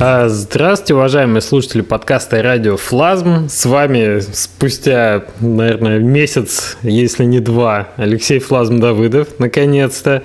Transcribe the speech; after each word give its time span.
А, 0.00 0.28
здравствуйте, 0.28 0.94
уважаемые 0.94 1.40
слушатели 1.40 1.80
подкаста 1.80 2.42
«Радио 2.42 2.76
Флазм». 2.76 3.48
С 3.48 3.64
вами 3.64 4.18
спустя, 4.18 5.24
наверное, 5.40 6.00
месяц, 6.00 6.76
если 6.82 7.24
не 7.24 7.38
два, 7.38 7.88
Алексей 7.96 8.40
Флазм 8.40 8.80
Давыдов, 8.80 9.38
наконец-то. 9.38 10.24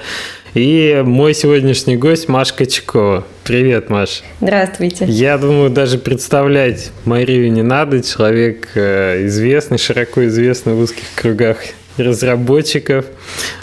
И 0.55 1.04
мой 1.05 1.36
сегодняшний 1.36 1.97
гость 1.97 2.27
Маша 2.27 2.55
Качкова. 2.55 3.23
Привет, 3.43 3.91
Маш. 3.91 4.23
Здравствуйте. 4.41 5.05
Я 5.05 5.37
думаю, 5.37 5.70
даже 5.70 5.99
представлять 5.99 6.89
Марию 7.05 7.51
не 7.51 7.61
надо. 7.61 8.01
Человек 8.01 8.70
э, 8.73 9.27
известный, 9.27 9.77
широко 9.77 10.25
известный 10.25 10.73
в 10.73 10.79
узких 10.79 11.05
кругах 11.13 11.57
разработчиков. 11.97 13.05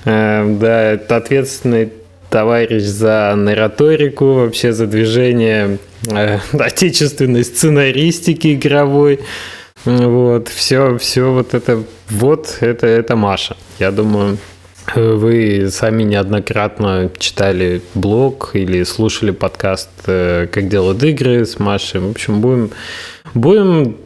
Э, 0.04 0.56
да, 0.60 0.92
это 0.92 1.16
ответственный 1.16 1.90
товарищ 2.36 2.82
за 2.82 3.32
нараторику, 3.34 4.34
вообще 4.34 4.74
за 4.74 4.86
движение 4.86 5.78
э, 6.06 6.38
отечественной 6.52 7.42
сценаристики 7.44 8.52
игровой. 8.52 9.20
Вот, 9.86 10.48
все, 10.48 10.98
все 10.98 11.32
вот 11.32 11.54
это, 11.54 11.82
вот 12.10 12.58
это, 12.60 12.86
это 12.86 13.16
Маша. 13.16 13.56
Я 13.78 13.90
думаю, 13.90 14.36
вы 14.94 15.68
сами 15.70 16.02
неоднократно 16.02 17.10
читали 17.16 17.80
блог 17.94 18.50
или 18.52 18.82
слушали 18.82 19.30
подкаст 19.30 19.88
э, 20.06 20.46
«Как 20.52 20.68
делают 20.68 21.02
игры» 21.04 21.46
с 21.46 21.58
Машей. 21.58 22.02
В 22.02 22.10
общем, 22.10 22.42
будем, 22.42 22.70
будем 23.32 23.96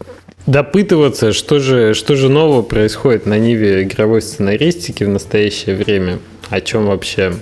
допытываться, 0.46 1.32
что 1.32 1.58
же, 1.58 1.94
что 1.94 2.14
же 2.14 2.28
нового 2.28 2.62
происходит 2.62 3.26
на 3.26 3.40
ниве 3.40 3.82
игровой 3.82 4.22
сценаристики 4.22 5.02
в 5.02 5.08
настоящее 5.08 5.74
время. 5.74 6.20
О 6.48 6.60
чем 6.60 6.86
вообще 6.86 7.32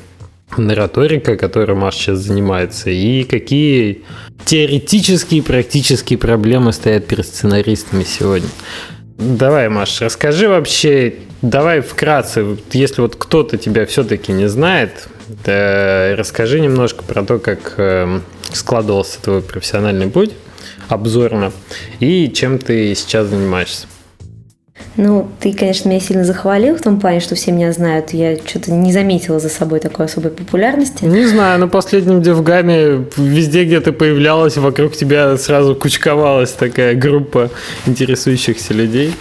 нараторика, 0.56 1.36
которой 1.36 1.76
Маша 1.76 1.98
сейчас 1.98 2.18
занимается, 2.20 2.90
и 2.90 3.24
какие 3.24 4.04
теоретические 4.44 5.40
и 5.40 5.42
практические 5.42 6.18
проблемы 6.18 6.72
стоят 6.72 7.06
перед 7.06 7.26
сценаристами 7.26 8.04
сегодня. 8.04 8.48
Давай, 9.18 9.68
Маш, 9.68 10.00
расскажи 10.00 10.48
вообще, 10.48 11.14
давай 11.42 11.80
вкратце, 11.80 12.56
если 12.72 13.00
вот 13.00 13.16
кто-то 13.16 13.58
тебя 13.58 13.84
все-таки 13.84 14.32
не 14.32 14.48
знает, 14.48 15.08
да, 15.44 16.14
расскажи 16.16 16.60
немножко 16.60 17.02
про 17.02 17.24
то, 17.24 17.38
как 17.38 17.74
э, 17.76 18.20
складывался 18.52 19.20
твой 19.20 19.42
профессиональный 19.42 20.08
путь 20.08 20.32
обзорно 20.88 21.52
и 22.00 22.30
чем 22.30 22.58
ты 22.58 22.94
сейчас 22.94 23.26
занимаешься. 23.26 23.86
Ну, 24.96 25.28
ты, 25.38 25.52
конечно, 25.52 25.88
меня 25.88 26.00
сильно 26.00 26.24
захвалил 26.24 26.76
в 26.76 26.80
том 26.80 26.98
плане, 26.98 27.20
что 27.20 27.36
все 27.36 27.52
меня 27.52 27.72
знают. 27.72 28.10
Я 28.10 28.36
что-то 28.36 28.72
не 28.72 28.92
заметила 28.92 29.38
за 29.38 29.48
собой 29.48 29.78
такой 29.78 30.06
особой 30.06 30.32
популярности. 30.32 31.04
Не 31.04 31.24
знаю, 31.24 31.60
на 31.60 31.68
последнем 31.68 32.20
девгаме 32.20 33.04
везде, 33.16 33.64
где 33.64 33.80
ты 33.80 33.92
появлялась, 33.92 34.56
вокруг 34.56 34.96
тебя 34.96 35.36
сразу 35.36 35.76
кучковалась 35.76 36.50
такая 36.50 36.96
группа 36.96 37.50
интересующихся 37.86 38.74
людей. 38.74 39.14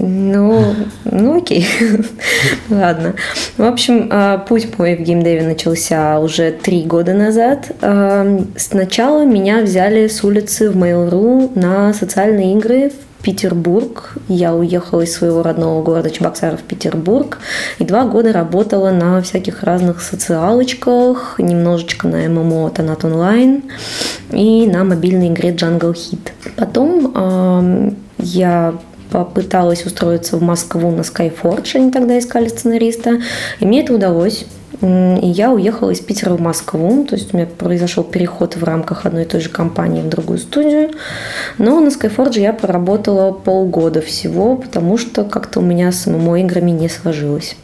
Ну, 0.00 0.74
ну 1.04 1.38
окей. 1.38 1.66
Ладно. 2.70 3.14
В 3.56 3.64
общем, 3.64 4.08
а, 4.12 4.38
путь 4.38 4.78
мой 4.78 4.94
в 4.94 5.00
геймдеве 5.00 5.42
начался 5.42 6.20
уже 6.20 6.52
три 6.52 6.84
года 6.84 7.14
назад. 7.14 7.72
А, 7.80 8.40
сначала 8.56 9.24
меня 9.24 9.62
взяли 9.62 10.06
с 10.06 10.22
улицы 10.22 10.70
в 10.70 10.76
Mail.ru 10.76 11.58
на 11.58 11.92
социальные 11.92 12.54
игры 12.54 12.90
в 12.90 13.07
Петербург. 13.22 14.14
Я 14.28 14.54
уехала 14.54 15.02
из 15.02 15.14
своего 15.14 15.42
родного 15.42 15.82
города 15.82 16.10
Чебоксара 16.10 16.56
в 16.56 16.62
Петербург 16.62 17.38
и 17.78 17.84
два 17.84 18.04
года 18.04 18.32
работала 18.32 18.90
на 18.90 19.20
всяких 19.22 19.62
разных 19.62 20.02
социалочках, 20.02 21.36
немножечко 21.38 22.08
на 22.08 22.28
ММО 22.28 22.70
Тонат 22.70 23.04
Онлайн 23.04 23.64
и 24.30 24.66
на 24.66 24.84
мобильной 24.84 25.28
игре 25.28 25.50
Jungle 25.50 25.94
Hit. 25.94 26.30
Потом 26.56 27.12
э, 27.14 27.92
я 28.18 28.74
попыталась 29.10 29.84
устроиться 29.86 30.36
в 30.36 30.42
Москву 30.42 30.90
на 30.90 31.00
Skyforge, 31.00 31.76
они 31.76 31.90
тогда 31.90 32.18
искали 32.18 32.48
сценариста, 32.48 33.20
и 33.58 33.66
мне 33.66 33.82
это 33.82 33.94
удалось. 33.94 34.46
И 34.80 35.26
я 35.26 35.50
уехала 35.50 35.90
из 35.90 36.00
Питера 36.00 36.34
в 36.34 36.40
Москву, 36.40 37.04
то 37.04 37.16
есть 37.16 37.34
у 37.34 37.36
меня 37.36 37.46
произошел 37.46 38.04
переход 38.04 38.56
в 38.56 38.62
рамках 38.62 39.06
одной 39.06 39.22
и 39.22 39.26
той 39.26 39.40
же 39.40 39.48
компании 39.48 40.02
в 40.02 40.08
другую 40.08 40.38
студию. 40.38 40.90
Но 41.58 41.80
на 41.80 41.88
Skyforge 41.88 42.40
я 42.40 42.52
проработала 42.52 43.32
полгода 43.32 44.00
всего, 44.00 44.56
потому 44.56 44.96
что 44.96 45.24
как-то 45.24 45.60
у 45.60 45.62
меня 45.62 45.90
с 45.90 46.06
ММО 46.06 46.40
играми 46.40 46.70
не 46.70 46.88
сложилось. 46.88 47.56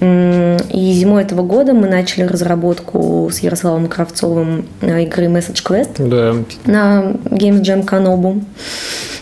И 0.00 0.92
зимой 0.94 1.24
этого 1.24 1.42
года 1.42 1.74
мы 1.74 1.86
начали 1.86 2.24
разработку 2.24 3.28
с 3.30 3.40
Ярославом 3.40 3.86
Кравцовым 3.86 4.64
э, 4.80 5.02
игры 5.02 5.26
Message 5.26 5.62
Quest 5.62 5.96
да. 5.98 6.36
на 6.64 7.12
Games 7.26 7.60
Jam 7.60 7.84
Kanobu. 7.84 8.42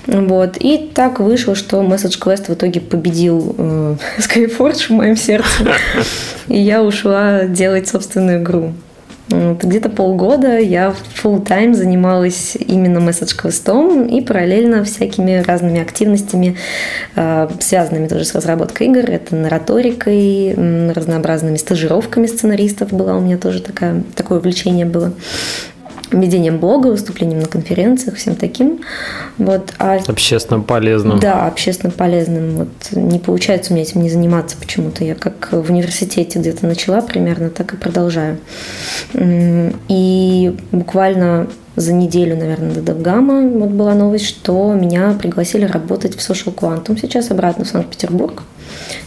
Вот. 0.07 0.57
И 0.59 0.91
так 0.95 1.19
вышло, 1.19 1.57
что 1.57 1.83
Message 1.83 2.21
Quest 2.21 2.45
в 2.47 2.55
итоге 2.55 2.81
победил 2.81 3.57
э, 3.59 3.97
Skyforge 4.19 4.87
в 4.87 4.91
моем 4.91 5.17
сердце. 5.17 5.67
И 6.47 6.59
я 6.59 6.83
ушла 6.83 7.45
делать 7.45 7.89
собственную 7.89 8.41
игру. 8.41 8.73
Где-то 9.29 9.91
полгода 9.91 10.59
я 10.59 10.95
full 11.23 11.45
time 11.45 11.75
занималась 11.75 12.57
именно 12.57 13.01
Quest 13.01 14.09
и 14.09 14.21
параллельно 14.23 14.85
всякими 14.85 15.43
разными 15.43 15.81
активностями, 15.81 16.57
э, 17.15 17.49
связанными 17.61 18.09
тоже 18.09 18.25
с 18.25 18.35
разработкой 18.35 18.87
игр. 18.87 19.11
Это 19.11 19.37
нараторикой, 19.37 20.55
разнообразными 20.93 21.57
стажировками 21.57 22.27
сценаристов 22.27 22.93
была 22.93 23.17
у 23.17 23.21
меня 23.21 23.37
тоже 23.37 23.61
такая, 23.61 24.03
такое 24.15 24.39
увлечение 24.39 24.87
было 24.87 25.13
ведением 26.11 26.59
блога, 26.59 26.89
выступлением 26.89 27.41
на 27.41 27.47
конференциях, 27.47 28.17
всем 28.17 28.35
таким. 28.35 28.81
Вот. 29.37 29.73
А, 29.79 29.99
общественно 30.07 30.61
полезным. 30.61 31.19
Да, 31.19 31.47
общественно 31.47 31.93
полезным. 31.93 32.57
Вот 32.57 32.69
не 32.93 33.19
получается 33.19 33.73
у 33.73 33.75
меня 33.75 33.85
этим 33.85 34.03
не 34.03 34.11
заниматься 34.11 34.57
почему-то. 34.59 35.05
Я 35.05 35.15
как 35.15 35.49
в 35.53 35.71
университете 35.71 36.39
где-то 36.39 36.67
начала 36.67 37.01
примерно, 37.01 37.51
так 37.51 37.75
и 37.75 37.77
продолжаю. 37.77 38.39
И 39.15 40.57
буквально 40.73 41.49
за 41.77 41.93
неделю, 41.93 42.37
наверное, 42.37 42.75
до 42.75 42.83
Довгама 42.83 43.41
вот 43.43 43.71
была 43.71 43.95
новость, 43.95 44.27
что 44.27 44.73
меня 44.75 45.17
пригласили 45.21 45.65
работать 45.65 46.17
в 46.17 46.19
Social 46.19 46.55
Quantum 46.55 46.99
сейчас 47.01 47.31
обратно 47.31 47.65
в 47.65 47.69
Санкт-Петербург. 47.69 48.43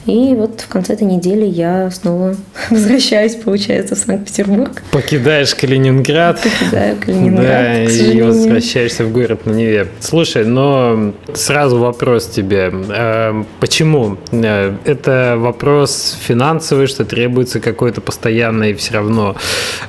И 0.06 0.34
вот 0.36 0.62
в 0.62 0.68
конце 0.68 0.94
этой 0.94 1.04
недели 1.04 1.46
я 1.46 1.92
снова 1.92 2.36
возвращаюсь, 2.70 3.36
получается, 3.36 3.96
в 3.96 4.00
Санкт-Петербург. 4.00 4.82
Покидаешь 4.92 5.54
Калининград. 5.54 6.42
Покидаю 6.42 6.98
Калининград, 6.98 7.46
Да, 7.46 7.84
и 7.84 8.22
возвращаешься 8.22 9.06
в 9.06 9.12
город 9.12 9.46
на 9.46 9.52
Неве. 9.52 9.88
Слушай, 10.00 10.46
но 10.46 11.14
сразу 11.34 11.78
вопрос 11.78 12.28
тебе. 12.28 12.74
Э, 12.90 13.44
почему? 13.59 14.18
Э, 14.32 14.76
это 14.86 15.36
вопрос 15.38 16.18
финансовый, 16.20 16.88
что 16.88 17.06
требуется 17.06 17.59
какой-то 17.59 18.02
постоянный 18.02 18.74
все 18.74 18.96
равно, 18.96 19.36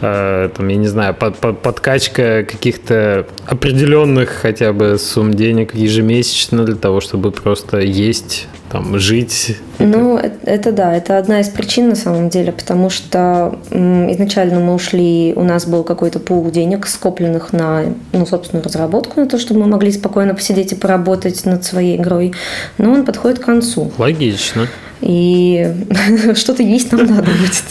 э, 0.00 0.50
там, 0.54 0.68
я 0.68 0.76
не 0.76 0.88
знаю, 0.88 1.14
подкачка 1.14 2.44
каких-то 2.44 3.26
определенных 3.46 4.28
хотя 4.30 4.72
бы 4.72 4.98
сумм 4.98 5.34
денег 5.34 5.74
ежемесячно 5.74 6.64
для 6.64 6.76
того, 6.76 7.00
чтобы 7.00 7.30
просто 7.30 7.78
есть 7.78 8.46
там 8.72 8.98
жить? 8.98 9.58
Ну, 9.78 10.16
это, 10.16 10.38
это 10.44 10.72
да, 10.72 10.96
это 10.96 11.18
одна 11.18 11.40
из 11.40 11.48
причин 11.50 11.90
на 11.90 11.94
самом 11.94 12.30
деле, 12.30 12.52
потому 12.52 12.88
что 12.88 13.58
изначально 13.70 14.60
мы 14.60 14.74
ушли, 14.74 15.34
у 15.36 15.44
нас 15.44 15.66
был 15.66 15.84
какой-то 15.84 16.18
пул 16.18 16.50
денег, 16.50 16.86
скопленных 16.86 17.52
на, 17.52 17.84
ну, 18.12 18.24
собственную 18.24 18.64
разработку, 18.64 19.20
на 19.20 19.26
то, 19.26 19.38
чтобы 19.38 19.60
мы 19.60 19.66
могли 19.66 19.92
спокойно 19.92 20.34
посидеть 20.34 20.72
и 20.72 20.74
поработать 20.74 21.44
над 21.44 21.64
своей 21.64 21.98
игрой, 21.98 22.32
но 22.78 22.92
он 22.92 23.04
подходит 23.04 23.40
к 23.40 23.44
концу. 23.44 23.92
Логично. 23.98 24.66
И 25.02 25.70
что-то 26.34 26.62
есть 26.62 26.92
нам 26.92 27.04
надо 27.04 27.30
будет. 27.30 27.64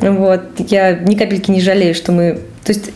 Вот. 0.00 0.42
Я 0.58 0.98
ни 0.98 1.14
капельки 1.14 1.50
не 1.52 1.60
жалею, 1.60 1.94
что 1.94 2.10
мы 2.10 2.40
то 2.64 2.72
есть 2.72 2.90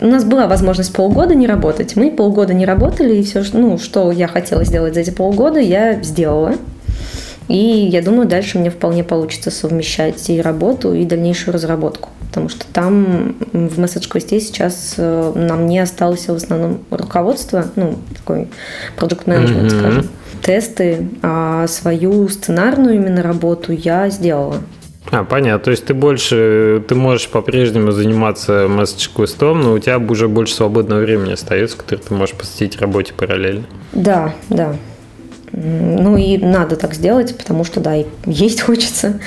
у 0.00 0.06
нас 0.06 0.24
была 0.24 0.46
возможность 0.46 0.92
полгода 0.92 1.34
не 1.34 1.46
работать. 1.46 1.96
Мы 1.96 2.10
полгода 2.10 2.52
не 2.52 2.66
работали, 2.66 3.16
и 3.16 3.22
все, 3.22 3.42
ну, 3.54 3.78
что 3.78 4.12
я 4.12 4.28
хотела 4.28 4.62
сделать 4.64 4.94
за 4.94 5.00
эти 5.00 5.10
полгода, 5.10 5.58
я 5.58 6.02
сделала. 6.02 6.56
И 7.48 7.56
я 7.56 8.02
думаю, 8.02 8.28
дальше 8.28 8.58
мне 8.58 8.70
вполне 8.70 9.02
получится 9.02 9.50
совмещать 9.50 10.28
и 10.28 10.40
работу, 10.40 10.94
и 10.94 11.04
дальнейшую 11.04 11.54
разработку. 11.54 12.10
Потому 12.28 12.48
что 12.48 12.64
там 12.72 13.36
в 13.52 13.80
Quest 13.80 14.38
сейчас 14.38 14.94
э, 14.98 15.32
нам 15.34 15.66
не 15.66 15.80
осталось 15.80 16.28
в 16.28 16.34
основном 16.34 16.80
руководство, 16.90 17.66
ну, 17.74 17.98
такой 18.14 18.48
project 18.96 19.24
management, 19.24 19.64
mm-hmm. 19.64 19.80
скажем, 19.80 20.08
тесты, 20.42 21.08
а 21.22 21.66
свою 21.66 22.28
сценарную 22.28 22.96
именно 22.96 23.22
работу 23.22 23.72
я 23.72 24.10
сделала. 24.10 24.58
А, 25.10 25.24
понятно. 25.24 25.64
То 25.64 25.70
есть 25.70 25.86
ты 25.86 25.94
больше, 25.94 26.82
ты 26.86 26.94
можешь 26.94 27.28
по-прежнему 27.28 27.90
заниматься 27.90 28.66
Quest, 28.66 29.54
но 29.54 29.72
у 29.72 29.78
тебя 29.78 29.98
уже 29.98 30.28
больше 30.28 30.54
свободного 30.54 31.00
времени 31.00 31.32
остается, 31.32 31.76
которое 31.76 32.02
ты 32.02 32.14
можешь 32.14 32.34
посвятить 32.34 32.80
работе 32.80 33.14
параллельно. 33.14 33.64
Да, 33.92 34.34
да. 34.48 34.76
Ну 35.52 36.16
и 36.16 36.38
надо 36.38 36.76
так 36.76 36.94
сделать, 36.94 37.36
потому 37.36 37.64
что, 37.64 37.80
да, 37.80 37.94
есть 38.26 38.60
хочется. 38.62 39.20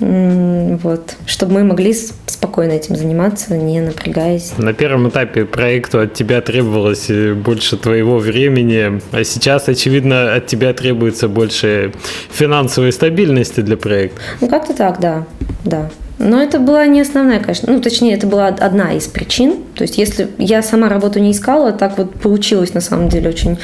Вот. 0.00 1.16
Чтобы 1.26 1.54
мы 1.54 1.64
могли 1.64 1.94
спокойно 2.26 2.72
этим 2.72 2.96
заниматься, 2.96 3.56
не 3.56 3.80
напрягаясь. 3.80 4.52
На 4.58 4.72
первом 4.72 5.08
этапе 5.08 5.44
проекту 5.44 6.00
от 6.00 6.14
тебя 6.14 6.40
требовалось 6.40 7.10
э, 7.10 7.34
больше 7.34 7.76
твоего 7.76 8.18
времени, 8.18 9.00
а 9.12 9.24
сейчас, 9.24 9.68
очевидно, 9.68 10.34
от 10.34 10.46
тебя 10.46 10.72
требуется 10.72 11.28
больше 11.28 11.92
финансовой 12.30 12.92
стабильности 12.92 13.60
для 13.60 13.76
проекта. 13.76 14.20
Ну, 14.40 14.48
как-то 14.48 14.74
так, 14.74 15.00
да, 15.00 15.26
да. 15.64 15.90
Но 16.18 16.42
это 16.42 16.58
была 16.58 16.86
не 16.86 17.00
основная, 17.00 17.38
конечно. 17.38 17.72
Ну, 17.72 17.80
точнее, 17.80 18.14
это 18.14 18.26
была 18.26 18.48
одна 18.48 18.92
из 18.92 19.06
причин. 19.06 19.56
То 19.74 19.82
есть, 19.82 19.98
если 19.98 20.28
я 20.38 20.62
сама 20.62 20.88
работу 20.88 21.20
не 21.20 21.30
искала, 21.30 21.72
так 21.72 21.96
вот 21.96 22.14
получилось, 22.14 22.74
на 22.74 22.80
самом 22.80 23.08
деле, 23.08 23.28
очень 23.30 23.58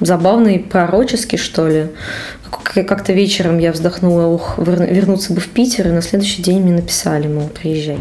забавно 0.00 0.48
и 0.48 0.58
пророчески, 0.58 1.36
что 1.36 1.68
ли. 1.68 1.86
Как-то 2.50 3.12
вечером 3.12 3.58
я 3.58 3.72
вздохнула, 3.72 4.26
ух, 4.26 4.58
вернуться 4.58 5.34
бы 5.34 5.40
в 5.40 5.48
Питер, 5.48 5.88
и 5.88 5.90
на 5.90 6.00
следующий 6.00 6.42
день 6.42 6.62
мне 6.62 6.72
написали, 6.72 7.26
мол, 7.28 7.48
приезжай. 7.48 7.98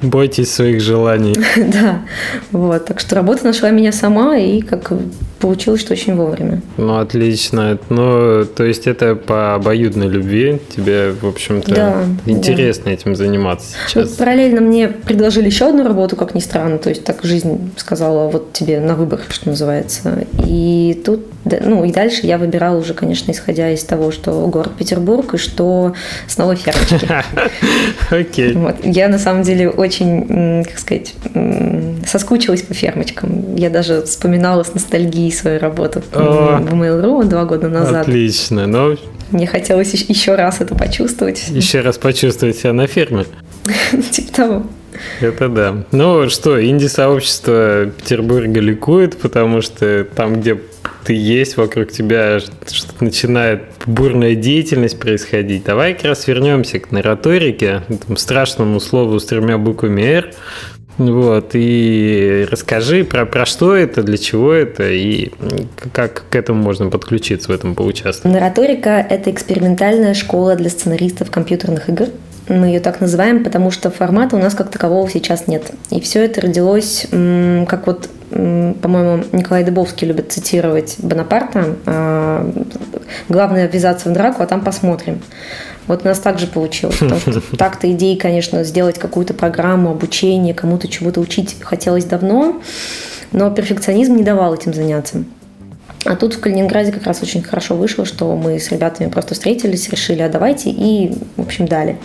Бойтесь 0.00 0.52
своих 0.52 0.80
желаний. 0.80 1.36
да, 1.56 2.02
вот. 2.52 2.86
Так 2.86 3.00
что 3.00 3.16
работа 3.16 3.44
нашла 3.44 3.70
меня 3.70 3.92
сама, 3.92 4.36
и 4.36 4.60
как 4.60 4.92
получилось, 5.40 5.80
что 5.80 5.94
очень 5.94 6.14
вовремя. 6.14 6.60
Ну, 6.76 6.98
отлично. 6.98 7.78
Ну, 7.88 8.44
то 8.44 8.64
есть 8.64 8.86
это 8.86 9.14
по 9.14 9.54
обоюдной 9.54 10.08
любви. 10.08 10.60
Тебе, 10.74 11.12
в 11.12 11.26
общем-то, 11.26 11.74
да, 11.74 12.04
интересно 12.26 12.84
да. 12.86 12.90
этим 12.92 13.16
заниматься 13.16 13.74
сейчас. 13.86 14.10
Ну, 14.10 14.16
параллельно 14.16 14.60
мне 14.60 14.88
предложили 14.88 15.46
еще 15.46 15.68
одну 15.68 15.84
работу, 15.84 16.16
как 16.16 16.34
ни 16.34 16.40
странно. 16.40 16.78
То 16.78 16.90
есть 16.90 17.04
так 17.04 17.24
жизнь 17.24 17.72
сказала, 17.76 18.28
вот 18.28 18.52
тебе 18.52 18.80
на 18.80 18.94
выбор, 18.94 19.20
что 19.30 19.48
называется. 19.48 20.26
И 20.46 21.00
тут, 21.04 21.26
ну, 21.44 21.84
и 21.84 21.92
дальше 21.92 22.26
я 22.26 22.38
выбирала 22.38 22.78
уже, 22.78 22.94
конечно, 22.94 23.32
исходя 23.32 23.70
из 23.70 23.82
того, 23.82 24.12
что 24.12 24.46
город 24.46 24.72
Петербург 24.78 25.34
и 25.34 25.38
что 25.38 25.94
снова 26.28 26.54
фермочки. 26.54 27.08
Окей. 28.10 28.56
Я, 28.84 29.08
на 29.08 29.18
самом 29.18 29.42
деле, 29.42 29.70
очень, 29.70 30.64
как 30.64 30.78
сказать, 30.78 31.14
соскучилась 32.06 32.62
по 32.62 32.74
фермочкам. 32.74 33.56
Я 33.56 33.70
даже 33.70 34.02
вспоминала 34.02 34.62
с 34.62 34.74
ностальгией 34.74 35.29
свою 35.30 35.58
работу 35.58 36.02
О, 36.12 36.58
в 36.60 36.74
Mail.ru 36.74 37.24
два 37.24 37.44
года 37.44 37.68
назад. 37.68 38.02
Отлично, 38.08 38.66
но... 38.66 38.96
Мне 39.30 39.46
хотелось 39.46 39.92
еще 39.94 40.34
раз 40.34 40.60
это 40.60 40.74
почувствовать. 40.74 41.48
Еще 41.48 41.80
раз 41.80 41.98
почувствовать 41.98 42.56
себя 42.56 42.72
на 42.72 42.86
ферме. 42.86 43.26
Типа 44.10 44.32
того. 44.32 44.66
Это 45.20 45.48
да. 45.48 45.84
Ну 45.92 46.28
что, 46.28 46.62
инди-сообщество 46.62 47.86
Петербурга 47.86 48.60
ликует, 48.60 49.16
потому 49.18 49.62
что 49.62 50.04
там, 50.04 50.40
где 50.40 50.58
ты 51.04 51.14
есть, 51.14 51.56
вокруг 51.56 51.90
тебя 51.90 52.40
что-то 52.40 53.04
начинает 53.04 53.62
бурная 53.86 54.34
деятельность 54.34 54.98
происходить. 54.98 55.64
Давай 55.64 55.94
как 55.94 56.04
раз 56.04 56.26
вернемся 56.26 56.78
к 56.78 56.90
нараторике, 56.90 57.82
этому 57.88 58.16
страшному 58.16 58.80
слову 58.80 59.18
с 59.18 59.26
тремя 59.26 59.58
буквами 59.58 60.02
«Р», 60.02 60.32
вот, 61.08 61.50
и 61.54 62.46
расскажи 62.50 63.04
про, 63.04 63.24
про 63.24 63.46
что 63.46 63.74
это, 63.74 64.02
для 64.02 64.18
чего 64.18 64.52
это 64.52 64.90
и 64.90 65.30
как 65.92 66.24
к 66.28 66.36
этому 66.36 66.62
можно 66.62 66.90
подключиться, 66.90 67.50
в 67.50 67.54
этом 67.54 67.74
поучаствовать. 67.74 68.34
Нараторика– 68.34 68.90
это 69.10 69.30
экспериментальная 69.30 70.12
школа 70.12 70.56
для 70.56 70.68
сценаристов 70.68 71.30
компьютерных 71.30 71.88
игр. 71.88 72.08
Мы 72.48 72.66
ее 72.66 72.80
так 72.80 73.00
называем, 73.00 73.44
потому 73.44 73.70
что 73.70 73.90
формата 73.90 74.36
у 74.36 74.38
нас 74.38 74.54
как 74.54 74.70
такового 74.70 75.08
сейчас 75.08 75.46
нет. 75.46 75.70
И 75.90 76.00
все 76.00 76.24
это 76.24 76.42
родилось, 76.42 77.06
как 77.10 77.86
вот, 77.86 78.10
по-моему, 78.30 79.24
Николай 79.32 79.64
Дыбовский 79.64 80.06
любит 80.06 80.32
цитировать 80.32 80.96
Бонапарта. 80.98 81.76
А, 81.86 82.50
Главное 83.28 83.68
ввязаться 83.68 84.08
в 84.08 84.12
драку, 84.12 84.42
а 84.42 84.46
там 84.46 84.62
посмотрим. 84.62 85.20
Вот 85.90 86.02
у 86.04 86.04
нас 86.08 86.20
так 86.20 86.38
же 86.38 86.46
получилось. 86.46 87.00
Так-то 87.58 87.90
идеи, 87.90 88.14
конечно, 88.14 88.62
сделать 88.62 88.96
какую-то 88.96 89.34
программу 89.34 89.90
обучения, 89.90 90.54
кому-то 90.54 90.86
чего-то 90.86 91.18
учить 91.18 91.56
хотелось 91.60 92.04
давно, 92.04 92.60
но 93.32 93.50
перфекционизм 93.50 94.14
не 94.14 94.22
давал 94.22 94.54
этим 94.54 94.72
заняться. 94.72 95.24
А 96.04 96.14
тут 96.14 96.34
в 96.34 96.40
Калининграде 96.40 96.92
как 96.92 97.02
раз 97.06 97.22
очень 97.22 97.42
хорошо 97.42 97.74
вышло, 97.74 98.04
что 98.04 98.36
мы 98.36 98.60
с 98.60 98.70
ребятами 98.70 99.10
просто 99.10 99.34
встретились, 99.34 99.88
решили, 99.88 100.22
а 100.22 100.28
давайте, 100.28 100.70
и, 100.70 101.12
в 101.36 101.42
общем, 101.42 101.66
дали. 101.66 101.98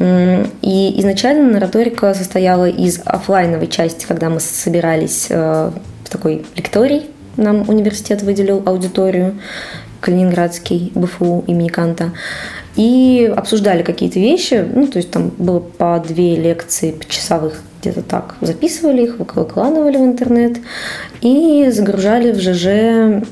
И 0.00 1.00
изначально 1.00 1.52
нараторика 1.52 2.14
состояла 2.14 2.66
из 2.66 2.98
офлайновой 3.04 3.66
части, 3.66 4.06
когда 4.06 4.30
мы 4.30 4.40
собирались 4.40 5.26
э, 5.28 5.70
в 6.04 6.08
такой 6.08 6.46
лекторий, 6.56 7.10
нам 7.36 7.68
университет 7.68 8.22
выделил 8.22 8.62
аудиторию, 8.64 9.38
Калининградский, 10.00 10.90
БФУ 10.94 11.44
имени 11.46 11.68
Канта 11.68 12.12
и 12.76 13.32
обсуждали 13.36 13.82
какие-то 13.82 14.18
вещи, 14.18 14.64
ну, 14.74 14.86
то 14.86 14.98
есть 14.98 15.10
там 15.10 15.30
было 15.36 15.60
по 15.60 16.02
две 16.06 16.36
лекции 16.36 16.92
по 16.92 17.08
часовых 17.08 17.60
где-то 17.80 18.02
так, 18.02 18.36
записывали 18.40 19.04
их, 19.04 19.18
выкладывали 19.18 19.96
в 19.96 20.04
интернет 20.04 20.58
и 21.20 21.68
загружали 21.70 22.32
в 22.32 22.40
ЖЖ 22.40 23.26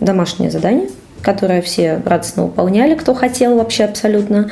домашнее 0.00 0.50
задание, 0.50 0.88
которое 1.22 1.62
все 1.62 2.02
радостно 2.04 2.44
выполняли, 2.44 2.94
кто 2.94 3.14
хотел 3.14 3.56
вообще 3.56 3.84
абсолютно. 3.84 4.50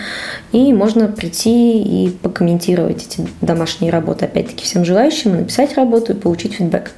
И 0.52 0.72
можно 0.72 1.08
прийти 1.08 1.82
и 1.82 2.10
покомментировать 2.10 3.06
эти 3.06 3.28
домашние 3.40 3.92
работы, 3.92 4.24
опять-таки, 4.24 4.64
всем 4.64 4.84
желающим, 4.84 5.36
написать 5.36 5.76
работу 5.76 6.12
и 6.12 6.16
получить 6.16 6.54
фидбэк. 6.54 6.90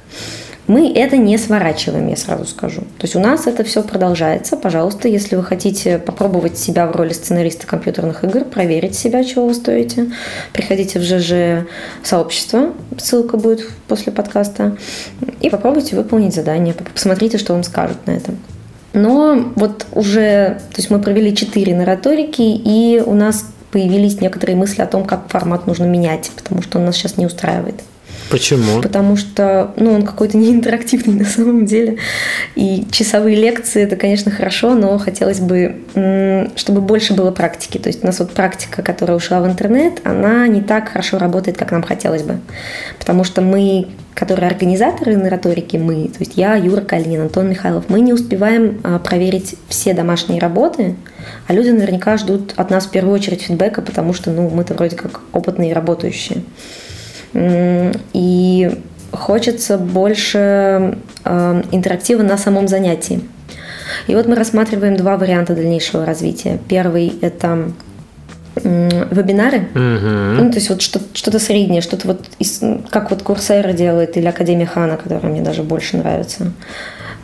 Мы 0.67 0.91
это 0.93 1.15
не 1.15 1.37
сворачиваем, 1.37 2.09
я 2.09 2.17
сразу 2.17 2.45
скажу. 2.45 2.81
То 2.81 3.03
есть 3.03 3.15
у 3.15 3.19
нас 3.19 3.47
это 3.47 3.63
все 3.63 3.81
продолжается. 3.83 4.57
Пожалуйста, 4.57 5.07
если 5.07 5.37
вы 5.37 5.43
хотите 5.43 5.97
попробовать 5.97 6.57
себя 6.57 6.87
в 6.87 6.95
роли 6.95 7.13
сценариста 7.13 7.65
компьютерных 7.65 8.25
игр, 8.25 8.43
проверить 8.43 8.95
себя, 8.95 9.23
чего 9.23 9.47
вы 9.47 9.53
стоите, 9.53 10.11
приходите 10.51 10.99
в 10.99 11.03
ЖЖ 11.03 11.67
сообщество, 12.03 12.73
ссылка 12.97 13.37
будет 13.37 13.69
после 13.87 14.11
подкаста, 14.11 14.75
и 15.39 15.49
попробуйте 15.49 15.95
выполнить 15.95 16.35
задание, 16.35 16.75
посмотрите, 16.93 17.37
что 17.37 17.53
вам 17.53 17.63
скажут 17.63 18.05
на 18.05 18.11
этом. 18.11 18.37
Но 18.91 19.53
вот 19.55 19.85
уже, 19.93 20.59
то 20.71 20.77
есть 20.77 20.89
мы 20.89 20.99
провели 20.99 21.33
четыре 21.33 21.75
нараторики, 21.75 22.41
и 22.41 23.01
у 23.05 23.13
нас 23.13 23.45
появились 23.71 24.19
некоторые 24.19 24.55
мысли 24.57 24.81
о 24.81 24.87
том, 24.87 25.05
как 25.05 25.29
формат 25.29 25.67
нужно 25.67 25.85
менять, 25.85 26.31
потому 26.35 26.61
что 26.61 26.79
он 26.79 26.85
нас 26.85 26.95
сейчас 26.95 27.15
не 27.15 27.25
устраивает. 27.25 27.75
Почему? 28.29 28.81
Потому 28.81 29.15
что 29.15 29.73
ну, 29.77 29.93
он 29.93 30.03
какой-то 30.03 30.37
не 30.37 30.51
интерактивный 30.51 31.15
на 31.15 31.25
самом 31.25 31.65
деле. 31.65 31.97
И 32.55 32.85
часовые 32.91 33.35
лекции 33.35 33.83
это, 33.83 33.95
конечно, 33.95 34.31
хорошо, 34.31 34.75
но 34.75 34.97
хотелось 34.97 35.39
бы, 35.39 35.77
чтобы 36.55 36.81
больше 36.81 37.13
было 37.13 37.31
практики. 37.31 37.77
То 37.77 37.87
есть 37.87 38.03
у 38.03 38.07
нас 38.07 38.19
вот 38.19 38.31
практика, 38.31 38.81
которая 38.81 39.17
ушла 39.17 39.41
в 39.41 39.47
интернет, 39.47 40.01
она 40.03 40.47
не 40.47 40.61
так 40.61 40.89
хорошо 40.89 41.17
работает, 41.17 41.57
как 41.57 41.71
нам 41.71 41.83
хотелось 41.83 42.23
бы. 42.23 42.39
Потому 42.99 43.23
что 43.23 43.41
мы 43.41 43.87
которые 44.17 44.49
организаторы 44.49 45.15
нараторики, 45.15 45.77
мы, 45.77 46.07
то 46.07 46.17
есть 46.21 46.37
я, 46.37 46.55
Юра 46.55 46.81
Калинин, 46.81 47.21
Антон 47.21 47.47
Михайлов, 47.49 47.85
мы 47.87 47.99
не 47.99 48.13
успеваем 48.13 48.81
а, 48.83 48.97
проверить 48.97 49.53
все 49.69 49.93
домашние 49.93 50.41
работы, 50.41 50.95
а 51.45 51.53
люди 51.53 51.69
наверняка 51.69 52.17
ждут 52.17 52.53
от 52.55 52.71
нас 52.71 52.87
в 52.87 52.89
первую 52.89 53.13
очередь 53.13 53.43
фидбэка, 53.43 53.83
потому 53.83 54.13
что 54.13 54.31
ну, 54.31 54.49
мы-то 54.49 54.73
вроде 54.73 54.95
как 54.95 55.21
опытные 55.33 55.71
работающие. 55.71 56.41
И 57.33 58.71
хочется 59.11 59.77
больше 59.77 60.97
э, 61.23 61.63
интерактива 61.71 62.23
на 62.23 62.37
самом 62.37 62.67
занятии. 62.67 63.21
И 64.07 64.15
вот 64.15 64.27
мы 64.27 64.35
рассматриваем 64.35 64.95
два 64.95 65.17
варианта 65.17 65.55
дальнейшего 65.55 66.05
развития. 66.05 66.59
Первый– 66.67 67.13
это 67.21 67.71
вебинары, 68.63 69.67
uh-huh. 69.73 70.33
ну, 70.33 70.49
то 70.49 70.55
есть 70.55 70.69
вот 70.69 70.81
что- 70.81 71.01
что-то 71.13 71.37
среднее, 71.37 71.81
что-то 71.81 72.07
вот 72.07 72.25
из, 72.39 72.59
как 72.89 73.11
вот 73.11 73.21
Курсера 73.21 73.71
делает 73.71 74.17
или 74.17 74.25
Академия 74.25 74.65
Хана, 74.65 74.97
которая 74.97 75.31
мне 75.31 75.41
даже 75.41 75.61
больше 75.61 75.97
нравится. 75.97 76.51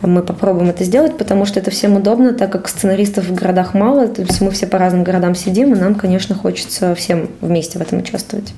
Мы 0.02 0.22
попробуем 0.22 0.70
это 0.70 0.84
сделать, 0.84 1.18
потому 1.18 1.46
что 1.46 1.60
это 1.60 1.72
всем 1.72 1.96
удобно, 1.96 2.34
так 2.34 2.52
как 2.52 2.68
сценаристов 2.68 3.26
в 3.26 3.34
городах 3.34 3.74
мало, 3.74 4.08
то 4.08 4.22
есть 4.22 4.42
мы 4.42 4.52
все 4.52 4.68
по 4.68 4.78
разным 4.78 5.04
городам 5.04 5.34
сидим, 5.34 5.74
и 5.74 5.80
нам, 5.80 5.96
конечно, 5.96 6.36
хочется 6.36 6.94
всем 6.94 7.30
вместе 7.42 7.80
в 7.80 7.82
этом 7.82 8.00
участвовать. 8.00 8.54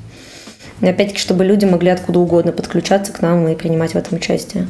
Опять-таки, 0.82 1.20
чтобы 1.20 1.46
люди 1.46 1.66
могли 1.66 1.90
откуда 1.90 2.20
угодно 2.20 2.52
подключаться 2.52 3.14
к 3.14 3.22
нам 3.22 3.48
и 3.48 3.56
принимать 3.56 3.92
в 3.92 3.96
этом 3.96 4.18
участие. 4.18 4.68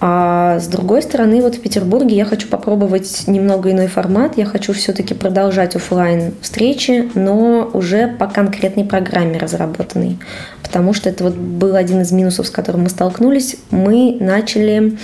А 0.00 0.60
с 0.60 0.68
другой 0.68 1.02
стороны, 1.02 1.42
вот 1.42 1.56
в 1.56 1.60
Петербурге 1.60 2.16
я 2.16 2.24
хочу 2.24 2.46
попробовать 2.46 3.24
немного 3.26 3.72
иной 3.72 3.88
формат. 3.88 4.36
Я 4.36 4.44
хочу 4.44 4.72
все-таки 4.72 5.12
продолжать 5.12 5.74
офлайн 5.74 6.34
встречи, 6.40 7.10
но 7.14 7.68
уже 7.72 8.06
по 8.06 8.28
конкретной 8.28 8.84
программе 8.84 9.38
разработанной. 9.38 10.18
Потому 10.62 10.92
что 10.92 11.08
это 11.08 11.24
вот 11.24 11.34
был 11.34 11.74
один 11.74 12.02
из 12.02 12.12
минусов, 12.12 12.46
с 12.46 12.50
которым 12.50 12.82
мы 12.82 12.90
столкнулись. 12.90 13.56
Мы 13.70 14.16
начали 14.20 14.96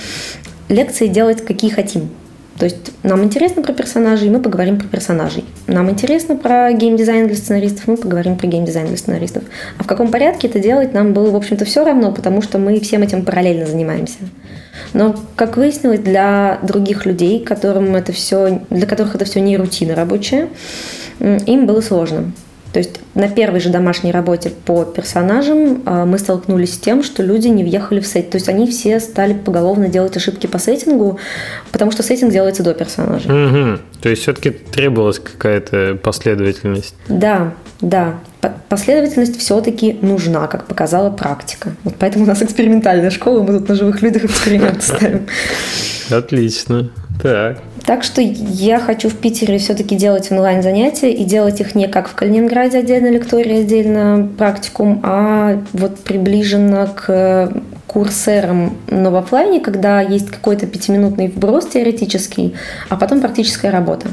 лекции 0.69 1.09
делать 1.09 1.45
какие 1.45 1.71
хотим. 1.71 2.11
То 2.59 2.67
есть 2.67 2.93
нам 3.03 3.25
интересно 3.25 3.63
про 3.63 3.73
персонажей, 3.73 4.31
мы 4.31 4.41
поговорим 4.41 4.79
про 4.79 4.87
персонажей. 4.87 5.45
Нам 5.67 5.91
интересно 5.91 6.37
про 6.37 6.73
геймдизайн 6.73 7.27
для 7.27 7.37
сценаристов, 7.37 7.89
мы 7.89 7.97
поговорим 7.97 8.37
про 8.37 8.47
геймдизайн 8.47 8.87
для 8.87 8.97
сценаристов. 8.97 9.43
А 9.77 9.83
в 9.83 9.87
каком 9.87 10.11
порядке 10.11 10.47
это 10.47 10.61
делать 10.61 10.95
нам 10.95 11.13
было, 11.13 11.31
в 11.31 11.37
общем-то, 11.37 11.65
все 11.65 11.85
равно, 11.85 12.13
потому 12.13 12.43
что 12.43 12.59
мы 12.59 12.79
всем 12.79 13.03
этим 13.03 13.25
параллельно 13.25 13.67
занимаемся. 13.67 14.19
Но, 14.93 15.17
как 15.35 15.57
выяснилось, 15.57 16.01
для 16.01 16.61
других 16.63 17.07
людей, 17.07 17.41
которым 17.41 17.97
это 17.97 18.13
все, 18.13 18.61
для 18.71 18.87
которых 18.87 19.17
это 19.17 19.25
все 19.25 19.41
не 19.41 19.57
рутина 19.57 19.97
рабочая, 19.97 20.49
им 21.21 21.67
было 21.67 21.81
сложно. 21.81 22.33
То 22.75 22.81
есть 22.81 22.99
на 23.15 23.29
первой 23.29 23.61
же 23.61 23.71
домашней 23.71 24.11
работе 24.11 24.51
по 24.51 24.85
персонажам 24.85 25.83
а, 25.87 26.05
мы 26.05 26.19
столкнулись 26.19 26.75
с 26.75 26.79
тем, 26.79 27.05
что 27.05 27.23
люди 27.23 27.47
не 27.47 27.63
въехали 27.63 28.01
в 28.01 28.07
сеттинг. 28.07 28.33
То 28.33 28.37
есть 28.39 28.49
они 28.49 28.67
все 28.67 28.99
стали 28.99 29.33
поголовно 29.33 29.89
делать 29.89 30.17
ошибки 30.17 30.49
по 30.49 30.59
сеттингу, 30.59 31.21
потому 31.71 31.93
что 31.93 32.03
сеттинг 32.03 32.33
делается 32.33 32.65
до 32.65 32.75
персонажа. 32.75 33.29
Угу. 33.29 33.79
То 34.03 34.09
есть 34.09 34.23
все-таки 34.23 34.51
требовалась 34.51 35.21
какая-то 35.21 36.01
последовательность. 36.03 36.97
Да, 37.07 37.55
да. 37.81 38.15
Последовательность 38.69 39.39
все-таки 39.39 39.97
нужна, 40.03 40.49
как 40.49 40.67
показала 40.67 41.11
практика. 41.11 41.77
Вот 41.85 41.95
поэтому 41.97 42.25
у 42.25 42.27
нас 42.27 42.43
экспериментальная 42.43 43.11
школа, 43.11 43.45
мы 43.45 43.57
тут 43.57 43.69
на 43.69 43.77
живых 43.77 44.03
людях 44.03 44.25
эксперименты 44.25 44.81
ставим. 44.83 45.29
Отлично. 46.11 46.91
Так. 47.23 47.61
Так 47.87 48.03
что 48.03 48.23
я 48.23 48.81
хочу 48.81 49.11
в 49.11 49.15
Питере 49.15 49.59
все-таки 49.59 49.95
делать 49.95 50.33
онлайн-занятия 50.33 51.13
и 51.13 51.25
делать 51.25 51.61
их 51.61 51.75
не 51.75 51.87
как 51.87 52.09
в 52.09 52.15
Калининграде 52.15 52.79
отдельно 52.79 53.09
лектория, 53.09 53.61
отдельно 53.61 54.29
практикум, 54.39 55.01
а 55.03 55.63
вот 55.73 55.99
приближенно 55.99 56.87
к 56.87 57.53
курсерам, 57.87 58.77
но 58.89 59.11
в 59.11 59.17
офлайне, 59.17 59.61
когда 59.61 60.01
есть 60.01 60.31
какой-то 60.31 60.67
пятиминутный 60.67 61.29
вброс 61.29 61.67
теоретический, 61.67 62.55
а 62.89 62.97
потом 62.97 63.21
практическая 63.21 63.71
работа. 63.71 64.09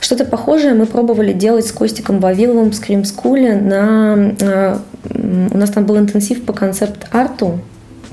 Что-то 0.00 0.24
похожее 0.24 0.74
мы 0.74 0.86
пробовали 0.86 1.32
делать 1.32 1.66
с 1.66 1.72
Костиком 1.72 2.18
Вавиловым 2.20 2.70
в 2.70 2.74
Скрим 2.74 3.04
Скуле 3.04 3.54
на... 3.54 4.34
Э, 4.40 4.78
у 5.14 5.56
нас 5.56 5.70
там 5.70 5.86
был 5.86 5.96
интенсив 5.98 6.44
по 6.44 6.52
концепт-арту, 6.52 7.60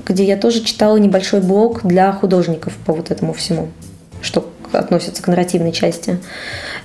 где 0.06 0.24
я 0.24 0.36
тоже 0.36 0.62
читала 0.62 0.96
небольшой 0.98 1.40
блог 1.40 1.80
для 1.84 2.12
художников 2.12 2.74
по 2.86 2.92
вот 2.92 3.10
этому 3.10 3.32
всему, 3.32 3.68
что 4.22 4.49
относится 4.72 5.22
к 5.22 5.28
нарративной 5.28 5.72
части. 5.72 6.18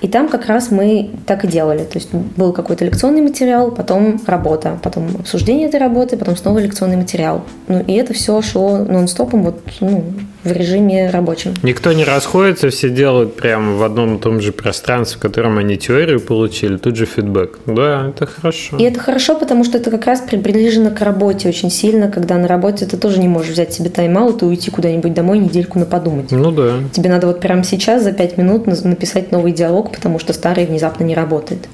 И 0.02 0.08
там 0.08 0.28
как 0.28 0.46
раз 0.46 0.70
мы 0.70 1.10
так 1.26 1.44
и 1.44 1.48
делали. 1.48 1.84
То 1.84 1.98
есть 1.98 2.12
был 2.12 2.52
какой-то 2.52 2.84
лекционный 2.84 3.22
материал, 3.22 3.70
потом 3.70 4.20
работа, 4.26 4.78
потом 4.82 5.08
обсуждение 5.18 5.68
этой 5.68 5.80
работы, 5.80 6.16
потом 6.16 6.36
снова 6.36 6.58
лекционный 6.58 6.96
материал. 6.96 7.42
Ну 7.68 7.82
и 7.86 7.94
это 7.94 8.12
все 8.14 8.40
шло 8.42 8.78
нон-стопом 8.78 9.42
вот, 9.42 9.60
ну, 9.80 10.04
в 10.46 10.52
режиме 10.52 11.10
рабочем. 11.10 11.54
Никто 11.62 11.92
не 11.92 12.04
расходится, 12.04 12.70
все 12.70 12.88
делают 12.88 13.36
прямо 13.36 13.74
в 13.74 13.82
одном 13.82 14.16
и 14.16 14.20
том 14.20 14.40
же 14.40 14.52
пространстве, 14.52 15.18
в 15.18 15.20
котором 15.22 15.58
они 15.58 15.76
теорию 15.76 16.20
получили, 16.20 16.76
тут 16.76 16.96
же 16.96 17.04
фидбэк. 17.06 17.58
Да, 17.66 18.08
это 18.10 18.26
хорошо. 18.26 18.76
И 18.76 18.84
это 18.84 19.00
хорошо, 19.00 19.34
потому 19.34 19.64
что 19.64 19.78
это 19.78 19.90
как 19.90 20.06
раз 20.06 20.20
приближено 20.20 20.90
к 20.90 21.00
работе 21.00 21.48
очень 21.48 21.70
сильно, 21.70 22.08
когда 22.08 22.36
на 22.36 22.48
работе 22.48 22.86
ты 22.86 22.96
тоже 22.96 23.18
не 23.18 23.28
можешь 23.28 23.52
взять 23.52 23.72
себе 23.72 23.90
тайм-аут 23.90 24.42
и 24.42 24.44
уйти 24.44 24.70
куда-нибудь 24.70 25.12
домой 25.14 25.38
недельку 25.38 25.78
на 25.78 25.86
подумать. 25.86 26.30
Ну 26.30 26.52
да. 26.52 26.74
Тебе 26.92 27.10
надо 27.10 27.26
вот 27.26 27.40
прямо 27.40 27.64
сейчас 27.76 28.02
за 28.02 28.12
пять 28.12 28.36
минут 28.36 28.66
написать 28.66 29.32
новый 29.32 29.52
диалог, 29.52 29.92
потому 29.92 30.18
что 30.18 30.32
старый 30.32 30.66
внезапно 30.66 31.04
не 31.04 31.14
работает. 31.14 31.68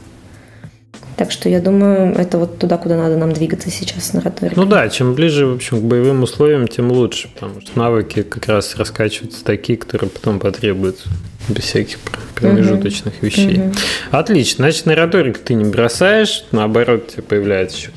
Так 1.17 1.31
что 1.31 1.49
я 1.49 1.61
думаю, 1.61 2.15
это 2.17 2.39
вот 2.39 2.59
туда, 2.59 2.79
куда 2.79 2.97
надо 2.97 3.17
нам 3.17 3.33
двигаться 3.33 3.71
сейчас 3.71 4.13
на 4.13 4.21
риторикой. 4.21 4.57
Ну 4.57 4.65
да, 4.65 4.89
чем 4.89 5.15
ближе, 5.15 5.47
в 5.47 5.55
общем, 5.55 5.79
к 5.79 5.83
боевым 5.83 6.23
условиям, 6.23 6.67
тем 6.67 6.91
лучше, 6.91 7.29
потому 7.35 7.61
что 7.61 7.79
навыки 7.79 8.23
как 8.23 8.49
раз 8.49 8.75
раскачиваются 8.77 9.45
такие, 9.45 9.79
которые 9.79 10.11
потом 10.11 10.41
потребуются 10.41 11.09
без 11.49 11.65
всяких 11.65 11.99
промежуточных 12.35 13.15
угу. 13.15 13.27
вещей. 13.27 13.61
Угу. 13.61 13.73
Отлично. 14.11 14.65
Значит, 14.65 14.87
на 14.87 14.95
риторик 14.95 15.39
ты 15.39 15.55
не 15.55 15.65
бросаешь, 15.65 16.45
наоборот, 16.51 17.09
тебе 17.09 17.23
появляется 17.23 17.77
еще 17.77 17.91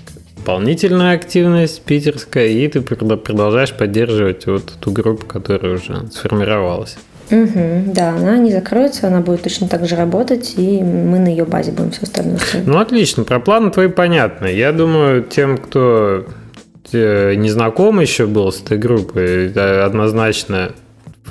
дополнительная 0.45 1.15
активность 1.15 1.81
питерская, 1.81 2.45
и 2.45 2.67
ты 2.67 2.81
продолжаешь 2.81 3.74
поддерживать 3.74 4.45
вот 4.45 4.74
ту 4.79 4.91
группу, 4.91 5.25
которая 5.25 5.74
уже 5.74 6.07
сформировалась. 6.12 6.97
Угу, 7.32 7.94
да, 7.94 8.10
она 8.10 8.38
не 8.38 8.51
закроется, 8.51 9.08
она 9.08 9.22
будет 9.22 9.41
точно 9.41 9.67
так 9.67 9.88
же 9.88 9.96
работать, 9.96 10.53
и 10.58 10.84
мы 10.84 11.20
на 11.20 11.27
ее 11.27 11.46
базе 11.46 11.72
будем 11.72 11.91
все 11.91 12.03
остальное 12.03 12.38
строить. 12.38 12.67
Ну, 12.67 12.77
отлично, 12.77 13.24
про 13.24 13.39
планы 13.39 13.72
твои 13.72 13.88
понятно. 13.88 14.46
Я 14.46 14.72
думаю, 14.72 15.24
тем, 15.24 15.58
кто 15.58 16.25
э, 16.91 17.34
не 17.36 17.50
знаком 17.50 18.00
еще 18.00 18.27
был 18.27 18.51
с 18.51 18.62
этой 18.62 18.77
группой, 18.77 19.51
однозначно 19.51 20.74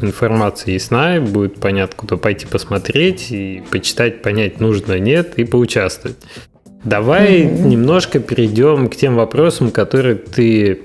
информация 0.01 0.75
ясна, 0.75 1.21
будет 1.21 1.61
понятно, 1.61 1.97
куда 1.97 2.17
пойти 2.17 2.47
посмотреть 2.47 3.31
и 3.31 3.63
почитать, 3.71 4.23
понять, 4.23 4.61
нужно, 4.61 4.99
нет, 4.99 5.35
и 5.37 5.45
поучаствовать. 5.45 6.17
Давай 6.83 7.43
mm-hmm. 7.43 7.67
немножко 7.67 8.19
перейдем 8.19 8.89
к 8.89 8.97
тем 8.97 9.15
вопросам, 9.15 9.71
которые 9.71 10.17
ты 10.17 10.83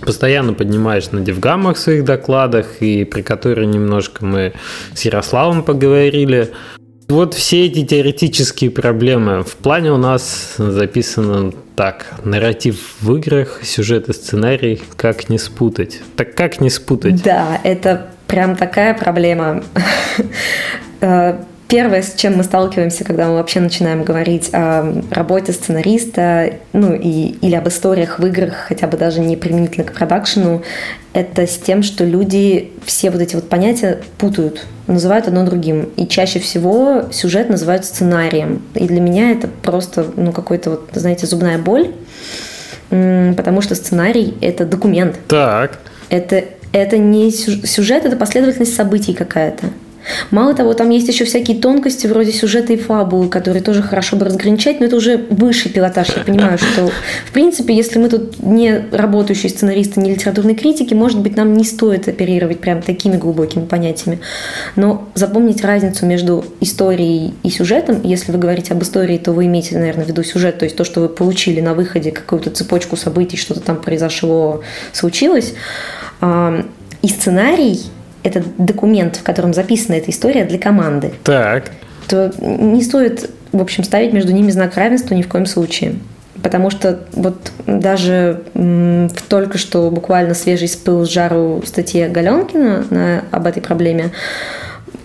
постоянно 0.00 0.52
поднимаешь 0.52 1.10
на 1.10 1.20
девгамах 1.20 1.76
в 1.76 1.80
своих 1.80 2.04
докладах, 2.04 2.80
и 2.80 3.04
при 3.04 3.22
которой 3.22 3.66
немножко 3.66 4.24
мы 4.24 4.52
с 4.94 5.02
Ярославом 5.02 5.62
поговорили. 5.62 6.50
Вот 7.08 7.34
все 7.34 7.66
эти 7.66 7.84
теоретические 7.84 8.70
проблемы. 8.70 9.42
В 9.42 9.56
плане 9.56 9.92
у 9.92 9.96
нас 9.96 10.54
записано 10.58 11.52
так. 11.74 12.06
Нарратив 12.24 12.76
в 13.00 13.16
играх, 13.16 13.60
сюжет 13.62 14.08
и 14.08 14.12
сценарий, 14.12 14.80
как 14.96 15.28
не 15.28 15.38
спутать. 15.38 16.00
Так 16.14 16.36
как 16.36 16.60
не 16.60 16.70
спутать? 16.70 17.22
Да, 17.24 17.60
это 17.64 18.06
прям 18.28 18.54
такая 18.54 18.94
проблема. 18.94 19.64
Первое, 21.70 22.02
с 22.02 22.14
чем 22.14 22.36
мы 22.36 22.42
сталкиваемся, 22.42 23.04
когда 23.04 23.28
мы 23.28 23.34
вообще 23.34 23.60
начинаем 23.60 24.02
говорить 24.02 24.50
о 24.52 24.92
работе 25.12 25.52
сценариста, 25.52 26.54
ну 26.72 26.94
и, 26.94 27.36
или 27.40 27.54
об 27.54 27.68
историях 27.68 28.18
в 28.18 28.26
играх, 28.26 28.54
хотя 28.68 28.88
бы 28.88 28.96
даже 28.96 29.20
не 29.20 29.36
применительно 29.36 29.84
к 29.84 29.92
продакшену, 29.92 30.62
это 31.12 31.46
с 31.46 31.56
тем, 31.56 31.84
что 31.84 32.04
люди 32.04 32.72
все 32.84 33.10
вот 33.10 33.20
эти 33.20 33.36
вот 33.36 33.48
понятия 33.48 34.00
путают, 34.18 34.66
называют 34.88 35.28
одно 35.28 35.46
другим. 35.46 35.90
И 35.96 36.08
чаще 36.08 36.40
всего 36.40 37.04
сюжет 37.12 37.48
называют 37.48 37.84
сценарием. 37.84 38.62
И 38.74 38.88
для 38.88 39.00
меня 39.00 39.30
это 39.30 39.46
просто, 39.46 40.06
ну, 40.16 40.32
какой-то 40.32 40.70
вот, 40.70 40.90
знаете, 40.92 41.26
зубная 41.26 41.58
боль, 41.58 41.92
потому 42.88 43.60
что 43.60 43.76
сценарий— 43.76 44.36
это 44.40 44.64
документ. 44.64 45.20
Так. 45.28 45.78
Это, 46.08 46.42
это 46.72 46.98
не 46.98 47.30
сюжет, 47.30 48.06
это 48.06 48.16
последовательность 48.16 48.74
событий 48.74 49.14
какая-то. 49.14 49.66
Мало 50.30 50.54
того, 50.54 50.74
там 50.74 50.90
есть 50.90 51.08
еще 51.08 51.24
всякие 51.24 51.58
тонкости 51.58 52.06
вроде 52.06 52.32
сюжета 52.32 52.72
и 52.72 52.76
фабулы, 52.76 53.28
которые 53.28 53.62
тоже 53.62 53.82
хорошо 53.82 54.16
бы 54.16 54.26
разграничать, 54.26 54.80
но 54.80 54.86
это 54.86 54.96
уже 54.96 55.16
высший 55.30 55.70
пилотаж. 55.70 56.08
Я 56.16 56.22
понимаю, 56.24 56.58
что, 56.58 56.90
в 57.26 57.32
принципе, 57.32 57.74
если 57.74 57.98
мы 57.98 58.08
тут 58.08 58.42
не 58.42 58.84
работающие 58.92 59.50
сценаристы, 59.50 60.00
не 60.00 60.12
литературные 60.12 60.54
критики, 60.54 60.94
может 60.94 61.20
быть, 61.20 61.36
нам 61.36 61.54
не 61.54 61.64
стоит 61.64 62.08
оперировать 62.08 62.60
прям 62.60 62.82
такими 62.82 63.16
глубокими 63.16 63.64
понятиями. 63.64 64.20
Но 64.76 65.08
запомнить 65.14 65.64
разницу 65.64 66.06
между 66.06 66.44
историей 66.60 67.34
и 67.42 67.50
сюжетом, 67.50 68.00
если 68.02 68.32
вы 68.32 68.38
говорите 68.38 68.72
об 68.72 68.82
истории, 68.82 69.18
то 69.18 69.32
вы 69.32 69.46
имеете, 69.46 69.78
наверное, 69.78 70.04
в 70.04 70.08
виду 70.08 70.22
сюжет, 70.22 70.58
то 70.58 70.64
есть 70.64 70.76
то, 70.76 70.84
что 70.84 71.00
вы 71.00 71.08
получили 71.08 71.60
на 71.60 71.74
выходе, 71.74 72.10
какую-то 72.10 72.50
цепочку 72.50 72.96
событий, 72.96 73.36
что-то 73.36 73.60
там 73.60 73.76
произошло, 73.80 74.62
случилось. 74.92 75.54
И 77.02 77.08
сценарий 77.08 77.80
это 78.22 78.42
документ, 78.58 79.16
в 79.16 79.22
котором 79.22 79.54
записана 79.54 79.96
эта 79.96 80.10
история 80.10 80.44
для 80.44 80.58
команды. 80.58 81.12
Так. 81.24 81.70
То 82.08 82.32
не 82.40 82.82
стоит, 82.82 83.30
в 83.52 83.60
общем, 83.60 83.84
ставить 83.84 84.12
между 84.12 84.32
ними 84.32 84.50
знак 84.50 84.76
равенства 84.76 85.14
ни 85.14 85.22
в 85.22 85.28
коем 85.28 85.46
случае. 85.46 85.94
Потому 86.42 86.70
что 86.70 87.00
вот 87.12 87.52
даже 87.66 88.42
в 88.54 89.22
только 89.28 89.58
что 89.58 89.90
буквально 89.90 90.34
свежий 90.34 90.68
спыл 90.68 91.04
с 91.04 91.10
жару 91.10 91.62
статье 91.66 92.08
Галенкина 92.08 92.84
на, 92.90 93.24
об 93.30 93.46
этой 93.46 93.60
проблеме, 93.60 94.12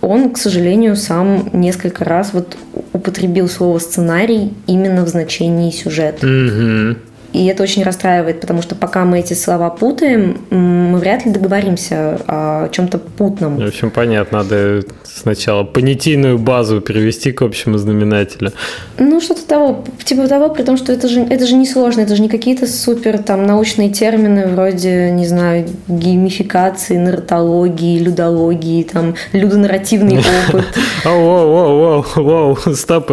он, 0.01 0.31
к 0.31 0.37
сожалению, 0.37 0.95
сам 0.95 1.49
несколько 1.51 2.05
раз 2.05 2.29
вот 2.31 2.55
употребил 2.93 3.49
слово 3.49 3.79
сценарий 3.79 4.53
именно 4.67 5.03
в 5.03 5.09
значении 5.09 5.71
сюжет. 5.71 6.23
Mm-hmm. 6.23 6.97
И 7.35 7.45
это 7.47 7.63
очень 7.63 7.83
расстраивает, 7.83 8.39
потому 8.39 8.61
что 8.61 8.75
пока 8.75 9.03
мы 9.03 9.19
эти 9.19 9.33
слова 9.33 9.69
путаем, 9.69 10.37
мы 10.49 10.97
вряд 10.99 11.25
ли 11.25 11.31
договоримся 11.31 12.21
о 12.27 12.69
чем-то 12.69 12.97
путном. 12.97 13.57
В 13.57 13.67
общем, 13.67 13.91
понятно, 13.91 14.37
надо 14.37 14.83
сначала 15.03 15.63
понятийную 15.63 16.37
базу 16.37 16.79
перевести 16.79 17.31
к 17.31 17.41
общему 17.41 17.77
знаменателю. 17.77 18.51
Ну, 18.99 19.19
что-то 19.19 19.45
того, 19.45 19.83
типа 20.03 20.27
того, 20.27 20.49
при 20.49 20.63
том, 20.63 20.77
что 20.77 20.93
это 20.93 21.07
же, 21.07 21.21
это 21.21 21.45
же 21.45 21.55
не 21.55 21.65
сложно, 21.65 22.01
это 22.01 22.15
же 22.15 22.21
не 22.21 22.29
какие-то 22.29 22.67
супер 22.67 23.17
там 23.17 23.45
научные 23.45 23.89
термины 23.89 24.47
вроде, 24.47 25.11
не 25.11 25.27
знаю, 25.27 25.67
геймификации, 25.87 26.97
нартологии, 26.97 27.99
людологии, 27.99 28.83
там, 28.83 29.15
людонарративный 29.33 30.19
опыт. 30.49 30.65
Воу, 31.03 32.03
воу, 32.05 32.05
воу, 32.15 32.57
стоп. 32.75 33.11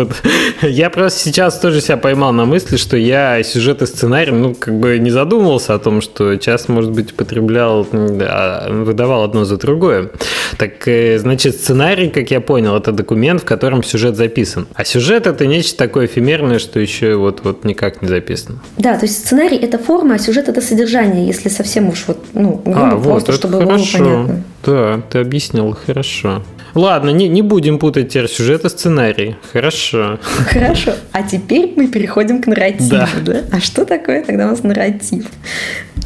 Я 0.63 0.91
просто 0.91 1.21
сейчас 1.21 1.59
тоже 1.59 1.81
себя 1.81 1.97
поймал 1.97 2.33
на 2.33 2.45
мысли, 2.45 2.77
что 2.77 2.97
я 2.97 3.43
сюжет 3.43 3.83
и 3.83 3.87
сценарий, 4.13 4.33
ну, 4.33 4.55
как 4.55 4.75
бы 4.75 4.99
не 4.99 5.11
задумывался 5.11 5.75
о 5.75 5.79
том, 5.79 6.03
что 6.03 6.37
час, 6.37 6.69
может 6.69 6.91
быть, 6.91 7.13
употреблял, 7.13 7.87
выдавал 7.91 9.25
одно 9.25 9.45
за 9.45 9.57
другое. 9.57 10.11
Так, 10.59 10.87
э, 10.87 11.19
значит, 11.19 11.55
сценарий 11.55 12.11
как 12.11 12.31
я 12.31 12.41
понял, 12.43 12.77
это 12.77 12.93
документ, 12.93 13.41
в 13.41 13.45
котором 13.45 13.83
сюжет 13.83 14.17
записан. 14.17 14.67
А 14.75 14.85
сюжет 14.85 15.27
это 15.27 15.47
нечто 15.47 15.79
такое 15.79 16.07
эфемерное, 16.07 16.59
что 16.59 16.79
еще 16.79 17.15
вот, 17.15 17.41
вот 17.43 17.65
никак 17.65 18.03
не 18.03 18.09
записано. 18.09 18.59
Да, 18.77 18.99
то 18.99 19.07
есть 19.07 19.25
сценарий 19.25 19.57
это 19.57 19.79
форма, 19.79 20.17
а 20.17 20.19
сюжет 20.19 20.49
это 20.49 20.61
содержание, 20.61 21.27
если 21.27 21.49
совсем 21.49 21.89
уж 21.89 22.05
вот, 22.07 22.19
ну, 22.35 22.63
а, 22.67 22.95
вот, 22.97 23.25
просто, 23.25 23.33
чтобы 23.33 23.61
хорошо. 23.61 23.99
было 23.99 24.05
понятно. 24.05 24.45
Да, 24.65 25.03
ты 25.11 25.19
объяснил 25.19 25.77
хорошо. 25.87 26.43
Ладно, 26.75 27.11
не, 27.11 27.29
не 27.29 27.43
будем 27.43 27.79
путать 27.79 28.09
теперь 28.09 28.29
сюжет 28.29 28.65
и 28.65 28.69
сценарий. 28.69 29.37
Хорошо. 29.53 30.19
Хорошо. 30.49 30.93
А 31.13 31.23
теперь 31.23 31.75
мы 31.77 31.89
переходим 31.89 32.41
к 32.41 32.47
нарративу. 32.47 32.89
Да. 32.91 33.09
да? 33.21 33.41
А 33.53 33.61
что 33.61 33.85
такое 33.85 34.02
тогда 34.07 34.47
у 34.47 34.51
нас 34.51 34.63
нарратив? 34.63 35.27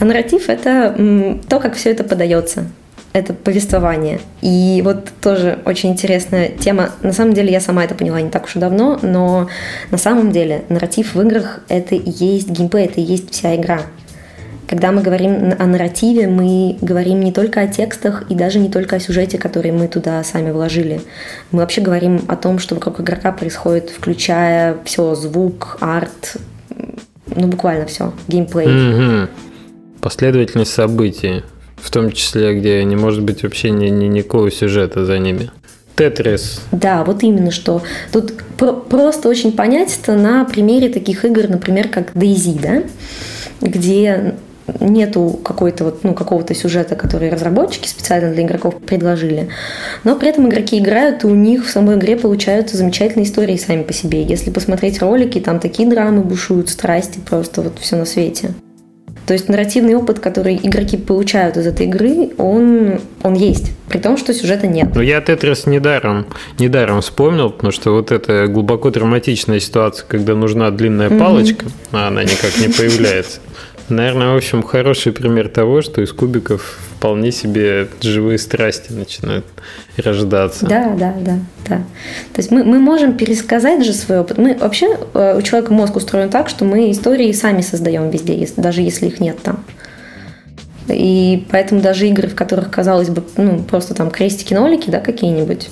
А 0.01 0.05
нарратив– 0.05 0.49
это 0.49 1.39
то, 1.49 1.61
как 1.61 1.75
все 1.75 1.91
это 1.91 2.05
подается 2.05 2.67
это 3.17 3.33
повествование. 3.33 4.21
И 4.43 4.83
вот 4.85 5.09
тоже 5.23 5.59
очень 5.65 5.91
интересная 5.91 6.49
тема. 6.49 6.91
На 7.03 7.13
самом 7.13 7.33
деле 7.33 7.51
я 7.51 7.61
сама 7.61 7.83
это 7.83 7.95
поняла 7.95 8.21
не 8.21 8.29
так 8.29 8.45
уж 8.45 8.57
и 8.57 8.59
давно, 8.59 8.99
но 9.01 9.49
на 9.91 9.97
самом 9.97 10.33
деле 10.33 10.65
нарратив 10.69 11.15
в 11.15 11.21
играх— 11.23 11.61
это 11.69 11.95
и 11.95 12.11
есть 12.11 12.51
геймплей, 12.51 12.85
это 12.85 13.01
и 13.01 13.05
есть 13.05 13.33
вся 13.33 13.57
игра. 13.57 13.81
Когда 14.69 14.93
мы 14.93 15.01
говорим 15.01 15.55
о 15.59 15.65
нарративе, 15.65 16.27
мы 16.27 16.77
говорим 16.83 17.21
не 17.21 17.33
только 17.33 17.61
о 17.61 17.69
текстах 17.69 18.25
и 18.29 18.35
даже 18.35 18.59
не 18.59 18.69
только 18.69 18.97
о 18.97 19.01
сюжете, 19.01 19.39
который 19.39 19.71
мы 19.71 19.89
туда 19.89 20.23
сами 20.23 20.51
вложили. 20.51 21.01
Мы 21.53 21.61
вообще 21.61 21.81
говорим 21.81 22.23
о 22.29 22.37
том, 22.37 22.59
что 22.59 22.75
вокруг 22.75 23.01
игрока 23.01 23.33
происходит, 23.33 23.91
включая 23.91 24.77
все, 24.85 25.15
звук, 25.15 25.79
арт, 25.81 26.37
ну 27.35 27.47
буквально 27.49 27.87
все, 27.87 28.13
геймплей. 28.29 28.67
Mm-hmm. 28.67 29.29
Последовательность 30.01 30.73
событий, 30.73 31.43
в 31.77 31.91
том 31.91 32.13
числе, 32.13 32.59
где 32.59 32.85
не 32.85 32.97
может 32.97 33.23
быть 33.23 33.43
вообще 33.43 33.71
ни, 33.71 33.89
ни 33.89 34.07
никакого 34.07 34.51
сюжета 34.51 35.05
за 35.05 35.19
ними. 35.19 35.51
Тетрис. 35.97 36.61
Да, 36.73 37.05
вот 37.05 37.23
именно 37.23 37.51
что. 37.51 37.83
Тут 38.13 38.35
про- 38.59 38.75
просто 38.75 39.29
очень 39.31 39.53
понять 39.53 39.99
это 40.03 40.15
на 40.15 40.45
примере 40.45 40.91
таких 40.91 41.25
игр, 41.25 41.49
например, 41.49 41.89
как 41.89 42.13
DayZ, 42.15 42.61
да, 42.61 42.83
где 43.67 44.35
нету 44.81 45.39
какой-то 45.43 45.85
вот, 45.85 46.05
ну, 46.05 46.15
какого-то 46.15 46.55
сюжета, 46.55 46.97
который 46.97 47.31
разработчики 47.31 47.89
специально 47.89 48.33
для 48.33 48.45
игроков 48.45 48.77
предложили. 48.77 49.49
Но 50.05 50.17
при 50.17 50.29
этом 50.29 50.49
игроки 50.49 50.79
играют, 50.79 51.25
и 51.25 51.27
у 51.27 51.35
них 51.35 51.67
в 51.67 51.71
самой 51.71 51.97
игре 51.97 52.17
получаются 52.17 52.77
замечательные 52.77 53.27
истории 53.27 53.57
сами 53.57 53.83
по 53.83 53.93
себе. 53.93 54.23
Если 54.23 54.51
посмотреть 54.51 55.01
ролики, 55.01 55.41
там 55.41 55.61
такие 55.61 55.89
драмы 55.89 56.23
бушуют, 56.23 56.69
страсти, 56.69 57.19
просто 57.19 57.63
вот 57.63 57.79
все 57.79 57.97
на 57.97 58.05
свете. 58.05 58.51
То 59.27 59.33
есть 59.33 59.49
нарративный 59.49 59.97
опыт, 59.97 60.21
который 60.21 60.55
игроки 60.55 60.97
получают 60.97 61.57
из 61.57 61.67
этой 61.67 61.87
игры, 61.87 62.31
он, 62.39 63.01
он 63.25 63.35
есть, 63.35 63.73
при 63.89 63.99
том, 63.99 64.17
что 64.17 64.33
сюжета 64.33 64.69
нет. 64.69 64.95
Но 64.95 65.03
я 65.03 65.21
Тетрис 65.21 65.67
недаром, 65.67 66.27
недаром 66.61 67.01
вспомнил, 67.01 67.51
потому 67.51 67.73
что 67.73 67.91
вот 67.93 68.13
эта 68.13 68.47
глубоко 68.47 68.91
драматичная 68.91 69.59
ситуация, 69.59 70.07
когда 70.07 70.37
нужна 70.37 70.71
длинная 70.71 71.11
палочка, 71.11 71.67
mm-hmm. 71.67 71.89
а 71.91 72.09
она 72.09 72.23
никак 72.23 72.57
не 72.59 72.69
появляется. 72.69 73.41
Наверное, 73.89 74.33
в 74.33 74.37
общем, 74.37 74.63
хороший 74.63 75.13
пример 75.13 75.49
того, 75.49 75.81
что 75.81 76.01
из 76.03 76.13
кубиков 76.13 76.79
вполне 76.97 77.31
себе 77.31 77.89
живые 78.01 78.39
страсти 78.39 78.93
начинают 78.93 79.47
рождаться. 79.97 80.67
Да, 80.67 80.95
да, 80.99 81.15
да, 81.21 81.39
да. 81.69 81.77
То 82.33 82.39
есть 82.39 82.51
мы, 82.51 82.65
мы 82.65 82.81
можем 82.81 83.17
пересказать 83.17 83.85
же 83.85 83.93
свой 83.93 84.21
опыт. 84.21 84.39
Мы 84.39 84.57
вообще, 84.57 84.99
э, 85.15 85.39
у 85.39 85.43
человека 85.43 85.73
мозг 85.73 85.95
устроен 85.97 86.31
так, 86.31 86.49
что 86.49 86.65
мы 86.65 86.91
истории 86.91 87.31
сами 87.31 87.61
создаем 87.61 88.11
везде, 88.11 88.49
даже 88.57 88.83
если 88.83 89.07
их 89.07 89.21
нет 89.21 89.41
там. 89.43 89.65
И 90.89 91.47
поэтому 91.51 91.81
даже 91.81 92.09
игры, 92.09 92.29
в 92.29 92.35
которых, 92.35 92.71
казалось 92.71 93.09
бы, 93.09 93.23
ну, 93.37 93.63
просто 93.63 93.95
там 93.95 94.11
крестики-нолики, 94.11 94.91
да, 94.91 95.01
какие-нибудь, 95.01 95.69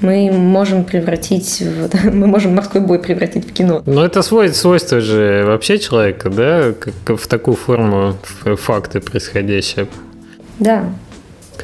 мы 0.00 0.30
можем 0.30 0.84
превратить, 0.84 1.60
в, 1.60 2.04
мы 2.12 2.26
можем 2.26 2.54
морской 2.54 2.80
бой 2.80 2.98
превратить 2.98 3.48
в 3.48 3.52
кино. 3.52 3.82
Но 3.86 4.04
это 4.04 4.22
свой, 4.22 4.50
свойство 4.50 5.00
же 5.00 5.44
вообще 5.46 5.78
человека, 5.78 6.30
да, 6.30 6.72
как 7.04 7.18
в 7.18 7.26
такую 7.26 7.56
форму 7.56 8.16
факты 8.56 9.00
происходящие. 9.00 9.86
Да, 10.58 10.84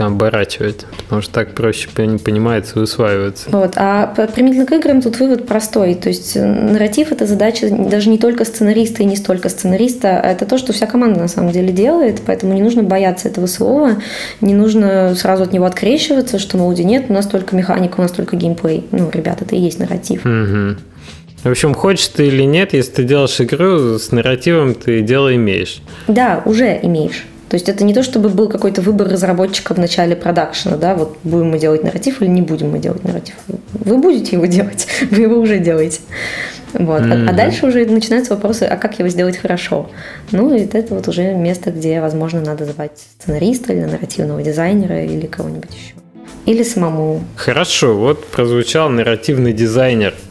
оборачивать, 0.05 0.85
потому 1.05 1.23
что 1.23 1.33
так 1.33 1.55
проще 1.55 1.89
понимается 1.89 2.79
и 2.79 2.83
усваивается. 2.83 3.51
Вот. 3.51 3.73
А 3.77 4.15
применительно 4.35 4.67
к 4.67 4.73
играм 4.73 5.03
тут 5.03 5.19
вывод 5.19 5.47
простой. 5.47 5.95
То 5.95 6.09
есть 6.09 6.37
э, 6.37 6.45
нарратив– 6.45 7.11
это 7.13 7.27
задача 7.27 7.69
даже 7.71 8.09
не 8.09 8.19
только 8.19 8.45
сценариста 8.45 9.03
и 9.03 9.07
не 9.07 9.17
столько 9.17 9.49
сценариста, 9.49 10.21
а 10.21 10.31
это 10.31 10.47
то, 10.47 10.59
что 10.59 10.73
вся 10.73 10.87
команда 10.87 11.21
на 11.21 11.29
самом 11.29 11.53
деле 11.53 11.73
делает, 11.73 12.23
поэтому 12.25 12.55
не 12.55 12.63
нужно 12.63 12.83
бояться 12.83 13.29
этого 13.29 13.47
слова, 13.47 13.97
не 14.41 14.55
нужно 14.55 15.15
сразу 15.17 15.45
от 15.45 15.53
него 15.53 15.65
открещиваться, 15.65 16.39
что, 16.39 16.57
мол, 16.59 16.73
нет, 16.73 17.07
у 17.09 17.13
нас 17.13 17.27
только 17.27 17.57
механика, 17.57 18.01
у 18.01 18.03
нас 18.03 18.13
только 18.13 18.37
геймплей. 18.37 18.85
Ну, 18.93 19.11
ребята, 19.13 19.45
это 19.45 19.57
и 19.57 19.59
есть 19.59 19.79
нарратив. 19.79 20.25
Угу. 20.25 20.77
В 21.45 21.51
общем, 21.51 21.75
хочешь 21.75 22.09
ты 22.09 22.27
или 22.27 22.43
нет, 22.43 22.73
если 22.73 22.93
ты 22.93 23.05
делаешь 23.05 23.41
игру 23.41 23.99
с 23.99 24.11
нарративом, 24.11 24.75
ты 24.75 25.01
дело 25.01 25.35
имеешь. 25.35 25.81
Да, 26.09 26.43
уже 26.45 26.79
имеешь. 26.83 27.25
То 27.49 27.55
есть 27.55 27.69
это 27.69 27.85
не 27.85 27.95
то, 27.95 28.03
чтобы 28.03 28.29
был 28.29 28.49
какой-то 28.49 28.83
выбор 28.83 29.09
разработчика 29.09 29.75
в 29.75 29.79
начале 29.79 30.17
продакшена, 30.17 30.77
да, 30.77 30.97
вот 30.97 31.17
будем 31.23 31.51
мы 31.51 31.59
делать 31.59 31.85
нарратив 31.85 32.21
или 32.21 32.29
не 32.29 32.43
будем 32.43 32.71
мы 32.71 32.79
делать 32.81 33.05
нарратив. 33.05 33.37
Вы 33.73 33.99
будете 33.99 34.37
его 34.37 34.47
делать, 34.47 34.89
вы 35.11 35.23
его 35.23 35.37
уже 35.37 35.59
делаете. 35.59 36.01
Вот. 36.73 37.03
Mm-hmm. 37.03 37.27
А, 37.29 37.31
а 37.31 37.33
дальше 37.33 37.67
уже 37.67 37.87
начинаются 37.87 38.35
вопросы, 38.35 38.65
а 38.65 38.77
как 38.77 38.99
его 38.99 39.09
сделать 39.09 39.37
хорошо? 39.37 39.89
Ну, 40.33 40.55
и 40.55 40.61
это 40.61 40.93
вот 40.93 41.07
уже 41.07 41.35
место, 41.35 41.71
где, 41.71 42.01
возможно, 42.01 42.41
надо 42.41 42.65
звать 42.65 42.99
сценариста 43.21 43.73
или 43.73 43.85
нарративного 43.85 44.43
дизайнера 44.43 45.05
или 45.05 45.27
кого-нибудь 45.27 45.71
еще. 45.71 45.95
Или 46.47 46.65
самому. 46.65 47.23
Хорошо, 47.37 47.97
вот 47.97 48.27
прозвучал 48.27 48.89
нарративный 48.91 49.53
дизайнер– 49.53 50.15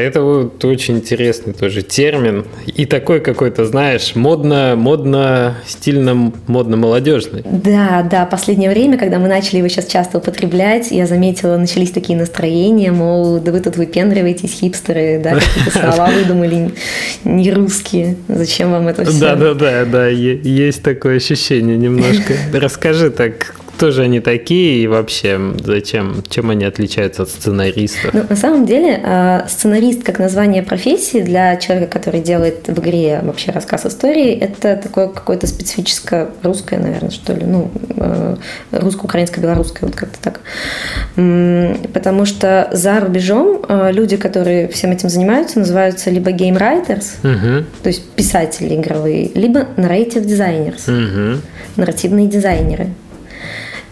это 0.00 0.22
вот 0.22 0.64
очень 0.64 0.96
интересный 0.96 1.52
тоже 1.52 1.82
термин. 1.82 2.46
И 2.66 2.86
такой 2.86 3.20
какой-то, 3.20 3.64
знаешь, 3.66 4.14
модно, 4.14 4.74
модно, 4.76 5.56
стильно, 5.66 6.32
модно 6.46 6.76
молодежный. 6.76 7.42
Да, 7.44 8.06
да, 8.10 8.26
последнее 8.26 8.70
время, 8.70 8.98
когда 8.98 9.18
мы 9.18 9.28
начали 9.28 9.58
его 9.58 9.68
сейчас 9.68 9.86
часто 9.86 10.18
употреблять, 10.18 10.90
я 10.90 11.06
заметила, 11.06 11.56
начались 11.56 11.90
такие 11.90 12.18
настроения, 12.18 12.92
мол, 12.92 13.38
да 13.38 13.52
вы 13.52 13.60
тут 13.60 13.76
выпендриваетесь, 13.76 14.52
хипстеры, 14.52 15.20
да, 15.22 15.34
какие-то 15.34 15.70
слова 15.78 16.10
выдумали 16.10 16.70
не 17.24 17.52
русские. 17.52 18.16
Зачем 18.28 18.70
вам 18.70 18.88
это 18.88 19.04
все? 19.04 19.20
Да, 19.20 19.36
да, 19.36 19.54
да, 19.54 19.84
да, 19.84 20.08
есть 20.08 20.82
такое 20.82 21.16
ощущение 21.16 21.76
немножко. 21.76 22.34
Расскажи 22.52 23.10
так, 23.10 23.54
кто 23.76 23.90
же 23.90 24.02
они 24.02 24.20
такие 24.20 24.82
и 24.82 24.86
вообще 24.86 25.40
зачем, 25.62 26.22
чем 26.28 26.50
они 26.50 26.64
отличаются 26.64 27.22
от 27.22 27.30
сценаристов? 27.30 28.12
Ну, 28.14 28.24
на 28.28 28.36
самом 28.36 28.64
деле, 28.64 29.00
а, 29.04 29.46
сценарист 29.48 30.04
как 30.04 30.18
название 30.18 30.62
профессии 30.62 31.20
для 31.20 31.56
человека, 31.56 31.90
который 31.90 32.20
делает 32.20 32.68
в 32.68 32.78
игре 32.80 33.20
вообще 33.22 33.50
рассказ 33.50 33.86
истории, 33.86 34.32
это 34.32 34.76
такое 34.76 35.08
какое-то 35.08 35.46
специфическое 35.46 36.28
русское, 36.42 36.78
наверное, 36.78 37.10
что 37.10 37.32
ли, 37.32 37.44
ну, 37.44 37.70
а, 37.96 38.36
русско-украинско-белорусское, 38.70 39.88
вот 39.88 39.96
как-то 39.96 40.18
так. 40.20 40.40
Потому 41.14 42.24
что 42.24 42.68
за 42.72 43.00
рубежом 43.00 43.64
а, 43.68 43.90
люди, 43.90 44.16
которые 44.16 44.68
всем 44.68 44.92
этим 44.92 45.08
занимаются, 45.08 45.58
называются 45.58 46.10
либо 46.10 46.30
game 46.30 46.58
writers, 46.58 47.16
угу. 47.22 47.66
то 47.82 47.88
есть 47.88 48.08
писатели 48.10 48.74
игровые, 48.76 49.30
либо 49.34 49.66
narrative 49.76 50.24
designers, 50.24 50.88
угу. 50.88 51.40
нарративные 51.76 52.28
дизайнеры. 52.28 52.90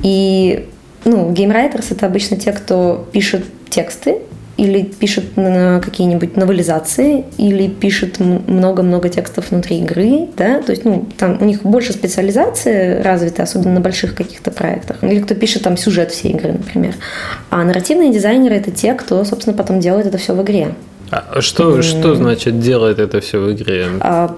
И 0.03 0.69
ну, 1.05 1.33
game 1.33 1.55
writers 1.55 1.93
это 1.93 2.07
обычно 2.07 2.37
те, 2.37 2.53
кто 2.53 3.09
пишет 3.13 3.45
тексты 3.69 4.19
или 4.61 4.83
пишет 4.83 5.39
на 5.39 5.81
какие-нибудь 5.81 6.37
новелизации, 6.37 7.25
или 7.39 7.67
пишет 7.67 8.21
много-много 8.21 9.09
текстов 9.09 9.51
внутри 9.51 9.79
игры, 9.79 10.29
да, 10.37 10.61
то 10.61 10.73
есть, 10.73 10.85
ну, 10.85 11.07
там 11.17 11.39
у 11.41 11.47
них 11.47 11.63
больше 11.63 11.95
специализации 11.95 13.01
развита, 13.01 13.43
особенно 13.43 13.75
на 13.75 13.81
больших 13.81 14.15
каких-то 14.15 14.51
проектах, 14.51 15.03
или 15.03 15.21
кто 15.21 15.35
пишет 15.35 15.63
там 15.63 15.79
сюжет 15.79 16.11
всей 16.11 16.33
игры, 16.33 16.53
например. 16.53 16.95
А 17.49 17.65
нарративные 17.65 18.13
дизайнеры– 18.13 18.55
это 18.57 18.71
те, 18.71 18.93
кто, 18.93 19.25
собственно, 19.25 19.57
потом 19.57 19.81
делает 19.81 20.05
это 20.05 20.19
все 20.19 20.35
в 20.35 20.43
игре. 20.43 20.75
А 21.11 21.41
что, 21.41 21.79
mm. 21.79 21.83
что 21.83 22.15
значит 22.15 22.61
делает 22.61 22.99
это 22.99 23.21
все 23.21 23.41
в 23.41 23.53
игре? 23.53 23.89
А, 24.01 24.37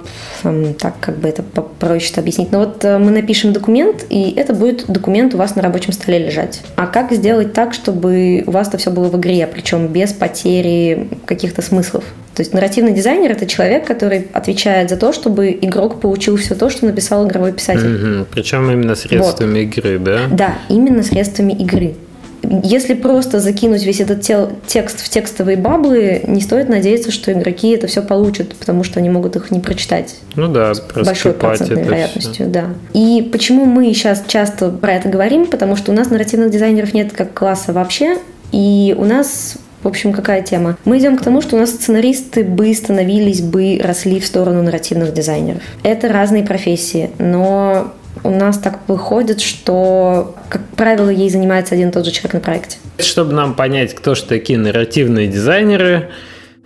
так, 0.79 0.95
как 1.01 1.19
бы 1.19 1.29
это 1.29 1.43
проще 1.43 2.15
объяснить. 2.17 2.51
Ну 2.51 2.61
вот 2.61 2.85
э, 2.85 2.99
мы 2.99 3.11
напишем 3.11 3.53
документ, 3.53 4.07
и 4.09 4.33
это 4.37 4.55
будет 4.55 4.87
документ 4.89 5.35
у 5.35 5.37
вас 5.37 5.55
на 5.55 5.63
рабочем 5.63 5.93
столе 5.93 6.19
лежать. 6.19 6.63
А 6.77 6.87
как 6.87 7.13
сделать 7.13 7.53
так, 7.53 7.75
чтобы 7.75 8.43
у 8.47 8.51
вас 8.51 8.69
это 8.69 8.79
все 8.79 8.91
было 8.91 9.09
в 9.09 9.19
игре, 9.19 9.47
причем 9.47 9.89
без 9.89 10.13
потери 10.13 11.09
каких-то 11.27 11.61
смыслов? 11.61 12.05
То 12.35 12.41
есть 12.41 12.55
нарративный 12.55 12.93
дизайнер– 12.93 13.31
это 13.33 13.47
человек, 13.47 13.87
который 13.87 14.29
отвечает 14.33 14.89
за 14.89 14.97
то, 14.97 15.13
чтобы 15.13 15.51
игрок 15.51 16.01
получил 16.01 16.39
все 16.39 16.55
то, 16.55 16.71
что 16.71 16.87
написал 16.87 17.29
игровой 17.29 17.53
писатель. 17.53 17.87
Mm-hmm. 17.87 18.27
Причем 18.31 18.71
именно 18.71 18.95
средствами 18.95 19.65
вот. 19.65 19.77
игры, 19.77 19.99
да? 19.99 20.21
Да, 20.31 20.55
именно 20.71 21.03
средствами 21.03 21.53
игры 21.53 21.95
если 22.43 22.95
просто 22.95 23.41
закинуть 23.41 23.85
весь 23.85 24.01
этот 24.01 24.23
тел, 24.23 24.51
текст 24.67 25.01
в 25.01 25.09
текстовые 25.09 25.57
баблы, 25.57 26.23
не 26.27 26.41
стоит 26.41 26.69
надеяться, 26.69 27.11
что 27.13 27.33
игроки 27.33 27.71
это 27.71 27.87
все 27.87 28.03
получат, 28.03 28.55
потому 28.57 28.85
что 28.85 28.99
они 28.99 29.11
могут 29.11 29.37
их 29.37 29.51
не 29.51 29.61
прочитать. 29.61 30.17
Ну 30.35 30.49
да, 30.49 30.75
с 30.75 30.81
большой 30.81 31.33
процентной 31.33 31.85
вероятностью, 31.85 32.35
все. 32.35 32.47
да. 32.47 32.67
И 32.93 33.29
почему 33.33 33.65
мы 33.65 33.93
сейчас 33.95 34.25
часто 34.27 34.71
про 34.71 34.95
это 34.95 35.09
говорим? 35.09 35.47
Потому 35.47 35.77
что 35.77 35.93
у 35.93 35.95
нас 35.95 36.11
нарративных 36.11 36.51
дизайнеров 36.51 36.95
нет 36.95 37.13
как 37.13 37.33
класса 37.33 37.73
вообще, 37.73 38.19
и 38.51 38.95
у 38.99 39.05
нас 39.05 39.57
в 39.83 39.89
общем, 39.89 40.13
какая 40.13 40.43
тема? 40.43 40.77
Мы 40.85 40.99
идем 40.99 41.19
к 41.19 41.23
тому, 41.25 41.41
что 41.41 41.57
у 41.57 41.59
нас 41.59 41.71
сценаристы 41.71 42.45
бы 42.45 42.73
становились 42.73 43.41
бы, 43.41 43.81
росли 43.83 44.21
в 44.21 44.27
сторону 44.27 44.63
нарративных 44.63 45.13
дизайнеров. 45.13 45.63
Это 45.83 46.09
разные 46.09 46.45
профессии, 46.45 47.11
но 47.19 47.93
у 48.25 48.31
нас 48.31 48.59
так 48.59 48.81
выходит, 48.89 49.41
что, 49.41 50.35
как 50.49 50.63
правило, 50.77 51.09
ей 51.09 51.31
занимается 51.31 51.75
один 51.75 51.89
и 51.89 51.93
тот 51.93 52.05
же 52.05 52.11
человек 52.11 52.35
на 52.35 52.41
проекте. 52.41 52.79
Чтобы 52.99 53.33
нам 53.33 53.55
понять, 53.55 53.95
кто 53.95 54.15
же 54.15 54.25
такие 54.25 54.59
нарративные 54.59 55.29
дизайнеры, 55.29 56.11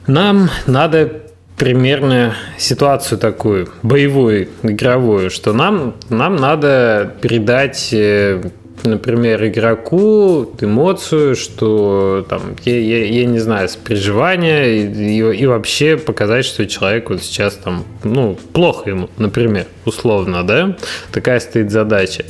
нам 0.07 0.51
надо 0.67 1.23
примерно 1.57 2.35
ситуацию 2.59 3.19
такую, 3.19 3.69
боевую, 3.83 4.49
игровую, 4.63 5.31
что 5.31 5.53
нам, 5.53 5.97
нам 6.11 6.37
надо 6.37 7.15
передать 7.21 7.89
э, 7.93 8.43
например, 8.85 9.45
игроку 9.47 10.51
эмоцию, 10.61 11.37
что 11.37 12.27
там, 12.29 12.57
я, 12.65 12.79
я, 12.79 13.05
я 13.05 13.25
не 13.27 13.39
знаю, 13.39 13.69
переживания 13.85 14.65
и, 14.65 15.19
и, 15.19 15.37
и 15.43 15.47
вообще 15.47 15.97
показать, 15.97 16.45
что 16.45 16.67
человек 16.67 17.11
вот 17.11 17.23
сейчас 17.23 17.55
там, 17.55 17.85
ну, 18.05 18.39
плохо 18.53 18.91
ему, 18.91 19.11
например, 19.19 19.67
условно, 19.85 20.45
да, 20.45 20.77
такая 21.13 21.41
стоит 21.41 21.71
задача. 21.71 22.25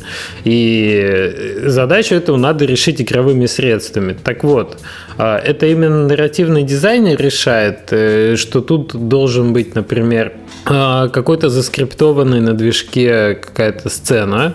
И 0.44 1.60
задачу 1.64 2.14
эту 2.14 2.36
надо 2.36 2.64
решить 2.64 3.00
игровыми 3.00 3.46
средствами. 3.46 4.16
Так 4.22 4.44
вот, 4.44 4.78
а, 5.18 5.38
это 5.38 5.66
именно 5.66 6.06
нарративный 6.06 6.62
дизайнер 6.62 7.20
решает, 7.20 7.88
э, 7.90 8.36
что 8.36 8.60
тут 8.60 9.08
должен 9.08 9.52
быть, 9.52 9.74
например, 9.74 10.32
а, 10.64 11.08
какой-то 11.08 11.48
заскриптованный 11.48 12.40
на 12.40 12.52
движке 12.52 13.34
какая-то 13.34 13.88
сцена, 13.88 14.54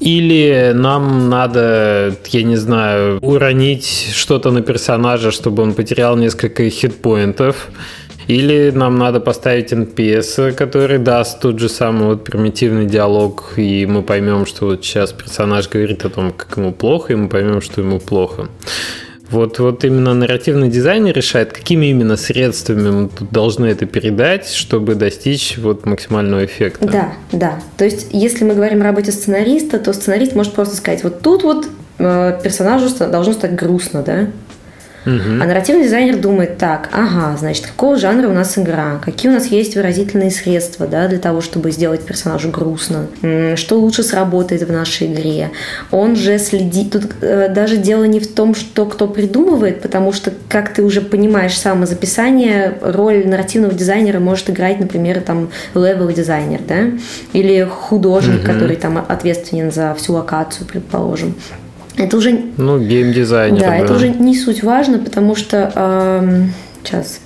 или 0.00 0.72
нам 0.74 1.28
надо, 1.28 2.14
я 2.26 2.42
не 2.42 2.56
знаю, 2.56 3.18
уронить 3.20 4.10
что-то 4.14 4.50
на 4.50 4.62
персонажа, 4.62 5.30
чтобы 5.30 5.62
он 5.62 5.74
потерял 5.74 6.16
несколько 6.16 6.70
хитпоинтов. 6.70 7.68
Или 8.28 8.70
нам 8.74 8.98
надо 8.98 9.20
поставить 9.20 9.72
NPS, 9.72 10.52
который 10.52 10.98
даст 10.98 11.40
тот 11.40 11.58
же 11.58 11.70
самый 11.70 12.08
вот 12.08 12.24
примитивный 12.24 12.84
диалог, 12.84 13.54
и 13.56 13.86
мы 13.86 14.02
поймем, 14.02 14.44
что 14.44 14.66
вот 14.66 14.84
сейчас 14.84 15.12
персонаж 15.12 15.66
говорит 15.70 16.04
о 16.04 16.10
том, 16.10 16.32
как 16.32 16.58
ему 16.58 16.72
плохо, 16.72 17.14
и 17.14 17.16
мы 17.16 17.28
поймем, 17.30 17.62
что 17.62 17.80
ему 17.80 17.98
плохо. 17.98 18.48
Вот, 19.30 19.58
вот 19.58 19.84
именно 19.84 20.14
нарративный 20.14 20.68
дизайнер 20.68 21.14
решает, 21.14 21.52
какими 21.52 21.86
именно 21.86 22.16
средствами 22.16 22.90
мы 22.90 23.08
тут 23.08 23.30
должны 23.30 23.66
это 23.66 23.84
передать, 23.84 24.48
чтобы 24.48 24.94
достичь 24.94 25.58
вот 25.58 25.84
максимального 25.84 26.44
эффекта. 26.44 26.86
Да, 26.86 27.12
да. 27.32 27.60
То 27.76 27.84
есть, 27.84 28.08
если 28.12 28.44
мы 28.44 28.54
говорим 28.54 28.80
о 28.80 28.84
работе 28.84 29.12
сценариста, 29.12 29.78
то 29.78 29.92
сценарист 29.92 30.34
может 30.34 30.54
просто 30.54 30.76
сказать, 30.76 31.04
вот 31.04 31.20
тут 31.20 31.42
вот 31.42 31.68
э, 31.98 32.40
персонажу 32.42 32.88
должно 32.98 33.34
стать 33.34 33.54
грустно, 33.54 34.02
да? 34.02 34.28
Угу. 35.06 35.40
А 35.40 35.46
нарративный 35.46 35.84
дизайнер 35.84 36.16
думает 36.16 36.58
так, 36.58 36.90
ага, 36.92 37.36
значит, 37.36 37.66
какого 37.66 37.96
жанра 37.96 38.28
у 38.28 38.32
нас 38.32 38.58
игра, 38.58 39.00
какие 39.02 39.30
у 39.30 39.34
нас 39.34 39.46
есть 39.46 39.76
выразительные 39.76 40.30
средства 40.30 40.86
да, 40.86 41.08
для 41.08 41.18
того, 41.18 41.40
чтобы 41.40 41.70
сделать 41.70 42.04
персонажу 42.04 42.50
грустно, 42.50 43.06
что 43.56 43.78
лучше 43.78 44.02
сработает 44.02 44.62
в 44.62 44.72
нашей 44.72 45.12
игре. 45.12 45.50
Он 45.90 46.16
же 46.16 46.38
следит, 46.38 46.92
тут 46.92 47.04
э, 47.20 47.48
даже 47.48 47.76
дело 47.76 48.04
не 48.04 48.20
в 48.20 48.32
том, 48.32 48.54
что 48.54 48.86
кто 48.86 49.06
придумывает, 49.06 49.80
потому 49.80 50.12
что, 50.12 50.32
как 50.48 50.74
ты 50.74 50.82
уже 50.82 51.00
понимаешь, 51.00 51.56
самозаписание, 51.56 52.74
роль 52.80 53.26
нарративного 53.26 53.74
дизайнера 53.74 54.18
может 54.18 54.50
играть, 54.50 54.80
например, 54.80 55.20
там 55.20 55.50
level-дизайнер, 55.74 56.60
да, 56.66 56.90
или 57.32 57.64
художник, 57.64 58.40
угу. 58.40 58.52
который 58.52 58.76
там 58.76 59.04
ответственен 59.06 59.70
за 59.70 59.94
всю 59.94 60.14
локацию, 60.14 60.66
предположим. 60.66 61.34
Это 61.98 62.16
уже... 62.16 62.40
Ну, 62.56 62.78
геймдизайнер. 62.78 63.60
Да, 63.60 63.68
да, 63.68 63.76
это 63.76 63.94
уже 63.94 64.08
не 64.08 64.36
суть 64.36 64.62
важно, 64.62 64.98
потому 64.98 65.34
что... 65.34 65.72
Э, 65.74 66.44
сейчас 66.84 67.20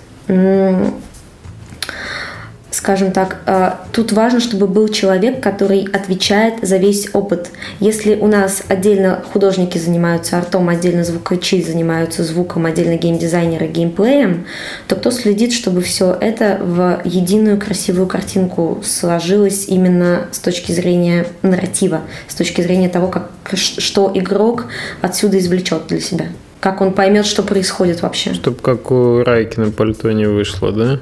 скажем 2.72 3.12
так, 3.12 3.42
э, 3.46 3.72
тут 3.92 4.12
важно, 4.12 4.40
чтобы 4.40 4.66
был 4.66 4.88
человек, 4.88 5.40
который 5.40 5.87
отвечает 5.92 6.54
за 6.62 6.78
весь 6.78 7.08
опыт. 7.12 7.50
Если 7.80 8.16
у 8.16 8.26
нас 8.26 8.62
отдельно 8.66 9.22
художники 9.32 9.76
занимаются 9.76 10.38
артом, 10.38 10.68
отдельно 10.70 11.04
звукачи 11.04 11.62
занимаются 11.62 12.24
звуком, 12.24 12.64
отдельно 12.64 12.96
геймдизайнеры 12.96 13.66
геймплеем, 13.66 14.46
то 14.88 14.96
кто 14.96 15.11
следит, 15.11 15.52
чтобы 15.52 15.82
все 15.82 16.16
это 16.18 16.58
в 16.62 17.02
единую 17.04 17.61
красивую 17.61 18.06
картинку 18.06 18.82
сложилось 18.82 19.66
именно 19.68 20.26
с 20.32 20.38
точки 20.38 20.72
зрения 20.72 21.26
нарратива, 21.42 22.00
с 22.26 22.35
точки 22.35 22.62
зрения 22.62 22.88
того, 22.88 23.08
как, 23.08 23.30
что 23.54 24.11
игрок 24.14 24.66
отсюда 25.02 25.38
извлечет 25.38 25.88
для 25.88 26.00
себя? 26.00 26.26
Как 26.62 26.80
он 26.80 26.92
поймет, 26.92 27.26
что 27.26 27.42
происходит 27.42 28.02
вообще? 28.02 28.35
Чтобы 28.35 28.56
как 28.58 28.92
у 28.92 29.24
Райкина 29.24 29.72
пальто 29.72 30.12
не 30.12 30.26
вышло, 30.26 30.70
да? 30.70 31.00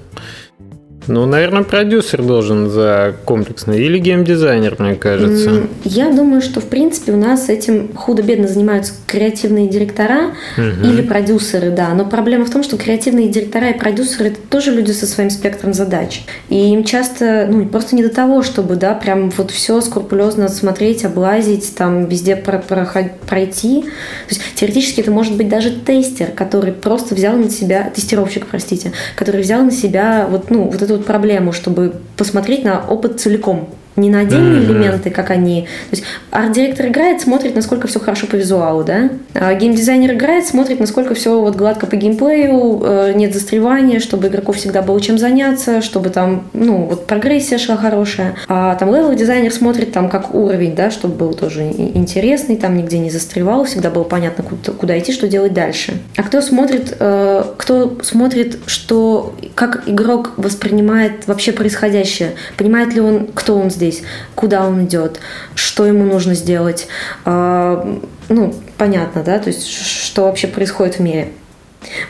Ну, 1.11 1.27
наверное, 1.27 1.65
продюсер 1.65 2.23
должен 2.23 2.71
за 2.71 3.17
комплексно 3.25 3.73
или 3.73 3.99
геймдизайнер, 3.99 4.77
мне 4.79 4.95
кажется. 4.95 5.63
Я 5.83 6.13
думаю, 6.13 6.41
что 6.41 6.61
в 6.61 6.67
принципе 6.67 7.13
у 7.13 7.17
нас 7.17 7.49
этим 7.49 7.93
худо-бедно 7.95 8.47
занимаются 8.47 8.93
креативные 9.09 9.69
директора 9.69 10.35
угу. 10.57 10.87
или 10.87 11.03
продюсеры, 11.03 11.71
да. 11.71 11.89
Но 11.95 12.05
проблема 12.05 12.45
в 12.45 12.51
том, 12.51 12.63
что 12.63 12.77
креативные 12.77 13.29
директора 13.29 13.71
и 13.71 13.79
продюсеры 13.79 14.29
это 14.29 14.39
тоже 14.49 14.71
люди 14.71 14.93
со 14.93 15.07
своим 15.07 15.31
спектром 15.31 15.75
задач. 15.75 16.23
И 16.49 16.73
им 16.73 16.85
часто, 16.85 17.49
ну, 17.51 17.67
просто 17.67 17.97
не 17.97 18.05
до 18.05 18.11
того, 18.11 18.43
чтобы, 18.45 18.77
да, 18.77 18.95
прям 18.95 19.31
вот 19.31 19.51
все 19.51 19.81
скрупулезно 19.81 20.49
смотреть, 20.49 21.05
облазить, 21.05 21.75
там 21.75 22.07
везде 22.07 22.37
про 22.37 22.59
про 22.59 22.89
пройти. 23.29 23.83
То 23.83 24.35
есть 24.35 24.43
теоретически 24.55 25.01
это 25.01 25.11
может 25.11 25.37
быть 25.37 25.49
даже 25.49 25.73
тестер, 25.73 26.29
который 26.31 26.73
просто 26.73 27.17
взял 27.17 27.37
на 27.37 27.51
себя, 27.51 27.91
тестировщик, 27.93 28.47
простите, 28.47 28.93
который 29.17 29.43
взял 29.43 29.65
на 29.65 29.73
себя 29.73 30.29
вот, 30.31 30.51
ну, 30.51 30.71
вот 30.71 30.81
эту 30.81 31.00
проблему, 31.01 31.53
чтобы 31.53 31.95
посмотреть 32.17 32.65
на 32.65 32.81
опыт 32.87 33.21
целиком 33.21 33.71
не 34.01 34.11
на 34.11 34.21
отдельные 34.21 34.63
mm-hmm. 34.63 34.67
элементы, 34.67 35.11
как 35.11 35.31
они. 35.31 35.63
То 35.91 35.97
есть 35.97 36.05
арт-директор 36.31 36.87
играет, 36.87 37.21
смотрит, 37.21 37.55
насколько 37.55 37.89
все 37.89 38.01
хорошо 38.01 38.27
по 38.27 38.37
визуалу, 38.37 38.85
да? 38.85 39.11
А 39.35 39.55
геймдизайнер 39.55 40.15
играет, 40.15 40.47
смотрит, 40.47 40.81
насколько 40.81 41.15
все 41.15 41.41
вот 41.41 41.57
гладко 41.57 41.87
по 41.87 41.97
геймплею, 41.97 42.83
э, 42.85 43.13
нет 43.15 43.35
застревания, 43.35 44.01
чтобы 44.01 44.29
игроков 44.29 44.57
всегда 44.57 44.83
было 44.83 45.01
чем 45.01 45.19
заняться, 45.19 45.83
чтобы 45.83 46.11
там, 46.11 46.49
ну, 46.53 46.85
вот 46.85 47.07
прогрессия 47.07 47.59
шла 47.59 47.77
хорошая. 47.77 48.35
А 48.49 48.75
там 48.77 48.95
level 48.95 49.15
дизайнер 49.15 49.53
смотрит 49.53 49.93
там 49.93 50.09
как 50.09 50.35
уровень, 50.35 50.75
да, 50.75 50.91
чтобы 50.91 51.15
был 51.15 51.35
тоже 51.35 51.63
интересный, 51.63 52.57
там 52.57 52.77
нигде 52.77 52.99
не 52.99 53.11
застревал, 53.11 53.65
всегда 53.65 53.91
было 53.91 54.05
понятно, 54.05 54.45
куда, 54.45 54.73
куда 54.73 54.99
идти, 54.99 55.13
что 55.13 55.29
делать 55.29 55.53
дальше. 55.53 55.95
А 56.17 56.23
кто 56.23 56.41
смотрит, 56.41 56.97
э, 56.99 57.45
кто 57.57 57.99
смотрит, 58.03 58.59
что 58.67 59.35
как 59.55 59.83
игрок 59.87 60.33
воспринимает 60.37 61.27
вообще 61.27 61.53
происходящее, 61.53 62.33
понимает 62.57 62.95
ли 62.95 63.01
он, 63.01 63.29
кто 63.35 63.57
он 63.59 63.71
здесь, 63.71 63.90
куда 64.35 64.67
он 64.67 64.85
идет, 64.85 65.21
что 65.55 65.87
ему 65.87 66.05
нужно 66.05 66.35
сделать. 66.35 66.89
А, 67.25 67.99
ну, 68.29 68.55
понятно, 68.79 69.23
да, 69.23 69.39
то 69.39 69.49
есть 69.49 69.67
что 69.67 70.25
вообще 70.25 70.47
происходит 70.47 70.97
в 70.97 71.01
мире. 71.01 71.29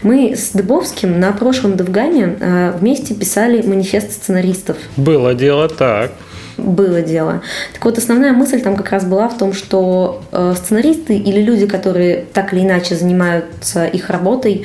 Мы 0.03 0.35
с 0.37 0.51
Дыбовским 0.51 1.21
на 1.21 1.33
прошлом 1.33 1.77
Довгаме 1.77 2.37
а, 2.41 2.73
вместе 2.73 3.15
писали 3.15 3.63
манифест 3.63 4.13
сценаристов. 4.13 4.77
Было 4.97 5.35
дело 5.35 5.69
так 5.69 6.13
было 6.61 7.03
дело. 7.03 7.43
Так 7.73 7.85
вот, 7.85 7.99
основная 7.99 8.33
мысль 8.33 8.61
там 8.61 8.77
как 8.77 8.91
раз 8.91 9.05
была 9.05 9.29
в 9.29 9.39
том, 9.39 9.53
что 9.53 10.23
э, 10.31 10.55
сценаристы 10.57 11.17
или 11.17 11.41
люди, 11.41 11.67
которые 11.67 12.27
так 12.33 12.53
или 12.53 12.61
иначе 12.61 12.95
занимаются 12.95 13.87
их 13.87 14.11
работой, 14.11 14.65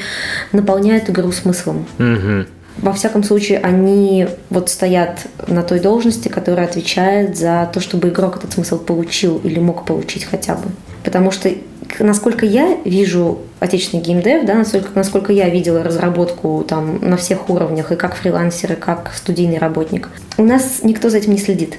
наполняют 0.51 1.10
игру 1.10 1.32
смыслом. 1.32 1.86
Угу 1.99 2.47
во 2.78 2.94
всяком 2.94 3.24
случае, 3.24 3.60
они 3.60 4.28
вот 4.50 4.70
стоят 4.70 5.28
на 5.48 5.64
той 5.64 5.80
должности, 5.80 6.28
которая 6.28 6.68
отвечает 6.68 7.38
за 7.38 7.70
то, 7.74 7.80
чтобы 7.80 8.10
игрок 8.10 8.38
этот 8.38 8.54
смысл 8.54 8.78
получил 8.80 9.40
или 9.44 9.60
мог 9.60 9.86
получить 9.86 10.26
хотя 10.26 10.56
бы. 10.56 10.70
Потому 11.04 11.32
что, 11.32 11.50
насколько 12.00 12.46
я 12.46 12.78
вижу 12.84 13.40
отечественный 13.60 14.04
геймдев, 14.04 14.46
да, 14.46 14.56
насколько, 14.56 14.90
насколько 14.96 15.32
я 15.32 15.50
видела 15.50 15.84
разработку 15.84 16.66
там 16.68 17.00
на 17.02 17.16
всех 17.16 17.50
уровнях, 17.50 17.92
и 17.92 17.96
как 17.96 18.16
фрилансер, 18.16 18.74
и 18.74 18.76
как 18.76 19.12
студийный 19.16 19.58
работник, 19.58 20.10
у 20.38 20.44
нас 20.44 20.80
никто 20.84 21.10
за 21.10 21.20
этим 21.20 21.32
не 21.32 21.38
следит. 21.38 21.76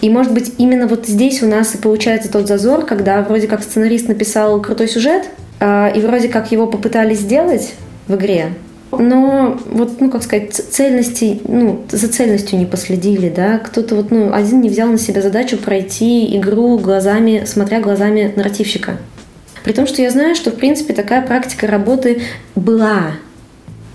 И, 0.00 0.10
может 0.10 0.32
быть, 0.32 0.54
именно 0.58 0.86
вот 0.86 1.06
здесь 1.06 1.42
у 1.42 1.48
нас 1.48 1.74
и 1.74 1.78
получается 1.78 2.30
тот 2.30 2.46
зазор, 2.46 2.84
когда 2.84 3.22
вроде 3.22 3.48
как 3.48 3.62
сценарист 3.62 4.08
написал 4.08 4.60
крутой 4.60 4.88
сюжет, 4.88 5.24
а, 5.58 5.88
и 5.88 6.00
вроде 6.00 6.28
как 6.28 6.52
его 6.52 6.66
попытались 6.66 7.20
сделать 7.20 7.74
в 8.06 8.14
игре, 8.14 8.52
но 8.98 9.58
вот, 9.66 10.00
ну, 10.00 10.10
как 10.10 10.22
сказать, 10.22 10.54
цельности, 10.54 11.40
ну, 11.46 11.84
за 11.90 12.08
цельностью 12.08 12.58
не 12.58 12.66
последили, 12.66 13.28
да, 13.28 13.58
кто-то 13.58 13.94
вот, 13.96 14.10
ну, 14.10 14.32
один 14.32 14.60
не 14.60 14.68
взял 14.68 14.88
на 14.88 14.98
себя 14.98 15.22
задачу 15.22 15.58
пройти 15.58 16.36
игру 16.36 16.78
глазами, 16.78 17.44
смотря 17.46 17.80
глазами 17.80 18.32
нарративщика. 18.34 18.98
При 19.64 19.72
том, 19.72 19.86
что 19.86 20.00
я 20.00 20.10
знаю, 20.10 20.34
что, 20.36 20.50
в 20.50 20.54
принципе, 20.54 20.94
такая 20.94 21.22
практика 21.22 21.66
работы 21.66 22.22
была 22.54 23.12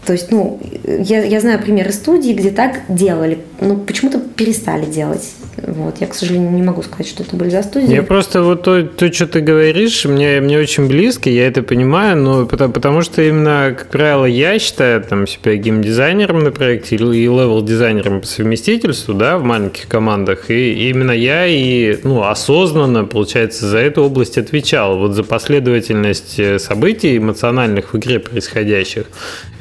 то 0.06 0.14
есть, 0.14 0.32
ну, 0.32 0.60
я, 0.84 1.24
я 1.24 1.40
знаю 1.40 1.62
примеры 1.62 1.92
студий, 1.92 2.34
где 2.34 2.50
так 2.50 2.82
делали, 2.90 3.40
но 3.60 3.76
почему-то 3.76 4.20
перестали 4.20 4.86
делать. 4.86 5.30
Вот, 5.58 5.98
я, 6.00 6.08
к 6.08 6.16
сожалению, 6.16 6.52
не 6.52 6.64
могу 6.64 6.82
сказать, 6.82 7.08
что 7.08 7.24
это 7.24 7.36
были 7.36 7.50
за 7.50 7.62
студии. 7.62 7.94
Я 7.94 8.04
просто 8.04 8.42
вот 8.42 8.64
то, 8.64 8.84
то 8.84 9.12
что 9.14 9.28
ты 9.28 9.42
говоришь, 9.42 10.06
мне, 10.06 10.40
мне 10.42 10.58
очень 10.58 10.88
близко, 10.88 11.30
я 11.30 11.46
это 11.46 11.62
понимаю, 11.62 12.18
но 12.18 12.46
потому, 12.46 12.74
потому 12.74 13.02
что 13.02 13.22
именно, 13.22 13.76
как 13.78 13.90
правило, 13.90 14.26
я 14.26 14.58
считаю 14.58 15.04
там 15.04 15.28
себя 15.28 15.56
геймдизайнером 15.56 16.44
на 16.44 16.52
проекте 16.52 16.96
и 16.96 16.98
level-дизайнером 16.98 18.22
по 18.22 18.28
совместительству, 18.28 19.14
да, 19.14 19.38
в 19.38 19.44
маленьких 19.44 19.88
командах, 19.88 20.50
и 20.50 20.90
именно 20.90 21.12
я 21.12 21.46
и, 21.46 22.00
ну, 22.04 22.24
осознанно, 22.24 23.06
получается, 23.06 23.68
за 23.68 23.78
эту 23.80 24.04
область 24.04 24.38
отвечал, 24.38 24.98
вот 24.98 25.14
за 25.14 25.24
последовательность 25.24 26.40
э, 26.40 26.58
событий 26.58 27.18
эмоциональных 27.18 27.94
в 27.94 27.98
игре 27.98 28.20
происходящих. 28.20 29.06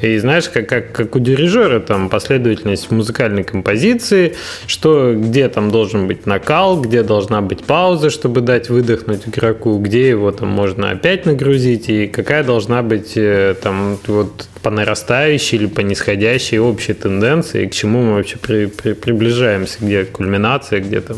И 0.01 0.17
знаешь, 0.17 0.30
как, 0.53 0.67
как, 0.67 0.91
как 0.91 1.15
у 1.15 1.19
дирижера, 1.19 1.79
там 1.79 2.09
последовательность 2.09 2.91
музыкальной 2.91 3.43
композиции, 3.43 4.35
что 4.67 5.13
где 5.15 5.49
там 5.49 5.71
должен 5.71 6.07
быть 6.07 6.25
накал, 6.25 6.81
где 6.81 7.03
должна 7.03 7.41
быть 7.41 7.63
пауза, 7.63 8.09
чтобы 8.09 8.41
дать 8.41 8.69
выдохнуть 8.69 9.27
игроку, 9.27 9.77
где 9.79 10.09
его 10.09 10.31
там 10.31 10.49
можно 10.49 10.91
опять 10.91 11.25
нагрузить, 11.25 11.89
и 11.89 12.07
какая 12.07 12.43
должна 12.43 12.81
быть 12.81 13.13
э, 13.15 13.55
там 13.61 13.97
вот 14.07 14.47
по 14.61 14.69
нарастающей 14.69 15.57
или 15.57 15.65
по 15.65 15.81
нисходящей 15.81 16.59
общей 16.59 16.93
тенденции, 16.93 17.65
к 17.65 17.73
чему 17.73 18.01
мы 18.01 18.13
вообще 18.15 18.37
при, 18.37 18.67
при, 18.67 18.93
приближаемся, 18.93 19.77
где 19.81 20.05
кульминация, 20.05 20.79
где 20.79 21.01
там 21.01 21.17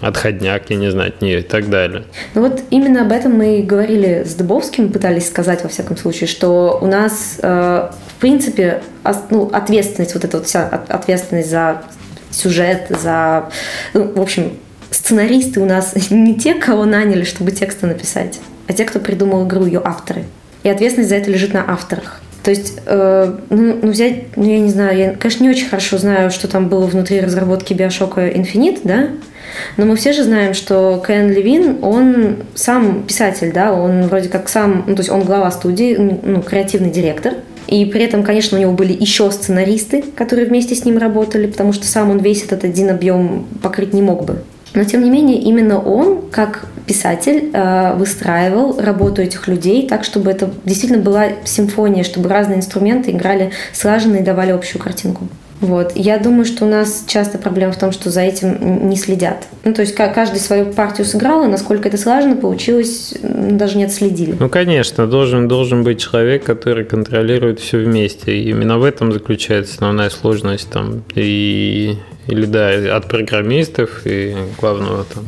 отходняк, 0.00 0.70
я 0.70 0.76
не 0.76 0.90
знаю, 0.90 1.10
от 1.10 1.20
нее 1.20 1.40
и 1.40 1.42
так 1.42 1.68
далее. 1.68 2.04
Ну 2.34 2.42
вот 2.42 2.62
именно 2.70 3.02
об 3.02 3.12
этом 3.12 3.32
мы 3.32 3.58
и 3.58 3.62
говорили 3.62 4.24
с 4.24 4.34
Дубовским, 4.34 4.90
пытались 4.90 5.28
сказать 5.28 5.62
во 5.62 5.68
всяком 5.68 5.96
случае, 5.96 6.26
что 6.26 6.78
у 6.80 6.86
нас, 6.86 7.38
э, 7.42 7.90
в 8.08 8.20
принципе, 8.20 8.82
ну, 9.30 9.50
ответственность, 9.52 10.14
вот 10.14 10.24
эта 10.24 10.38
вот 10.38 10.46
вся 10.46 10.66
ответственность 10.66 11.50
за 11.50 11.82
сюжет, 12.30 12.86
за, 12.88 13.50
ну, 13.92 14.12
в 14.12 14.20
общем, 14.20 14.52
сценаристы 14.90 15.60
у 15.60 15.66
нас 15.66 15.94
не 16.10 16.34
те, 16.36 16.54
кого 16.54 16.84
наняли, 16.84 17.24
чтобы 17.24 17.50
тексты 17.50 17.86
написать, 17.86 18.40
а 18.68 18.72
те, 18.72 18.84
кто 18.84 19.00
придумал 19.00 19.46
игру, 19.46 19.66
ее 19.66 19.82
авторы. 19.84 20.24
И 20.62 20.68
ответственность 20.68 21.10
за 21.10 21.16
это 21.16 21.30
лежит 21.30 21.52
на 21.54 21.70
авторах. 21.70 22.20
То 22.42 22.50
есть, 22.50 22.80
э, 22.86 23.34
ну, 23.50 23.78
ну, 23.82 23.90
взять, 23.90 24.36
ну, 24.36 24.44
я 24.44 24.58
не 24.58 24.70
знаю, 24.70 24.98
я, 24.98 25.10
конечно, 25.12 25.42
не 25.42 25.50
очень 25.50 25.68
хорошо 25.68 25.98
знаю, 25.98 26.30
что 26.30 26.48
там 26.48 26.68
было 26.68 26.86
внутри 26.86 27.20
разработки 27.20 27.74
Биошока 27.74 28.28
Infinite, 28.28 28.80
да, 28.84 29.08
но 29.76 29.84
мы 29.84 29.96
все 29.96 30.12
же 30.12 30.22
знаем, 30.22 30.54
что 30.54 31.02
Кен 31.06 31.30
Левин, 31.30 31.78
он 31.82 32.36
сам 32.54 33.02
писатель, 33.02 33.52
да, 33.52 33.72
он 33.72 34.02
вроде 34.02 34.28
как 34.28 34.48
сам, 34.48 34.84
ну, 34.86 34.94
то 34.94 35.00
есть 35.00 35.10
он 35.10 35.22
глава 35.22 35.50
студии, 35.50 35.96
ну, 35.96 36.40
креативный 36.42 36.90
директор, 36.90 37.34
и 37.66 37.84
при 37.84 38.02
этом, 38.02 38.22
конечно, 38.22 38.56
у 38.58 38.60
него 38.60 38.72
были 38.72 38.96
еще 38.98 39.30
сценаристы, 39.30 40.02
которые 40.16 40.48
вместе 40.48 40.74
с 40.74 40.84
ним 40.84 40.98
работали, 40.98 41.46
потому 41.46 41.72
что 41.72 41.86
сам 41.86 42.10
он 42.10 42.18
весь 42.18 42.42
этот 42.42 42.64
один 42.64 42.90
объем 42.90 43.46
покрыть 43.62 43.92
не 43.92 44.02
мог 44.02 44.24
бы. 44.24 44.42
Но, 44.74 44.84
тем 44.84 45.02
не 45.02 45.10
менее, 45.10 45.40
именно 45.40 45.80
он, 45.80 46.22
как 46.30 46.66
писатель, 46.86 47.50
э, 47.52 47.94
выстраивал 47.94 48.80
работу 48.80 49.22
этих 49.22 49.46
людей 49.48 49.86
так, 49.88 50.04
чтобы 50.04 50.30
это 50.30 50.50
действительно 50.64 51.02
была 51.02 51.26
симфония, 51.44 52.04
чтобы 52.04 52.28
разные 52.28 52.58
инструменты 52.58 53.10
играли 53.10 53.52
слаженно 53.72 54.16
и 54.16 54.22
давали 54.22 54.50
общую 54.50 54.82
картинку. 54.82 55.28
Вот. 55.60 55.92
Я 55.94 56.18
думаю, 56.18 56.46
что 56.46 56.64
у 56.64 56.68
нас 56.68 57.04
часто 57.06 57.36
проблема 57.36 57.72
в 57.72 57.78
том, 57.78 57.92
что 57.92 58.10
за 58.10 58.22
этим 58.22 58.88
не 58.88 58.96
следят. 58.96 59.46
Ну, 59.64 59.74
то 59.74 59.82
есть 59.82 59.94
каждый 59.94 60.40
свою 60.40 60.66
партию 60.66 61.06
сыграл, 61.06 61.44
и 61.44 61.48
насколько 61.48 61.86
это 61.88 61.98
слаженно 61.98 62.36
получилось, 62.36 63.14
даже 63.22 63.76
не 63.76 63.84
отследили. 63.84 64.34
Ну, 64.38 64.48
конечно, 64.48 65.06
должен, 65.06 65.48
должен 65.48 65.84
быть 65.84 66.00
человек, 66.00 66.44
который 66.44 66.84
контролирует 66.84 67.60
все 67.60 67.78
вместе. 67.78 68.38
И 68.38 68.48
именно 68.48 68.78
в 68.78 68.84
этом 68.84 69.12
заключается 69.12 69.74
основная 69.74 70.08
сложность 70.08 70.70
там 70.70 71.02
и 71.14 71.98
или 72.30 72.46
да, 72.46 72.96
от 72.96 73.08
программистов 73.08 74.06
и 74.06 74.36
главного 74.58 75.04
там 75.04 75.24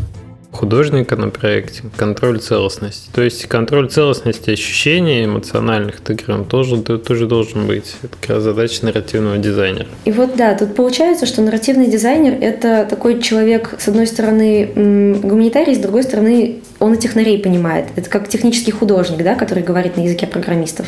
художника 0.52 1.16
на 1.16 1.30
проекте, 1.30 1.82
контроль 1.96 2.38
целостности. 2.38 3.08
То 3.12 3.22
есть 3.22 3.46
контроль 3.46 3.88
целостности 3.88 4.50
ощущений 4.50 5.24
эмоциональных 5.24 6.00
от 6.00 6.10
игры, 6.10 6.34
он 6.34 6.44
тоже, 6.44 6.76
тоже 6.82 7.26
должен 7.26 7.66
быть. 7.66 7.96
Это 8.02 8.16
как 8.20 8.30
раз 8.30 8.42
задача 8.42 8.84
нарративного 8.84 9.38
дизайнера. 9.38 9.86
И 10.04 10.12
вот 10.12 10.36
да, 10.36 10.54
тут 10.54 10.74
получается, 10.74 11.26
что 11.26 11.40
нарративный 11.40 11.88
дизайнер– 11.88 12.36
это 12.40 12.86
такой 12.88 13.20
человек, 13.22 13.74
с 13.78 13.88
одной 13.88 14.06
стороны, 14.06 15.18
гуманитарий, 15.22 15.74
с 15.74 15.78
другой 15.78 16.02
стороны, 16.02 16.60
он 16.78 16.94
и 16.94 16.98
технарей 16.98 17.38
понимает. 17.38 17.86
Это 17.96 18.10
как 18.10 18.28
технический 18.28 18.72
художник, 18.72 19.22
да, 19.24 19.34
который 19.34 19.62
говорит 19.62 19.96
на 19.96 20.02
языке 20.02 20.26
программистов. 20.26 20.86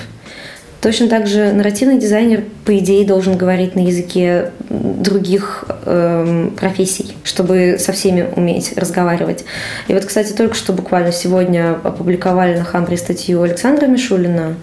Точно 0.85 1.09
так 1.09 1.27
же 1.27 1.51
нарративный 1.55 1.97
дизайнер, 1.97 2.44
по 2.66 2.77
идее, 2.77 3.07
должен 3.07 3.38
говорить 3.38 3.75
на 3.75 3.81
языке 3.81 4.51
других 4.68 5.64
э, 5.87 6.51
профессий, 6.61 7.14
чтобы 7.25 7.77
со 7.79 7.92
всеми 7.92 8.29
уметь 8.37 8.77
разговаривать. 8.77 9.47
И 9.88 9.94
вот, 9.94 10.05
кстати, 10.05 10.35
только 10.35 10.55
что 10.55 10.75
буквально 10.75 11.11
сегодня 11.11 11.81
опубликовали 11.83 12.59
на 12.59 12.64
Хамбре 12.64 12.99
статью 12.99 13.40
Александра 13.40 13.87
Мишулина, 13.87 14.57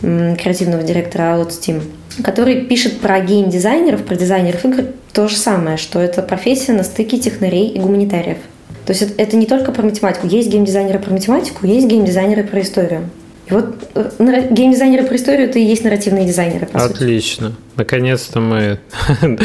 креативного 0.00 0.84
директора 0.84 1.36
Outsteam, 1.36 1.82
который 2.22 2.60
пишет 2.66 3.00
про 3.00 3.18
гейм-дизайнеров, 3.18 4.04
про 4.04 4.14
дизайнеров 4.14 4.64
игр 4.64 4.84
то 5.12 5.26
же 5.26 5.36
самое, 5.36 5.76
что 5.76 5.98
это 6.00 6.22
профессия 6.22 6.72
на 6.72 6.84
стыке 6.84 7.18
технарей 7.18 7.66
и 7.70 7.80
гуманитариев. 7.80 8.38
То 8.86 8.92
есть 8.92 9.02
это, 9.02 9.20
это 9.20 9.36
не 9.36 9.46
только 9.46 9.72
про 9.72 9.82
математику. 9.82 10.28
Есть 10.28 10.50
геймдизайнеры 10.50 11.00
про 11.00 11.10
математику, 11.10 11.66
есть 11.66 11.88
геймдизайнеры 11.88 12.44
про 12.44 12.60
историю. 12.60 13.10
И 13.48 13.54
вот 13.54 13.74
э, 13.94 14.48
геймдизайнеры 14.50 15.06
про 15.06 15.16
историю 15.16 15.48
это 15.48 15.58
и 15.58 15.62
есть 15.62 15.84
нарративные 15.84 16.26
дизайнеры, 16.26 16.66
по 16.66 16.84
Отлично. 16.84 17.48
Сути. 17.48 17.58
Наконец-то 17.76 18.40
мы 18.40 18.78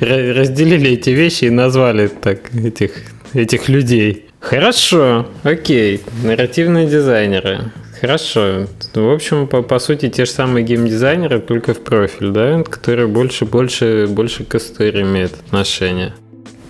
разделили 0.00 0.92
эти 0.92 1.10
вещи 1.10 1.46
и 1.46 1.50
назвали 1.50 2.08
так 2.08 2.54
этих, 2.54 2.92
этих 3.32 3.68
людей. 3.68 4.26
Хорошо, 4.38 5.28
окей, 5.42 6.02
нарративные 6.22 6.86
дизайнеры. 6.86 7.72
Хорошо. 8.00 8.66
В 8.92 9.10
общем, 9.10 9.48
по, 9.48 9.62
по 9.62 9.78
сути, 9.78 10.10
те 10.10 10.26
же 10.26 10.30
самые 10.30 10.64
геймдизайнеры, 10.64 11.40
только 11.40 11.72
в 11.72 11.80
профиль, 11.80 12.30
да, 12.30 12.62
которые 12.62 13.08
больше, 13.08 13.46
больше, 13.46 14.06
больше 14.08 14.44
к 14.44 14.54
истории 14.56 15.02
имеют 15.02 15.32
отношение. 15.46 16.12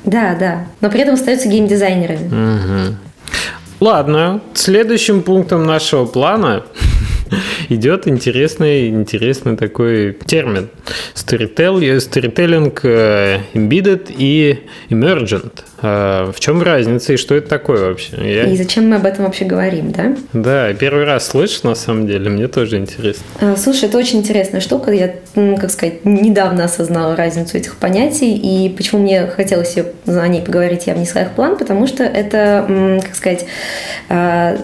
Да, 0.05 0.37
да. 0.39 0.67
Но 0.81 0.91
при 0.91 1.01
этом 1.01 1.15
остаются 1.15 1.49
геймдизайнерами. 1.49 2.27
Угу. 2.29 2.97
Ладно, 3.81 4.41
следующим 4.55 5.23
пунктом 5.23 5.65
нашего 5.65 6.07
плана 6.07 6.65
идет 7.69 8.09
интересный, 8.09 8.89
интересный 8.89 9.57
такой 9.57 10.17
термин. 10.27 10.69
Storytelling, 11.15 12.79
э, 12.83 13.39
embedded 13.55 14.15
и 14.17 14.61
emergent. 14.91 15.65
А 15.87 16.33
в 16.33 16.41
чем 16.41 16.63
разница 16.63 17.13
и 17.13 17.17
что 17.19 17.35
это 17.35 17.47
такое 17.47 17.89
вообще? 17.89 18.17
Я... 18.23 18.45
И 18.45 18.57
зачем 18.57 18.89
мы 18.89 18.97
об 18.97 19.05
этом 19.05 19.27
вообще 19.27 19.45
говорим, 19.45 19.93
да? 19.93 20.17
Да, 20.33 20.73
первый 20.73 21.05
раз 21.05 21.27
слышу, 21.29 21.61
на 21.65 21.75
самом 21.75 22.07
деле, 22.07 22.31
мне 22.31 22.49
тоже 22.49 22.79
интересно. 22.79 23.25
А, 23.39 23.55
слушай, 23.57 23.89
это 23.91 23.99
очень 23.99 24.21
интересная 24.21 24.63
штука. 24.63 24.93
Я, 24.93 25.15
как 25.35 25.71
сказать, 25.71 26.07
недавно 26.07 26.65
осознала 26.65 27.17
разницу 27.17 27.59
этих 27.59 27.77
понятий, 27.77 28.35
и 28.35 28.71
почему 28.71 29.03
мне 29.03 29.27
хотелось 29.27 29.77
о 30.07 30.29
ней 30.29 30.41
поговорить, 30.41 30.87
я 30.87 30.95
внесла 30.95 31.21
их 31.21 31.29
в 31.29 31.33
план, 31.33 31.59
потому 31.59 31.87
что 31.87 32.03
это, 32.03 33.01
как 33.05 33.15
сказать, 33.15 33.45
а, 34.09 34.57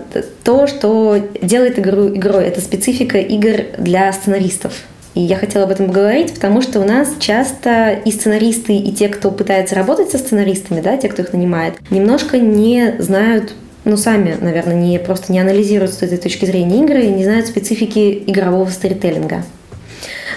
то, 0.43 0.67
что 0.67 1.19
делает 1.43 1.79
игру 1.79 2.09
игрой. 2.09 2.45
Это 2.45 2.60
специфика 2.61 3.19
игр 3.19 3.65
для 3.79 4.13
сценаристов. 4.13 4.75
И 5.15 5.21
я 5.21 5.37
хотела 5.37 5.65
об 5.65 5.71
этом 5.71 5.89
поговорить, 5.89 6.35
потому 6.35 6.63
что 6.63 6.81
у 6.81 6.85
нас 6.85 7.15
часто 7.19 8.01
и 8.05 8.13
сценаристы, 8.13 8.77
и 8.77 8.93
те, 8.93 9.09
кто 9.09 9.31
пытается 9.31 9.75
работать 9.75 10.11
со 10.11 10.19
сценаристами, 10.19 10.81
да, 10.81 10.97
те, 10.97 11.09
кто 11.09 11.23
их 11.23 11.33
нанимает, 11.33 11.75
немножко 11.91 12.39
не 12.39 12.95
знают 12.99 13.55
ну, 13.85 13.97
сами, 13.97 14.37
наверное, 14.39 14.75
не 14.75 14.99
просто 14.99 15.33
не 15.33 15.41
анализируют 15.41 15.95
с 15.95 16.03
этой 16.03 16.19
точки 16.19 16.45
зрения 16.45 16.85
игры 16.85 17.03
и 17.03 17.09
не 17.09 17.25
знают 17.25 17.47
специфики 17.47 18.23
игрового 18.27 18.69
сторителлинга. 18.69 19.43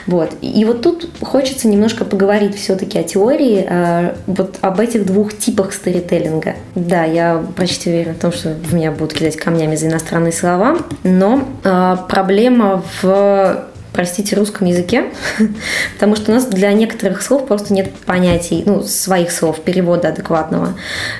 Вот. 0.08 0.32
И 0.42 0.66
вот 0.66 0.82
тут 0.82 1.10
хочется 1.22 1.68
немножко 1.68 2.06
поговорить 2.06 2.56
все-таки 2.56 3.00
о 3.00 3.04
теории, 3.04 3.66
э, 3.68 4.16
вот 4.28 4.58
об 4.62 4.80
этих 4.80 5.06
двух 5.06 5.38
типах 5.38 5.74
сторителлинга. 5.74 6.56
Да, 6.76 7.04
я 7.04 7.44
почти 7.56 7.90
уверена 7.90 8.16
в 8.16 8.20
том, 8.20 8.32
что 8.32 8.50
в 8.50 8.74
меня 8.74 8.92
будут 8.92 9.14
кидать 9.14 9.38
камнями 9.38 9.76
за 9.76 9.88
иностранные 9.88 10.34
слова, 10.34 10.78
но 11.04 11.48
э, 11.64 11.98
проблема 12.08 12.84
в 13.02 13.70
простите, 13.94 14.36
русском 14.36 14.68
языке, 14.68 15.06
потому 15.94 16.16
что 16.16 16.32
у 16.32 16.36
нас 16.36 16.46
для 16.48 16.74
некоторых 16.74 17.22
слов 17.22 17.48
просто 17.48 17.74
нет 17.74 17.94
понятий, 18.06 18.64
ну, 18.66 18.82
своих 18.82 19.32
слов, 19.32 19.62
перевода 19.62 20.10
адекватного. 20.10 20.74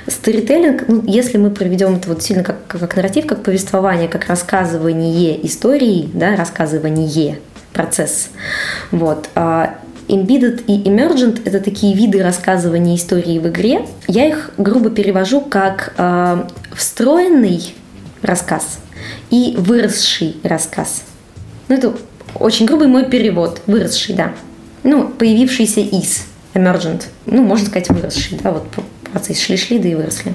Сторителлинг, 0.06 0.88
ну, 0.88 1.02
если 1.06 1.38
мы 1.38 1.50
проведем 1.50 1.96
это 1.96 2.08
вот 2.08 2.22
сильно 2.22 2.42
как, 2.42 2.66
как 2.66 2.96
нарратив, 2.96 3.26
как 3.26 3.42
повествование, 3.42 4.08
как 4.08 4.26
рассказывание 4.26 5.46
истории, 5.46 6.10
да, 6.12 6.36
рассказывание, 6.36 7.38
процесс, 7.74 8.30
вот, 8.90 9.28
а 9.34 9.76
Embedded 10.08 10.64
и 10.66 10.88
Emergent– 10.88 11.42
это 11.44 11.60
такие 11.60 11.94
виды 11.94 12.22
рассказывания 12.22 12.96
истории 12.96 13.38
в 13.38 13.48
игре. 13.48 13.86
Я 14.06 14.26
их 14.26 14.50
грубо 14.58 14.90
перевожу 14.90 15.40
как 15.40 15.94
э, 15.96 16.44
встроенный 16.74 17.74
рассказ 18.20 18.80
и 19.30 19.54
выросший 19.56 20.36
рассказ. 20.42 21.04
Ну, 21.68 21.76
это 21.76 21.94
очень 22.34 22.66
грубый 22.66 22.88
мой 22.88 23.08
перевод. 23.08 23.62
Выросший, 23.66 24.14
да. 24.14 24.32
Ну, 24.82 25.08
появившийся 25.08 25.80
из. 25.80 26.24
Emergent. 26.52 27.04
Ну, 27.26 27.42
можно 27.42 27.66
сказать, 27.66 27.88
выросший. 27.88 28.38
Да, 28.42 28.52
вот 28.52 28.64
процесс 29.10 29.40
шли-шли, 29.40 29.78
да 29.78 29.88
и 29.88 29.94
выросли. 29.94 30.34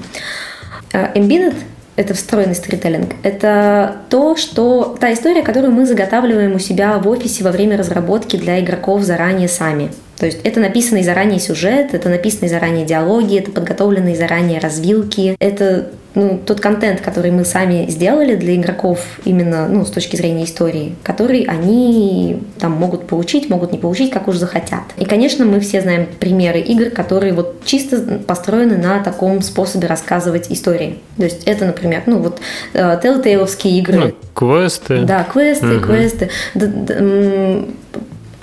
А, 0.92 1.12
embedded– 1.14 1.54
это 1.96 2.14
встроенный 2.14 2.54
сторителлинг. 2.54 3.14
Это 3.22 3.96
то, 4.08 4.36
что 4.36 4.96
та 4.98 5.12
история, 5.12 5.42
которую 5.42 5.72
мы 5.72 5.86
заготавливаем 5.86 6.54
у 6.54 6.58
себя 6.58 6.98
в 6.98 7.08
офисе 7.08 7.44
во 7.44 7.50
время 7.50 7.76
разработки 7.76 8.36
для 8.36 8.60
игроков 8.60 9.02
заранее 9.02 9.48
сами. 9.48 9.90
То 10.20 10.26
есть 10.26 10.38
это 10.44 10.60
написанный 10.60 11.02
заранее 11.02 11.40
сюжет, 11.40 11.94
это 11.94 12.10
написанные 12.10 12.50
заранее 12.50 12.84
диалоги, 12.84 13.38
это 13.38 13.50
подготовленные 13.50 14.14
заранее 14.14 14.60
развилки, 14.60 15.34
это 15.40 15.88
ну, 16.14 16.38
тот 16.44 16.60
контент, 16.60 17.00
который 17.00 17.30
мы 17.30 17.46
сами 17.46 17.86
сделали 17.88 18.36
для 18.36 18.56
игроков 18.56 19.00
именно 19.24 19.66
ну, 19.66 19.86
с 19.86 19.90
точки 19.90 20.16
зрения 20.16 20.44
истории, 20.44 20.94
который 21.04 21.44
они 21.44 22.42
там 22.58 22.72
могут 22.72 23.06
получить, 23.06 23.48
могут 23.48 23.72
не 23.72 23.78
получить, 23.78 24.10
как 24.10 24.28
уж 24.28 24.36
захотят. 24.36 24.82
И, 24.98 25.06
конечно, 25.06 25.46
мы 25.46 25.58
все 25.60 25.80
знаем 25.80 26.06
примеры 26.18 26.60
игр, 26.60 26.90
которые 26.90 27.32
вот 27.32 27.64
чисто 27.64 28.20
построены 28.26 28.76
на 28.76 29.02
таком 29.02 29.40
способе 29.40 29.88
рассказывать 29.88 30.50
истории. 30.50 30.98
То 31.16 31.24
есть 31.24 31.44
это, 31.44 31.64
например, 31.64 32.02
ну 32.04 32.18
вот 32.18 32.40
э, 32.74 33.00
Telltale 33.02 33.48
игры. 33.70 33.96
Ну, 33.96 34.12
квесты. 34.34 35.02
Да, 35.04 35.24
квесты, 35.24 35.76
угу. 35.76 35.86
квесты. 35.86 36.28
Да, 36.54 36.66
да, 36.66 36.94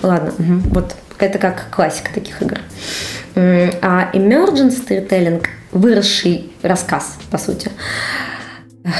ладно, 0.02 0.32
угу, 0.38 0.60
вот 0.70 0.96
это 1.26 1.38
как 1.38 1.68
классика 1.70 2.12
таких 2.12 2.42
игр. 2.42 2.58
А 3.34 4.10
emergent 4.12 4.70
storytelling– 4.70 5.44
выросший 5.72 6.50
рассказ, 6.62 7.16
по 7.30 7.38
сути. 7.38 7.70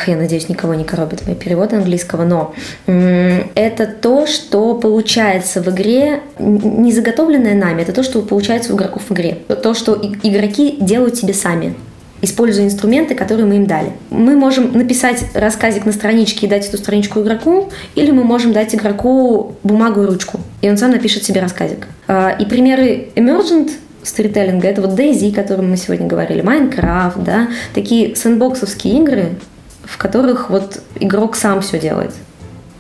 Я 0.07 0.17
надеюсь, 0.17 0.49
никого 0.51 0.75
не 0.75 0.85
коробит 0.85 1.27
мои 1.27 1.35
переводы 1.35 1.77
английского, 1.77 2.25
но 2.25 2.55
это 2.87 3.87
то, 3.87 4.27
что 4.27 4.75
получается 4.75 5.63
в 5.63 5.69
игре, 5.71 6.21
не 6.39 6.93
заготовленное 6.93 7.55
нами, 7.55 7.83
это 7.83 7.93
то, 7.93 8.03
что 8.03 8.21
получается 8.21 8.75
у 8.75 8.77
игроков 8.77 9.05
в 9.09 9.13
игре. 9.15 9.39
То, 9.63 9.73
что 9.73 9.95
игроки 10.23 10.77
делают 10.81 11.17
себе 11.17 11.33
сами 11.33 11.75
используя 12.21 12.67
инструменты, 12.67 13.15
которые 13.15 13.47
мы 13.47 13.57
им 13.57 13.67
дали. 13.67 13.93
Мы 14.11 14.37
можем 14.37 14.73
написать 14.73 15.25
рассказик 15.35 15.87
на 15.87 15.93
страничке 15.93 16.47
и 16.47 16.49
дать 16.49 16.67
эту 16.69 16.79
страничку 16.79 17.21
игроку, 17.21 17.71
или 17.95 18.11
мы 18.11 18.25
можем 18.25 18.53
дать 18.53 18.75
игроку 18.75 19.57
бумагу 19.63 20.03
и 20.03 20.07
ручку, 20.07 20.41
и 20.61 20.71
он 20.71 20.77
сам 20.77 20.91
напишет 20.91 21.25
себе 21.25 21.41
рассказик. 21.41 21.87
А, 22.07 22.31
и 22.31 22.45
примеры 22.45 23.09
emergent 23.15 23.71
сторителлинга 24.03 24.69
это 24.69 24.81
вот 24.81 24.99
DayZ, 24.99 25.33
о 25.33 25.35
котором 25.35 25.71
мы 25.71 25.77
сегодня 25.77 26.07
говорили, 26.07 26.43
Minecraft, 26.43 27.23
да, 27.25 27.49
такие 27.75 28.17
сэндбоксовские 28.17 28.99
игры, 28.99 29.31
в 29.85 29.99
которых 29.99 30.51
вот 30.51 30.81
игрок 30.99 31.37
сам 31.37 31.61
все 31.61 31.79
делает. 31.79 32.13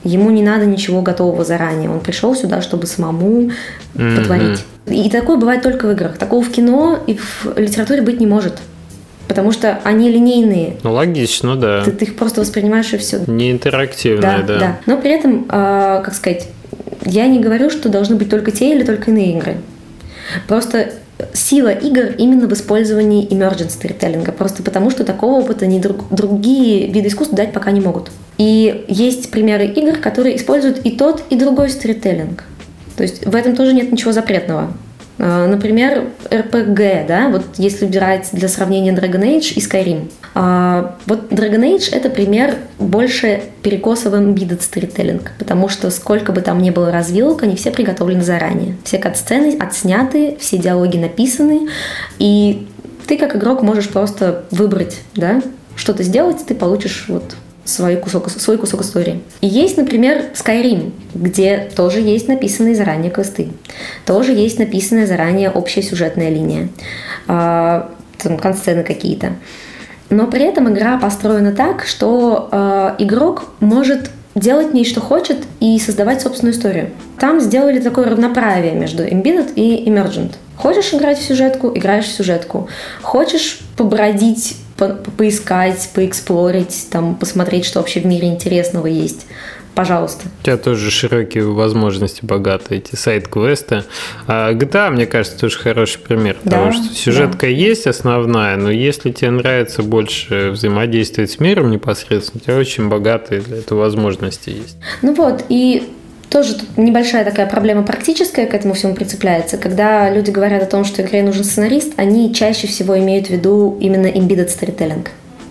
Ему 0.04 0.30
не 0.30 0.42
надо 0.42 0.64
ничего 0.64 1.02
готового 1.02 1.44
заранее. 1.44 1.90
Он 1.90 2.00
пришел 2.00 2.34
сюда, 2.34 2.62
чтобы 2.62 2.86
самому 2.86 3.50
mm-hmm. 3.94 4.16
потворить. 4.16 4.64
И 4.86 5.10
такое 5.10 5.36
бывает 5.36 5.62
только 5.62 5.86
в 5.86 5.92
играх. 5.92 6.16
Такого 6.18 6.42
в 6.42 6.50
кино 6.50 6.98
и 7.06 7.14
в 7.14 7.58
литературе 7.58 8.00
быть 8.00 8.20
не 8.20 8.26
может 8.26 8.54
потому 9.28 9.52
что 9.52 9.78
они 9.84 10.10
линейные. 10.10 10.76
Ну, 10.82 10.92
логично, 10.92 11.54
да. 11.56 11.84
Ты, 11.84 11.92
ты 11.92 12.06
их 12.06 12.16
просто 12.16 12.40
воспринимаешь 12.40 12.92
и 12.92 12.96
все. 12.96 13.20
Не 13.26 13.52
интерактивные, 13.52 14.38
да. 14.38 14.42
Да, 14.42 14.58
да. 14.58 14.78
Но 14.86 14.96
при 14.96 15.10
этом, 15.12 15.44
э, 15.44 16.02
как 16.04 16.14
сказать, 16.14 16.48
я 17.04 17.26
не 17.26 17.38
говорю, 17.38 17.70
что 17.70 17.88
должны 17.88 18.16
быть 18.16 18.30
только 18.30 18.50
те 18.50 18.74
или 18.74 18.84
только 18.84 19.10
иные 19.10 19.36
игры. 19.36 19.56
Просто 20.46 20.92
сила 21.32 21.68
игр 21.68 22.14
именно 22.16 22.46
в 22.46 22.52
использовании 22.52 23.28
emergent 23.28 23.68
storytelling, 23.68 24.30
просто 24.32 24.62
потому 24.62 24.90
что 24.90 25.04
такого 25.04 25.40
опыта 25.40 25.66
ни 25.66 25.78
друг, 25.78 26.08
другие 26.10 26.86
виды 26.86 27.08
искусства 27.08 27.36
дать 27.36 27.52
пока 27.52 27.70
не 27.70 27.80
могут. 27.80 28.10
И 28.38 28.84
есть 28.88 29.30
примеры 29.30 29.66
игр, 29.66 29.96
которые 29.98 30.36
используют 30.36 30.78
и 30.84 30.92
тот, 30.92 31.22
и 31.30 31.36
другой 31.36 31.70
сторителлинг. 31.70 32.44
То 32.96 33.02
есть 33.02 33.26
в 33.26 33.34
этом 33.34 33.56
тоже 33.56 33.72
нет 33.72 33.90
ничего 33.90 34.12
запретного. 34.12 34.72
А, 35.18 35.46
например, 35.46 36.04
RPG, 36.30 37.06
да, 37.06 37.28
вот 37.28 37.42
если 37.56 37.86
брать 37.86 38.28
для 38.32 38.48
сравнения 38.48 38.92
Dragon 38.92 39.22
Age 39.22 39.54
и 39.54 39.60
Skyrim. 39.60 40.10
А, 40.34 40.96
вот 41.06 41.32
Dragon 41.32 41.60
Age— 41.60 41.90
это 41.92 42.08
пример 42.08 42.56
больше 42.78 43.42
перекосовый 43.62 44.20
embedded 44.20 44.60
storytelling, 44.60 45.26
потому 45.38 45.68
что 45.68 45.90
сколько 45.90 46.32
бы 46.32 46.40
там 46.40 46.60
ни 46.60 46.70
было 46.70 46.92
развилок, 46.92 47.42
они 47.42 47.56
все 47.56 47.70
приготовлены 47.70 48.22
заранее. 48.22 48.76
Все 48.84 48.98
кат-сцены 48.98 49.56
отсняты, 49.58 50.36
все 50.38 50.58
диалоги 50.58 50.98
написаны, 50.98 51.68
и 52.18 52.68
ты 53.06 53.18
как 53.18 53.34
игрок 53.34 53.62
можешь 53.62 53.88
просто 53.88 54.44
выбрать, 54.50 55.00
да, 55.14 55.42
что-то 55.74 56.02
сделать, 56.02 56.44
ты 56.46 56.54
получишь 56.54 57.06
вот 57.08 57.34
свой 57.68 57.96
кусок, 57.96 58.30
свой 58.30 58.56
кусок 58.56 58.80
истории. 58.80 59.22
И 59.40 59.46
есть, 59.46 59.76
например, 59.76 60.24
Skyrim, 60.34 60.92
где 61.14 61.68
тоже 61.76 62.00
есть 62.00 62.26
написанные 62.26 62.74
заранее 62.74 63.10
квесты. 63.10 63.48
Тоже 64.06 64.32
есть 64.32 64.58
написанная 64.58 65.06
заранее 65.06 65.50
общая 65.50 65.82
сюжетная 65.82 66.30
линия. 66.30 66.68
Э, 67.26 67.82
там, 68.18 68.38
консцены 68.38 68.82
какие-то. 68.82 69.34
Но 70.10 70.26
при 70.26 70.42
этом 70.44 70.72
игра 70.72 70.98
построена 70.98 71.52
так, 71.52 71.84
что 71.84 72.48
э, 72.50 72.94
игрок 72.98 73.44
может 73.60 74.10
делать 74.34 74.72
ней, 74.72 74.84
что 74.84 75.00
хочет, 75.00 75.38
и 75.60 75.78
создавать 75.78 76.22
собственную 76.22 76.54
историю. 76.54 76.90
Там 77.18 77.40
сделали 77.40 77.80
такое 77.80 78.06
равноправие 78.06 78.72
между 78.72 79.04
embedded 79.04 79.52
и 79.56 79.84
emergent. 79.88 80.34
Хочешь 80.56 80.94
играть 80.94 81.18
в 81.18 81.22
сюжетку, 81.22 81.70
играешь 81.74 82.06
в 82.06 82.12
сюжетку. 82.12 82.68
Хочешь 83.02 83.60
побродить 83.76 84.56
по 84.78 84.88
поискать, 84.88 85.90
поэксплорить, 85.94 86.86
там, 86.90 87.16
посмотреть, 87.16 87.66
что 87.66 87.80
вообще 87.80 88.00
в 88.00 88.06
мире 88.06 88.28
интересного 88.28 88.86
есть. 88.86 89.26
Пожалуйста. 89.74 90.26
У 90.40 90.44
тебя 90.44 90.56
тоже 90.56 90.90
широкие 90.90 91.44
возможности, 91.44 92.24
богатые 92.24 92.80
эти 92.80 92.96
сайт-квесты. 92.96 93.84
А 94.26 94.52
GTA, 94.52 94.90
мне 94.90 95.06
кажется, 95.06 95.38
тоже 95.38 95.56
хороший 95.56 96.00
пример, 96.00 96.36
да, 96.42 96.50
потому 96.50 96.72
что 96.72 96.94
сюжетка 96.94 97.42
да. 97.42 97.46
есть 97.46 97.86
основная, 97.86 98.56
но 98.56 98.72
если 98.72 99.12
тебе 99.12 99.30
нравится 99.30 99.84
больше 99.84 100.50
взаимодействовать 100.50 101.30
с 101.30 101.38
миром 101.38 101.70
непосредственно, 101.70 102.40
у 102.40 102.44
тебя 102.44 102.56
очень 102.56 102.88
богатые 102.88 103.40
для 103.40 103.58
этого 103.58 103.80
возможности 103.80 104.50
есть. 104.50 104.76
Ну 105.02 105.14
вот, 105.14 105.44
и 105.48 105.88
тоже 106.30 106.54
тут 106.54 106.76
небольшая 106.76 107.24
такая 107.24 107.46
проблема 107.46 107.82
практическая 107.82 108.46
к 108.46 108.54
этому 108.54 108.74
всему 108.74 108.94
прицепляется. 108.94 109.56
Когда 109.56 110.10
люди 110.10 110.30
говорят 110.30 110.62
о 110.62 110.66
том, 110.66 110.84
что 110.84 111.02
игре 111.02 111.22
нужен 111.22 111.44
сценарист, 111.44 111.94
они 111.96 112.34
чаще 112.34 112.66
всего 112.66 112.98
имеют 112.98 113.28
в 113.28 113.30
виду 113.30 113.76
именно 113.80 114.06
embedded 114.06 114.48
storytelling. 114.48 115.06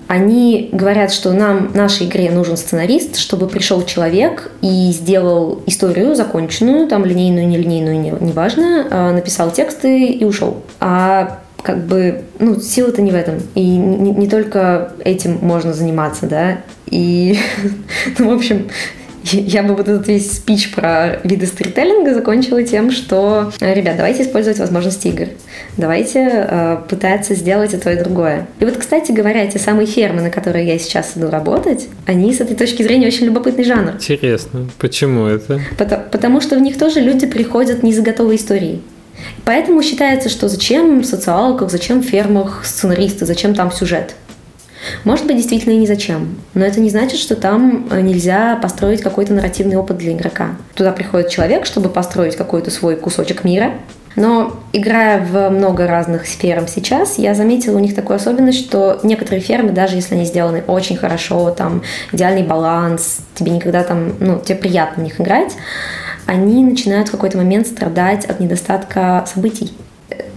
Они 0.07 0.69
говорят, 0.71 1.11
что 1.11 1.33
нам, 1.33 1.71
нашей 1.73 2.07
игре 2.07 2.31
нужен 2.31 2.55
сценарист, 2.55 3.17
чтобы 3.17 3.47
пришел 3.47 3.83
человек 3.83 4.51
и 4.61 4.91
сделал 4.93 5.61
историю 5.65 6.15
законченную, 6.15 6.87
там 6.87 7.03
линейную, 7.03 7.45
нелинейную, 7.47 8.17
неважно, 8.21 8.87
а, 8.89 9.11
написал 9.11 9.51
тексты 9.51 10.07
и 10.07 10.23
ушел. 10.23 10.63
А 10.79 11.39
как 11.61 11.85
бы, 11.85 12.23
ну, 12.39 12.57
сила-то 12.61 13.01
не 13.01 13.11
в 13.11 13.15
этом. 13.15 13.35
И 13.55 13.61
не, 13.61 14.11
не 14.11 14.29
только 14.29 14.93
этим 15.03 15.39
можно 15.41 15.73
заниматься, 15.73 16.25
да. 16.25 16.59
И, 16.85 17.37
ну, 18.17 18.29
в 18.29 18.33
общем, 18.33 18.69
я 19.33 19.63
бы 19.63 19.75
вот 19.75 19.87
этот 19.87 20.07
весь 20.07 20.31
спич 20.31 20.71
про 20.71 21.19
виды 21.23 21.45
сторителлинга 21.45 22.13
закончила 22.13 22.63
тем, 22.63 22.91
что, 22.91 23.51
э, 23.59 23.73
ребят, 23.73 23.97
давайте 23.97 24.23
использовать 24.23 24.59
возможности 24.59 25.07
игр. 25.07 25.27
Давайте 25.77 26.19
э, 26.19 26.77
пытаться 26.89 27.35
сделать 27.35 27.73
и 27.73 27.77
то, 27.77 27.91
и 27.91 27.97
другое. 27.97 28.47
И 28.59 28.65
вот, 28.65 28.77
кстати 28.77 29.11
говоря, 29.11 29.43
эти 29.43 29.57
самые 29.57 29.87
фермы, 29.87 30.21
на 30.21 30.29
которые 30.29 30.67
я 30.67 30.79
сейчас 30.79 31.13
иду 31.15 31.29
работать, 31.29 31.87
они 32.05 32.33
с 32.33 32.41
этой 32.41 32.55
точки 32.55 32.83
зрения 32.83 33.07
очень 33.07 33.25
любопытный 33.25 33.63
жанр. 33.63 33.93
Интересно. 33.95 34.69
Почему 34.77 35.25
это? 35.25 35.59
Потому, 35.77 36.03
потому 36.11 36.41
что 36.41 36.55
в 36.55 36.61
них 36.61 36.77
тоже 36.77 36.99
люди 36.99 37.25
приходят 37.25 37.83
не 37.83 37.93
за 37.93 38.01
готовой 38.01 38.35
историей. 38.35 38.81
Поэтому 39.45 39.81
считается, 39.81 40.29
что 40.29 40.47
зачем 40.47 41.01
в 41.01 41.05
социалках, 41.05 41.71
зачем 41.71 42.01
в 42.01 42.05
фермах 42.05 42.65
сценаристы, 42.65 43.25
зачем 43.25 43.55
там 43.55 43.71
сюжет. 43.71 44.15
Может 45.03 45.25
быть, 45.25 45.37
действительно 45.37 45.73
и 45.73 45.77
не 45.77 45.87
зачем. 45.87 46.35
Но 46.53 46.65
это 46.65 46.79
не 46.79 46.89
значит, 46.89 47.19
что 47.19 47.35
там 47.35 47.87
э, 47.89 48.01
нельзя 48.01 48.57
построить 48.61 49.01
какой-то 49.01 49.33
нарративный 49.33 49.75
опыт 49.75 49.97
для 49.97 50.13
игрока. 50.13 50.55
Туда 50.75 50.91
приходит 50.91 51.29
человек, 51.29 51.65
чтобы 51.65 51.89
построить 51.89 52.35
какой-то 52.35 52.71
свой 52.71 52.95
кусочек 52.95 53.43
мира, 53.43 53.73
но 54.17 54.59
играя 54.73 55.23
в 55.23 55.49
много 55.51 55.85
разных 55.85 56.25
сферам 56.25 56.67
сейчас, 56.67 57.19
я 57.19 57.35
заметила 57.35 57.77
у 57.77 57.79
них 57.79 57.93
такую 57.93 58.15
особенность, 58.15 58.59
что 58.59 58.99
некоторые 59.03 59.41
фермы, 59.41 59.71
даже 59.71 59.95
если 59.95 60.15
они 60.15 60.25
сделаны 60.25 60.63
очень 60.65 60.97
хорошо, 60.97 61.51
там 61.51 61.83
идеальный 62.11 62.41
баланс, 62.41 63.19
тебе 63.35 63.51
никогда 63.51 63.83
там, 63.83 64.15
ну, 64.19 64.39
тебе 64.39 64.55
приятно 64.55 65.03
в 65.03 65.05
них 65.05 65.21
играть, 65.21 65.55
они 66.25 66.63
начинают 66.65 67.09
в 67.09 67.11
какой-то 67.11 67.37
момент 67.37 67.67
страдать 67.67 68.25
от 68.25 68.39
недостатка 68.39 69.23
событий 69.31 69.71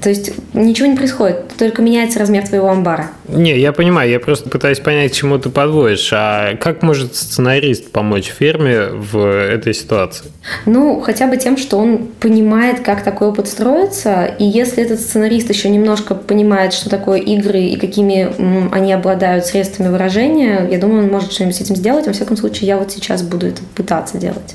То 0.00 0.08
есть 0.08 0.32
ничего 0.54 0.88
не 0.88 0.96
происходит, 0.96 1.48
только 1.58 1.82
меняется 1.82 2.18
размер 2.18 2.46
твоего 2.46 2.68
амбара. 2.68 3.10
Не, 3.28 3.58
я 3.58 3.72
понимаю, 3.72 4.10
я 4.10 4.18
просто 4.18 4.48
пытаюсь 4.48 4.80
понять, 4.80 5.12
к 5.12 5.14
чему 5.14 5.38
ты 5.38 5.50
подводишь. 5.50 6.10
А 6.12 6.56
как 6.56 6.82
может 6.82 7.14
сценарист 7.14 7.90
помочь 7.90 8.26
ферме 8.26 8.86
в 8.86 9.18
этой 9.18 9.74
ситуации? 9.74 10.26
Ну, 10.66 11.00
хотя 11.00 11.26
бы 11.26 11.36
тем, 11.36 11.56
что 11.56 11.78
он 11.78 12.08
понимает, 12.18 12.80
как 12.80 13.04
такой 13.04 13.28
опыт 13.28 13.46
строится, 13.46 14.24
и 14.24 14.44
если 14.44 14.82
этот 14.82 15.00
сценарист 15.00 15.50
еще 15.50 15.68
немножко 15.68 16.14
понимает, 16.14 16.72
что 16.72 16.88
такое 16.88 17.20
игры 17.20 17.60
и 17.60 17.76
какими 17.76 18.30
они 18.74 18.92
обладают 18.92 19.46
средствами 19.46 19.88
выражения, 19.88 20.66
я 20.70 20.78
думаю, 20.78 21.04
он 21.04 21.10
может 21.10 21.32
что-нибудь 21.32 21.56
с 21.56 21.60
этим 21.60 21.76
сделать. 21.76 22.06
Во 22.06 22.12
всяком 22.12 22.36
случае, 22.36 22.68
я 22.68 22.78
вот 22.78 22.90
сейчас 22.90 23.22
буду 23.22 23.46
это 23.46 23.60
пытаться 23.74 24.18
делать. 24.18 24.54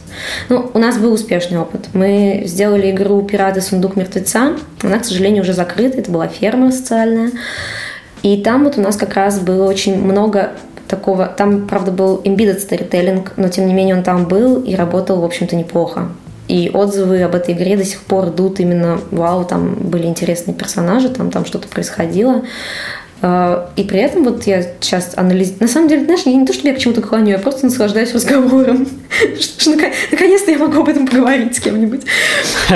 Ну, 0.49 0.71
у 0.73 0.79
нас 0.79 0.97
был 0.97 1.13
успешный 1.13 1.59
опыт. 1.59 1.87
Мы 1.93 2.43
сделали 2.45 2.91
игру 2.91 3.21
«Пираты. 3.21 3.61
Сундук 3.61 3.95
мертвеца». 3.95 4.57
Она, 4.81 4.99
к 4.99 5.05
сожалению, 5.05 5.34
уже 5.41 5.53
закрыта. 5.53 5.97
Это 5.97 6.11
была 6.11 6.27
ферма 6.27 6.71
социальная. 6.71 7.31
И 8.23 8.41
там 8.41 8.63
вот 8.63 8.77
у 8.77 8.81
нас 8.81 8.95
как 8.95 9.13
раз 9.13 9.39
было 9.39 9.67
очень 9.67 10.03
много 10.03 10.51
такого... 10.87 11.27
Там, 11.27 11.67
правда, 11.67 11.91
был 11.91 12.21
embedded 12.23 12.57
storytelling, 12.57 13.27
но 13.37 13.49
тем 13.49 13.67
не 13.67 13.73
менее 13.73 13.95
он 13.95 14.03
там 14.03 14.25
был 14.27 14.61
и 14.61 14.75
работал, 14.75 15.21
в 15.21 15.25
общем-то, 15.25 15.55
неплохо. 15.55 16.09
И 16.47 16.69
отзывы 16.73 17.21
об 17.23 17.33
этой 17.33 17.53
игре 17.55 17.75
до 17.75 17.83
сих 17.83 18.01
пор 18.01 18.29
идут 18.29 18.59
именно, 18.59 18.99
вау, 19.11 19.45
там 19.45 19.73
были 19.75 20.05
интересные 20.05 20.53
персонажи, 20.53 21.09
там, 21.09 21.31
там 21.31 21.45
что-то 21.45 21.67
происходило. 21.67 22.43
А, 23.21 23.69
и 23.75 23.83
при 23.83 23.99
этом 23.99 24.23
вот 24.23 24.45
я 24.45 24.61
сейчас 24.79 25.13
анализирую... 25.15 25.61
На 25.61 25.67
самом 25.67 25.87
деле, 25.87 26.05
знаешь, 26.05 26.21
я 26.25 26.33
не 26.33 26.45
то, 26.45 26.53
чтобы 26.53 26.69
я 26.69 26.75
к 26.75 26.79
чему-то 26.79 27.01
клоню, 27.01 27.31
я 27.31 27.39
просто 27.39 27.65
наслаждаюсь 27.65 28.13
разговором. 28.13 28.87
Наконец-то 30.11 30.51
я 30.51 30.57
могу 30.57 30.81
об 30.81 30.89
этом 30.89 31.07
поговорить 31.07 31.55
с 31.55 31.59
кем-нибудь. 31.59 32.01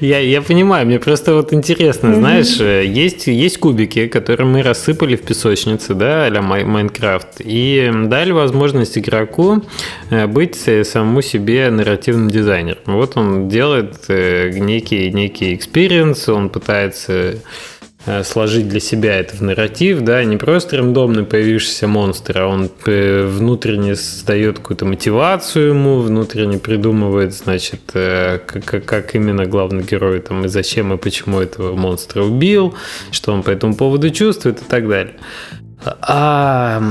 Я, 0.00 0.20
я 0.20 0.40
понимаю, 0.40 0.86
мне 0.86 0.98
просто 0.98 1.34
вот 1.34 1.52
интересно, 1.52 2.14
знаешь, 2.14 2.60
э, 2.60 2.84
есть, 2.86 3.26
есть 3.26 3.58
кубики, 3.58 4.06
которые 4.06 4.46
мы 4.46 4.62
рассыпали 4.62 5.16
в 5.16 5.22
песочнице, 5.22 5.94
да, 5.94 6.26
а 6.26 6.42
Майнкрафт, 6.42 7.40
и 7.40 7.90
дали 8.06 8.32
возможность 8.32 8.96
игроку 8.96 9.62
э, 10.10 10.26
быть 10.26 10.56
самому 10.84 11.22
себе 11.22 11.70
нарративным 11.70 12.30
дизайнером. 12.30 12.82
Вот 12.86 13.16
он 13.16 13.48
делает 13.48 13.96
э, 14.08 14.50
некий, 14.54 15.10
некий 15.10 15.54
experience, 15.54 16.28
он 16.28 16.50
пытается 16.50 17.10
Э, 17.10 17.36
сложить 18.24 18.68
для 18.68 18.80
себя 18.80 19.16
это 19.16 19.36
в 19.36 19.42
нарратив, 19.42 20.00
да, 20.00 20.24
не 20.24 20.36
просто 20.36 20.78
рандомный 20.78 21.24
появившийся 21.24 21.86
монстр, 21.86 22.38
а 22.38 22.46
он 22.46 22.70
э, 22.86 23.26
внутренне 23.26 23.94
создает 23.94 24.58
какую-то 24.58 24.86
мотивацию 24.86 25.68
ему, 25.70 26.00
внутренне 26.00 26.58
придумывает, 26.58 27.34
значит, 27.34 27.80
э, 27.94 28.38
как, 28.46 28.84
как 28.84 29.14
именно 29.14 29.44
главный 29.44 29.82
герой 29.82 30.20
там 30.20 30.44
и 30.46 30.48
зачем 30.48 30.92
и 30.94 30.96
почему 30.96 31.40
этого 31.40 31.76
монстра 31.76 32.22
убил, 32.22 32.74
что 33.10 33.32
он 33.32 33.42
по 33.42 33.50
этому 33.50 33.74
поводу 33.74 34.10
чувствует 34.10 34.62
и 34.62 34.64
так 34.64 34.88
далее. 34.88 35.14
А 35.84 36.82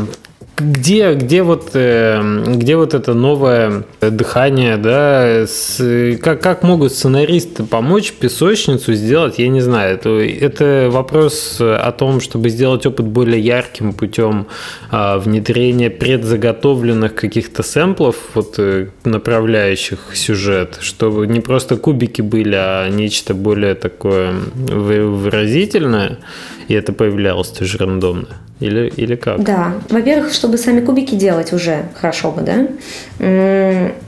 где, 0.60 1.14
где, 1.14 1.44
вот, 1.44 1.72
э, 1.74 2.22
где 2.56 2.76
вот 2.76 2.94
это 2.94 3.14
новое 3.14 3.84
дыхание, 4.02 4.78
да, 4.78 5.46
с, 5.48 6.18
как, 6.22 6.42
как 6.42 6.64
могут 6.64 6.92
сценаристы 6.94 7.64
помочь 7.64 8.14
песочницу 8.14 8.94
сделать, 8.94 9.40
я 9.40 9.48
не 9.48 9.62
знаю, 9.62 9.96
это, 9.96 10.10
это 10.10 10.90
вопрос 10.92 11.58
о 11.60 11.92
том, 11.92 12.22
чтобы 12.22 12.50
сделать 12.50 12.86
опыт 12.86 13.06
более 13.06 13.40
ярким 13.40 13.94
путем 13.94 14.48
а, 14.92 15.18
внедрения 15.18 15.90
предзаготовленных 15.90 17.16
каких-то 17.16 17.64
сэмплов, 17.64 18.16
вот, 18.34 18.56
э, 18.58 18.90
направляющих 19.06 20.12
сюжет, 20.14 20.78
чтобы 20.82 21.28
не 21.28 21.40
просто 21.40 21.78
кубики 21.78 22.22
были, 22.22 22.56
а 22.56 22.90
нечто 22.90 23.34
более 23.34 23.76
такое 23.76 24.34
выразительное, 24.56 26.20
и 26.68 26.74
это 26.74 26.94
появлялось 26.94 27.50
тоже 27.50 27.78
рандомно. 27.78 28.28
Или, 28.60 28.92
или 28.96 29.16
как? 29.16 29.44
Да. 29.44 29.74
Во-первых, 29.90 30.34
чтобы 30.34 30.58
сами 30.58 30.82
кубики 30.82 31.16
делать 31.16 31.54
уже 31.54 31.86
хорошо 31.96 32.32
бы, 32.32 32.42
да? 32.42 32.68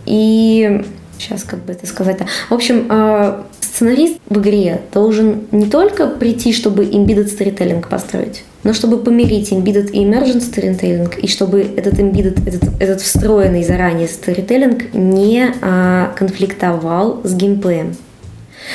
И 0.06 0.82
сейчас 1.18 1.44
как 1.44 1.64
бы 1.64 1.74
это 1.74 1.86
сказать-то. 1.88 2.26
В 2.50 2.54
общем, 2.54 2.88
а, 2.90 3.46
сценарист 3.60 4.20
в 4.28 4.40
игре 4.40 4.82
должен 4.94 5.42
не 5.52 5.68
только 5.68 6.08
прийти, 6.08 6.52
чтобы 6.54 6.86
embedded 6.86 7.28
storytelling 7.28 7.88
построить, 7.88 8.44
но 8.64 8.74
чтобы 8.74 8.98
помирить 8.98 9.52
embedded 9.52 9.92
и 9.92 10.04
emergent 10.04 10.42
storytelling, 10.42 11.20
и 11.20 11.28
чтобы 11.28 11.62
этот 11.62 12.00
embedded, 12.00 12.48
этот, 12.48 12.82
этот 12.82 13.02
встроенный 13.02 13.64
заранее 13.64 14.08
storytelling 14.08 14.98
не 14.98 15.54
а, 15.62 16.14
конфликтовал 16.18 17.22
с 17.24 17.34
геймплеем. 17.34 17.96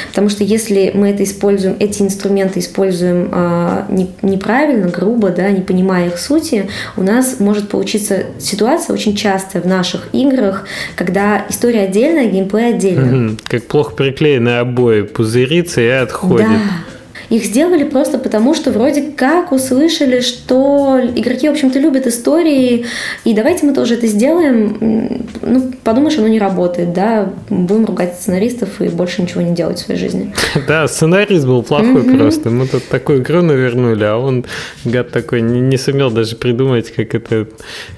Потому 0.09 0.28
что 0.28 0.45
если 0.45 0.91
мы 0.95 1.11
это 1.11 1.24
используем, 1.24 1.76
эти 1.78 2.03
инструменты 2.03 2.61
используем 2.61 3.30
а, 3.32 3.87
не, 3.89 4.11
неправильно, 4.22 4.89
грубо, 4.89 5.30
да, 5.30 5.51
не 5.51 5.61
понимая 5.61 6.09
их 6.09 6.18
сути, 6.18 6.68
у 6.97 7.03
нас 7.03 7.41
может 7.41 7.68
получиться 7.68 8.24
ситуация 8.39 8.95
очень 8.95 9.16
часто 9.16 9.61
в 9.61 9.66
наших 9.66 10.09
играх, 10.12 10.66
когда 10.97 11.45
история 11.49 11.82
отдельная, 11.82 12.28
геймплей 12.28 12.74
отдельно. 12.74 13.26
Угу. 13.26 13.37
Как 13.45 13.66
плохо 13.66 13.95
приклеенные 13.95 14.61
обои 14.61 15.03
пузырится 15.03 15.80
и 15.80 15.89
отходит. 15.89 16.49
Да. 16.49 16.95
Их 17.28 17.44
сделали 17.44 17.84
просто 17.84 18.18
потому, 18.18 18.54
что 18.54 18.70
вроде 18.70 19.02
как 19.02 19.52
услышали, 19.52 20.20
что 20.20 21.00
игроки, 21.14 21.48
в 21.48 21.52
общем-то, 21.52 21.78
любят 21.78 22.06
истории, 22.06 22.86
и 23.24 23.34
давайте 23.34 23.66
мы 23.66 23.74
тоже 23.74 23.94
это 23.94 24.06
сделаем. 24.06 25.26
Ну, 25.42 25.72
подумаешь, 25.82 26.18
оно 26.18 26.28
не 26.28 26.38
работает, 26.38 26.92
да, 26.92 27.32
будем 27.48 27.84
ругать 27.84 28.14
сценаристов 28.14 28.80
и 28.80 28.88
больше 28.88 29.22
ничего 29.22 29.40
не 29.40 29.54
делать 29.54 29.78
в 29.78 29.84
своей 29.84 29.98
жизни. 30.00 30.32
Да, 30.66 30.88
сценарист 30.88 31.46
был 31.46 31.62
плохой 31.62 32.02
просто. 32.02 32.50
Мы 32.50 32.66
тут 32.66 32.88
такую 32.88 33.20
игру 33.20 33.42
навернули, 33.42 34.04
а 34.04 34.16
он, 34.16 34.44
гад 34.84 35.10
такой, 35.10 35.42
не, 35.42 35.60
не 35.60 35.76
сумел 35.76 36.10
даже 36.10 36.34
придумать, 36.34 36.90
как 36.90 37.14
это, 37.14 37.46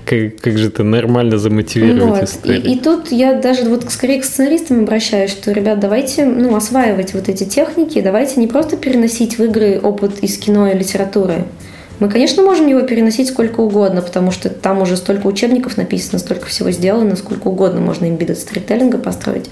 как, 0.05 0.37
как 0.41 0.59
же 0.59 0.69
это 0.69 0.83
нормально 0.83 1.39
замотивировать 1.39 2.21
вот. 2.21 2.23
историю. 2.29 2.65
И, 2.65 2.75
и 2.75 2.79
тут 2.79 3.11
я 3.11 3.35
даже 3.35 3.65
вот 3.65 3.85
скорее 3.91 4.21
к 4.21 4.25
сценаристам 4.25 4.81
обращаюсь, 4.81 5.31
что, 5.31 5.53
ребят, 5.53 5.81
давайте, 5.81 6.25
ну, 6.27 6.55
осваивать 6.57 7.15
вот 7.15 7.29
эти 7.29 7.45
техники, 7.45 8.01
давайте 8.01 8.41
не 8.41 8.49
просто 8.49 8.77
переносить 8.77 9.08
переносить 9.09 9.39
в 9.39 9.45
игры 9.45 9.81
опыт 9.83 10.19
из 10.21 10.37
кино 10.37 10.69
и 10.69 10.77
литературы. 10.77 11.45
Мы, 11.99 12.09
конечно, 12.09 12.43
можем 12.45 12.69
его 12.69 12.83
переносить 12.83 13.29
сколько 13.29 13.61
угодно, 13.61 14.03
потому 14.03 14.31
что 14.31 14.51
там 14.51 14.83
уже 14.83 14.97
столько 14.97 15.27
учебников 15.27 15.77
написано, 15.77 16.21
столько 16.21 16.47
всего 16.47 16.71
сделано, 16.71 17.17
сколько 17.17 17.49
угодно 17.49 17.81
можно 17.81 18.07
имбидед 18.09 18.39
сторителлинга 18.39 18.99
построить. 18.99 19.51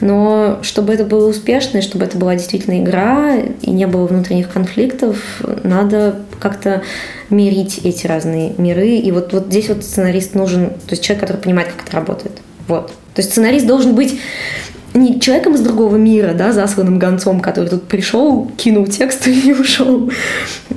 Но 0.00 0.58
чтобы 0.62 0.92
это 0.92 1.04
было 1.04 1.28
успешно, 1.28 1.78
и 1.78 1.82
чтобы 1.82 2.04
это 2.04 2.16
была 2.16 2.36
действительно 2.36 2.80
игра, 2.80 3.36
и 3.62 3.70
не 3.70 3.86
было 3.86 4.06
внутренних 4.06 4.52
конфликтов, 4.52 5.42
надо 5.64 6.16
как-то 6.38 6.82
мирить 7.30 7.80
эти 7.82 8.06
разные 8.06 8.52
миры. 8.58 8.90
И 8.90 9.10
вот, 9.10 9.32
вот 9.32 9.46
здесь 9.46 9.68
вот 9.68 9.82
сценарист 9.82 10.34
нужен, 10.34 10.68
то 10.68 10.90
есть 10.90 11.02
человек, 11.02 11.22
который 11.22 11.42
понимает, 11.42 11.68
как 11.72 11.88
это 11.88 11.96
работает. 11.96 12.34
Вот. 12.68 12.88
То 13.14 13.22
есть 13.22 13.30
сценарист 13.32 13.66
должен 13.66 13.96
быть 13.96 14.20
не 14.94 15.20
человеком 15.20 15.54
из 15.54 15.60
другого 15.60 15.96
мира, 15.96 16.34
да, 16.34 16.52
засланным 16.52 16.98
гонцом, 16.98 17.40
который 17.40 17.68
тут 17.68 17.84
пришел, 17.84 18.50
кинул 18.56 18.86
текст 18.86 19.26
и 19.28 19.52
ушел, 19.52 20.10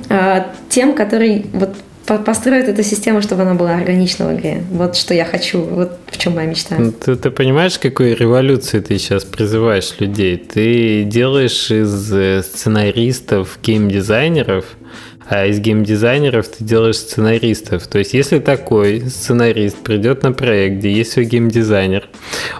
а 0.08 0.52
тем, 0.68 0.94
который 0.94 1.46
вот 1.52 1.70
построит 2.24 2.68
эту 2.68 2.82
систему, 2.82 3.22
чтобы 3.22 3.42
она 3.42 3.54
была 3.54 3.76
органична 3.76 4.26
в 4.26 4.34
игре. 4.34 4.62
Вот 4.70 4.96
что 4.96 5.14
я 5.14 5.24
хочу, 5.24 5.62
вот 5.62 5.98
в 6.08 6.18
чем 6.18 6.34
моя 6.34 6.48
мечта. 6.48 6.76
Ну, 6.78 6.92
ты, 6.92 7.16
ты 7.16 7.30
понимаешь, 7.30 7.78
какой 7.78 8.14
революции 8.14 8.80
ты 8.80 8.98
сейчас 8.98 9.24
призываешь 9.24 9.94
людей? 9.98 10.36
Ты 10.36 11.04
делаешь 11.04 11.70
из 11.70 12.12
э, 12.12 12.42
сценаристов 12.42 13.58
геймдизайнеров– 13.62 14.64
а 15.32 15.46
из 15.46 15.60
геймдизайнеров 15.60 16.46
ты 16.46 16.62
делаешь 16.62 16.98
сценаристов. 16.98 17.86
То 17.86 17.98
есть, 17.98 18.12
если 18.12 18.38
такой 18.38 19.00
сценарист 19.00 19.78
придет 19.78 20.22
на 20.22 20.32
проект, 20.32 20.76
где 20.76 20.92
есть 20.92 21.12
свой 21.12 21.24
геймдизайнер, 21.24 22.06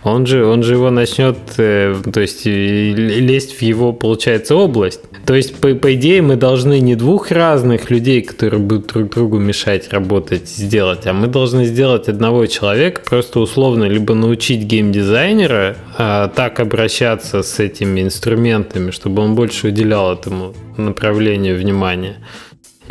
он 0.04 0.24
же, 0.24 0.46
он 0.46 0.62
же 0.62 0.74
его 0.74 0.90
начнет, 0.90 1.36
э, 1.58 1.94
то 2.10 2.20
есть, 2.20 2.46
лезть 2.46 3.58
в 3.58 3.60
его, 3.60 3.92
получается, 3.92 4.56
область. 4.56 5.00
То 5.26 5.34
есть, 5.34 5.56
по, 5.56 5.74
по 5.74 5.94
идее, 5.94 6.22
мы 6.22 6.36
должны 6.36 6.80
не 6.80 6.96
двух 6.96 7.30
разных 7.30 7.90
людей, 7.90 8.22
которые 8.22 8.60
будут 8.60 8.86
друг 8.86 9.10
другу 9.10 9.38
мешать 9.38 9.92
работать, 9.92 10.48
сделать, 10.48 11.06
а 11.06 11.12
мы 11.12 11.26
должны 11.26 11.66
сделать 11.66 12.08
одного 12.08 12.46
человека, 12.46 13.02
просто 13.04 13.40
условно 13.40 13.84
либо 13.84 14.14
научить 14.14 14.62
геймдизайнера 14.62 15.76
а, 15.98 16.28
так 16.28 16.58
обращаться 16.58 17.42
с 17.42 17.60
этими 17.60 18.00
инструментами, 18.00 18.90
чтобы 18.92 19.20
он 19.22 19.34
больше 19.34 19.68
уделял 19.68 20.14
этому 20.14 20.54
направлению 20.78 21.58
внимания, 21.58 22.16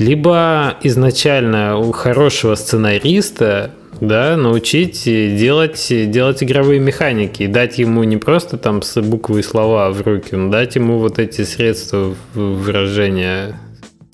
либо 0.01 0.77
изначально 0.81 1.77
у 1.77 1.91
хорошего 1.91 2.55
сценариста 2.55 3.71
да, 3.99 4.35
научить 4.35 5.03
делать, 5.05 5.87
делать 5.89 6.43
игровые 6.43 6.79
механики 6.79 7.45
дать 7.45 7.77
ему 7.77 8.03
не 8.03 8.17
просто 8.17 8.57
там 8.57 8.81
с 8.81 8.99
буквы 8.99 9.41
и 9.41 9.43
слова 9.43 9.91
в 9.91 10.01
руки, 10.01 10.35
но 10.35 10.49
дать 10.49 10.75
ему 10.75 10.97
вот 10.97 11.19
эти 11.19 11.43
средства 11.43 12.15
выражения 12.33 13.59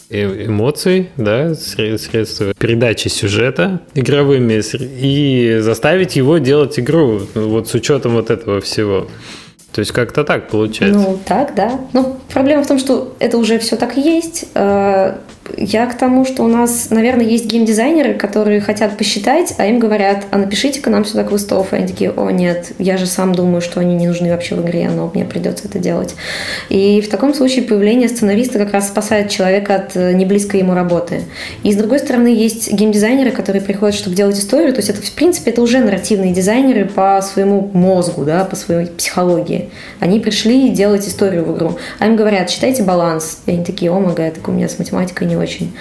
э, 0.10 0.48
эмоций, 0.48 1.10
да, 1.16 1.56
средства 1.56 2.54
передачи 2.60 3.08
сюжета 3.08 3.80
игровыми 3.94 4.62
и 4.82 5.60
заставить 5.62 6.18
его 6.18 6.38
делать 6.38 6.78
игру 6.80 7.22
вот 7.34 7.70
с 7.70 7.74
учетом 7.74 8.16
вот 8.16 8.30
этого 8.30 8.60
всего. 8.60 9.08
То 9.72 9.80
есть 9.80 9.92
как-то 9.92 10.24
так 10.24 10.50
получается. 10.50 11.00
Ну, 11.00 11.20
так, 11.26 11.54
да. 11.56 11.80
Но 11.94 12.20
проблема 12.34 12.64
в 12.64 12.68
том, 12.68 12.80
что 12.80 13.16
это 13.20 13.38
уже 13.38 13.60
все 13.60 13.76
так 13.78 13.96
есть. 13.96 14.46
Я 15.56 15.86
к 15.86 15.98
тому, 15.98 16.26
что 16.26 16.44
у 16.44 16.48
нас, 16.48 16.90
наверное, 16.90 17.26
есть 17.26 17.46
геймдизайнеры, 17.46 18.16
которые 18.16 18.60
хотят 18.60 18.98
посчитать, 18.98 19.54
а 19.58 19.66
им 19.66 19.80
говорят, 19.80 20.26
а 20.32 20.38
напишите-ка 20.38 20.90
нам 20.90 21.06
сюда 21.06 21.24
квестов. 21.24 21.74
И 21.74 21.76
они 21.78 21.88
такие, 21.88 22.12
о 22.12 22.30
нет, 22.32 22.74
я 22.80 22.98
же 22.98 23.06
сам 23.06 23.34
думаю, 23.34 23.62
что 23.62 23.80
они 23.80 23.96
не 23.96 24.08
нужны 24.08 24.30
вообще 24.30 24.56
в 24.56 24.62
игре, 24.62 24.90
но 24.90 25.10
мне 25.14 25.26
придется 25.26 25.68
это 25.68 25.80
делать. 25.80 26.16
И 26.70 27.02
в 27.02 27.10
таком 27.10 27.34
случае 27.34 27.64
появление 27.64 28.10
сценариста 28.10 28.60
как 28.60 28.74
раз 28.74 28.88
спасает 28.88 29.30
человека 29.30 29.76
от 29.76 29.96
э, 29.96 30.14
неблизкой 30.14 30.60
ему 30.60 30.74
работы. 30.74 31.22
И 31.64 31.72
с 31.72 31.76
другой 31.76 32.00
стороны, 32.00 32.28
есть 32.28 32.72
геймдизайнеры, 32.74 33.32
которые 33.32 33.62
приходят, 33.62 33.96
чтобы 33.96 34.16
делать 34.16 34.38
историю. 34.38 34.74
То 34.74 34.80
есть 34.80 34.90
это, 34.90 35.02
в 35.02 35.12
принципе, 35.12 35.52
это 35.52 35.62
уже 35.62 35.80
нарративные 35.80 36.34
дизайнеры 36.34 36.86
по 36.86 37.22
своему 37.22 37.72
мозгу, 37.74 38.26
да, 38.26 38.44
по 38.44 38.56
своей 38.56 38.88
психологии. 38.88 39.70
Они 40.00 40.20
пришли 40.20 40.70
делать 40.70 41.08
историю 41.08 41.46
в 41.46 41.56
игру. 41.56 41.78
А 42.00 42.08
им 42.08 42.16
говорят, 42.16 42.50
читайте 42.50 42.84
баланс. 42.84 43.40
И 43.46 43.52
они 43.52 43.64
такие, 43.64 43.92
о, 43.92 44.00
мага, 44.00 44.30
так 44.32 44.48
у 44.48 44.52
меня 44.52 44.68
с 44.68 44.78
математикой 44.80 45.28
не 45.28 45.37
очень. 45.38 45.74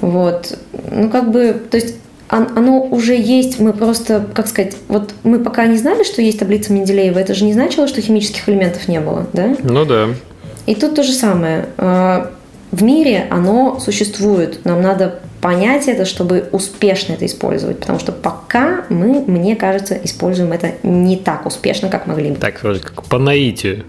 Вот. 0.00 0.58
Ну, 0.90 1.08
как 1.08 1.30
бы, 1.30 1.60
то 1.70 1.76
есть 1.76 1.96
оно 2.28 2.82
уже 2.82 3.14
есть, 3.14 3.60
мы 3.60 3.74
просто, 3.74 4.26
как 4.32 4.48
сказать, 4.48 4.76
вот 4.88 5.12
мы 5.22 5.38
пока 5.38 5.66
не 5.66 5.76
знали, 5.76 6.02
что 6.02 6.22
есть 6.22 6.38
таблица 6.38 6.72
Менделеева, 6.72 7.18
это 7.18 7.34
же 7.34 7.44
не 7.44 7.52
значило, 7.52 7.86
что 7.86 8.00
химических 8.00 8.48
элементов 8.48 8.88
не 8.88 9.00
было, 9.00 9.26
да? 9.34 9.54
Ну 9.62 9.84
да. 9.84 10.08
И 10.64 10.74
тут 10.74 10.94
то 10.94 11.02
же 11.02 11.12
самое. 11.12 11.66
А, 11.76 12.32
в 12.70 12.82
мире 12.82 13.26
оно 13.30 13.78
существует. 13.80 14.64
Нам 14.64 14.80
надо 14.80 15.20
понять 15.42 15.88
это, 15.88 16.06
чтобы 16.06 16.48
успешно 16.52 17.12
это 17.12 17.26
использовать. 17.26 17.80
Потому 17.80 17.98
что 17.98 18.12
пока 18.12 18.86
мы, 18.88 19.20
мне 19.26 19.56
кажется, 19.56 19.98
используем 20.02 20.52
это 20.52 20.72
не 20.82 21.16
так 21.16 21.44
успешно, 21.44 21.88
как 21.88 22.06
могли 22.06 22.30
бы. 22.30 22.36
Так, 22.36 22.62
вроде 22.62 22.80
как 22.80 23.04
по 23.04 23.18
наитию. 23.18 23.84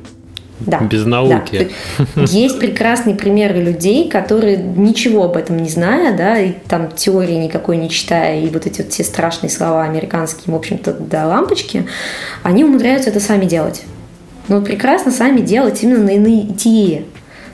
Да. 0.66 0.80
Без 0.80 1.06
науки. 1.06 1.70
Да. 2.16 2.24
Есть 2.24 2.60
прекрасные 2.60 3.16
примеры 3.16 3.62
людей, 3.62 4.10
которые 4.10 4.58
ничего 4.58 5.24
об 5.26 5.38
этом 5.38 5.58
не 5.58 5.70
зная, 5.70 6.16
да, 6.16 6.40
и 6.40 6.54
там 6.68 6.92
теории 6.92 7.36
никакой 7.36 7.78
не 7.78 7.90
читая, 7.90 8.42
и 8.42 8.48
вот 8.48 8.66
эти 8.66 8.82
вот 8.82 8.92
все 8.92 9.04
страшные 9.04 9.50
слова 9.50 9.84
американские, 9.84 10.54
в 10.54 10.56
общем-то, 10.56 10.94
до 10.94 11.26
лампочки, 11.28 11.86
они 12.44 12.64
умудряются 12.64 13.10
это 13.10 13.20
сами 13.20 13.46
делать. 13.46 13.84
Ну, 14.48 14.62
прекрасно 14.62 15.12
сами 15.12 15.42
делать 15.42 15.84
именно 15.84 16.04
на 16.04 16.40
идее. 16.42 17.06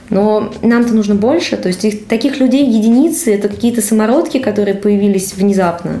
Но 0.08 0.52
нам-то 0.62 0.92
нужно 0.92 1.14
больше, 1.14 1.56
то 1.56 1.68
есть 1.68 1.84
их, 1.84 2.06
таких 2.06 2.40
людей 2.40 2.66
единицы, 2.66 3.32
это 3.32 3.48
какие-то 3.48 3.80
самородки, 3.80 4.38
которые 4.38 4.74
появились 4.74 5.34
внезапно. 5.34 6.00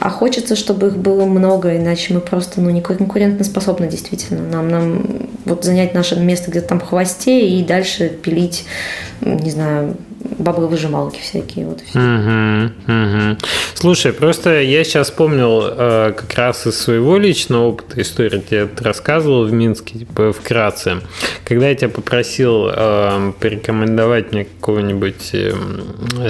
А 0.00 0.10
хочется, 0.10 0.54
чтобы 0.54 0.88
их 0.88 0.96
было 0.96 1.24
много, 1.24 1.76
иначе 1.76 2.14
мы 2.14 2.20
просто 2.20 2.60
ну, 2.60 2.70
не 2.70 2.80
конкурентоспособны 2.80 3.88
действительно. 3.88 4.42
Нам, 4.42 4.68
нам 4.68 5.02
вот 5.44 5.64
занять 5.64 5.94
наше 5.94 6.16
место 6.16 6.50
где-то 6.50 6.68
там 6.68 6.80
в 6.80 6.84
хвосте 6.84 7.48
и 7.48 7.64
дальше 7.64 8.08
пилить, 8.08 8.64
не 9.20 9.50
знаю, 9.50 9.96
бабловыжималки 10.38 11.20
всякие. 11.20 11.66
Вот 11.66 11.80
все. 11.80 11.98
Угу, 11.98 12.92
угу. 12.92 13.38
Слушай, 13.74 14.12
просто 14.12 14.60
я 14.60 14.84
сейчас 14.84 15.08
вспомнил 15.08 15.62
э, 15.64 16.12
как 16.16 16.34
раз 16.34 16.66
из 16.66 16.78
своего 16.78 17.18
личного 17.18 17.68
опыта 17.68 18.00
истории, 18.00 18.42
я 18.50 18.68
рассказывал 18.78 19.44
в 19.44 19.52
Минске, 19.52 20.00
типа, 20.00 20.32
вкратце. 20.32 21.00
Когда 21.44 21.68
я 21.68 21.74
тебя 21.74 21.88
попросил 21.88 22.68
э, 22.68 23.32
порекомендовать 23.40 24.32
мне 24.32 24.44
какого-нибудь 24.44 25.30
э, 25.32 25.52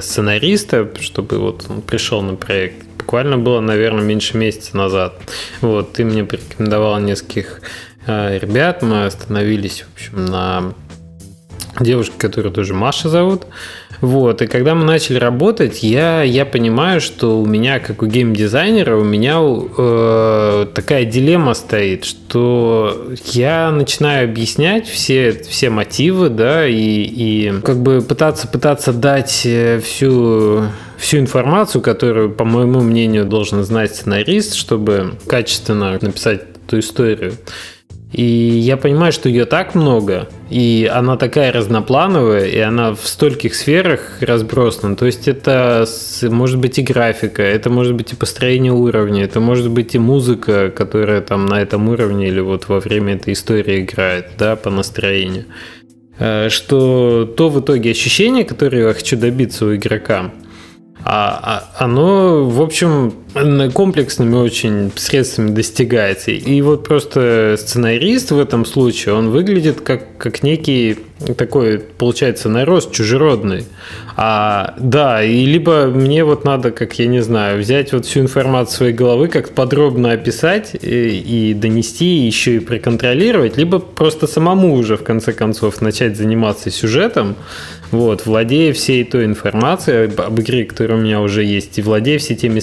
сценариста, 0.00 0.88
чтобы 1.00 1.38
вот 1.38 1.66
он 1.68 1.82
пришел 1.82 2.22
на 2.22 2.34
проект, 2.34 2.87
буквально 3.08 3.38
было, 3.38 3.60
наверное, 3.60 4.04
меньше 4.04 4.36
месяца 4.36 4.76
назад. 4.76 5.14
Вот, 5.62 5.94
ты 5.94 6.04
мне 6.04 6.24
порекомендовал 6.24 7.00
нескольких 7.00 7.62
э, 8.06 8.38
ребят, 8.38 8.82
мы 8.82 9.06
остановились, 9.06 9.80
в 9.80 9.94
общем, 9.94 10.26
на 10.26 10.74
девушке, 11.80 12.12
которую 12.18 12.52
тоже 12.52 12.74
Маша 12.74 13.08
зовут. 13.08 13.46
Вот, 14.00 14.42
и 14.42 14.46
когда 14.46 14.74
мы 14.74 14.84
начали 14.84 15.18
работать, 15.18 15.82
я, 15.82 16.22
я 16.22 16.46
понимаю, 16.46 17.00
что 17.00 17.40
у 17.40 17.46
меня, 17.46 17.80
как 17.80 18.02
у 18.02 18.06
геймдизайнера, 18.06 18.96
у 18.96 19.04
меня 19.04 19.38
э, 19.40 20.66
такая 20.72 21.04
дилемма 21.04 21.54
стоит, 21.54 22.04
что 22.04 23.08
я 23.24 23.70
начинаю 23.70 24.28
объяснять 24.28 24.86
все, 24.86 25.32
все 25.32 25.70
мотивы, 25.70 26.28
да, 26.28 26.66
и, 26.66 26.74
и 26.74 27.60
как 27.62 27.78
бы 27.78 28.00
пытаться, 28.00 28.46
пытаться 28.46 28.92
дать 28.92 29.42
э, 29.44 29.80
всю 29.80 30.64
всю 30.96 31.18
информацию, 31.18 31.80
которую, 31.80 32.30
по 32.30 32.44
моему 32.44 32.80
мнению, 32.80 33.24
должен 33.24 33.62
знать 33.62 33.94
сценарист, 33.94 34.54
чтобы 34.54 35.14
качественно 35.28 35.96
написать 36.00 36.42
эту 36.66 36.80
историю. 36.80 37.34
И 38.12 38.22
я 38.22 38.78
понимаю, 38.78 39.12
что 39.12 39.28
ее 39.28 39.44
так 39.44 39.74
много, 39.74 40.28
и 40.48 40.90
она 40.90 41.18
такая 41.18 41.52
разноплановая, 41.52 42.46
и 42.46 42.58
она 42.58 42.94
в 42.94 43.06
стольких 43.06 43.54
сферах 43.54 44.22
разбросана. 44.22 44.96
То 44.96 45.04
есть 45.04 45.28
это 45.28 45.86
может 46.22 46.58
быть 46.58 46.78
и 46.78 46.82
графика, 46.82 47.42
это 47.42 47.68
может 47.68 47.94
быть 47.94 48.12
и 48.12 48.16
построение 48.16 48.72
уровня, 48.72 49.24
это 49.24 49.40
может 49.40 49.70
быть 49.70 49.94
и 49.94 49.98
музыка, 49.98 50.70
которая 50.70 51.20
там 51.20 51.44
на 51.44 51.60
этом 51.60 51.90
уровне 51.90 52.28
или 52.28 52.40
вот 52.40 52.68
во 52.68 52.80
время 52.80 53.16
этой 53.16 53.34
истории 53.34 53.82
играет, 53.82 54.30
да, 54.38 54.56
по 54.56 54.70
настроению. 54.70 55.44
Э, 56.18 56.48
что 56.48 57.26
то 57.26 57.50
в 57.50 57.60
итоге 57.60 57.90
ощущение, 57.90 58.44
которое 58.44 58.86
я 58.86 58.94
хочу 58.94 59.18
добиться 59.18 59.66
у 59.66 59.74
игрока– 59.74 60.32
а, 61.04 61.62
а, 61.78 61.84
оно, 61.84 62.44
в 62.44 62.60
общем, 62.60 63.14
комплексными 63.72 64.34
очень 64.34 64.90
средствами 64.96 65.50
достигается. 65.50 66.30
И 66.30 66.60
вот 66.62 66.84
просто 66.86 67.56
сценарист 67.58 68.30
в 68.30 68.38
этом 68.38 68.64
случае, 68.64 69.14
он 69.14 69.30
выглядит 69.30 69.80
как, 69.80 70.16
как 70.18 70.42
некий 70.42 70.98
такой, 71.36 71.80
получается, 71.80 72.48
нарост 72.48 72.92
чужеродный. 72.92 73.66
А, 74.16 74.74
да, 74.78 75.22
и 75.22 75.44
либо 75.44 75.86
мне 75.86 76.24
вот 76.24 76.44
надо, 76.44 76.70
как 76.70 76.98
я 76.98 77.06
не 77.06 77.20
знаю, 77.22 77.58
взять 77.58 77.92
вот 77.92 78.06
всю 78.06 78.20
информацию 78.20 78.76
своей 78.76 78.92
головы, 78.92 79.28
как 79.28 79.50
подробно 79.50 80.12
описать 80.12 80.74
и, 80.80 81.50
и 81.50 81.54
донести, 81.54 82.22
и 82.22 82.26
еще 82.26 82.56
и 82.56 82.60
проконтролировать, 82.60 83.56
либо 83.56 83.78
просто 83.78 84.26
самому 84.26 84.74
уже 84.74 84.96
в 84.96 85.02
конце 85.02 85.32
концов 85.32 85.80
начать 85.80 86.16
заниматься 86.16 86.70
сюжетом, 86.70 87.36
вот, 87.90 88.26
владея 88.26 88.72
всей 88.72 89.04
той 89.04 89.24
информацией 89.24 90.10
об 90.14 90.40
игре, 90.40 90.64
которая 90.64 90.98
у 90.98 91.00
меня 91.00 91.20
уже 91.20 91.42
есть, 91.44 91.78
и 91.78 91.82
владея 91.82 92.18
все 92.18 92.34
теми, 92.34 92.60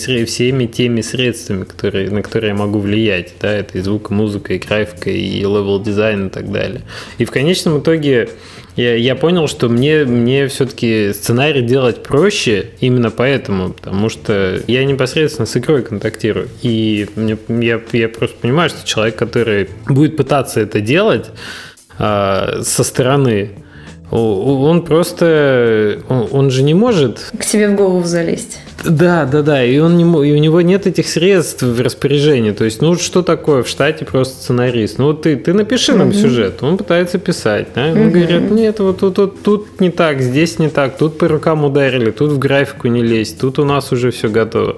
всеми 0.55 0.67
теми 0.67 1.01
средствами, 1.01 1.65
которые, 1.65 2.09
на 2.09 2.21
которые 2.21 2.49
я 2.49 2.55
могу 2.55 2.79
влиять, 2.79 3.33
да, 3.41 3.51
это 3.51 3.77
и 3.77 3.81
звук, 3.81 4.09
музыка, 4.09 4.53
и 4.53 4.57
графика, 4.57 5.09
и 5.09 5.39
level 5.39 5.81
design 5.81 6.27
и 6.27 6.29
так 6.29 6.49
далее. 6.51 6.81
И 7.17 7.25
в 7.25 7.31
конечном 7.31 7.79
итоге 7.79 8.29
я, 8.77 8.95
я 8.95 9.15
понял, 9.15 9.47
что 9.47 9.67
мне, 9.67 10.05
мне 10.05 10.47
все-таки 10.47 11.11
сценарий 11.13 11.61
делать 11.61 12.03
проще 12.03 12.67
именно 12.79 13.11
поэтому, 13.11 13.73
потому 13.73 14.09
что 14.09 14.61
я 14.67 14.85
непосредственно 14.85 15.45
с 15.45 15.57
игрой 15.57 15.83
контактирую. 15.83 16.47
И 16.61 17.07
мне, 17.15 17.37
я, 17.49 17.81
я 17.91 18.07
просто 18.07 18.37
понимаю, 18.39 18.69
что 18.69 18.87
человек, 18.87 19.17
который 19.17 19.67
будет 19.87 20.15
пытаться 20.15 20.61
это 20.61 20.79
делать 20.79 21.25
э, 21.99 22.61
со 22.63 22.83
стороны, 22.83 23.51
он 24.11 24.83
просто, 24.83 25.99
он 26.09 26.51
же 26.51 26.63
не 26.63 26.73
может... 26.73 27.31
К 27.37 27.45
тебе 27.45 27.69
в 27.69 27.75
голову 27.75 28.03
залезть. 28.03 28.59
Да, 28.83 29.25
да, 29.25 29.41
да, 29.41 29.63
и, 29.63 29.79
он 29.79 29.97
не, 29.97 30.03
и 30.03 30.33
у 30.33 30.37
него 30.37 30.61
нет 30.61 30.85
этих 30.85 31.07
средств 31.07 31.63
в 31.63 31.81
распоряжении. 31.81 32.51
То 32.51 32.65
есть, 32.65 32.81
ну 32.81 32.95
что 32.95 33.23
такое 33.23 33.63
в 33.63 33.67
штате 33.67 34.05
просто 34.05 34.35
сценарист? 34.35 34.99
Ну 34.99 35.07
вот 35.07 35.23
ты, 35.23 35.35
ты 35.35 35.53
напиши 35.53 35.93
нам 35.93 36.09
угу. 36.09 36.17
сюжет, 36.17 36.61
он 36.61 36.77
пытается 36.77 37.17
писать. 37.17 37.69
Да? 37.73 37.87
Ему 37.87 38.05
угу. 38.05 38.11
говорят, 38.11 38.51
нет, 38.51 38.79
вот 38.79 38.99
тут, 38.99 39.15
тут, 39.15 39.41
тут 39.41 39.81
не 39.81 39.89
так, 39.89 40.21
здесь 40.21 40.59
не 40.59 40.69
так, 40.69 40.97
тут 40.97 41.17
по 41.17 41.27
рукам 41.27 41.63
ударили, 41.65 42.11
тут 42.11 42.31
в 42.31 42.37
графику 42.37 42.87
не 42.87 43.01
лезть, 43.01 43.39
тут 43.39 43.59
у 43.59 43.65
нас 43.65 43.91
уже 43.91 44.11
все 44.11 44.29
готово. 44.29 44.77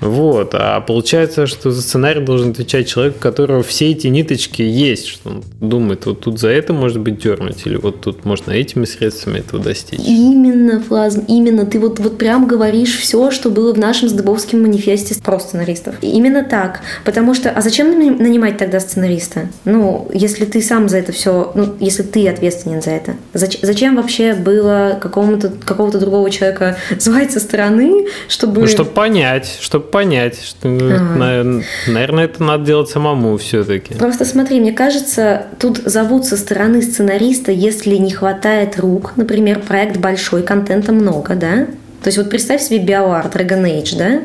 Вот. 0.00 0.54
А 0.54 0.80
получается, 0.80 1.46
что 1.46 1.70
за 1.70 1.82
сценарий 1.82 2.20
должен 2.20 2.50
отвечать 2.50 2.88
человек, 2.88 3.16
у 3.16 3.20
которого 3.20 3.62
все 3.62 3.90
эти 3.90 4.06
ниточки 4.06 4.62
есть, 4.62 5.06
что 5.06 5.28
он 5.28 5.44
думает, 5.60 6.06
вот 6.06 6.20
тут 6.20 6.38
за 6.38 6.48
это 6.48 6.72
может 6.72 7.00
быть 7.00 7.18
дернуть, 7.18 7.66
или 7.66 7.76
вот 7.76 8.00
тут 8.00 8.24
можно 8.24 8.52
этими 8.52 8.84
средствами 8.84 9.38
этого 9.38 9.62
достичь. 9.62 10.00
Именно, 10.00 10.80
Флазм, 10.80 11.24
именно. 11.28 11.66
Ты 11.66 11.78
вот, 11.78 11.98
вот 11.98 12.18
прям 12.18 12.46
говоришь 12.46 12.98
все, 12.98 13.30
что 13.30 13.50
было 13.50 13.74
в 13.74 13.78
нашем 13.78 14.08
Сдобовском 14.08 14.62
манифесте 14.62 15.14
про 15.22 15.38
сценаристов. 15.38 15.96
Именно 16.02 16.44
так. 16.44 16.80
Потому 17.04 17.34
что, 17.34 17.50
а 17.50 17.60
зачем 17.60 17.90
нанимать 17.90 18.58
тогда 18.58 18.80
сценариста? 18.80 19.48
Ну, 19.64 20.08
если 20.12 20.44
ты 20.44 20.62
сам 20.62 20.88
за 20.88 20.98
это 20.98 21.12
все, 21.12 21.52
ну, 21.54 21.74
если 21.80 22.02
ты 22.02 22.28
ответственен 22.28 22.82
за 22.82 22.90
это. 22.90 23.16
Зачем, 23.34 23.60
зачем 23.62 23.96
вообще 23.96 24.34
было 24.34 24.98
какому-то, 25.00 25.50
какого-то 25.64 25.98
другого 25.98 26.30
человека 26.30 26.76
звать 26.98 27.32
со 27.32 27.40
стороны, 27.40 28.06
чтобы... 28.28 28.62
Ну, 28.62 28.66
чтобы 28.66 28.90
понять, 28.90 29.58
чтобы 29.60 29.89
понять, 29.90 30.40
что, 30.42 30.68
ага. 30.68 31.62
наверное, 31.86 32.24
это 32.24 32.42
надо 32.42 32.64
делать 32.64 32.88
самому 32.88 33.36
все-таки. 33.36 33.94
Просто 33.94 34.24
смотри, 34.24 34.60
мне 34.60 34.72
кажется, 34.72 35.46
тут 35.58 35.78
зовут 35.78 36.24
со 36.24 36.36
стороны 36.36 36.82
сценариста, 36.82 37.52
если 37.52 37.96
не 37.96 38.10
хватает 38.10 38.78
рук, 38.78 39.12
например, 39.16 39.60
проект 39.60 39.96
большой, 39.96 40.42
контента 40.42 40.92
много, 40.92 41.34
да? 41.34 41.66
То 42.02 42.08
есть 42.08 42.18
вот 42.18 42.30
представь 42.30 42.62
себе 42.62 42.78
BioWare, 42.78 43.32
Dragon 43.32 43.64
Age, 43.64 43.98
да? 43.98 44.20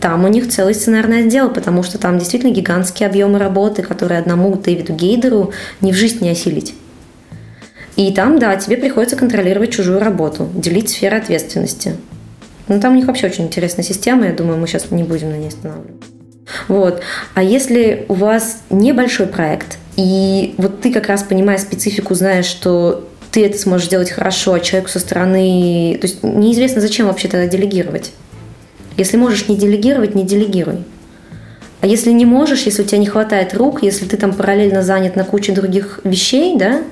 там 0.00 0.24
у 0.24 0.28
них 0.28 0.48
целый 0.48 0.74
сценарный 0.74 1.24
отдел, 1.24 1.50
потому 1.50 1.82
что 1.82 1.98
там 1.98 2.18
действительно 2.18 2.52
гигантские 2.52 3.08
объемы 3.08 3.38
работы, 3.38 3.82
которые 3.82 4.18
одному 4.18 4.56
Дэвиду 4.56 4.94
Гейдеру 4.94 5.52
ни 5.82 5.92
в 5.92 5.94
жизнь 5.94 6.24
не 6.24 6.30
осилить. 6.30 6.74
И 7.96 8.12
там, 8.12 8.38
да, 8.38 8.56
тебе 8.56 8.78
приходится 8.78 9.16
контролировать 9.16 9.72
чужую 9.72 10.00
работу, 10.00 10.48
делить 10.54 10.88
сферы 10.88 11.18
ответственности. 11.18 11.96
Ну, 12.70 12.80
там 12.80 12.92
у 12.92 12.96
них 12.96 13.06
вообще 13.08 13.26
очень 13.26 13.46
интересная 13.46 13.84
система, 13.84 14.26
я 14.26 14.32
думаю, 14.32 14.56
мы 14.56 14.68
сейчас 14.68 14.92
не 14.92 15.02
будем 15.02 15.30
на 15.30 15.34
ней 15.34 15.48
останавливаться. 15.48 16.08
Вот. 16.68 17.02
А 17.34 17.42
если 17.42 18.06
у 18.08 18.14
вас 18.14 18.62
небольшой 18.70 19.26
проект, 19.26 19.76
и 19.96 20.54
вот 20.56 20.80
ты 20.80 20.92
как 20.92 21.08
раз 21.08 21.24
понимая 21.24 21.58
специфику, 21.58 22.14
знаешь, 22.14 22.44
что 22.44 23.08
ты 23.32 23.44
это 23.44 23.58
сможешь 23.58 23.88
сделать 23.88 24.12
хорошо, 24.12 24.54
а 24.54 24.60
человеку 24.60 24.88
со 24.88 25.00
стороны... 25.00 25.98
То 26.00 26.06
есть 26.06 26.22
неизвестно, 26.22 26.80
зачем 26.80 27.08
вообще 27.08 27.26
тогда 27.26 27.48
делегировать. 27.48 28.12
Если 28.96 29.16
можешь 29.16 29.48
не 29.48 29.56
делегировать, 29.56 30.14
не 30.14 30.22
делегируй. 30.22 30.84
А 31.80 31.88
если 31.88 32.12
не 32.12 32.24
можешь, 32.24 32.62
если 32.62 32.82
у 32.82 32.84
тебя 32.84 32.98
не 32.98 33.06
хватает 33.06 33.52
рук, 33.52 33.82
если 33.82 34.06
ты 34.06 34.16
там 34.16 34.32
параллельно 34.32 34.84
занят 34.84 35.16
на 35.16 35.24
куче 35.24 35.50
других 35.52 35.98
вещей, 36.04 36.56
да, 36.56 36.82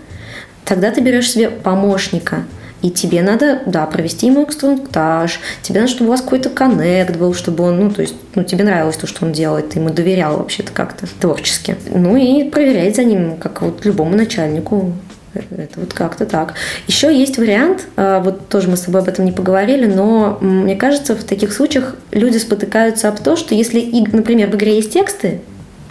тогда 0.64 0.90
ты 0.90 1.02
берешь 1.02 1.30
себе 1.30 1.50
помощника. 1.50 2.46
И 2.80 2.90
тебе 2.90 3.22
надо, 3.22 3.62
да, 3.66 3.86
провести 3.86 4.26
ему 4.26 4.44
инструктаж, 4.44 5.40
тебе 5.62 5.80
надо, 5.80 5.90
чтобы 5.90 6.08
у 6.08 6.10
вас 6.12 6.20
какой-то 6.20 6.48
коннект 6.48 7.16
был, 7.16 7.34
чтобы 7.34 7.64
он, 7.64 7.80
ну, 7.80 7.90
то 7.90 8.02
есть, 8.02 8.14
ну, 8.34 8.44
тебе 8.44 8.64
нравилось 8.64 8.96
то, 8.96 9.06
что 9.06 9.26
он 9.26 9.32
делает, 9.32 9.70
ты 9.70 9.80
ему 9.80 9.90
доверял 9.90 10.36
вообще-то 10.36 10.72
как-то 10.72 11.06
творчески. 11.20 11.76
Ну 11.92 12.16
и 12.16 12.44
проверять 12.44 12.94
за 12.96 13.04
ним, 13.04 13.36
как 13.36 13.62
вот 13.62 13.84
любому 13.84 14.16
начальнику. 14.16 14.92
Это 15.34 15.80
вот 15.80 15.92
как-то 15.92 16.24
так. 16.24 16.54
Еще 16.86 17.16
есть 17.16 17.36
вариант, 17.36 17.86
а, 17.96 18.20
вот 18.20 18.48
тоже 18.48 18.68
мы 18.68 18.76
с 18.76 18.82
тобой 18.82 19.02
об 19.02 19.08
этом 19.08 19.24
не 19.24 19.32
поговорили, 19.32 19.86
но 19.86 20.38
мне 20.40 20.74
кажется, 20.74 21.14
в 21.14 21.24
таких 21.24 21.52
случаях 21.52 21.96
люди 22.12 22.38
спотыкаются 22.38 23.08
об 23.08 23.20
то, 23.20 23.36
что 23.36 23.54
если, 23.54 23.80
например, 24.12 24.50
в 24.50 24.54
игре 24.54 24.76
есть 24.76 24.92
тексты, 24.92 25.40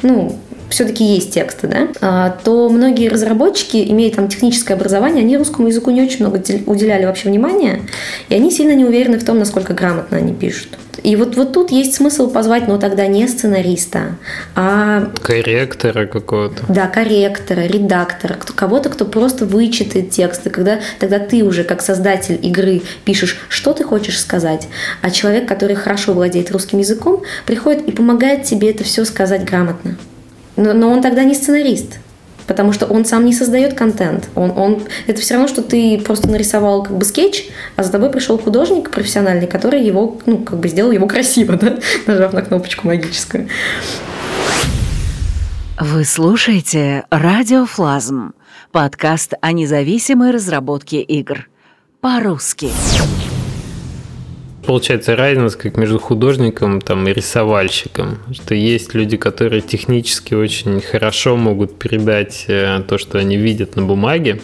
ну, 0.01 0.37
все-таки 0.69 1.03
есть 1.03 1.33
тексты, 1.33 1.67
да, 1.67 1.87
а, 2.01 2.37
то 2.43 2.69
многие 2.69 3.09
разработчики, 3.09 3.77
имея 3.89 4.13
там 4.13 4.27
техническое 4.27 4.73
образование, 4.73 5.23
они 5.23 5.37
русскому 5.37 5.67
языку 5.67 5.91
не 5.91 6.01
очень 6.01 6.25
много 6.25 6.41
уделяли 6.65 7.05
вообще 7.05 7.29
внимания, 7.29 7.81
и 8.29 8.35
они 8.35 8.51
сильно 8.51 8.73
не 8.73 8.85
уверены 8.85 9.17
в 9.19 9.25
том, 9.25 9.39
насколько 9.39 9.73
грамотно 9.73 10.17
они 10.17 10.33
пишут. 10.33 10.77
И 11.03 11.15
вот, 11.15 11.35
вот 11.35 11.53
тут 11.53 11.71
есть 11.71 11.93
смысл 11.93 12.29
позвать, 12.29 12.67
но 12.67 12.77
тогда 12.77 13.07
не 13.07 13.27
сценариста, 13.27 14.17
а... 14.55 15.11
Корректора 15.21 16.05
какого-то. 16.05 16.63
Да, 16.67 16.87
корректора, 16.87 17.61
редактора, 17.61 18.37
кого-то, 18.55 18.89
кто 18.89 19.05
просто 19.05 19.45
вычитает 19.45 20.09
тексты, 20.09 20.49
когда 20.49 20.79
тогда 20.99 21.19
ты 21.19 21.43
уже 21.43 21.63
как 21.63 21.81
создатель 21.81 22.39
игры 22.41 22.81
пишешь, 23.05 23.39
что 23.47 23.73
ты 23.73 23.83
хочешь 23.83 24.19
сказать, 24.19 24.67
а 25.01 25.11
человек, 25.11 25.47
который 25.47 25.75
хорошо 25.75 26.13
владеет 26.13 26.51
русским 26.51 26.79
языком, 26.79 27.23
приходит 27.45 27.87
и 27.87 27.91
помогает 27.91 28.43
тебе 28.43 28.71
это 28.71 28.83
все 28.83 29.05
сказать 29.05 29.45
грамотно. 29.45 29.97
Но, 30.57 30.73
но 30.73 30.89
он 30.89 31.01
тогда 31.01 31.23
не 31.23 31.35
сценарист, 31.35 31.99
потому 32.47 32.73
что 32.73 32.87
он 32.87 33.05
сам 33.05 33.25
не 33.25 33.33
создает 33.33 33.75
контент. 33.75 34.27
Он, 34.35 34.51
он, 34.57 34.83
это 35.05 35.21
все 35.21 35.35
равно, 35.35 35.47
что 35.47 35.61
ты 35.61 35.99
просто 35.99 36.27
нарисовал 36.27 36.83
как 36.83 36.97
бы 36.97 37.05
скетч, 37.05 37.45
а 37.75 37.83
за 37.83 37.91
тобой 37.91 38.09
пришел 38.09 38.37
художник 38.39 38.89
профессиональный, 38.89 39.47
который 39.47 39.83
его, 39.83 40.17
ну, 40.25 40.39
как 40.39 40.59
бы 40.59 40.67
сделал 40.67 40.91
его 40.91 41.07
красиво, 41.07 41.55
да, 41.61 41.77
нажав 42.07 42.33
на 42.33 42.41
кнопочку 42.41 42.87
магическую. 42.87 43.47
Вы 45.79 46.05
слушаете 46.05 47.05
«Радиофлазм»– 47.11 48.33
подкаст 48.71 49.35
о 49.41 49.51
независимой 49.51 50.31
разработке 50.31 51.01
игр. 51.01 51.47
По-русски 52.01 52.71
получается 54.67 55.15
разница 55.15 55.57
как 55.57 55.77
между 55.77 55.97
художником 55.97 56.81
там, 56.81 57.07
и 57.07 57.13
рисовальщиком. 57.13 58.19
Что 58.33 58.53
есть 58.53 58.93
люди, 58.93 59.15
которые 59.15 59.61
технически 59.61 60.33
очень 60.33 60.81
хорошо 60.81 61.37
могут 61.37 61.79
передать 61.79 62.45
э, 62.47 62.83
то, 62.87 62.97
что 62.97 63.17
они 63.17 63.37
видят 63.37 63.77
на 63.77 63.83
бумаге. 63.83 64.41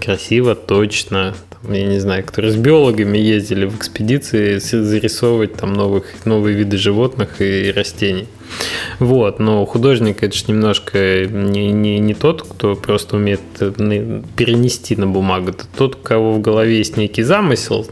Красиво, 0.00 0.56
точно. 0.56 1.34
Там, 1.50 1.72
я 1.72 1.86
не 1.86 2.00
знаю, 2.00 2.24
которые 2.24 2.50
с 2.50 2.56
биологами 2.56 3.16
ездили 3.16 3.66
в 3.66 3.76
экспедиции 3.76 4.58
зарисовывать 4.58 5.54
там 5.54 5.72
новых, 5.72 6.04
новые 6.24 6.56
виды 6.56 6.76
животных 6.76 7.40
и 7.40 7.72
растений. 7.74 8.26
Вот, 8.98 9.38
но 9.38 9.64
художник 9.66 10.22
это 10.24 10.36
же 10.36 10.44
немножко 10.48 11.26
не, 11.26 11.70
не, 11.70 12.00
не 12.00 12.14
тот, 12.14 12.42
кто 12.42 12.74
просто 12.74 13.16
умеет 13.16 13.40
э, 13.60 13.70
перенести 14.36 14.96
на 14.96 15.06
бумагу, 15.06 15.50
это 15.50 15.64
тот, 15.76 15.94
у 15.94 15.98
кого 15.98 16.32
в 16.32 16.40
голове 16.40 16.78
есть 16.78 16.96
некий 16.96 17.22
замысел, 17.22 17.86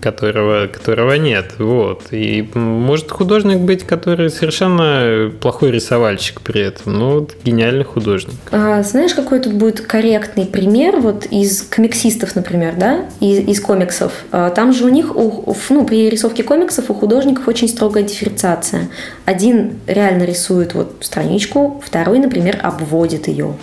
которого, 0.00 0.68
которого 0.68 1.14
нет. 1.14 1.54
Вот. 1.58 2.04
И 2.12 2.48
может 2.54 3.10
художник 3.10 3.58
быть, 3.58 3.84
который 3.84 4.30
совершенно 4.30 5.30
плохой 5.40 5.72
рисовальщик 5.72 6.40
при 6.40 6.60
этом, 6.60 6.94
но 6.94 7.10
вот 7.14 7.34
гениальный 7.44 7.84
художник. 7.84 8.36
А, 8.52 8.82
знаешь, 8.82 9.14
какой 9.14 9.40
тут 9.40 9.54
будет 9.54 9.80
корректный 9.80 10.46
пример 10.46 11.00
вот 11.00 11.26
из 11.26 11.62
комиксистов, 11.62 12.36
например, 12.36 12.74
да, 12.76 13.06
из, 13.20 13.40
из 13.40 13.60
комиксов. 13.60 14.12
А, 14.30 14.50
там 14.50 14.72
же 14.72 14.84
у 14.84 14.88
них, 14.88 15.16
у, 15.16 15.56
ну, 15.70 15.84
при 15.84 16.08
рисовке 16.08 16.44
комиксов 16.44 16.90
у 16.90 16.94
художников 16.94 17.48
очень 17.48 17.68
строгая 17.68 18.04
дифференциация. 18.04 18.88
Один 19.24 19.80
реально 19.86 20.24
рисует 20.24 20.74
вот 20.74 20.96
страничку, 21.00 21.82
второй, 21.84 22.20
например, 22.20 22.60
обводит 22.62 23.26
ее. 23.26 23.54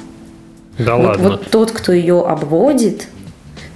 Да 0.78 0.98
вот, 0.98 1.06
ладно. 1.06 1.30
Вот 1.30 1.50
тот, 1.50 1.72
кто 1.72 1.94
ее 1.94 2.26
обводит, 2.28 3.08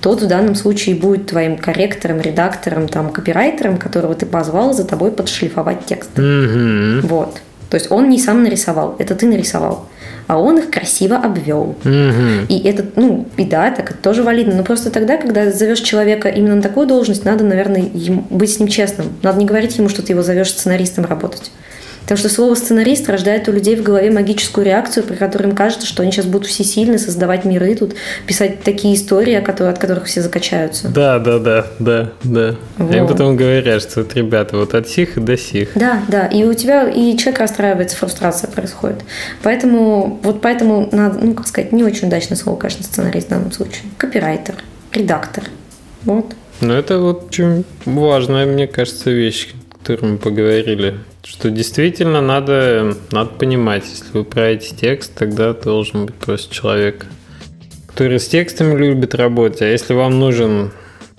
тот 0.02 0.22
в 0.22 0.28
данном 0.28 0.56
случае 0.56 0.96
будет 0.96 1.28
твоим 1.28 1.58
корректором, 1.58 2.22
редактором, 2.22 2.88
там, 2.88 3.10
копирайтером, 3.10 3.78
которого 3.78 4.16
ты 4.16 4.26
позвал 4.26 4.74
за 4.74 4.86
тобой 4.86 5.12
подшлифовать 5.12 5.86
текст. 5.86 6.12
Mm-hmm. 6.16 7.02
Вот. 7.08 7.40
То 7.70 7.76
есть 7.76 7.92
он 7.92 8.10
не 8.10 8.18
сам 8.18 8.44
нарисовал, 8.44 8.96
это 8.98 9.16
ты 9.16 9.28
нарисовал. 9.28 9.88
А 10.28 10.40
он 10.40 10.60
их 10.60 10.70
красиво 10.70 11.18
обвел. 11.18 11.76
Mm-hmm. 11.84 12.48
И 12.50 12.68
это, 12.68 12.86
ну, 12.96 13.28
и 13.36 13.46
да, 13.46 13.72
так 13.72 13.92
это 13.92 14.00
тоже 14.00 14.22
валидно. 14.22 14.56
Но 14.56 14.64
просто 14.64 14.92
тогда, 14.92 15.18
когда 15.18 15.52
зовешь 15.52 15.80
человека 15.80 16.30
именно 16.30 16.56
на 16.56 16.62
такую 16.62 16.88
должность, 16.88 17.26
надо, 17.26 17.44
наверное, 17.44 17.90
ему, 17.94 18.26
быть 18.30 18.54
с 18.54 18.60
ним 18.60 18.70
честным. 18.70 19.08
Надо 19.24 19.40
не 19.40 19.46
говорить 19.46 19.78
ему, 19.78 19.90
что 19.90 20.04
ты 20.04 20.14
его 20.14 20.22
зовешь 20.22 20.52
сценаристом 20.52 21.06
работать. 21.06 21.52
Потому 22.10 22.28
что 22.28 22.30
слово 22.30 22.56
«сценарист» 22.56 23.08
рождает 23.08 23.48
у 23.50 23.52
людей 23.52 23.76
в 23.76 23.84
голове 23.84 24.10
магическую 24.10 24.66
реакцию, 24.66 25.04
при 25.04 25.16
которой 25.16 25.44
им 25.50 25.56
кажется, 25.56 25.86
что 25.86 26.02
они 26.02 26.12
сейчас 26.12 26.26
будут 26.26 26.48
всесильны, 26.48 26.98
создавать 26.98 27.46
миры 27.46 27.76
тут, 27.76 27.94
писать 28.26 28.64
такие 28.64 28.96
истории, 28.96 29.36
от 29.36 29.78
которых 29.78 30.06
все 30.06 30.24
закачаются. 30.24 30.88
Да, 30.88 31.20
да, 31.20 31.38
да, 31.38 31.68
да, 31.78 32.12
да. 32.24 32.56
Вот. 32.78 32.96
И 32.96 33.08
потом 33.08 33.38
говорят, 33.38 33.84
что 33.84 34.02
вот, 34.02 34.16
ребята, 34.16 34.58
вот 34.58 34.74
от 34.74 34.90
сих 34.90 35.24
до 35.24 35.38
сих. 35.38 35.70
Да, 35.76 36.02
да. 36.08 36.26
И 36.26 36.44
у 36.46 36.54
тебя, 36.56 36.90
и 36.90 37.16
человек 37.16 37.42
расстраивается, 37.42 37.96
фрустрация 37.96 38.50
происходит. 38.50 39.04
Поэтому, 39.44 40.20
вот 40.24 40.42
поэтому 40.42 40.90
надо, 40.92 41.20
ну, 41.24 41.36
как 41.36 41.46
сказать, 41.46 41.72
не 41.72 41.84
очень 41.84 42.08
удачное 42.08 42.38
слово, 42.40 42.58
конечно, 42.58 42.84
сценарист 42.86 43.28
в 43.28 43.30
данном 43.30 43.52
случае. 43.52 43.84
Копирайтер, 43.98 44.56
редактор. 44.94 45.44
Вот. 46.06 46.34
Ну, 46.62 46.74
это 46.74 46.98
вот 46.98 47.26
очень 47.28 47.66
важная, 47.86 48.48
мне 48.48 48.66
кажется, 48.66 49.12
вещь, 49.12 49.50
о 49.70 49.78
которой 49.78 50.14
мы 50.14 50.18
поговорили. 50.18 50.96
Что 51.24 51.50
действительно 51.50 52.22
надо, 52.22 52.96
надо 53.12 53.32
понимать, 53.32 53.84
если 53.90 54.12
вы 54.14 54.24
правите 54.24 54.76
текст, 54.76 55.14
тогда 55.16 55.54
должен 55.54 56.06
быть 56.06 56.16
просто 56.16 56.54
человек, 56.54 57.06
который 57.88 58.20
с 58.20 58.28
текстами 58.28 58.78
любит 58.78 59.16
работать. 59.16 59.62
А 59.62 59.68
если 59.68 59.94
вам 59.94 60.20
нужен 60.20 60.72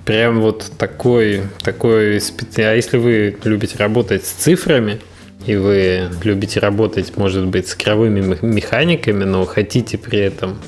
прям 0.05 0.41
вот 0.41 0.73
такой, 0.79 1.43
такой 1.63 2.21
а 2.57 2.75
если 2.75 2.97
вы 2.97 3.37
любите 3.45 3.77
работать 3.77 4.25
с 4.25 4.31
цифрами, 4.31 5.01
и 5.47 5.57
вы 5.57 6.11
любите 6.23 6.61
работать, 6.61 7.17
может 7.17 7.47
быть, 7.47 7.69
с 7.69 7.75
кровыми 7.75 8.37
механиками, 8.43 9.25
но 9.25 9.45
хотите 9.45 9.97
при 9.97 10.19
этом 10.19 10.59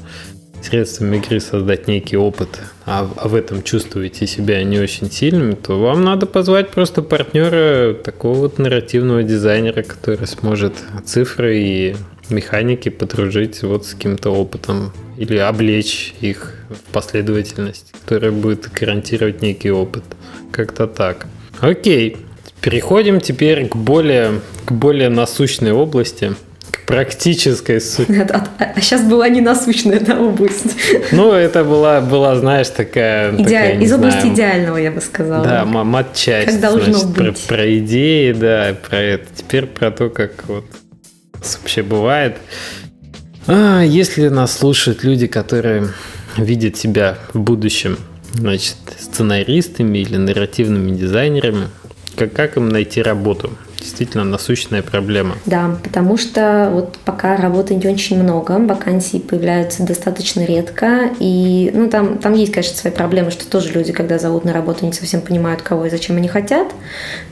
средством 0.64 1.12
игры 1.14 1.40
создать 1.40 1.88
некий 1.88 2.16
опыт, 2.16 2.48
а, 2.86 3.08
а 3.16 3.28
в 3.28 3.34
этом 3.34 3.62
чувствуете 3.62 4.26
себя 4.26 4.62
не 4.62 4.78
очень 4.78 5.10
сильным, 5.10 5.56
то 5.56 5.78
вам 5.78 6.04
надо 6.04 6.26
позвать 6.26 6.70
просто 6.70 7.02
партнера, 7.02 7.94
такого 7.94 8.38
вот 8.38 8.58
нарративного 8.58 9.22
дизайнера, 9.22 9.82
который 9.82 10.26
сможет 10.26 10.74
цифры 11.04 11.58
и 11.58 11.96
механики 12.28 12.88
подружить 12.88 13.62
вот 13.62 13.86
с 13.86 13.94
каким-то 13.94 14.30
опытом 14.30 14.92
или 15.16 15.36
облечь 15.36 16.14
их 16.20 16.54
в 16.70 16.92
последовательность, 16.92 17.92
которая 18.00 18.32
будет 18.32 18.70
гарантировать 18.72 19.42
некий 19.42 19.70
опыт. 19.70 20.04
Как-то 20.50 20.86
так. 20.86 21.26
Окей. 21.60 22.16
Переходим 22.60 23.20
теперь 23.20 23.68
к 23.68 23.74
более, 23.74 24.40
к 24.64 24.72
более 24.72 25.08
насущной 25.08 25.72
области– 25.72 26.34
практической 26.86 27.80
сути. 27.80 28.26
А, 28.32 28.46
а, 28.58 28.72
а 28.76 28.80
сейчас 28.80 29.02
была 29.02 29.28
не 29.28 29.40
насущная 29.40 30.00
да, 30.00 30.18
область. 30.18 30.76
Ну, 31.12 31.32
это 31.32 31.64
была, 31.64 32.00
была 32.00 32.36
знаешь, 32.36 32.68
такая... 32.68 33.32
Идеаль... 33.32 33.44
такая 33.44 33.80
Из 33.80 33.92
области 33.92 34.20
знаю, 34.20 34.34
идеального, 34.34 34.76
я 34.76 34.90
бы 34.90 35.00
сказала. 35.00 35.44
Да, 35.44 35.64
матчасть. 35.64 36.46
Как 36.46 36.60
должно 36.60 36.94
значит, 36.94 37.08
быть. 37.08 37.46
Про, 37.46 37.56
про 37.56 37.78
идеи, 37.78 38.32
да, 38.32 38.74
про 38.88 38.98
это. 38.98 39.26
Теперь 39.34 39.66
про 39.66 39.90
то, 39.90 40.10
как 40.10 40.32
вот 40.48 40.64
вообще 41.54 41.82
бывает. 41.82 42.36
А, 43.46 43.82
если 43.82 44.28
нас 44.28 44.56
слушают 44.56 45.04
люди, 45.04 45.26
которые 45.26 45.88
видят 46.36 46.76
себя 46.76 47.18
в 47.32 47.40
будущем, 47.40 47.98
значит, 48.34 48.76
сценаристами 48.98 49.98
или 49.98 50.16
нарративными 50.16 50.96
дизайнерами, 50.96 51.68
как, 52.16 52.32
как 52.32 52.56
им 52.56 52.68
найти 52.68 53.02
работу? 53.02 53.52
Действительно 53.82 54.24
насущная 54.24 54.82
проблема. 54.82 55.36
Да, 55.46 55.76
потому 55.82 56.16
что 56.16 56.70
вот 56.72 56.98
пока 57.04 57.36
работы 57.36 57.74
не 57.74 57.86
очень 57.88 58.22
много, 58.22 58.52
вакансии 58.52 59.18
появляются 59.18 59.82
достаточно 59.82 60.44
редко, 60.44 61.10
и 61.18 61.70
ну 61.74 61.88
там, 61.88 62.18
там 62.18 62.34
есть, 62.34 62.52
конечно, 62.52 62.76
свои 62.76 62.92
проблемы, 62.92 63.30
что 63.30 63.46
тоже 63.48 63.72
люди, 63.72 63.92
когда 63.92 64.18
зовут 64.18 64.44
на 64.44 64.52
работу, 64.52 64.86
не 64.86 64.92
совсем 64.92 65.20
понимают, 65.20 65.62
кого 65.62 65.86
и 65.86 65.90
зачем 65.90 66.16
они 66.16 66.28
хотят, 66.28 66.68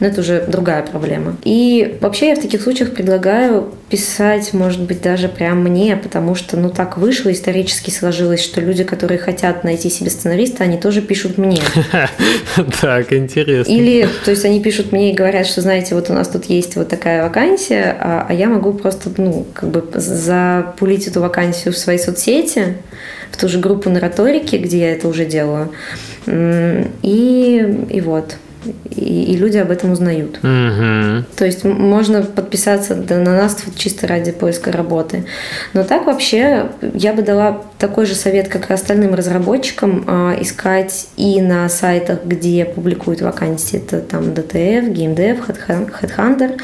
но 0.01 0.07
это 0.07 0.21
уже 0.21 0.45
другая 0.47 0.83
проблема. 0.83 1.37
И 1.45 1.99
вообще 2.01 2.29
я 2.31 2.37
в 2.37 2.41
таких 2.41 2.63
случаях 2.63 2.93
предлагаю 2.93 3.73
писать, 3.91 4.53
может 4.53 4.81
быть, 4.83 5.03
даже 5.03 5.29
прям 5.29 5.63
мне, 5.65 5.97
потому 5.97 6.35
что, 6.35 6.57
ну, 6.57 6.71
так 6.71 6.97
вышло, 6.97 7.33
исторически 7.33 7.91
сложилось, 7.91 8.43
что 8.43 8.61
люди, 8.61 8.85
которые 8.85 9.19
хотят 9.19 9.65
найти 9.65 9.91
себе 9.91 10.11
сценариста, 10.11 10.65
они 10.65 10.79
тоже 10.79 11.03
пишут 11.03 11.39
мне. 11.39 11.61
Так, 12.81 13.13
интересно. 13.13 13.71
Или, 13.71 14.09
то 14.25 14.31
есть 14.31 14.45
они 14.45 14.61
пишут 14.61 14.93
мне 14.93 15.13
и 15.13 15.15
говорят, 15.15 15.47
что, 15.47 15.61
знаете, 15.61 15.95
вот 15.95 16.11
у 16.11 16.13
нас 16.13 16.29
тут 16.29 16.40
есть 16.47 16.77
вот 16.77 16.89
такая 16.89 17.23
вакансия, 17.23 17.97
а, 18.01 18.27
а 18.29 18.33
я 18.33 18.49
могу 18.49 18.73
просто, 18.73 19.11
ну, 19.17 19.47
как 19.55 19.71
бы 19.71 19.85
запулить 19.95 21.07
эту 21.07 21.21
вакансию 21.21 21.73
в 21.73 21.79
свои 21.79 21.99
соцсети, 21.99 22.77
в 23.31 23.37
ту 23.37 23.49
же 23.49 23.59
группу 23.59 23.91
нараторики, 23.91 24.57
где 24.57 24.79
я 24.81 24.93
это 24.93 25.09
уже 25.09 25.25
делаю. 25.25 25.73
И, 26.27 27.87
и 27.91 28.01
вот 28.01 28.37
и, 28.91 29.33
и 29.33 29.37
люди 29.37 29.59
об 29.59 29.71
этом 29.71 29.93
узнают. 29.93 30.39
Угу. 30.39 31.25
То 31.37 31.45
есть 31.45 31.65
можно 31.65 32.23
подписаться 32.23 32.95
на 32.95 33.37
нас 33.37 33.57
чисто 33.77 34.07
ради 34.07 34.33
поиска 34.33 34.73
работы. 34.73 35.25
Но 35.73 35.85
так 35.85 36.07
вообще 36.07 36.71
я 36.95 37.13
бы 37.13 37.23
дала 37.23 37.63
такой 37.79 38.07
же 38.07 38.15
совет, 38.15 38.49
как 38.49 38.71
и 38.71 38.75
остальным 38.75 39.15
разработчикам, 39.15 40.05
а, 40.07 40.37
искать 40.41 41.09
и 41.17 41.41
на 41.41 41.69
сайтах, 41.69 42.25
где 42.25 42.65
публикуют 42.65 43.21
вакансии, 43.21 43.79
это 43.79 44.01
там 44.01 44.25
DTF, 44.25 44.93
GameDev, 44.93 45.91
Headhunter, 46.01 46.61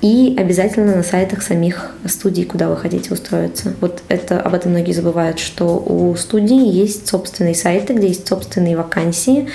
и 0.00 0.36
обязательно 0.38 0.96
на 0.96 1.02
сайтах 1.02 1.42
самих 1.42 1.90
студий, 2.06 2.44
куда 2.44 2.68
вы 2.68 2.76
хотите 2.76 3.12
устроиться. 3.12 3.74
Вот 3.80 4.02
это 4.08 4.40
об 4.40 4.54
этом 4.54 4.72
многие 4.72 4.92
забывают, 4.92 5.38
что 5.38 5.78
у 5.78 6.14
студии 6.16 6.66
есть 6.66 7.08
собственные 7.08 7.54
сайты, 7.54 7.94
где 7.94 8.08
есть 8.08 8.26
собственные 8.26 8.76
вакансии, 8.76 9.48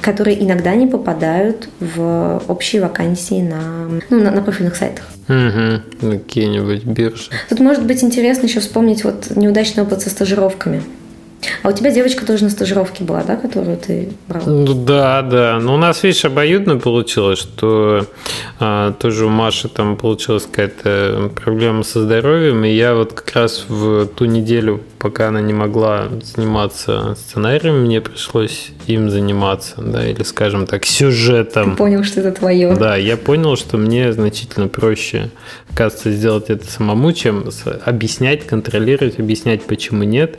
которые 0.00 0.42
иногда 0.42 0.74
не 0.74 0.86
попадают 0.86 1.68
в 1.80 2.42
общие 2.48 2.82
вакансии 2.82 3.42
на, 3.42 4.00
ну, 4.10 4.20
на, 4.22 4.30
на 4.30 4.42
профильных 4.42 4.76
сайтах. 4.76 5.04
Угу, 5.28 6.10
какие-нибудь 6.12 6.84
биржи. 6.84 7.30
Тут 7.48 7.60
может 7.60 7.84
быть 7.84 8.02
интересно 8.02 8.46
еще 8.46 8.60
вспомнить 8.60 9.04
вот 9.04 9.36
неудачный 9.36 9.82
опыт 9.82 10.00
со 10.00 10.10
стажировками. 10.10 10.82
А 11.62 11.68
у 11.68 11.72
тебя 11.72 11.90
девочка 11.90 12.26
тоже 12.26 12.44
на 12.44 12.50
стажировке 12.50 13.04
была, 13.04 13.22
да, 13.22 13.36
которую 13.36 13.76
ты 13.76 14.08
брал? 14.26 14.42
Ну 14.46 14.74
да, 14.74 15.22
да. 15.22 15.58
Но 15.60 15.74
у 15.74 15.76
нас, 15.76 16.02
видишь, 16.02 16.24
обоюдно 16.24 16.78
получилось, 16.78 17.38
что 17.38 18.06
а, 18.58 18.92
тоже 18.92 19.26
у 19.26 19.28
Маши 19.28 19.68
там 19.68 19.96
получилась 19.96 20.44
какая-то 20.44 21.30
проблема 21.34 21.84
со 21.84 22.02
здоровьем, 22.02 22.64
и 22.64 22.70
я 22.70 22.94
вот 22.94 23.12
как 23.12 23.34
раз 23.36 23.66
в 23.68 24.06
ту 24.06 24.24
неделю, 24.24 24.80
пока 24.98 25.28
она 25.28 25.40
не 25.40 25.52
могла 25.52 26.08
заниматься 26.22 27.16
сценарием, 27.16 27.82
мне 27.82 28.00
пришлось 28.00 28.70
им 28.86 29.10
заниматься, 29.10 29.76
да, 29.78 30.06
или, 30.06 30.22
скажем 30.22 30.66
так, 30.66 30.84
сюжетом. 30.84 31.72
Ты 31.72 31.76
понял, 31.76 32.04
что 32.04 32.20
это 32.20 32.32
твое. 32.32 32.74
Да, 32.74 32.96
я 32.96 33.16
понял, 33.16 33.56
что 33.56 33.76
мне 33.76 34.12
значительно 34.12 34.68
проще, 34.68 35.30
оказывается, 35.70 36.12
сделать 36.12 36.50
это 36.50 36.66
самому, 36.66 37.12
чем 37.12 37.48
объяснять, 37.84 38.46
контролировать, 38.46 39.18
объяснять, 39.18 39.62
почему 39.62 40.04
нет. 40.04 40.38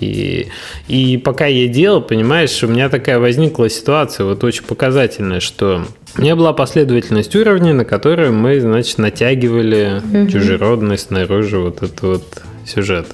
И, 0.00 0.48
и 0.88 1.16
пока 1.16 1.46
я 1.46 1.68
делал, 1.68 2.02
понимаешь, 2.02 2.62
у 2.64 2.66
меня 2.66 2.88
такая 2.88 3.20
возникла 3.20 3.70
ситуация, 3.70 4.26
вот 4.26 4.42
очень 4.42 4.64
показательная, 4.64 5.38
что 5.38 5.84
у 6.16 6.20
меня 6.20 6.34
была 6.34 6.52
последовательность 6.52 7.34
уровней, 7.36 7.72
на 7.72 7.84
которую 7.84 8.32
мы, 8.32 8.60
значит, 8.60 8.98
натягивали 8.98 10.02
угу. 10.04 10.30
чужеродность 10.30 11.06
снаружи 11.06 11.58
вот 11.58 11.82
этот 11.82 12.02
вот 12.02 12.42
сюжет. 12.66 13.06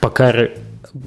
Пока 0.00 0.34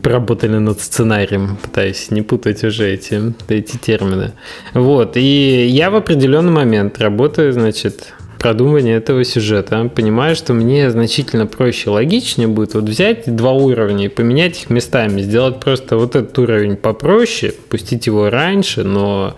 работали 0.03 0.57
над 0.57 0.81
сценарием, 0.81 1.57
пытаясь 1.61 2.11
не 2.11 2.21
путать 2.21 2.63
уже 2.63 2.93
эти, 2.93 3.33
эти 3.47 3.77
термины. 3.77 4.33
Вот, 4.73 5.15
и 5.15 5.65
я 5.67 5.89
в 5.89 5.95
определенный 5.95 6.51
момент 6.51 6.99
работаю, 6.99 7.53
значит, 7.53 8.13
продумывания 8.37 8.97
этого 8.97 9.23
сюжета, 9.23 9.89
понимаю, 9.93 10.35
что 10.35 10.53
мне 10.53 10.91
значительно 10.91 11.47
проще, 11.47 11.89
логичнее 11.89 12.47
будет 12.47 12.73
вот 12.73 12.83
взять 12.83 13.33
два 13.33 13.51
уровня 13.51 14.05
и 14.05 14.09
поменять 14.09 14.61
их 14.63 14.69
местами, 14.69 15.21
сделать 15.21 15.59
просто 15.59 15.97
вот 15.97 16.15
этот 16.15 16.37
уровень 16.37 16.75
попроще, 16.75 17.53
пустить 17.69 18.07
его 18.07 18.29
раньше, 18.29 18.83
но 18.83 19.37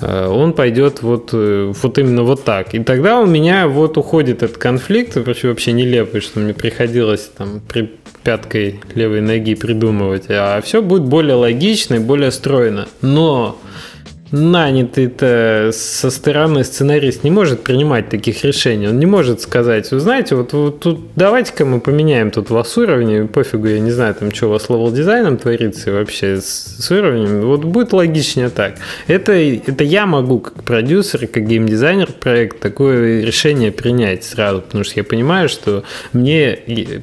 он 0.00 0.52
пойдет 0.52 1.02
вот, 1.02 1.30
э, 1.32 1.72
вот 1.82 1.98
именно 1.98 2.22
вот 2.22 2.44
так. 2.44 2.74
И 2.74 2.80
тогда 2.80 3.20
у 3.20 3.26
меня 3.26 3.68
вот 3.68 3.96
уходит 3.96 4.42
этот 4.42 4.58
конфликт, 4.58 5.16
вообще, 5.16 5.48
вообще 5.48 5.72
нелепый, 5.72 6.20
что 6.20 6.40
мне 6.40 6.52
приходилось 6.52 7.30
там 7.36 7.60
при 7.68 7.92
пяткой 8.24 8.80
левой 8.94 9.20
ноги 9.20 9.54
придумывать, 9.54 10.24
а 10.28 10.60
все 10.62 10.82
будет 10.82 11.02
более 11.02 11.36
логично 11.36 11.96
и 11.96 11.98
более 11.98 12.32
стройно. 12.32 12.88
Но 13.02 13.58
нанятый-то 14.30 15.70
со 15.72 16.10
стороны 16.10 16.64
сценарист 16.64 17.24
не 17.24 17.30
может 17.30 17.62
принимать 17.62 18.08
таких 18.08 18.44
решений. 18.44 18.88
Он 18.88 18.98
не 18.98 19.06
может 19.06 19.40
сказать, 19.40 19.90
вы 19.90 20.00
знаете, 20.00 20.34
вот, 20.34 20.52
вот 20.52 20.80
тут 20.80 21.00
давайте-ка 21.16 21.64
мы 21.64 21.80
поменяем 21.80 22.30
тут 22.30 22.50
вас 22.50 22.76
уровни, 22.76 23.26
пофигу, 23.26 23.68
я 23.68 23.80
не 23.80 23.90
знаю, 23.90 24.14
там 24.14 24.32
что 24.32 24.46
у 24.46 24.50
вас 24.50 24.68
level 24.68 24.90
design 24.90 25.24
ом 25.24 25.36
творится 25.36 25.92
вообще 25.92 26.40
с, 26.40 26.78
с 26.78 26.90
уровнем, 26.90 27.42
вот 27.42 27.64
будет 27.64 27.92
логичнее 27.92 28.48
так. 28.48 28.74
Это, 29.06 29.32
это 29.32 29.84
я 29.84 30.06
могу 30.06 30.40
как 30.40 30.62
продюсер, 30.64 31.26
как 31.26 31.46
геймдизайнер 31.46 32.12
проект 32.12 32.60
такое 32.60 33.24
решение 33.24 33.72
принять 33.72 34.24
сразу, 34.24 34.62
потому 34.62 34.84
что 34.84 34.94
я 34.96 35.04
понимаю, 35.04 35.48
что 35.48 35.84
мне 36.12 36.58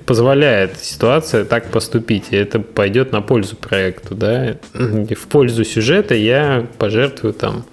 позволяет 0.05 0.77
ситуация 0.81 1.45
так 1.45 1.67
поступить, 1.67 2.25
и 2.31 2.35
это 2.35 2.59
пойдет 2.59 3.11
на 3.11 3.21
пользу 3.21 3.55
проекту, 3.55 4.15
да, 4.15 4.57
и 4.73 5.13
в 5.13 5.27
пользу 5.27 5.63
сюжета 5.63 6.15
я 6.15 6.65
пожертвую 6.77 7.20
жертвую 7.21 7.33
там 7.33 7.63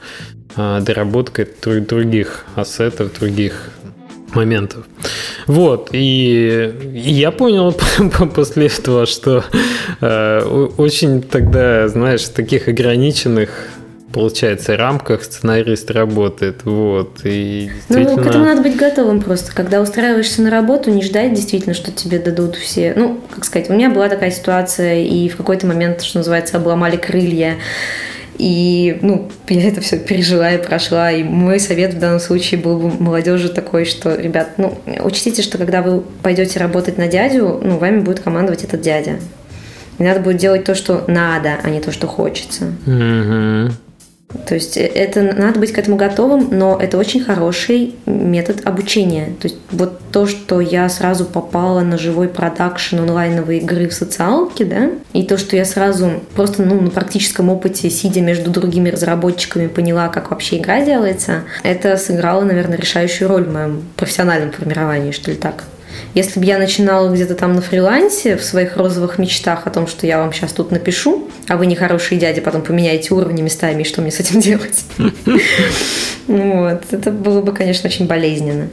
а, 0.56 0.80
доработкой 0.80 1.46
других 1.80 2.44
ассетов, 2.54 3.18
других 3.18 3.70
моментов. 4.34 4.84
Вот, 5.46 5.88
и, 5.92 6.70
и 6.92 7.10
я 7.12 7.30
понял 7.30 7.74
после 8.34 8.66
этого, 8.66 9.06
что 9.06 9.42
э, 10.02 10.40
очень 10.76 11.22
тогда, 11.22 11.88
знаешь, 11.88 12.24
в 12.24 12.32
таких 12.32 12.68
ограниченных 12.68 13.48
получается, 14.12 14.76
рамках 14.76 15.22
сценарист 15.22 15.90
работает. 15.90 16.64
Вот, 16.64 17.20
и 17.24 17.70
действительно... 17.88 18.16
Ну, 18.16 18.22
к 18.22 18.26
этому 18.26 18.44
надо 18.44 18.62
быть 18.62 18.76
готовым 18.76 19.20
просто. 19.20 19.54
Когда 19.54 19.80
устраиваешься 19.80 20.42
на 20.42 20.50
работу, 20.50 20.90
не 20.90 21.02
ждать 21.02 21.34
действительно, 21.34 21.74
что 21.74 21.92
тебе 21.92 22.18
дадут 22.18 22.56
все... 22.56 22.94
Ну, 22.96 23.20
как 23.30 23.44
сказать, 23.44 23.70
у 23.70 23.74
меня 23.74 23.90
была 23.90 24.08
такая 24.08 24.30
ситуация, 24.30 25.02
и 25.02 25.28
в 25.28 25.36
какой-то 25.36 25.66
момент, 25.66 26.02
что 26.02 26.18
называется, 26.18 26.56
обломали 26.56 26.96
крылья. 26.96 27.56
И, 28.38 28.98
ну, 29.02 29.28
я 29.48 29.68
это 29.68 29.80
все 29.80 29.98
пережила 29.98 30.52
и 30.52 30.64
прошла. 30.64 31.10
И 31.10 31.24
мой 31.24 31.58
совет 31.58 31.94
в 31.94 31.98
данном 31.98 32.20
случае 32.20 32.60
был 32.60 32.78
бы 32.78 33.02
молодежи 33.02 33.48
такой, 33.48 33.84
что, 33.84 34.14
ребят, 34.14 34.50
ну, 34.58 34.78
учтите, 35.02 35.42
что 35.42 35.58
когда 35.58 35.82
вы 35.82 36.02
пойдете 36.22 36.60
работать 36.60 36.98
на 36.98 37.08
дядю, 37.08 37.60
ну, 37.62 37.78
вами 37.78 38.00
будет 38.00 38.20
командовать 38.20 38.62
этот 38.62 38.80
дядя. 38.80 39.16
И 39.98 40.04
надо 40.04 40.20
будет 40.20 40.36
делать 40.36 40.64
то, 40.64 40.76
что 40.76 41.04
надо, 41.08 41.56
а 41.62 41.70
не 41.70 41.80
то, 41.80 41.90
что 41.90 42.06
хочется. 42.06 42.72
Mm-hmm. 42.86 43.72
То 44.46 44.54
есть 44.54 44.76
э, 44.76 44.84
это 44.84 45.22
надо 45.22 45.58
быть 45.58 45.72
к 45.72 45.78
этому 45.78 45.96
готовым, 45.96 46.48
но 46.50 46.78
это 46.80 46.98
очень 46.98 47.22
хороший 47.22 47.94
метод 48.06 48.66
обучения. 48.66 49.26
То 49.40 49.48
есть 49.48 49.56
вот 49.70 50.00
то, 50.12 50.26
что 50.26 50.60
я 50.60 50.88
сразу 50.88 51.24
попала 51.24 51.80
на 51.80 51.96
живой 51.96 52.28
продакшн 52.28 52.98
онлайновой 52.98 53.58
игры 53.58 53.88
в 53.88 53.94
социалке, 53.94 54.64
да, 54.64 54.90
и 55.12 55.24
то, 55.24 55.38
что 55.38 55.56
я 55.56 55.64
сразу 55.64 56.20
просто 56.34 56.62
ну, 56.62 56.80
на 56.80 56.90
практическом 56.90 57.48
опыте, 57.48 57.88
сидя 57.88 58.20
между 58.20 58.50
другими 58.50 58.90
разработчиками, 58.90 59.66
поняла, 59.66 60.08
как 60.08 60.30
вообще 60.30 60.58
игра 60.58 60.84
делается, 60.84 61.44
это 61.62 61.96
сыграло, 61.96 62.42
наверное, 62.44 62.78
решающую 62.78 63.28
роль 63.28 63.44
в 63.44 63.52
моем 63.52 63.82
профессиональном 63.96 64.52
формировании, 64.52 65.12
что 65.12 65.30
ли 65.30 65.36
так. 65.36 65.64
Если 66.14 66.40
бы 66.40 66.46
я 66.46 66.58
начинала 66.58 67.12
где-то 67.12 67.34
там 67.34 67.54
на 67.54 67.60
фрилансе 67.60 68.36
в 68.36 68.44
своих 68.44 68.76
розовых 68.76 69.18
мечтах 69.18 69.66
о 69.66 69.70
том, 69.70 69.86
что 69.86 70.06
я 70.06 70.18
вам 70.18 70.32
сейчас 70.32 70.52
тут 70.52 70.70
напишу, 70.70 71.28
а 71.48 71.56
вы 71.56 71.66
не 71.66 71.76
хорошие 71.76 72.18
дяди, 72.18 72.40
потом 72.40 72.62
поменяете 72.62 73.14
уровни 73.14 73.42
местами, 73.42 73.82
и 73.82 73.84
что 73.84 74.02
мне 74.02 74.10
с 74.10 74.20
этим 74.20 74.40
делать? 74.40 74.84
Вот. 76.26 76.82
Это 76.90 77.10
было 77.10 77.40
бы, 77.40 77.52
конечно, 77.52 77.88
очень 77.88 78.06
болезненно. 78.06 78.68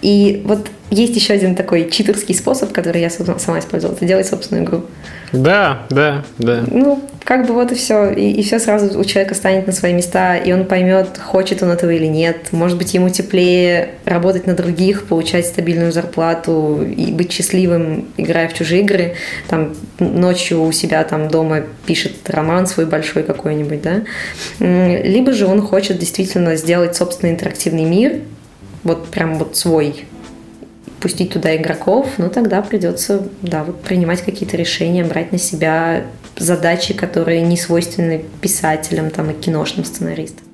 И 0.00 0.42
вот 0.44 0.68
есть 0.90 1.16
еще 1.16 1.32
один 1.32 1.54
такой 1.54 1.90
читерский 1.90 2.34
способ, 2.34 2.72
который 2.72 3.00
я 3.00 3.10
сама 3.10 3.58
использовала, 3.58 3.96
это 3.96 4.04
делать 4.04 4.26
собственную 4.26 4.64
игру. 4.64 4.82
Да, 5.32 5.86
да, 5.88 6.24
да. 6.36 6.62
Ну, 6.66 7.02
как 7.24 7.46
бы 7.46 7.54
вот 7.54 7.72
и 7.72 7.74
все. 7.74 8.10
И, 8.10 8.32
и 8.32 8.42
все 8.42 8.58
сразу 8.58 8.98
у 8.98 9.04
человека 9.04 9.34
станет 9.34 9.66
на 9.66 9.72
свои 9.72 9.94
места, 9.94 10.36
и 10.36 10.52
он 10.52 10.66
поймет, 10.66 11.18
хочет 11.18 11.62
он 11.62 11.70
этого 11.70 11.90
или 11.90 12.06
нет. 12.06 12.52
Может 12.52 12.76
быть, 12.76 12.92
ему 12.92 13.08
теплее 13.08 13.92
работать 14.04 14.46
на 14.46 14.54
других, 14.54 15.06
получать 15.06 15.46
стабильную 15.46 15.92
зарплату 15.92 16.82
и 16.84 17.12
быть 17.12 17.32
счастливым, 17.32 18.08
играя 18.18 18.48
в 18.48 18.54
чужие 18.54 18.82
игры. 18.82 19.14
Там 19.48 19.74
ночью 19.98 20.62
у 20.62 20.72
себя 20.72 21.02
там 21.04 21.28
дома 21.28 21.62
пишет 21.86 22.12
роман 22.28 22.66
свой 22.66 22.84
большой 22.84 23.22
какой-нибудь, 23.22 23.80
да. 23.80 24.02
Либо 24.58 25.32
же 25.32 25.46
он 25.46 25.62
хочет 25.62 25.98
действительно 25.98 26.56
сделать 26.56 26.94
собственный 26.94 27.32
интерактивный 27.32 27.84
мир, 27.84 28.20
вот 28.84 29.08
прям 29.08 29.38
вот 29.38 29.56
свой, 29.56 30.04
пустить 31.00 31.32
туда 31.32 31.56
игроков, 31.56 32.08
ну 32.18 32.30
тогда 32.30 32.62
придется, 32.62 33.26
да, 33.42 33.64
вот 33.64 33.82
принимать 33.82 34.22
какие-то 34.22 34.56
решения, 34.56 35.04
брать 35.04 35.32
на 35.32 35.38
себя 35.38 36.04
задачи, 36.36 36.94
которые 36.94 37.42
не 37.42 37.56
свойственны 37.56 38.24
писателям 38.40 39.10
там, 39.10 39.30
и 39.30 39.34
киношным 39.34 39.84
сценаристам. 39.84 40.44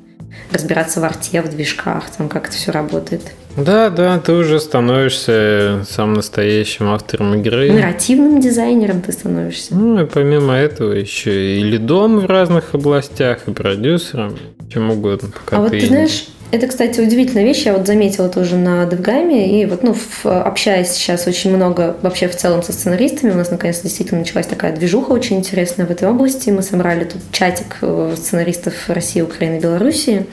Разбираться 0.52 1.00
в 1.00 1.04
арте, 1.04 1.42
в 1.42 1.50
движках, 1.50 2.10
там, 2.10 2.28
как 2.28 2.48
это 2.48 2.56
все 2.56 2.72
работает. 2.72 3.22
Да, 3.56 3.90
да, 3.90 4.18
ты 4.20 4.32
уже 4.32 4.60
становишься 4.60 5.84
самым 5.88 6.14
настоящим 6.14 6.88
автором 6.88 7.34
игры. 7.34 7.72
Нарративным 7.72 8.40
дизайнером 8.40 9.02
ты 9.02 9.12
становишься. 9.12 9.74
Ну, 9.74 10.00
и 10.00 10.06
помимо 10.06 10.54
этого 10.54 10.92
еще 10.92 11.58
и 11.58 11.62
лидом 11.62 12.20
в 12.20 12.26
разных 12.26 12.74
областях, 12.74 13.48
и 13.48 13.52
продюсером, 13.52 14.38
чем 14.72 14.90
угодно. 14.90 15.30
Пока 15.30 15.56
а 15.56 15.60
вот 15.60 15.72
ты 15.72 15.86
знаешь, 15.86 16.28
это, 16.50 16.66
кстати, 16.66 17.00
удивительная 17.00 17.44
вещь. 17.44 17.64
Я 17.66 17.74
вот 17.74 17.86
заметила 17.86 18.28
тоже 18.28 18.56
на 18.56 18.86
Девгаме. 18.86 19.60
И 19.60 19.66
вот, 19.66 19.82
ну, 19.82 19.94
общаясь 20.24 20.90
сейчас 20.90 21.26
очень 21.26 21.54
много 21.54 21.96
вообще 22.02 22.28
в 22.28 22.36
целом 22.36 22.62
со 22.62 22.72
сценаристами, 22.72 23.32
у 23.32 23.34
нас 23.34 23.50
наконец-то 23.50 23.82
действительно 23.84 24.20
началась 24.20 24.46
такая 24.46 24.74
движуха 24.74 25.12
очень 25.12 25.36
интересная 25.36 25.86
в 25.86 25.90
этой 25.90 26.08
области. 26.08 26.50
Мы 26.50 26.62
собрали 26.62 27.04
тут 27.04 27.20
чатик 27.32 27.76
э, 27.82 28.14
сценаристов 28.16 28.74
России, 28.88 29.20
Украины, 29.20 29.60
Белоруссии. 29.60 30.26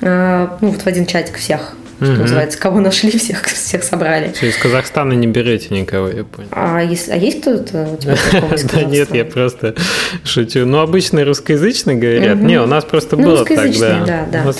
А, 0.00 0.56
ну, 0.60 0.70
вот 0.70 0.82
в 0.82 0.86
один 0.86 1.06
чатик 1.06 1.36
всех 1.36 1.76
что 2.00 2.12
угу. 2.12 2.22
называется, 2.22 2.58
кого 2.58 2.80
нашли, 2.80 3.10
всех, 3.18 3.44
всех 3.44 3.84
собрали. 3.84 4.32
Все, 4.32 4.48
из 4.48 4.56
Казахстана 4.56 5.12
не 5.12 5.26
берете 5.26 5.74
никого, 5.74 6.08
я 6.08 6.24
понял. 6.24 6.48
А, 6.52 6.82
если, 6.82 7.12
а 7.12 7.16
есть 7.16 7.40
кто-то 7.40 7.88
у 7.92 7.96
тебя 7.96 8.16
Да 8.72 8.82
нет, 8.82 9.14
я 9.14 9.24
просто 9.24 9.74
шучу. 10.24 10.66
Ну, 10.66 10.78
обычно 10.78 11.24
русскоязычные 11.24 11.96
говорят. 11.96 12.38
Не, 12.38 12.60
у 12.60 12.66
нас 12.66 12.84
просто 12.84 13.16
было 13.16 13.44
так, 13.44 13.78
да. 13.78 14.04
да, 14.04 14.26
да. 14.30 14.52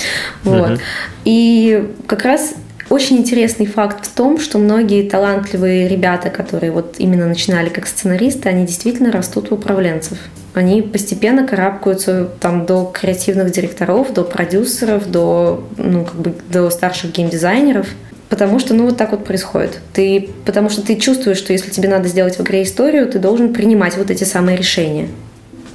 Вот. 0.43 0.81
И 1.25 1.89
как 2.07 2.25
раз 2.25 2.55
очень 2.95 3.19
интересный 3.19 3.67
факт 3.67 4.07
в 4.07 4.15
том, 4.15 4.39
что 4.39 4.59
многие 4.59 5.09
талантливые 5.09 5.89
ребята, 5.89 6.31
которые 6.31 6.71
вот 6.71 6.95
именно 6.99 7.27
начинали 7.27 7.69
как 7.69 7.89
сценаристы, 7.89 8.49
они 8.49 8.65
действительно 8.65 9.11
растут 9.11 9.51
в 9.51 9.55
управленцев. 9.55 10.17
Они 10.55 10.81
постепенно 10.81 11.45
карабкаются 11.45 12.31
там 12.41 12.67
до 12.67 12.85
креативных 12.95 13.51
директоров, 13.51 14.15
до 14.15 14.23
продюсеров, 14.23 15.11
до, 15.11 15.65
ну, 15.77 16.05
как 16.05 16.15
бы, 16.15 16.35
до 16.49 16.71
старших 16.71 17.11
геймдизайнеров. 17.11 17.89
Потому 18.29 18.61
что, 18.61 18.75
ну, 18.75 18.85
вот 18.85 18.97
так 18.97 19.11
вот 19.11 19.25
происходит. 19.25 19.81
Ты, 19.93 20.31
потому 20.45 20.71
что 20.71 20.81
ты 20.83 20.95
чувствуешь, 20.95 21.39
что 21.39 21.53
если 21.53 21.71
тебе 21.71 21.89
надо 21.89 22.09
сделать 22.09 22.39
в 22.39 22.43
игре 22.43 22.63
историю, 22.63 23.09
ты 23.09 23.19
должен 23.19 23.53
принимать 23.53 23.97
вот 23.97 24.11
эти 24.11 24.23
самые 24.23 24.57
решения. 24.57 25.09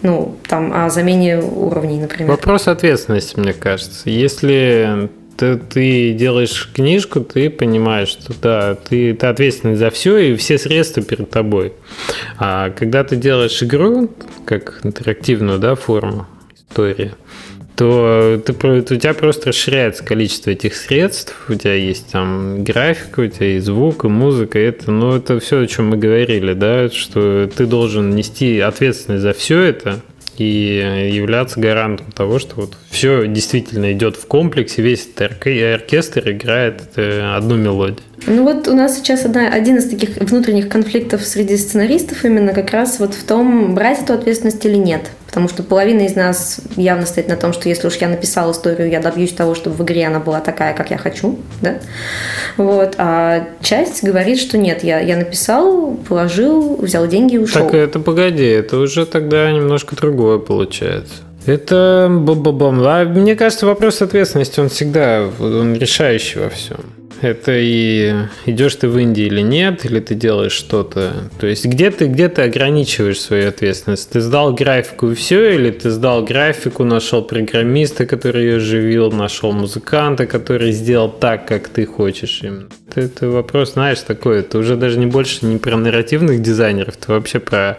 Ну, 0.02 0.38
там, 0.48 0.72
о 0.74 0.90
замене 0.90 1.40
уровней, 1.40 2.00
например. 2.00 2.32
Вопрос 2.32 2.70
ответственности, 2.70 3.38
мне 3.38 3.52
кажется. 3.52 4.10
Если 4.10 5.10
ты, 5.40 5.56
ты 5.56 6.12
делаешь 6.12 6.70
книжку, 6.74 7.22
ты 7.22 7.50
понимаешь, 7.50 8.10
что 8.10 8.34
да, 8.42 8.76
ты, 8.76 9.14
ты 9.14 9.26
ответственный 9.26 9.76
за 9.76 9.90
все, 9.90 10.18
и 10.18 10.36
все 10.36 10.58
средства 10.58 11.02
перед 11.02 11.30
тобой. 11.30 11.74
А 12.38 12.72
когда 12.72 13.06
ты 13.06 13.16
делаешь 13.16 13.64
игру, 13.64 14.10
как 14.46 14.82
интерактивную 14.84 15.58
да, 15.58 15.76
форму 15.76 16.28
истории, 16.54 17.14
то 17.78 18.42
ты, 18.46 18.52
у 18.52 18.82
тебя 18.82 19.14
просто 19.14 19.50
расширяется 19.50 20.04
количество 20.04 20.50
этих 20.50 20.76
средств, 20.76 21.34
у 21.48 21.54
тебя 21.54 21.76
есть 21.76 22.12
там 22.12 22.66
графика, 22.66 23.22
у 23.22 23.28
тебя 23.28 23.54
есть 23.54 23.68
звук 23.68 24.04
и 24.04 24.10
музыка, 24.10 24.60
это, 24.60 24.92
ну, 24.92 25.16
это 25.16 25.40
все, 25.40 25.62
о 25.62 25.68
чем 25.68 25.92
мы 25.92 25.98
говорили, 25.98 26.52
да, 26.52 26.90
что 26.90 27.48
ты 27.48 27.66
должен 27.66 28.10
нести 28.10 28.60
ответственность 28.60 29.24
за 29.24 29.32
все 29.32 29.62
это, 29.62 30.02
и 30.40 31.10
являться 31.12 31.60
гарантом 31.60 32.12
того, 32.12 32.40
что 32.40 32.56
вот 32.56 32.78
все 32.90 33.28
действительно 33.28 33.92
идет 33.92 34.16
в 34.16 34.26
комплексе, 34.26 34.82
весь 34.82 35.08
этот 35.16 35.46
оркестр 35.46 36.32
играет 36.32 36.82
э, 36.96 37.36
одну 37.36 37.56
мелодию. 37.56 38.00
Ну 38.26 38.44
вот 38.44 38.68
у 38.68 38.74
нас 38.74 38.98
сейчас 38.98 39.26
одна, 39.26 39.48
один 39.48 39.78
из 39.78 39.90
таких 39.90 40.18
внутренних 40.18 40.70
конфликтов 40.70 41.26
среди 41.26 41.58
сценаристов 41.58 42.24
именно 42.26 42.54
как 42.54 42.72
раз 42.72 43.00
вот 43.00 43.14
в 43.14 43.24
том, 43.24 43.76
брать 43.76 44.02
эту 44.02 44.14
ответственность 44.14 44.66
или 44.66 44.76
нет. 44.76 45.12
Потому 45.30 45.48
что 45.48 45.62
половина 45.62 46.02
из 46.02 46.16
нас 46.16 46.60
явно 46.76 47.06
стоит 47.06 47.28
на 47.28 47.36
том, 47.36 47.54
что 47.54 47.70
если 47.70 47.86
уж 47.86 47.98
я 47.98 48.08
написал 48.08 48.52
историю, 48.52 48.90
я 48.90 49.00
добьюсь 49.00 49.32
того, 49.32 49.54
чтобы 49.54 49.76
в 49.76 49.84
игре 49.84 50.08
она 50.08 50.20
была 50.20 50.42
такая, 50.42 50.74
как 50.74 50.90
я 50.90 50.98
хочу. 50.98 51.38
Да? 51.62 51.76
Вот. 52.58 52.96
А 52.98 53.48
часть 53.62 54.04
говорит, 54.04 54.40
что 54.40 54.58
нет, 54.58 54.84
я, 54.84 55.00
я 55.00 55.18
написал, 55.18 55.98
положил, 56.08 56.78
взял 56.78 57.06
деньги 57.06 57.36
и 57.36 57.38
ушел. 57.38 57.64
Так 57.64 57.76
это 57.76 58.00
погоди, 58.00 58.48
это 58.48 58.78
уже 58.78 59.06
тогда 59.06 59.52
немножко 59.52 59.96
другое 59.96 60.40
получается. 60.40 61.14
Это 61.46 62.08
бам-бам-бам. 62.10 62.82
А 62.84 63.06
мне 63.06 63.36
кажется, 63.36 63.68
вопрос 63.68 64.02
ответственности, 64.02 64.60
он 64.60 64.70
всегда 64.70 65.28
он 65.40 65.76
решающий 65.76 66.40
во 66.40 66.50
всем 66.50 66.99
это 67.22 67.52
и 67.56 68.14
идешь 68.46 68.76
ты 68.76 68.88
в 68.88 68.98
Индии 68.98 69.26
или 69.26 69.42
нет, 69.42 69.86
или 69.86 70.00
ты 70.00 70.16
делаешь 70.16 70.52
что-то. 70.52 71.30
То 71.40 71.48
есть 71.48 71.66
где 71.66 71.92
ты, 71.92 72.08
где 72.08 72.30
ты 72.30 72.44
ограничиваешь 72.44 73.20
свою 73.20 73.50
ответственность? 73.50 74.10
Ты 74.10 74.22
сдал 74.22 74.54
графику 74.54 75.12
и 75.12 75.16
все, 75.16 75.56
или 75.56 75.72
ты 75.72 75.90
сдал 75.90 76.24
графику, 76.24 76.84
нашел 76.84 77.22
программиста, 77.22 78.06
который 78.06 78.44
ее 78.44 78.60
живил, 78.60 79.12
нашел 79.12 79.52
музыканта, 79.52 80.26
который 80.26 80.72
сделал 80.72 81.10
так, 81.10 81.48
как 81.48 81.68
ты 81.68 81.86
хочешь 81.86 82.42
им. 82.44 82.70
Это, 82.90 83.02
это 83.02 83.30
вопрос, 83.30 83.74
знаешь, 83.74 84.00
такой, 84.00 84.40
это 84.40 84.58
уже 84.58 84.76
даже 84.76 84.98
не 84.98 85.06
больше 85.06 85.46
не 85.46 85.58
про 85.58 85.78
нарративных 85.78 86.42
дизайнеров, 86.42 86.96
это 86.98 87.12
вообще 87.12 87.40
про 87.40 87.78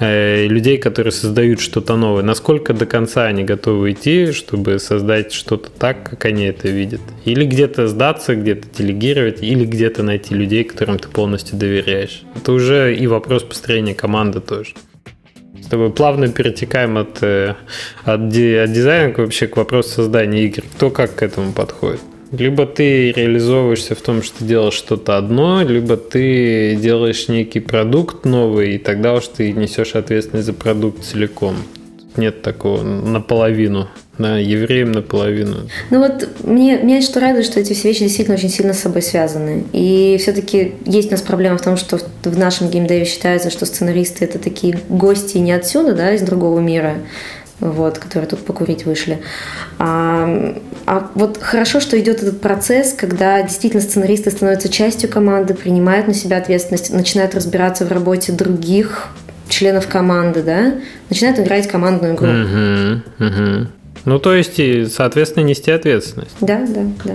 э, 0.00 0.46
людей, 0.46 0.78
которые 0.78 1.12
создают 1.12 1.60
что-то 1.60 1.96
новое. 1.96 2.22
Насколько 2.22 2.72
до 2.72 2.86
конца 2.86 3.24
они 3.24 3.42
готовы 3.42 3.92
идти, 3.92 4.32
чтобы 4.32 4.78
создать 4.78 5.32
что-то 5.32 5.70
так, 5.70 6.08
как 6.08 6.24
они 6.24 6.44
это 6.44 6.68
видят. 6.68 7.00
Или 7.24 7.44
где-то 7.46 7.88
сдаться, 7.88 8.36
где-то 8.36 8.68
делегировать 8.76 9.42
или 9.42 9.64
где-то 9.64 10.02
найти 10.02 10.34
людей, 10.34 10.64
которым 10.64 10.98
ты 10.98 11.08
полностью 11.08 11.58
доверяешь. 11.58 12.22
Это 12.34 12.52
уже 12.52 12.94
и 12.94 13.06
вопрос 13.06 13.42
построения 13.42 13.94
команды 13.94 14.40
тоже. 14.40 14.74
С 15.60 15.66
тобой 15.66 15.90
плавно 15.90 16.28
перетекаем 16.28 16.98
от, 16.98 17.22
э, 17.22 17.54
от, 18.04 18.20
от 18.20 18.30
дизайна 18.30 19.14
вообще 19.16 19.46
к 19.46 19.56
вопросу 19.56 19.88
создания 19.90 20.44
игр. 20.44 20.62
Кто 20.76 20.90
как 20.90 21.14
к 21.16 21.22
этому 21.22 21.52
подходит. 21.52 22.00
Либо 22.32 22.66
ты 22.66 23.12
реализовываешься 23.12 23.94
в 23.94 24.00
том, 24.00 24.22
что 24.22 24.38
ты 24.38 24.44
делаешь 24.44 24.74
что-то 24.74 25.16
одно, 25.16 25.62
либо 25.62 25.96
ты 25.96 26.76
делаешь 26.76 27.28
некий 27.28 27.60
продукт 27.60 28.24
новый, 28.24 28.74
и 28.74 28.78
тогда 28.78 29.14
уж 29.14 29.28
ты 29.28 29.52
несешь 29.52 29.94
ответственность 29.94 30.46
за 30.46 30.52
продукт 30.52 31.04
целиком. 31.04 31.56
Нет 32.16 32.42
такого 32.42 32.82
наполовину 32.82 33.88
да, 34.18 34.38
евреям 34.38 34.92
наполовину. 34.92 35.68
Ну 35.90 35.98
вот 35.98 36.28
мне, 36.44 36.78
меня 36.78 37.02
что 37.02 37.20
радует, 37.20 37.44
что 37.44 37.58
эти 37.58 37.72
все 37.72 37.88
вещи 37.88 38.00
действительно 38.00 38.36
очень 38.36 38.48
сильно 38.48 38.72
с 38.72 38.80
собой 38.80 39.02
связаны. 39.02 39.64
И 39.72 40.16
все-таки 40.20 40.74
есть 40.84 41.08
у 41.08 41.12
нас 41.12 41.22
проблема 41.22 41.58
в 41.58 41.62
том, 41.62 41.76
что 41.76 41.98
в 42.22 42.38
нашем 42.38 42.70
геймдеве 42.70 43.04
считается, 43.04 43.50
что 43.50 43.66
сценаристы 43.66 44.24
это 44.24 44.38
такие 44.38 44.78
гости 44.88 45.38
не 45.38 45.52
отсюда, 45.52 45.94
да, 45.94 46.12
из 46.12 46.22
другого 46.22 46.60
мира, 46.60 46.94
вот, 47.58 47.98
которые 47.98 48.28
тут 48.28 48.44
покурить 48.44 48.84
вышли. 48.84 49.18
А, 49.78 50.56
а 50.86 51.10
вот 51.14 51.38
хорошо, 51.40 51.80
что 51.80 51.98
идет 51.98 52.22
этот 52.22 52.40
процесс, 52.40 52.92
когда 52.92 53.42
действительно 53.42 53.82
сценаристы 53.82 54.30
становятся 54.30 54.68
частью 54.68 55.10
команды, 55.10 55.54
принимают 55.54 56.06
на 56.06 56.14
себя 56.14 56.36
ответственность, 56.36 56.92
начинают 56.92 57.34
разбираться 57.34 57.84
в 57.84 57.90
работе 57.90 58.30
других 58.30 59.08
членов 59.48 59.88
команды, 59.88 60.42
да, 60.42 60.74
начинают 61.10 61.38
играть 61.40 61.66
командную 61.68 62.14
игру. 62.14 62.28
Uh-huh, 62.28 63.00
uh-huh. 63.18 63.66
Ну, 64.04 64.18
то 64.18 64.34
есть, 64.34 64.58
и, 64.58 64.86
соответственно, 64.86 65.44
нести 65.44 65.70
ответственность. 65.70 66.36
Да, 66.40 66.64
да, 66.66 66.82
да. 67.04 67.14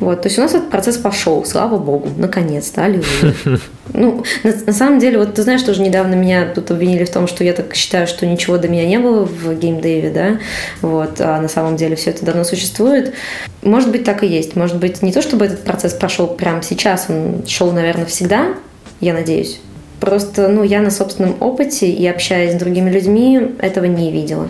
Вот, 0.00 0.22
то 0.22 0.28
есть 0.28 0.38
у 0.38 0.42
нас 0.42 0.52
этот 0.52 0.70
процесс 0.70 0.96
пошел, 0.96 1.44
слава 1.44 1.78
богу, 1.78 2.10
наконец-то, 2.16 2.84
аллилуйя. 2.84 3.34
Ну, 3.92 4.24
на, 4.42 4.52
на 4.66 4.72
самом 4.72 4.98
деле, 4.98 5.18
вот 5.18 5.34
ты 5.34 5.42
знаешь, 5.42 5.62
тоже 5.62 5.80
недавно 5.80 6.14
меня 6.14 6.50
тут 6.52 6.70
обвинили 6.72 7.04
в 7.04 7.10
том, 7.10 7.28
что 7.28 7.44
я 7.44 7.52
так 7.52 7.76
считаю, 7.76 8.08
что 8.08 8.26
ничего 8.26 8.58
до 8.58 8.66
меня 8.66 8.86
не 8.86 8.98
было 8.98 9.24
в 9.24 9.54
геймдеве, 9.54 10.10
да, 10.10 10.38
вот, 10.82 11.20
а 11.20 11.40
на 11.40 11.46
самом 11.46 11.76
деле 11.76 11.94
все 11.94 12.10
это 12.10 12.24
давно 12.24 12.42
существует. 12.42 13.14
Может 13.62 13.92
быть, 13.92 14.02
так 14.02 14.24
и 14.24 14.26
есть. 14.26 14.56
Может 14.56 14.78
быть, 14.78 15.00
не 15.02 15.12
то, 15.12 15.22
чтобы 15.22 15.44
этот 15.44 15.62
процесс 15.62 15.92
прошел 15.92 16.26
прямо 16.26 16.62
сейчас, 16.62 17.06
он 17.08 17.44
шел, 17.46 17.70
наверное, 17.70 18.06
всегда, 18.06 18.54
я 19.00 19.14
надеюсь. 19.14 19.60
Просто, 20.00 20.48
ну, 20.48 20.64
я 20.64 20.80
на 20.80 20.90
собственном 20.90 21.36
опыте 21.38 21.88
и 21.88 22.04
общаясь 22.08 22.54
с 22.54 22.58
другими 22.58 22.90
людьми 22.90 23.52
этого 23.60 23.84
не 23.84 24.10
видела. 24.10 24.48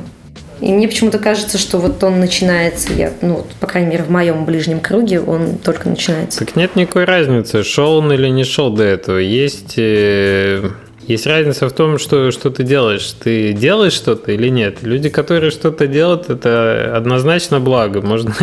И 0.60 0.72
мне 0.72 0.88
почему-то 0.88 1.18
кажется, 1.18 1.58
что 1.58 1.78
вот 1.78 2.02
он 2.02 2.20
начинается, 2.20 2.92
я, 2.92 3.12
ну, 3.20 3.44
по 3.60 3.66
крайней 3.66 3.90
мере, 3.90 4.04
в 4.04 4.10
моем 4.10 4.44
ближнем 4.44 4.80
круге 4.80 5.20
он 5.20 5.58
только 5.58 5.88
начинается. 5.88 6.40
Так 6.40 6.56
нет 6.56 6.76
никакой 6.76 7.04
разницы, 7.04 7.62
шел 7.64 7.96
он 7.96 8.12
или 8.12 8.28
не 8.28 8.44
шел 8.44 8.70
до 8.70 8.84
этого. 8.84 9.18
Есть 9.18 9.74
э, 9.76 10.70
есть 11.08 11.26
разница 11.26 11.68
в 11.68 11.72
том, 11.72 11.98
что, 11.98 12.30
что 12.30 12.50
ты 12.50 12.62
делаешь. 12.62 13.10
Ты 13.12 13.52
делаешь 13.52 13.92
что-то 13.92 14.32
или 14.32 14.48
нет? 14.48 14.82
Люди, 14.82 15.08
которые 15.08 15.50
что-то 15.50 15.86
делают, 15.86 16.30
это 16.30 16.96
однозначно 16.96 17.60
благо. 17.60 18.00
Можно 18.00 18.34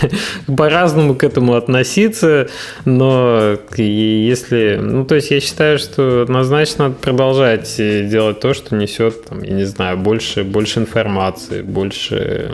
по-разному 0.56 1.14
к 1.14 1.24
этому 1.24 1.54
относиться, 1.54 2.48
но 2.84 3.58
если... 3.76 4.78
Ну, 4.80 5.04
то 5.04 5.14
есть 5.14 5.30
я 5.30 5.40
считаю, 5.40 5.78
что 5.78 6.22
однозначно 6.22 6.88
надо 6.88 6.96
продолжать 6.96 7.76
делать 7.76 8.40
то, 8.40 8.54
что 8.54 8.74
несет, 8.74 9.24
там, 9.24 9.42
я 9.42 9.52
не 9.52 9.64
знаю, 9.64 9.98
больше, 9.98 10.44
больше 10.44 10.80
информации, 10.80 11.62
больше 11.62 12.52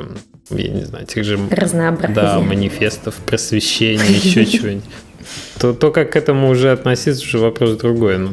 я 0.51 0.69
не 0.69 0.85
знаю, 0.85 1.07
тех 1.07 1.25
же 1.25 1.39
да, 2.15 2.39
манифестов, 2.41 3.15
просвещения, 3.17 4.05
еще 4.05 4.45
чего-нибудь. 4.47 4.85
То, 5.59 5.73
то, 5.73 5.91
как 5.91 6.13
к 6.13 6.17
этому 6.17 6.51
уже 6.51 6.73
относиться, 6.73 7.25
уже 7.25 7.39
вопрос 7.39 7.77
другой. 7.77 8.19
Но 8.19 8.33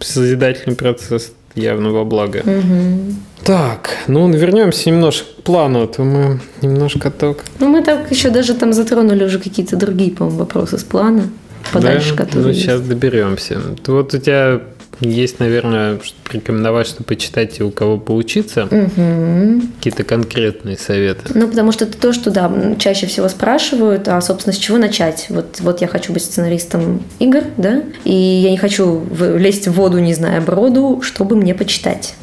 созидательный 0.00 0.76
процесс 0.76 1.32
явно 1.54 1.90
во 1.90 2.04
благо. 2.04 2.38
Угу. 2.38 3.14
Так, 3.44 3.90
ну 4.06 4.30
вернемся 4.30 4.90
немножко 4.90 5.26
к 5.38 5.42
плану, 5.42 5.82
а 5.82 5.86
то 5.86 6.02
мы 6.02 6.40
немножко 6.62 7.10
так. 7.10 7.44
Ну 7.60 7.68
мы 7.68 7.82
так 7.82 8.10
еще 8.10 8.30
даже 8.30 8.54
там 8.54 8.72
затронули 8.72 9.24
уже 9.24 9.38
какие-то 9.38 9.76
другие, 9.76 10.10
по-моему, 10.10 10.38
вопросы 10.38 10.78
с 10.78 10.84
плана 10.84 11.30
подальше, 11.72 12.14
да? 12.14 12.24
которые. 12.24 12.48
Ну 12.48 12.52
сейчас 12.54 12.80
доберемся. 12.80 13.60
Вот 13.86 14.14
у 14.14 14.18
тебя 14.18 14.60
есть, 15.00 15.38
наверное, 15.38 16.00
рекомендовать, 16.32 16.86
что 16.86 17.04
почитать 17.04 17.60
и 17.60 17.62
у 17.62 17.70
кого 17.70 17.98
поучиться. 17.98 18.64
Угу. 18.64 19.62
Какие-то 19.76 20.04
конкретные 20.04 20.76
советы. 20.76 21.32
Ну, 21.34 21.48
потому 21.48 21.72
что 21.72 21.84
это 21.84 21.98
то, 21.98 22.12
что, 22.12 22.30
да, 22.30 22.50
чаще 22.78 23.06
всего 23.06 23.28
спрашивают, 23.28 24.08
а, 24.08 24.20
собственно, 24.20 24.52
с 24.52 24.58
чего 24.58 24.78
начать? 24.78 25.26
Вот, 25.28 25.60
вот 25.60 25.80
я 25.80 25.86
хочу 25.86 26.12
быть 26.12 26.24
сценаристом 26.24 27.02
игр, 27.18 27.42
да, 27.56 27.82
и 28.04 28.12
я 28.12 28.50
не 28.50 28.58
хочу 28.58 29.04
лезть 29.36 29.68
в 29.68 29.72
воду, 29.72 29.98
не 29.98 30.14
зная 30.14 30.40
броду, 30.40 31.00
чтобы 31.02 31.36
мне 31.36 31.54
почитать. 31.54 32.14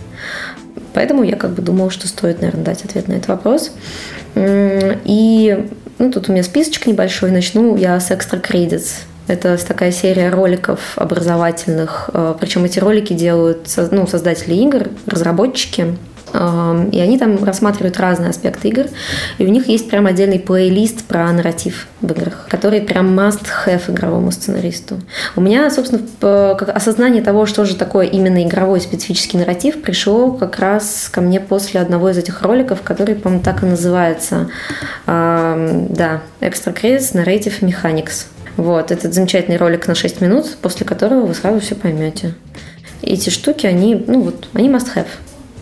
Поэтому 0.93 1.23
я 1.23 1.35
как 1.35 1.51
бы 1.51 1.61
думала, 1.61 1.91
что 1.91 2.07
стоит, 2.07 2.41
наверное, 2.41 2.63
дать 2.63 2.83
ответ 2.85 3.07
на 3.07 3.13
этот 3.13 3.27
вопрос. 3.27 3.71
И 4.35 5.65
ну, 5.97 6.11
тут 6.11 6.29
у 6.29 6.31
меня 6.31 6.43
списочек 6.43 6.87
небольшой. 6.87 7.31
Начну 7.31 7.75
я 7.75 7.99
с 7.99 8.11
Extra 8.11 8.41
Credits. 8.41 9.03
Это 9.27 9.57
такая 9.65 9.91
серия 9.91 10.29
роликов 10.29 10.97
образовательных. 10.97 12.09
Э, 12.13 12.35
Причем 12.39 12.65
эти 12.65 12.79
ролики 12.79 13.13
делают 13.13 13.67
ну, 13.91 14.07
создатели 14.07 14.53
игр, 14.55 14.89
разработчики. 15.07 15.97
Эм, 16.33 16.89
и 16.89 16.99
они 16.99 17.17
там 17.17 17.43
рассматривают 17.43 17.97
разные 17.97 18.29
аспекты 18.29 18.67
игр. 18.69 18.85
И 19.37 19.45
у 19.45 19.49
них 19.49 19.67
есть 19.67 19.89
прям 19.89 20.05
отдельный 20.05 20.39
плейлист 20.39 21.05
про 21.05 21.31
нарратив 21.31 21.87
в 22.01 22.11
играх, 22.11 22.47
который 22.49 22.81
прям 22.81 23.17
must-have 23.17 23.89
игровому 23.91 24.31
сценаристу. 24.31 24.99
У 25.35 25.41
меня, 25.41 25.69
собственно, 25.69 26.01
как 26.55 26.69
осознание 26.69 27.21
того, 27.21 27.45
что 27.45 27.65
же 27.65 27.75
такое 27.75 28.07
именно 28.07 28.43
игровой 28.43 28.81
специфический 28.81 29.37
нарратив, 29.37 29.81
пришло 29.81 30.31
как 30.31 30.59
раз 30.59 31.09
ко 31.11 31.21
мне 31.21 31.39
после 31.39 31.79
одного 31.79 32.09
из 32.09 32.17
этих 32.17 32.41
роликов, 32.41 32.81
который, 32.81 33.15
по-моему, 33.15 33.43
так 33.43 33.63
и 33.63 33.65
называется. 33.65 34.49
Эм, 35.07 35.87
да, 35.93 36.21
Extra 36.41 36.73
Credits 36.73 37.13
Narrative 37.13 37.61
Mechanics. 37.61 38.25
Вот, 38.57 38.91
этот 38.91 39.13
замечательный 39.13 39.57
ролик 39.57 39.87
на 39.87 39.95
6 39.95 40.21
минут, 40.21 40.57
после 40.61 40.85
которого 40.85 41.25
вы 41.25 41.33
сразу 41.33 41.59
все 41.59 41.75
поймете. 41.75 42.33
Эти 43.01 43.29
штуки, 43.29 43.65
они, 43.65 44.03
ну 44.07 44.21
вот, 44.21 44.47
они 44.53 44.69
must 44.69 44.87
have. 44.95 45.07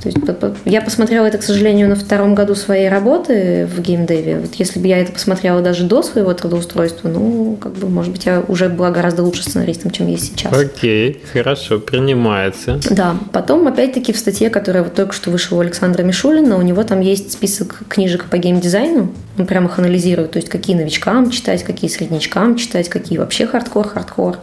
То 0.03 0.09
есть 0.09 0.19
я 0.65 0.81
посмотрела 0.81 1.25
это, 1.25 1.37
к 1.37 1.43
сожалению, 1.43 1.87
на 1.87 1.95
втором 1.95 2.35
году 2.35 2.55
своей 2.55 2.89
работы 2.89 3.65
в 3.73 3.79
геймдеве. 3.79 4.39
Вот 4.39 4.55
если 4.55 4.79
бы 4.79 4.87
я 4.87 4.97
это 4.97 5.13
посмотрела 5.13 5.61
даже 5.61 5.85
до 5.85 6.03
своего 6.03 6.33
трудоустройства, 6.33 7.07
ну, 7.07 7.57
как 7.61 7.71
бы, 7.73 7.87
может 7.87 8.11
быть, 8.11 8.25
я 8.25 8.43
уже 8.45 8.67
была 8.67 8.91
гораздо 8.91 9.23
лучше 9.23 9.43
сценаристом, 9.43 9.91
чем 9.91 10.07
есть 10.07 10.33
сейчас. 10.33 10.51
Окей, 10.51 11.21
хорошо, 11.31 11.79
принимается. 11.79 12.81
Да, 12.89 13.15
потом, 13.31 13.65
опять-таки, 13.65 14.11
в 14.11 14.17
статье, 14.17 14.49
которая 14.49 14.83
вот 14.83 14.93
только 14.93 15.13
что 15.13 15.31
вышла 15.31 15.55
у 15.55 15.59
Александра 15.61 16.03
Мишулина, 16.03 16.57
у 16.57 16.61
него 16.61 16.83
там 16.83 16.99
есть 16.99 17.31
список 17.31 17.83
книжек 17.87 18.25
по 18.25 18.37
геймдизайну. 18.37 19.09
Он 19.37 19.47
прямо 19.47 19.67
их 19.67 19.79
анализирует, 19.79 20.31
то 20.31 20.37
есть 20.37 20.49
какие 20.49 20.75
новичкам 20.75 21.31
читать, 21.31 21.63
какие 21.63 21.89
среднячкам 21.89 22.55
читать, 22.55 22.87
какие 22.89 23.17
вообще 23.17 23.47
хардкор-хардкор. 23.47 24.37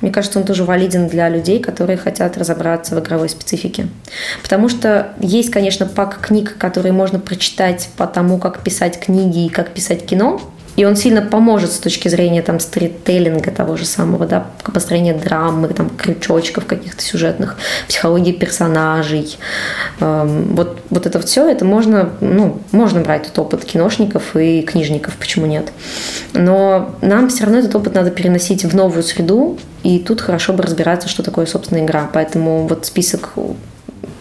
Мне 0.00 0.10
кажется, 0.10 0.38
он 0.38 0.44
тоже 0.44 0.64
валиден 0.64 1.08
для 1.08 1.28
людей, 1.28 1.58
которые 1.60 1.96
хотят 1.96 2.36
разобраться 2.36 2.94
в 2.94 3.00
игровой 3.00 3.30
специфике. 3.30 3.88
Потому 4.42 4.68
что 4.68 5.14
есть, 5.20 5.50
конечно, 5.50 5.86
пак 5.86 6.20
книг, 6.20 6.56
которые 6.58 6.92
можно 6.92 7.18
прочитать 7.18 7.88
по 7.96 8.06
тому, 8.06 8.38
как 8.38 8.62
писать 8.62 9.00
книги 9.00 9.46
и 9.46 9.48
как 9.48 9.70
писать 9.70 10.04
кино. 10.04 10.40
И 10.76 10.84
он 10.84 10.94
сильно 10.96 11.22
поможет 11.22 11.72
с 11.72 11.78
точки 11.78 12.08
зрения 12.08 12.42
там 12.42 12.60
стритейлинга 12.60 13.50
того 13.50 13.76
же 13.76 13.86
самого, 13.86 14.26
да, 14.26 14.46
построения 14.72 15.14
драмы, 15.14 15.68
там, 15.68 15.90
крючочков 15.90 16.66
каких-то 16.66 17.02
сюжетных, 17.02 17.56
психологии 17.88 18.32
персонажей. 18.32 19.38
Эм, 20.00 20.54
вот, 20.54 20.80
вот 20.90 21.06
это 21.06 21.18
все, 21.20 21.48
это 21.48 21.64
можно, 21.64 22.10
ну, 22.20 22.60
можно 22.72 23.00
брать 23.00 23.24
этот 23.26 23.38
опыт 23.38 23.64
киношников 23.64 24.36
и 24.36 24.62
книжников, 24.62 25.16
почему 25.16 25.46
нет. 25.46 25.72
Но 26.34 26.94
нам 27.00 27.28
все 27.28 27.44
равно 27.44 27.58
этот 27.58 27.74
опыт 27.74 27.94
надо 27.94 28.10
переносить 28.10 28.64
в 28.64 28.76
новую 28.76 29.02
среду, 29.02 29.58
и 29.82 29.98
тут 29.98 30.20
хорошо 30.20 30.52
бы 30.52 30.62
разбираться, 30.62 31.08
что 31.08 31.22
такое, 31.22 31.46
собственно, 31.46 31.78
игра. 31.84 32.08
Поэтому 32.12 32.66
вот 32.66 32.86
список 32.86 33.32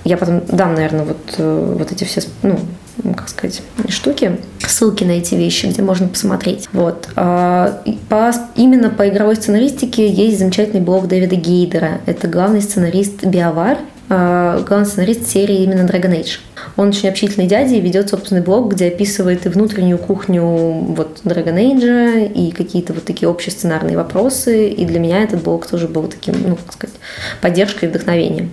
я 0.05 0.17
потом 0.17 0.43
дам, 0.47 0.75
наверное, 0.75 1.05
вот, 1.05 1.17
э, 1.37 1.75
вот 1.79 1.91
эти 1.91 2.03
все, 2.03 2.21
ну, 2.43 2.59
как 3.03 3.29
сказать, 3.29 3.61
штуки, 3.89 4.39
ссылки 4.59 5.03
на 5.03 5.11
эти 5.11 5.35
вещи, 5.35 5.67
где 5.67 5.81
можно 5.81 6.07
посмотреть. 6.07 6.67
Вот. 6.71 7.09
А, 7.15 7.81
по, 8.09 8.31
именно 8.55 8.89
по 8.89 9.07
игровой 9.07 9.35
сценаристике 9.35 10.09
есть 10.09 10.39
замечательный 10.39 10.81
блог 10.81 11.07
Дэвида 11.07 11.35
Гейдера. 11.35 12.01
Это 12.05 12.27
главный 12.27 12.61
сценарист 12.61 13.25
Биовар, 13.25 13.77
а, 14.09 14.61
главный 14.61 14.85
сценарист 14.85 15.27
серии 15.27 15.63
именно 15.63 15.87
Dragon 15.87 16.11
Age. 16.11 16.39
Он 16.77 16.89
очень 16.89 17.09
общительный 17.09 17.47
дядя 17.47 17.75
и 17.75 17.81
ведет 17.81 18.09
собственный 18.09 18.41
блог, 18.41 18.73
где 18.73 18.87
описывает 18.87 19.45
и 19.45 19.49
внутреннюю 19.49 19.97
кухню 19.97 20.43
вот 20.43 21.21
Dragon 21.23 21.55
Age, 21.55 22.31
и 22.31 22.51
какие-то 22.51 22.93
вот 22.93 23.05
такие 23.05 23.29
общие 23.29 23.51
сценарные 23.51 23.97
вопросы. 23.97 24.69
И 24.69 24.85
для 24.85 24.99
меня 24.99 25.23
этот 25.23 25.43
блог 25.43 25.67
тоже 25.67 25.87
был 25.87 26.07
таким, 26.07 26.35
ну, 26.47 26.55
как 26.55 26.73
сказать, 26.73 26.95
поддержкой 27.41 27.85
и 27.85 27.87
вдохновением 27.87 28.51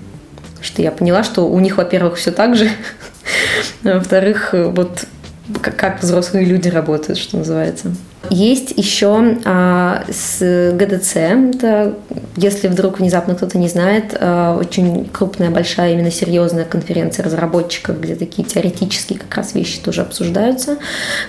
что 0.62 0.82
я 0.82 0.90
поняла, 0.90 1.24
что 1.24 1.48
у 1.48 1.60
них, 1.60 1.76
во-первых, 1.76 2.16
все 2.16 2.30
так 2.30 2.56
же, 2.56 2.70
а 3.84 3.98
во-вторых, 3.98 4.50
вот 4.52 5.04
как 5.60 6.02
взрослые 6.02 6.46
люди 6.46 6.68
работают, 6.68 7.18
что 7.18 7.36
называется. 7.36 7.92
Есть 8.30 8.72
еще 8.76 9.36
а, 9.44 10.04
с 10.08 10.72
GDC, 10.72 11.16
это, 11.16 11.94
если 12.36 12.68
вдруг 12.68 13.00
внезапно 13.00 13.34
кто-то 13.34 13.58
не 13.58 13.68
знает, 13.68 14.16
а, 14.18 14.56
очень 14.56 15.06
крупная, 15.12 15.50
большая, 15.50 15.94
именно 15.94 16.10
серьезная 16.10 16.64
конференция 16.64 17.24
разработчиков, 17.24 18.00
где 18.00 18.14
такие 18.14 18.46
теоретические 18.46 19.18
как 19.18 19.34
раз 19.34 19.54
вещи 19.54 19.80
тоже 19.80 20.02
обсуждаются. 20.02 20.78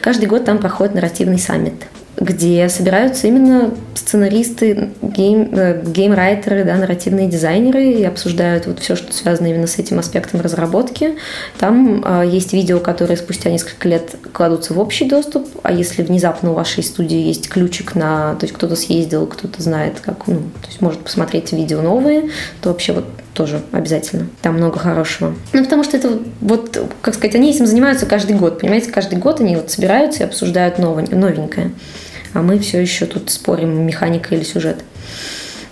Каждый 0.02 0.26
год 0.26 0.46
там 0.46 0.60
проходит 0.60 0.94
нарративный 0.94 1.40
саммит 1.40 1.74
где 2.18 2.70
собираются 2.70 3.28
именно 3.28 3.74
сценаристы, 3.95 4.89
game, 5.01 5.49
э, 5.53 5.82
game 5.86 6.12
writer 6.12 6.51
ы, 6.51 6.64
да, 6.64 6.76
нарративные 6.76 7.28
дизайнеры 7.28 7.91
и 7.91 8.03
обсуждают 8.03 8.68
вот 8.68 8.80
все, 8.80 8.95
что 8.95 9.11
связано 9.14 9.47
именно 9.47 9.68
с 9.68 9.80
этим 9.80 9.99
аспектом 9.99 10.41
разработки. 10.41 11.16
Там 11.57 12.03
э, 12.05 12.28
есть 12.28 12.53
видео, 12.53 12.80
которые 12.80 13.18
спустя 13.18 13.49
несколько 13.49 13.89
лет 13.89 14.16
кладутся 14.32 14.74
в 14.74 14.80
общий 14.80 15.05
доступ, 15.05 15.47
а 15.64 15.72
если 15.72 16.03
внезапно 16.03 16.51
у 16.51 16.53
вашей 16.53 16.84
студии 16.84 17.18
есть 17.18 17.49
ключик 17.49 17.95
на... 17.95 18.36
То 18.36 18.45
есть 18.45 18.53
кто-то 18.53 18.76
съездил, 18.76 19.26
кто-то 19.26 19.61
знает, 19.61 19.99
как... 20.01 20.28
Ну, 20.28 20.41
то 20.61 20.68
есть 20.68 20.82
может 20.82 20.99
посмотреть 20.99 21.51
видео 21.51 21.82
новые, 21.82 22.30
то 22.61 22.70
вообще 22.70 22.93
вот 22.93 23.05
тоже 23.34 23.62
обязательно. 23.72 24.28
Там 24.42 24.56
много 24.56 24.80
хорошего. 24.80 25.34
Ну, 25.54 25.64
потому 25.64 25.84
что 25.84 25.98
это 25.98 26.20
вот, 26.42 26.78
как 27.02 27.16
сказать, 27.16 27.36
они 27.36 27.52
этим 27.52 27.66
занимаются 27.66 28.06
каждый 28.06 28.36
год, 28.36 28.60
понимаете? 28.60 28.92
Каждый 28.92 29.18
год 29.18 29.42
они 29.42 29.56
вот 29.56 29.72
собираются 29.72 30.24
и 30.24 30.26
обсуждают 30.26 30.78
новенькое. 30.78 31.72
А 32.34 32.42
мы 32.42 32.60
все 32.60 32.82
еще 32.82 33.06
тут 33.06 33.30
спорим, 33.30 33.86
механика 33.86 34.34
или 34.36 34.44
сюжет 34.44 34.78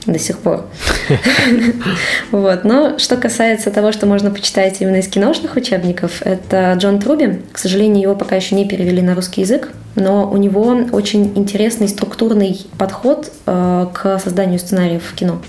до 0.05 0.19
сих 0.19 0.39
пор. 0.39 0.65
Вот. 2.31 2.63
Но 2.63 2.97
что 2.97 3.17
касается 3.17 3.71
того, 3.71 3.91
что 3.91 4.05
можно 4.05 4.31
почитать 4.31 4.81
именно 4.81 4.97
из 4.97 5.07
киношных 5.07 5.55
учебников, 5.55 6.21
это 6.21 6.73
Джон 6.77 6.99
Труби. 6.99 7.41
К 7.51 7.57
сожалению, 7.57 8.03
его 8.03 8.15
пока 8.15 8.35
еще 8.35 8.55
не 8.55 8.65
перевели 8.67 9.01
на 9.01 9.15
русский 9.15 9.41
язык, 9.41 9.71
но 9.95 10.29
у 10.29 10.37
него 10.37 10.77
очень 10.91 11.33
интересный 11.35 11.89
структурный 11.89 12.65
подход 12.77 13.31
э, 13.45 13.87
к 13.93 14.19
созданию 14.19 14.59
сценариев 14.59 15.03
в 15.03 15.13
кино. 15.13 15.41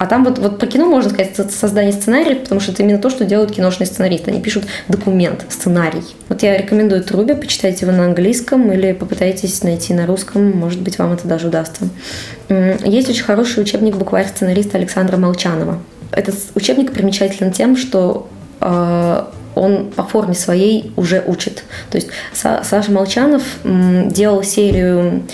А 0.00 0.06
там 0.06 0.24
вот, 0.24 0.38
вот 0.38 0.58
про 0.58 0.66
кино 0.66 0.86
можно 0.86 1.10
сказать 1.10 1.36
создание 1.52 1.92
сценария, 1.92 2.34
потому 2.34 2.58
что 2.58 2.72
это 2.72 2.82
именно 2.82 2.96
то, 2.96 3.10
что 3.10 3.26
делают 3.26 3.52
киношные 3.52 3.86
сценаристы. 3.86 4.30
Они 4.30 4.40
пишут 4.40 4.64
документ, 4.88 5.44
сценарий. 5.50 6.02
Вот 6.30 6.42
я 6.42 6.56
рекомендую 6.56 7.04
Труби, 7.04 7.34
почитайте 7.34 7.84
его 7.84 7.94
на 7.94 8.06
английском 8.06 8.72
или 8.72 8.94
попытайтесь 8.94 9.62
найти 9.62 9.92
на 9.92 10.06
русском, 10.06 10.52
может 10.52 10.80
быть, 10.80 10.98
вам 10.98 11.12
это 11.12 11.28
даже 11.28 11.48
удастся. 11.48 11.86
Есть 12.48 13.10
очень 13.10 13.24
хороший 13.24 13.62
учебник 13.62 13.96
букварь 13.96 14.26
сценариста 14.26 14.78
Александра 14.78 15.18
Молчанова. 15.18 15.82
Этот 16.12 16.36
учебник 16.54 16.94
примечателен 16.94 17.52
тем, 17.52 17.76
что 17.76 18.30
э, 18.62 19.24
он 19.54 19.90
по 19.90 20.04
форме 20.04 20.32
своей 20.32 20.94
уже 20.96 21.22
учит. 21.26 21.62
То 21.90 21.98
есть 21.98 22.08
Саша 22.32 22.90
Молчанов 22.90 23.42
делал 23.64 24.42
серию 24.44 25.24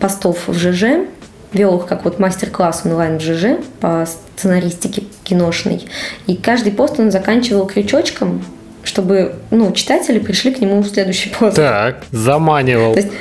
постов 0.00 0.48
в 0.48 0.58
ЖЖ, 0.58 1.06
вел 1.52 1.78
как 1.78 2.04
вот 2.04 2.18
мастер-класс 2.18 2.82
онлайн 2.84 3.18
в 3.18 3.22
ЖЖ 3.22 3.58
по 3.80 4.06
сценаристике 4.06 5.04
киношной. 5.24 5.86
И 6.26 6.36
каждый 6.36 6.72
пост 6.72 6.98
он 6.98 7.10
заканчивал 7.10 7.66
крючочком, 7.66 8.44
чтобы 8.82 9.34
ну, 9.50 9.72
читатели 9.72 10.18
пришли 10.18 10.52
к 10.52 10.60
нему 10.60 10.80
в 10.80 10.88
следующий 10.88 11.30
пост. 11.30 11.56
Так, 11.56 12.04
заманивал. 12.10 12.94
То 12.94 13.00
есть 13.00 13.12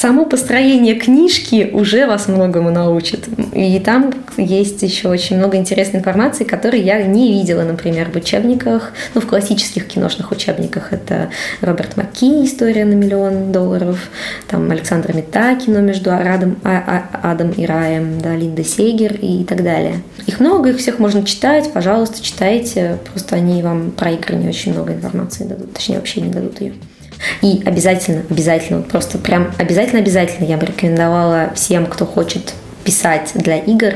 само 0.00 0.24
построение 0.24 0.94
книжки 0.94 1.70
уже 1.72 2.06
вас 2.06 2.28
многому 2.28 2.70
научит. 2.70 3.26
И 3.54 3.78
там 3.80 4.12
есть 4.36 4.82
еще 4.82 5.08
очень 5.08 5.36
много 5.36 5.56
интересной 5.56 6.00
информации, 6.00 6.44
которую 6.44 6.82
я 6.82 7.02
не 7.02 7.32
видела, 7.32 7.62
например, 7.62 8.10
в 8.10 8.16
учебниках, 8.16 8.92
ну, 9.14 9.20
в 9.20 9.26
классических 9.26 9.86
киношных 9.86 10.30
учебниках. 10.30 10.92
Это 10.92 11.30
Роберт 11.60 11.96
Маки 11.96 12.44
«История 12.44 12.84
на 12.84 12.94
миллион 12.94 13.52
долларов», 13.52 13.98
там 14.48 14.70
Александр 14.70 15.14
Метакино 15.14 15.78
между 15.78 16.12
Арадом, 16.12 16.58
а, 16.64 17.04
а, 17.22 17.30
Адом 17.32 17.50
и 17.50 17.66
Раем, 17.66 18.20
да, 18.20 18.34
Линда 18.34 18.64
Сейгер 18.64 19.14
и 19.20 19.44
так 19.44 19.62
далее. 19.62 20.02
Их 20.26 20.40
много, 20.40 20.70
их 20.70 20.78
всех 20.78 20.98
можно 20.98 21.24
читать, 21.24 21.72
пожалуйста, 21.72 22.22
читайте, 22.22 22.98
просто 23.10 23.36
они 23.36 23.62
вам 23.62 23.90
про 23.90 24.12
игры 24.12 24.36
не 24.36 24.48
очень 24.48 24.72
много 24.72 24.92
информации 25.00 25.44
дадут, 25.44 25.74
точнее 25.74 25.96
вообще 25.96 26.20
не 26.20 26.30
дадут 26.30 26.60
ее. 26.60 26.74
И 27.42 27.62
обязательно, 27.66 28.22
обязательно, 28.30 28.82
просто 28.82 29.18
прям 29.18 29.52
обязательно-обязательно 29.58 30.46
я 30.46 30.56
бы 30.56 30.66
рекомендовала 30.66 31.50
всем, 31.54 31.86
кто 31.86 32.06
хочет 32.06 32.54
писать 32.84 33.32
для 33.34 33.58
игр, 33.58 33.94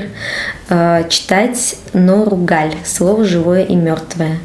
э, 0.69 1.05
читать 1.09 1.77
Нору 1.95 2.37
Галь 2.37 2.75
«Слово 2.85 3.25
живое 3.25 3.65
и 3.65 3.75
мертвое». 3.75 4.39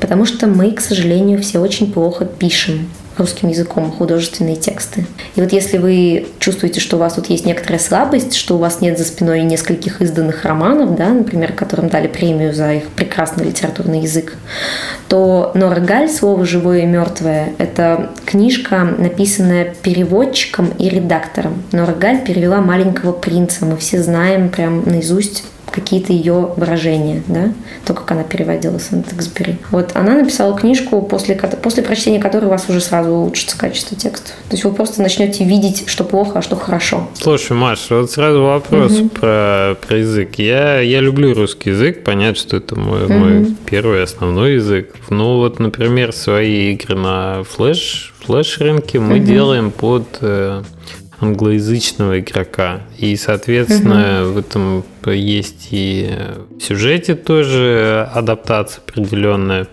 Потому 0.00 0.24
что 0.24 0.46
мы, 0.46 0.72
к 0.72 0.80
сожалению, 0.80 1.42
все 1.42 1.58
очень 1.58 1.92
плохо 1.92 2.24
пишем 2.24 2.88
русским 3.18 3.48
языком 3.48 3.90
художественные 3.90 4.56
тексты. 4.56 5.06
И 5.36 5.40
вот 5.40 5.52
если 5.52 5.78
вы 5.78 6.26
чувствуете, 6.38 6.80
что 6.80 6.96
у 6.96 7.00
вас 7.00 7.14
тут 7.14 7.26
есть 7.30 7.46
некоторая 7.46 7.78
слабость, 7.78 8.34
что 8.34 8.56
у 8.56 8.58
вас 8.58 8.80
нет 8.80 8.98
за 8.98 9.04
спиной 9.04 9.42
нескольких 9.42 10.00
изданных 10.00 10.44
романов, 10.44 10.96
да, 10.96 11.08
например, 11.08 11.52
которым 11.52 11.88
дали 11.88 12.08
премию 12.08 12.54
за 12.54 12.74
их 12.74 12.88
прекрасный 12.88 13.44
литературный 13.44 14.00
язык, 14.00 14.34
то 15.08 15.52
Нора 15.54 15.80
Галь 15.80 16.08
«Слово 16.08 16.44
живое 16.44 16.80
и 16.80 16.86
мертвое»— 16.86 17.52
это 17.58 18.10
книжка, 18.24 18.84
написанная 18.98 19.74
переводчиком 19.82 20.70
и 20.78 20.88
редактором. 20.88 21.62
Нора 21.72 21.92
Галь 21.92 22.24
перевела 22.24 22.60
«Маленького 22.60 23.12
принца». 23.12 23.64
Мы 23.64 23.76
все 23.76 24.02
знаем 24.02 24.48
прям 24.48 24.88
наизусть 24.88 25.44
какие-то 25.72 26.12
ее 26.12 26.52
выражения, 26.56 27.22
да, 27.26 27.52
то, 27.84 27.94
как 27.94 28.10
она 28.12 28.22
переводила 28.22 28.78
Сент-Эксбери. 28.78 29.56
Вот 29.70 29.92
она 29.94 30.14
написала 30.14 30.56
книжку, 30.56 31.02
после, 31.02 31.34
после 31.34 31.82
прочтения 31.82 32.20
которой 32.20 32.44
у 32.46 32.50
вас 32.50 32.68
уже 32.68 32.80
сразу 32.80 33.10
улучшится 33.10 33.58
качество 33.58 33.96
текста. 33.96 34.28
То 34.48 34.52
есть 34.52 34.64
вы 34.64 34.72
просто 34.72 35.02
начнете 35.02 35.44
видеть, 35.44 35.84
что 35.86 36.04
плохо, 36.04 36.38
а 36.38 36.42
что 36.42 36.56
хорошо. 36.56 37.08
Слушай, 37.14 37.56
Маша, 37.56 37.96
вот 37.96 38.10
сразу 38.10 38.42
вопрос 38.42 38.92
угу. 38.92 39.08
про, 39.08 39.76
про 39.86 39.96
язык. 39.98 40.36
Я, 40.36 40.80
я 40.80 41.00
люблю 41.00 41.34
русский 41.34 41.70
язык, 41.70 42.04
понятно, 42.04 42.36
что 42.36 42.56
это 42.56 42.78
мой, 42.78 43.04
угу. 43.04 43.12
мой 43.12 43.56
первый 43.66 44.02
основной 44.02 44.54
язык. 44.54 44.94
Ну 45.10 45.38
вот, 45.38 45.58
например, 45.58 46.12
свои 46.12 46.74
игры 46.74 46.96
на 46.96 47.42
флеш, 47.44 48.14
флеш-рынке 48.24 49.00
мы 49.00 49.16
угу. 49.16 49.24
делаем 49.24 49.70
под 49.70 50.04
э, 50.20 50.62
англоязычного 51.22 52.20
игрока. 52.20 52.80
И, 52.98 53.16
соответственно, 53.16 54.24
угу. 54.24 54.32
в 54.32 54.38
этом 54.38 54.84
есть 55.06 55.68
и 55.70 56.10
в 56.58 56.60
сюжете 56.60 57.14
тоже 57.14 58.08
адаптация 58.12 58.82
определенная. 58.86 59.68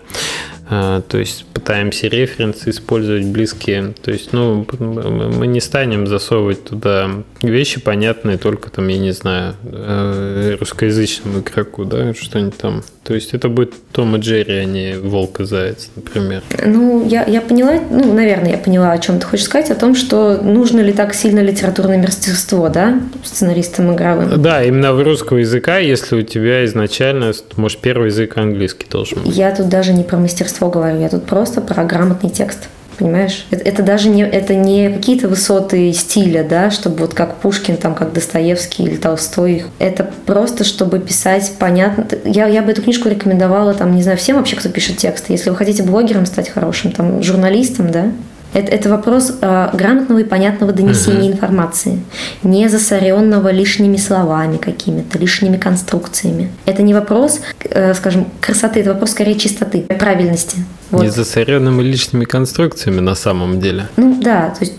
А, 0.72 1.00
то 1.02 1.18
есть 1.18 1.46
пытаемся 1.46 2.06
референсы 2.06 2.70
использовать 2.70 3.26
близкие. 3.26 3.92
То 4.00 4.12
есть, 4.12 4.32
ну, 4.32 4.64
мы 4.78 5.48
не 5.48 5.60
станем 5.60 6.06
засовывать 6.06 6.64
туда 6.64 7.10
вещи 7.42 7.80
понятные 7.80 8.38
только 8.38 8.70
там, 8.70 8.86
я 8.86 8.98
не 8.98 9.10
знаю, 9.10 9.56
э, 9.64 10.56
русскоязычному 10.60 11.40
игроку, 11.40 11.84
да, 11.84 12.14
что-нибудь 12.14 12.56
там. 12.56 12.84
То 13.10 13.16
есть 13.16 13.34
это 13.34 13.48
будет 13.48 13.74
Том 13.90 14.14
и 14.14 14.20
Джерри, 14.20 14.58
а 14.58 14.64
не 14.64 14.96
Волк 14.96 15.40
и 15.40 15.44
Заяц, 15.44 15.88
например. 15.96 16.44
Ну, 16.64 17.04
я, 17.08 17.24
я 17.24 17.40
поняла, 17.40 17.72
ну, 17.90 18.14
наверное, 18.14 18.52
я 18.52 18.56
поняла, 18.56 18.92
о 18.92 18.98
чем 18.98 19.18
ты 19.18 19.26
хочешь 19.26 19.46
сказать, 19.46 19.68
о 19.72 19.74
том, 19.74 19.96
что 19.96 20.36
нужно 20.40 20.78
ли 20.78 20.92
так 20.92 21.12
сильно 21.12 21.40
литературное 21.40 21.98
мастерство, 21.98 22.68
да, 22.68 23.00
сценаристам 23.24 23.92
игровым. 23.92 24.40
Да, 24.40 24.62
именно 24.62 24.92
в 24.92 25.02
русского 25.02 25.38
языка, 25.38 25.78
если 25.78 26.20
у 26.20 26.22
тебя 26.22 26.64
изначально, 26.66 27.32
может, 27.56 27.80
первый 27.80 28.10
язык 28.10 28.38
английский 28.38 28.86
должен 28.88 29.24
быть. 29.24 29.36
Я 29.36 29.52
тут 29.52 29.68
даже 29.68 29.92
не 29.92 30.04
про 30.04 30.16
мастерство 30.16 30.70
говорю, 30.70 31.00
я 31.00 31.08
тут 31.08 31.24
просто 31.24 31.60
про 31.60 31.82
грамотный 31.82 32.30
текст 32.30 32.68
понимаешь? 33.00 33.46
Это, 33.50 33.64
это 33.64 33.82
даже 33.82 34.08
не, 34.08 34.22
это 34.22 34.54
не 34.54 34.90
какие-то 34.90 35.28
высоты 35.28 35.92
стиля, 35.92 36.44
да, 36.44 36.70
чтобы 36.70 36.98
вот 36.98 37.14
как 37.14 37.36
Пушкин, 37.36 37.76
там, 37.76 37.94
как 37.94 38.12
Достоевский 38.12 38.84
или 38.84 38.96
Толстой. 38.96 39.64
Это 39.78 40.08
просто, 40.26 40.64
чтобы 40.64 41.00
писать 41.00 41.52
понятно. 41.58 42.06
Я, 42.24 42.46
я 42.46 42.62
бы 42.62 42.70
эту 42.70 42.82
книжку 42.82 43.08
рекомендовала, 43.08 43.74
там, 43.74 43.96
не 43.96 44.02
знаю, 44.02 44.18
всем 44.18 44.36
вообще, 44.36 44.56
кто 44.56 44.68
пишет 44.68 44.98
тексты. 44.98 45.32
Если 45.32 45.50
вы 45.50 45.56
хотите 45.56 45.82
блогером 45.82 46.26
стать 46.26 46.48
хорошим, 46.50 46.92
там, 46.92 47.22
журналистом, 47.22 47.90
да, 47.90 48.12
это, 48.52 48.72
это 48.72 48.88
вопрос 48.88 49.38
э, 49.40 49.70
грамотного 49.72 50.18
и 50.20 50.24
понятного 50.24 50.72
донесения 50.72 51.30
uh-huh. 51.30 51.34
информации, 51.34 52.00
не 52.42 52.68
засоренного 52.68 53.50
лишними 53.50 53.96
словами 53.96 54.56
какими-то, 54.56 55.18
лишними 55.18 55.56
конструкциями. 55.56 56.50
Это 56.66 56.82
не 56.82 56.94
вопрос, 56.94 57.40
э, 57.60 57.94
скажем, 57.94 58.26
красоты, 58.40 58.80
это 58.80 58.92
вопрос 58.92 59.10
скорее 59.10 59.38
чистоты, 59.38 59.82
правильности. 59.82 60.58
Вот. 60.90 61.02
Не 61.02 61.10
засоренными 61.10 61.82
лишними 61.82 62.24
конструкциями 62.24 63.00
на 63.00 63.14
самом 63.14 63.60
деле. 63.60 63.88
Ну 63.96 64.20
да, 64.20 64.50
то 64.50 64.64
есть 64.64 64.74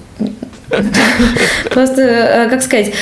Просто, 1.69 2.01
э, 2.01 2.49
как 2.49 2.61
сказать, 2.61 2.93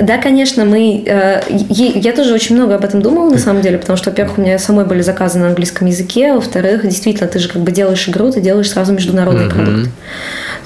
да, 0.00 0.18
конечно, 0.18 0.64
мы... 0.64 1.02
Э, 1.06 1.42
я 1.48 2.12
тоже 2.12 2.34
очень 2.34 2.56
много 2.56 2.74
об 2.76 2.84
этом 2.84 3.02
думала, 3.02 3.30
на 3.30 3.38
самом 3.38 3.62
деле, 3.62 3.78
потому 3.78 3.96
что, 3.96 4.10
во-первых, 4.10 4.38
у 4.38 4.40
меня 4.40 4.58
самой 4.58 4.84
были 4.84 5.02
заказы 5.02 5.38
на 5.38 5.48
английском 5.48 5.86
языке, 5.86 6.32
а 6.32 6.34
во-вторых, 6.34 6.82
действительно, 6.82 7.28
ты 7.28 7.38
же 7.38 7.48
как 7.48 7.62
бы 7.62 7.72
делаешь 7.72 8.08
игру, 8.08 8.30
ты 8.30 8.40
делаешь 8.40 8.70
сразу 8.70 8.92
международный 8.92 9.48
продукт. 9.48 9.90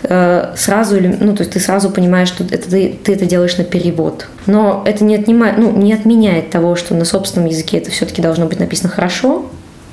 Э, 0.02 0.52
сразу, 0.56 0.96
или, 0.96 1.16
ну, 1.20 1.34
то 1.34 1.42
есть 1.42 1.52
ты 1.52 1.60
сразу 1.60 1.90
понимаешь, 1.90 2.28
что 2.28 2.44
это, 2.44 2.70
ты, 2.70 2.98
ты 3.02 3.14
это 3.14 3.26
делаешь 3.26 3.56
на 3.58 3.64
перевод. 3.64 4.26
Но 4.46 4.82
это 4.86 5.04
не, 5.04 5.14
отнимает, 5.14 5.58
ну, 5.58 5.72
не 5.72 5.92
отменяет 5.92 6.50
того, 6.50 6.76
что 6.76 6.94
на 6.94 7.04
собственном 7.04 7.48
языке 7.48 7.78
это 7.78 7.90
все-таки 7.90 8.22
должно 8.22 8.46
быть 8.46 8.60
написано 8.60 8.88
хорошо, 8.88 9.50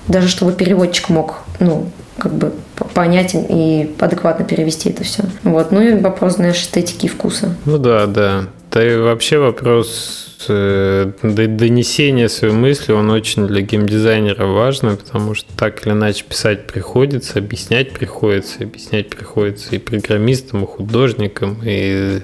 даже 0.07 0.29
чтобы 0.29 0.53
переводчик 0.53 1.09
мог, 1.09 1.43
ну, 1.59 1.87
как 2.17 2.33
бы 2.33 2.51
понять 2.93 3.31
и 3.33 3.95
адекватно 3.99 4.45
перевести 4.45 4.89
это 4.89 5.03
все. 5.03 5.23
Вот. 5.43 5.71
Ну 5.71 5.81
и 5.81 5.99
вопрос, 5.99 6.35
знаешь, 6.35 6.57
эстетики 6.57 7.05
и 7.05 7.09
вкуса. 7.09 7.55
Ну 7.65 7.77
да, 7.77 8.05
да. 8.07 8.45
Да 8.71 8.85
и 8.85 8.97
вообще 8.97 9.37
вопрос 9.37 10.37
э, 10.47 11.11
донесения 11.23 12.27
своей 12.27 12.53
мысли, 12.53 12.91
он 12.91 13.09
очень 13.09 13.47
для 13.47 13.61
геймдизайнера 13.61 14.45
важный, 14.45 14.97
потому 14.97 15.33
что 15.35 15.47
так 15.55 15.85
или 15.85 15.93
иначе 15.93 16.25
писать 16.27 16.67
приходится, 16.67 17.39
объяснять 17.39 17.93
приходится, 17.93 18.63
объяснять 18.63 19.09
приходится 19.09 19.75
и 19.75 19.79
программистам, 19.79 20.63
и 20.63 20.67
художникам, 20.67 21.59
и 21.63 22.19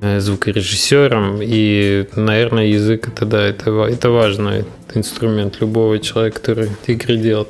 э, 0.00 0.20
звукорежиссерам, 0.20 1.38
и, 1.40 2.06
наверное, 2.16 2.66
язык 2.66 3.08
это 3.08 3.24
да, 3.24 3.42
это, 3.42 3.70
это 3.84 4.10
важный 4.10 4.64
инструмент 4.94 5.60
любого 5.60 5.98
человека, 5.98 6.40
который 6.40 6.68
игры 6.88 7.16
делает, 7.16 7.48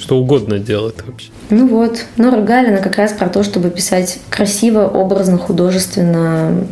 что 0.00 0.18
угодно 0.18 0.58
делает 0.58 1.02
вообще. 1.06 1.28
Ну 1.50 1.68
вот, 1.68 2.04
Нора 2.16 2.40
Галина 2.40 2.78
как 2.78 2.96
раз 2.96 3.12
про 3.12 3.28
то, 3.28 3.42
чтобы 3.42 3.70
писать 3.70 4.18
красиво, 4.30 4.86
образно, 4.86 5.38
художественно, 5.38 6.64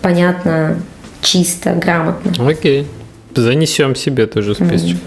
понятно, 0.00 0.78
чисто, 1.20 1.74
грамотно. 1.74 2.48
Окей. 2.48 2.86
Занесем 3.34 3.94
себе 3.94 4.26
тоже 4.26 4.54
списочек. 4.54 4.98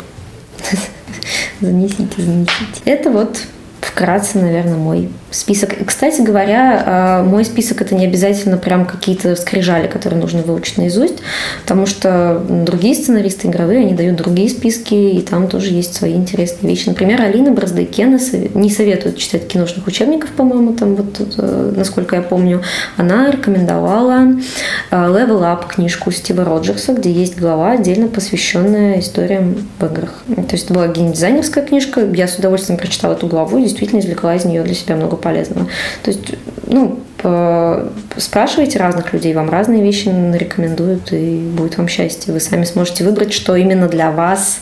Занесите, 1.61 2.21
занесите. 2.21 2.81
Это 2.85 3.11
вот 3.11 3.37
вкратце, 3.85 4.39
наверное, 4.39 4.77
мой 4.77 5.09
список. 5.31 5.73
Кстати 5.85 6.21
говоря, 6.21 6.83
а, 6.85 7.23
мой 7.23 7.45
список 7.45 7.81
это 7.81 7.93
не 7.93 8.05
обязательно 8.05 8.57
прям 8.57 8.85
какие-то 8.85 9.35
скрижали, 9.35 9.87
которые 9.87 10.19
нужно 10.19 10.41
выучить 10.41 10.77
наизусть, 10.77 11.15
потому 11.61 11.85
что 11.85 12.41
другие 12.49 12.95
сценаристы 12.95 13.47
игровые, 13.47 13.79
они 13.79 13.93
дают 13.93 14.15
другие 14.15 14.49
списки, 14.49 14.93
и 14.93 15.21
там 15.21 15.47
тоже 15.47 15.71
есть 15.71 15.93
свои 15.93 16.13
интересные 16.13 16.69
вещи. 16.69 16.89
Например, 16.89 17.21
Алина 17.21 17.51
Браздайкена 17.51 18.19
не 18.53 18.69
советует 18.69 19.17
читать 19.17 19.47
киношных 19.47 19.85
учебников, 19.87 20.31
по-моему, 20.31 20.73
там 20.73 20.95
вот, 20.95 21.35
э, 21.37 21.73
насколько 21.75 22.15
я 22.15 22.21
помню. 22.21 22.61
Она 22.97 23.29
рекомендовала 23.29 24.35
э, 24.91 24.95
Level 24.95 25.41
Up 25.41 25.67
книжку 25.67 26.11
Стива 26.11 26.43
Роджерса, 26.43 26.93
где 26.93 27.11
есть 27.11 27.37
глава, 27.37 27.73
отдельно 27.73 28.07
посвященная 28.07 28.99
историям 28.99 29.55
в 29.79 29.85
играх. 29.85 30.23
То 30.27 30.53
есть 30.53 30.65
это 30.65 30.73
была 30.73 30.87
геймдизайнерская 30.87 31.65
книжка, 31.65 32.01
я 32.01 32.27
с 32.27 32.37
удовольствием 32.37 32.79
прочитала 32.79 33.13
эту 33.13 33.27
главу, 33.27 33.57
действительно 33.75 33.99
извлекла 33.99 34.35
из 34.35 34.45
нее 34.45 34.63
для 34.63 34.73
себя 34.73 34.95
много 34.95 35.17
полезного. 35.17 35.67
То 36.03 36.11
есть, 36.11 36.35
ну, 36.67 36.99
спрашивайте 38.17 38.79
разных 38.79 39.13
людей, 39.13 39.33
вам 39.33 39.49
разные 39.49 39.81
вещи 39.81 40.09
рекомендуют, 40.33 41.11
и 41.11 41.37
будет 41.37 41.77
вам 41.77 41.87
счастье. 41.87 42.33
Вы 42.33 42.39
сами 42.39 42.65
сможете 42.65 43.03
выбрать, 43.03 43.33
что 43.33 43.55
именно 43.55 43.87
для 43.87 44.11
вас 44.11 44.59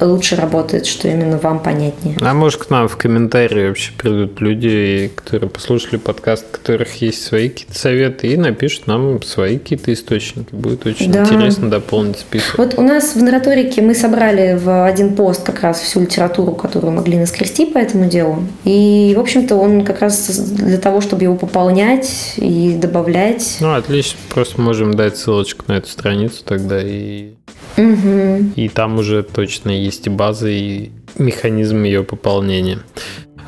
лучше 0.00 0.36
работает, 0.36 0.86
что 0.86 1.08
именно 1.08 1.38
вам 1.38 1.60
понятнее. 1.60 2.16
А 2.20 2.34
может 2.34 2.64
к 2.64 2.70
нам 2.70 2.88
в 2.88 2.96
комментарии 2.96 3.68
вообще 3.68 3.92
придут 3.96 4.40
люди, 4.40 5.10
которые 5.14 5.48
послушали 5.48 5.96
подкаст, 5.96 6.46
у 6.50 6.56
которых 6.56 7.00
есть 7.00 7.24
свои 7.24 7.48
какие-то 7.48 7.78
советы, 7.78 8.28
и 8.28 8.36
напишут 8.36 8.86
нам 8.86 9.22
свои 9.22 9.58
какие-то 9.58 9.92
источники. 9.92 10.48
Будет 10.52 10.86
очень 10.86 11.10
да. 11.10 11.24
интересно 11.24 11.70
дополнить 11.70 12.18
список. 12.18 12.58
Вот 12.58 12.74
у 12.76 12.82
нас 12.82 13.14
в 13.14 13.22
нараторике 13.22 13.82
мы 13.82 13.94
собрали 13.94 14.56
в 14.56 14.86
один 14.86 15.14
пост 15.14 15.44
как 15.44 15.62
раз 15.62 15.80
всю 15.80 16.00
литературу, 16.00 16.52
которую 16.52 16.92
могли 16.92 17.18
наскрести 17.18 17.66
по 17.66 17.78
этому 17.78 18.08
делу. 18.08 18.44
И, 18.64 19.14
в 19.16 19.20
общем-то, 19.20 19.56
он 19.56 19.84
как 19.84 20.00
раз 20.00 20.26
для 20.38 20.78
того, 20.78 21.00
чтобы 21.00 21.22
его 21.22 21.36
пополнять 21.36 22.34
и 22.36 22.76
добавлять. 22.80 23.58
Ну, 23.60 23.74
отлично. 23.74 24.18
Просто 24.28 24.60
можем 24.60 24.94
дать 24.94 25.16
ссылочку 25.16 25.64
на 25.68 25.74
эту 25.74 25.88
страницу 25.88 26.42
тогда 26.44 26.80
и 26.82 27.30
Угу. 27.76 28.52
И 28.56 28.68
там 28.68 28.98
уже 28.98 29.22
точно 29.22 29.70
есть 29.70 30.06
и 30.06 30.10
база, 30.10 30.48
и 30.48 30.90
механизм 31.18 31.82
ее 31.84 32.02
пополнения. 32.04 32.78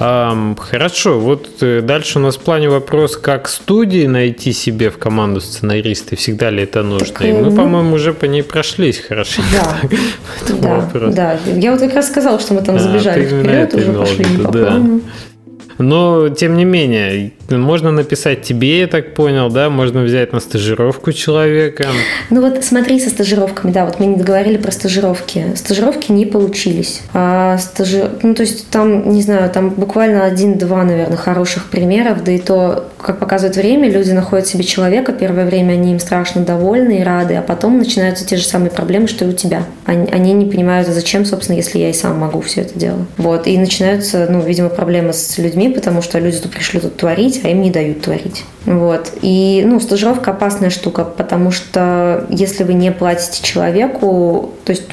Um, 0.01 0.57
хорошо, 0.57 1.19
вот 1.19 1.49
э, 1.61 1.81
дальше 1.81 2.21
у 2.21 2.23
нас 2.23 2.37
в 2.37 2.41
плане 2.41 2.69
вопрос, 2.69 3.17
как 3.17 3.49
студии 3.49 4.07
найти 4.07 4.53
себе 4.53 4.91
в 4.91 4.99
команду 4.99 5.41
сценаристы, 5.41 6.15
всегда 6.15 6.51
ли 6.51 6.63
это 6.63 6.85
нужно? 6.85 7.15
Так, 7.15 7.25
и 7.25 7.33
мы, 7.33 7.51
ну... 7.51 7.57
по-моему, 7.57 7.97
уже 7.97 8.13
по 8.13 8.27
ней 8.27 8.45
прошлись 8.45 9.01
хорошо. 9.01 9.43
Да, 9.53 9.81
да, 11.03 11.11
да. 11.11 11.39
Я 11.57 11.73
вот 11.73 11.81
как 11.81 11.95
раз 11.95 12.07
сказала, 12.07 12.39
что 12.39 12.55
мы 12.55 12.63
там 12.63 12.79
забежали 12.79 13.25
а, 13.25 13.27
вперед, 13.27 13.75
уже 13.75 13.93
пошли 13.93 14.27
да. 14.53 14.81
Но, 15.79 16.29
тем 16.29 16.57
не 16.57 16.65
менее, 16.65 17.33
можно 17.57 17.91
написать 17.91 18.43
тебе, 18.43 18.81
я 18.81 18.87
так 18.87 19.15
понял, 19.15 19.51
да? 19.51 19.71
Можно 19.71 20.03
взять 20.03 20.33
на 20.33 20.41
стажировку 20.41 21.13
человека. 21.13 21.87
Ну 22.31 22.41
вот 22.41 22.63
смотри 22.65 23.01
со 23.01 23.11
стажировками, 23.11 23.73
да, 23.73 23.85
вот 23.85 23.99
мы 24.01 24.07
не 24.07 24.17
договорили 24.17 24.59
про 24.59 24.71
стажировки. 24.71 25.55
Стажировки 25.57 26.13
не 26.13 26.27
получились. 26.27 27.03
А 27.15 27.57
стажи... 27.59 28.11
Ну 28.23 28.35
то 28.35 28.43
есть 28.43 28.69
там, 28.69 29.11
не 29.11 29.23
знаю, 29.23 29.51
там 29.51 29.71
буквально 29.71 30.25
один-два, 30.25 30.85
наверное, 30.85 31.17
хороших 31.17 31.71
примеров, 31.71 32.23
да 32.25 32.33
и 32.33 32.39
то, 32.39 32.89
как 33.01 33.19
показывает 33.19 33.57
время, 33.57 33.91
люди 33.91 34.11
находят 34.11 34.47
себе 34.47 34.65
человека, 34.65 35.13
первое 35.13 35.47
время 35.47 35.73
они 35.73 35.93
им 35.93 36.01
страшно 36.01 36.45
довольны 36.45 37.01
и 37.01 37.03
рады, 37.03 37.35
а 37.35 37.43
потом 37.43 37.79
начинаются 37.79 38.27
те 38.27 38.37
же 38.37 38.45
самые 38.45 38.71
проблемы, 38.71 39.09
что 39.09 39.25
и 39.25 39.29
у 39.29 39.33
тебя. 39.33 39.65
Они, 39.87 40.09
они 40.11 40.33
не 40.33 40.47
понимают, 40.47 40.89
а 40.89 40.93
зачем, 40.93 41.25
собственно, 41.25 41.57
если 41.57 41.79
я 41.79 41.91
и 41.91 41.95
сам 41.95 42.19
могу 42.19 42.41
все 42.41 42.63
это 42.63 42.79
делать. 42.79 43.07
Вот, 43.17 43.47
и 43.47 43.57
начинаются, 43.57 44.27
ну, 44.29 44.41
видимо, 44.41 44.69
проблемы 44.69 45.13
с 45.13 45.39
людьми, 45.39 45.69
потому 45.69 46.03
что 46.03 46.19
люди 46.19 46.39
тут 46.39 46.53
пришли 46.53 46.81
тут 46.81 46.97
творить, 46.97 47.38
а 47.45 47.49
им 47.49 47.63
не 47.63 47.71
дают 47.71 48.03
творить. 48.03 48.45
Вот. 48.65 49.13
И, 49.23 49.63
ну, 49.67 49.81
стажировка 49.81 50.33
опасная 50.33 50.71
штука, 50.71 51.05
потому 51.05 51.51
что 51.51 52.27
если 52.29 52.65
вы 52.65 52.75
не 52.75 52.93
платите 52.93 53.43
человеку, 53.43 54.53
то 54.65 54.71
есть 54.71 54.85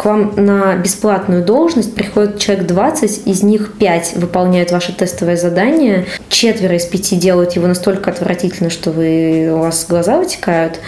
к 0.00 0.04
вам 0.06 0.32
на 0.36 0.76
бесплатную 0.76 1.44
должность 1.44 1.94
приходит 1.94 2.38
человек 2.38 2.66
20, 2.66 3.26
из 3.26 3.42
них 3.42 3.74
5 3.78 4.14
выполняют 4.16 4.70
ваше 4.70 4.94
тестовое 4.94 5.36
задание, 5.36 6.06
четверо 6.30 6.76
из 6.76 6.86
пяти 6.86 7.16
делают 7.16 7.52
его 7.52 7.66
настолько 7.66 8.10
отвратительно, 8.10 8.70
что 8.70 8.92
вы, 8.92 9.50
у 9.52 9.58
вас 9.58 9.84
глаза 9.86 10.16
вытекают, 10.16 10.80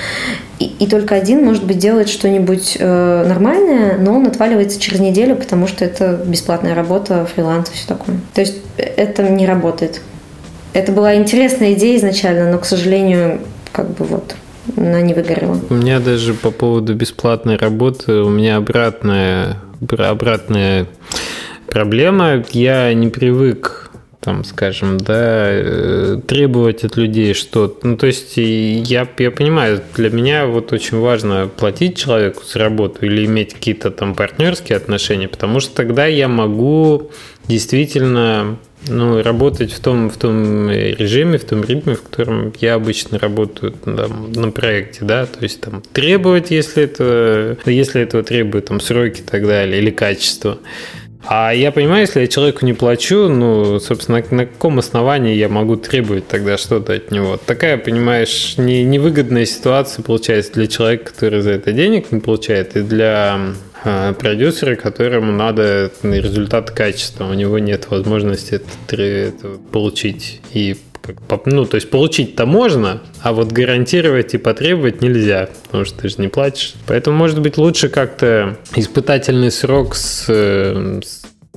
и, 0.58 0.64
и 0.64 0.86
только 0.86 1.14
один, 1.14 1.44
может 1.44 1.62
быть, 1.64 1.76
делает 1.76 2.08
что-нибудь 2.08 2.78
э, 2.80 3.24
нормальное, 3.28 3.98
но 3.98 4.14
он 4.14 4.26
отваливается 4.26 4.80
через 4.80 5.00
неделю, 5.00 5.36
потому 5.36 5.66
что 5.66 5.84
это 5.84 6.18
бесплатная 6.24 6.74
работа, 6.74 7.26
фриланс 7.26 7.68
и 7.68 7.74
все 7.74 7.88
такое. 7.88 8.16
То 8.32 8.40
есть 8.40 8.56
это 8.78 9.24
не 9.24 9.44
работает. 9.44 10.00
Это 10.72 10.92
была 10.92 11.14
интересная 11.16 11.74
идея 11.74 11.98
изначально, 11.98 12.50
но, 12.50 12.58
к 12.58 12.64
сожалению, 12.64 13.40
как 13.72 13.90
бы 13.90 14.04
вот 14.04 14.34
она 14.76 15.00
не 15.00 15.14
выгорела. 15.14 15.58
У 15.70 15.74
меня 15.74 16.00
даже 16.00 16.34
по 16.34 16.50
поводу 16.50 16.94
бесплатной 16.94 17.56
работы, 17.56 18.12
у 18.22 18.30
меня 18.30 18.56
обратная, 18.56 19.58
обратная 19.80 20.86
проблема. 21.66 22.44
Я 22.52 22.92
не 22.94 23.08
привык 23.08 23.90
там, 24.20 24.44
скажем, 24.44 24.98
да, 24.98 25.48
э, 25.50 26.20
требовать 26.26 26.84
от 26.84 26.96
людей 26.96 27.34
что-то. 27.34 27.86
Ну, 27.86 27.96
то 27.96 28.06
есть 28.06 28.34
я, 28.36 29.08
я 29.18 29.30
понимаю, 29.32 29.82
для 29.96 30.10
меня 30.10 30.46
вот 30.46 30.72
очень 30.72 31.00
важно 31.00 31.50
платить 31.54 31.96
человеку 31.96 32.44
за 32.44 32.60
работу 32.60 33.04
или 33.04 33.26
иметь 33.26 33.52
какие-то 33.52 33.90
там 33.90 34.14
партнерские 34.14 34.76
отношения, 34.76 35.26
потому 35.26 35.58
что 35.58 35.74
тогда 35.74 36.06
я 36.06 36.28
могу 36.28 37.10
действительно 37.48 38.58
ну, 38.88 39.22
работать 39.22 39.72
в 39.72 39.80
том, 39.80 40.10
в 40.10 40.16
том 40.16 40.70
режиме, 40.70 41.38
в 41.38 41.44
том 41.44 41.64
ритме, 41.64 41.94
в 41.94 42.02
котором 42.02 42.52
я 42.60 42.74
обычно 42.74 43.18
работаю 43.18 43.72
там, 43.72 44.32
на 44.32 44.50
проекте, 44.50 45.04
да, 45.04 45.26
то 45.26 45.42
есть 45.42 45.60
там 45.60 45.82
требовать, 45.92 46.50
если 46.50 46.82
это, 46.84 47.58
если 47.66 48.02
этого 48.02 48.22
требуют 48.22 48.66
там 48.66 48.80
сроки 48.80 49.20
и 49.20 49.24
так 49.24 49.46
далее, 49.46 49.80
или 49.80 49.90
качество. 49.90 50.58
А 51.24 51.52
я 51.52 51.70
понимаю, 51.70 52.00
если 52.00 52.20
я 52.20 52.26
человеку 52.26 52.66
не 52.66 52.72
плачу, 52.72 53.28
ну, 53.28 53.78
собственно, 53.78 54.24
на 54.30 54.46
каком 54.46 54.80
основании 54.80 55.36
я 55.36 55.48
могу 55.48 55.76
требовать 55.76 56.26
тогда 56.26 56.58
что-то 56.58 56.94
от 56.94 57.12
него? 57.12 57.36
Такая, 57.36 57.78
понимаешь, 57.78 58.54
не, 58.56 58.82
невыгодная 58.82 59.46
ситуация 59.46 60.02
получается 60.02 60.54
для 60.54 60.66
человека, 60.66 61.12
который 61.12 61.40
за 61.40 61.52
это 61.52 61.72
денег 61.72 62.10
не 62.10 62.18
получает, 62.18 62.76
и 62.76 62.82
для 62.82 63.38
продюсера, 63.82 64.76
которому 64.76 65.32
надо 65.32 65.90
результат 66.02 66.70
качества. 66.70 67.24
У 67.24 67.34
него 67.34 67.58
нет 67.58 67.90
возможности 67.90 68.54
это, 68.54 68.96
это 68.96 69.48
получить. 69.70 70.40
И 70.52 70.76
ну, 71.46 71.64
то 71.64 71.74
есть 71.74 71.90
получить-то 71.90 72.46
можно, 72.46 73.02
а 73.22 73.32
вот 73.32 73.50
гарантировать 73.50 74.34
и 74.34 74.38
потребовать 74.38 75.00
нельзя, 75.02 75.48
потому 75.64 75.84
что 75.84 75.98
ты 76.00 76.08
же 76.08 76.16
не 76.18 76.28
платишь. 76.28 76.74
Поэтому, 76.86 77.16
может 77.16 77.40
быть, 77.40 77.58
лучше 77.58 77.88
как-то 77.88 78.58
испытательный 78.76 79.50
срок 79.50 79.96
с, 79.96 80.26
э, 80.28 81.00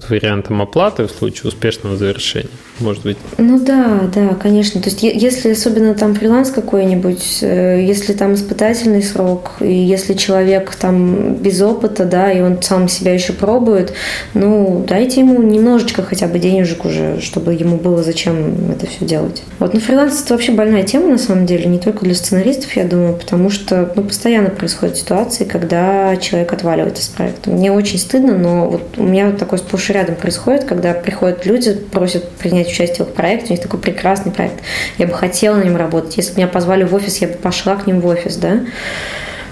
вариантом 0.10 0.62
оплаты 0.62 1.08
в 1.08 1.12
случае 1.12 1.48
успешного 1.48 1.96
завершения, 1.96 2.50
может 2.80 3.04
быть. 3.04 3.18
Ну 3.38 3.58
да, 3.60 4.02
да, 4.14 4.36
конечно. 4.36 4.82
То 4.82 4.90
есть 4.90 5.02
если 5.04 5.52
особенно 5.52 5.96
там 5.96 6.16
фриланс 6.16 6.52
какой-нибудь, 6.52 7.40
э, 7.42 7.82
если 7.82 8.12
там 8.12 8.34
испытательный 8.34 9.02
срок, 9.02 9.54
и 9.62 9.74
если 9.74 10.14
человек 10.14 10.76
там 10.76 11.36
без 11.36 11.62
опыта, 11.62 12.04
да, 12.04 12.30
и 12.30 12.42
он 12.42 12.62
сам 12.62 12.90
себя 12.90 13.14
еще 13.14 13.32
пробует, 13.32 13.94
ну 14.34 14.84
дайте 14.86 15.22
ему 15.22 15.42
немножечко 15.42 16.04
хотя 16.04 16.28
бы 16.28 16.40
денежек 16.40 16.84
уже, 16.84 17.22
чтобы 17.22 17.54
ему 17.54 17.78
было 17.78 18.04
зачем 18.04 18.72
это 18.72 18.88
все 18.88 19.06
делать. 19.06 19.44
Вот, 19.60 19.74
но 19.74 19.80
фриланс 19.80 20.22
это 20.22 20.34
вообще 20.34 20.52
больная 20.52 20.84
тема 20.84 21.08
на 21.08 21.18
самом 21.18 21.46
деле, 21.46 21.66
не 21.68 21.80
только 21.80 22.04
для 22.04 22.16
сценаристов, 22.16 22.76
я 22.76 22.84
думаю, 22.84 23.16
потому 23.16 23.50
что 23.50 23.94
ну, 23.96 24.04
постоянно 24.04 24.50
происходят 24.50 24.98
ситуации, 24.98 25.46
когда 25.46 26.18
человек 26.18 26.52
отваливается 26.52 27.04
с 27.04 27.08
проекта. 27.08 27.50
Мне 27.50 27.72
очень 27.72 27.98
стыдно, 27.98 28.38
но 28.38 28.70
вот 28.70 28.98
у 28.98 29.04
меня 29.04 29.32
такой 29.32 29.60
сплошь 29.60 29.85
сплошь 29.86 29.96
рядом 29.96 30.16
происходит, 30.16 30.64
когда 30.64 30.94
приходят 30.94 31.46
люди, 31.46 31.74
просят 31.74 32.30
принять 32.32 32.68
участие 32.68 33.06
в 33.06 33.10
проекте, 33.10 33.50
у 33.50 33.52
них 33.52 33.62
такой 33.62 33.80
прекрасный 33.80 34.32
проект, 34.32 34.62
я 34.98 35.08
бы 35.08 35.14
хотела 35.14 35.56
на 35.56 35.64
нем 35.64 35.78
работать. 35.78 36.18
Если 36.18 36.34
бы 36.34 36.38
меня 36.38 36.48
позвали 36.48 36.84
в 36.84 36.94
офис, 36.94 37.18
я 37.18 37.28
бы 37.28 37.34
пошла 37.36 37.76
к 37.76 37.88
ним 37.88 38.02
в 38.02 38.08
офис, 38.08 38.38
да. 38.38 38.62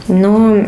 Но 0.07 0.65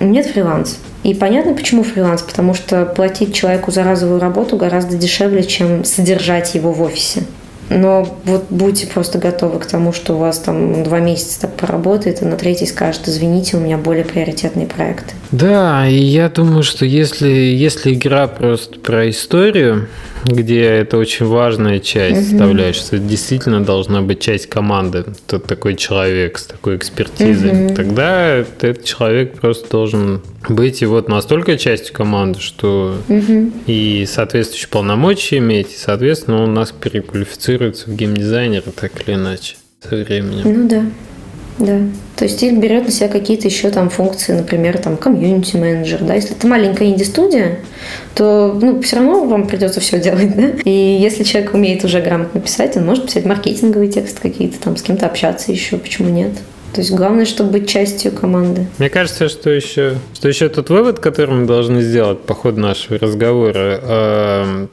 нет 0.00 0.26
фриланс. 0.26 0.78
И 1.02 1.14
понятно, 1.14 1.54
почему 1.54 1.82
фриланс, 1.82 2.22
потому 2.22 2.54
что 2.54 2.86
платить 2.86 3.34
человеку 3.34 3.72
за 3.72 3.82
разовую 3.82 4.20
работу 4.20 4.56
гораздо 4.56 4.96
дешевле, 4.96 5.42
чем 5.42 5.84
содержать 5.84 6.54
его 6.54 6.72
в 6.72 6.80
офисе. 6.82 7.22
Но 7.70 8.18
вот 8.24 8.46
будьте 8.50 8.86
просто 8.86 9.18
готовы 9.18 9.58
к 9.58 9.66
тому, 9.66 9.92
что 9.92 10.14
у 10.14 10.18
вас 10.18 10.38
там 10.38 10.84
два 10.84 11.00
месяца 11.00 11.42
так 11.42 11.54
поработает, 11.54 12.22
и 12.22 12.24
на 12.24 12.36
третий 12.36 12.66
скажет, 12.66 13.08
извините, 13.08 13.56
у 13.56 13.60
меня 13.60 13.78
более 13.78 14.04
приоритетные 14.04 14.66
проекты. 14.66 15.14
Да, 15.32 15.88
и 15.88 15.96
я 15.96 16.28
думаю, 16.28 16.62
что 16.62 16.84
если, 16.84 17.28
если 17.28 17.94
игра 17.94 18.28
просто 18.28 18.78
про 18.78 19.08
историю, 19.08 19.88
где 20.24 20.62
это 20.62 20.98
очень 20.98 21.26
важная 21.26 21.80
часть 21.80 22.20
угу. 22.20 22.30
составляющая, 22.30 22.80
что 22.80 22.98
действительно 22.98 23.64
должна 23.64 24.02
быть 24.02 24.20
часть 24.20 24.48
команды, 24.48 25.06
тот 25.26 25.46
такой 25.46 25.74
человек 25.74 26.38
с 26.38 26.44
такой 26.44 26.76
экспертизой, 26.76 27.66
угу. 27.66 27.74
тогда 27.74 28.26
этот 28.26 28.84
человек 28.84 29.40
просто 29.40 29.70
должен 29.70 30.20
быть 30.50 30.82
и 30.82 30.86
вот 30.86 31.08
настолько 31.08 31.56
частью 31.56 31.94
команды, 31.94 32.40
что 32.40 32.98
угу. 33.08 33.52
и 33.66 34.06
соответствующие 34.06 34.68
полномочия 34.68 35.38
иметь, 35.38 35.72
и, 35.72 35.78
соответственно, 35.78 36.42
он 36.42 36.50
у 36.50 36.52
нас 36.52 36.72
переквалифицируется 36.72 37.88
в 37.88 37.96
геймдизайнера 37.96 38.70
так 38.78 38.92
или 39.06 39.14
иначе 39.14 39.56
со 39.80 39.96
временем. 39.96 40.42
Ну 40.44 40.68
да. 40.68 40.84
Да. 41.58 41.78
То 42.16 42.24
есть 42.24 42.42
их 42.42 42.58
берет 42.58 42.84
на 42.84 42.90
себя 42.90 43.08
какие-то 43.08 43.48
еще 43.48 43.70
там 43.70 43.90
функции, 43.90 44.32
например, 44.32 44.78
там 44.78 44.96
комьюнити 44.96 45.56
менеджер, 45.56 46.02
да. 46.02 46.14
Если 46.14 46.36
это 46.36 46.46
маленькая 46.46 46.88
инди-студия, 46.88 47.58
то 48.14 48.58
ну, 48.60 48.80
все 48.82 48.96
равно 48.96 49.24
вам 49.24 49.46
придется 49.46 49.80
все 49.80 50.00
делать, 50.00 50.34
да. 50.36 50.50
И 50.64 50.70
если 50.70 51.24
человек 51.24 51.54
умеет 51.54 51.84
уже 51.84 52.00
грамотно 52.00 52.40
писать, 52.40 52.76
он 52.76 52.86
может 52.86 53.06
писать 53.06 53.24
маркетинговый 53.24 53.88
текст 53.88 54.20
какие-то, 54.20 54.60
там 54.60 54.76
с 54.76 54.82
кем-то 54.82 55.06
общаться 55.06 55.52
еще, 55.52 55.78
почему 55.78 56.08
нет. 56.08 56.32
То 56.72 56.80
есть 56.80 56.90
главное, 56.90 57.26
чтобы 57.26 57.52
быть 57.52 57.68
частью 57.68 58.12
команды. 58.12 58.66
Мне 58.78 58.88
кажется, 58.88 59.28
что 59.28 59.50
еще, 59.50 59.96
что 60.14 60.28
еще 60.28 60.48
тот 60.48 60.70
вывод, 60.70 61.00
который 61.00 61.34
мы 61.34 61.46
должны 61.46 61.82
сделать 61.82 62.22
по 62.22 62.34
ходу 62.34 62.60
нашего 62.60 62.98
разговора, 62.98 63.80
э, 63.82 64.66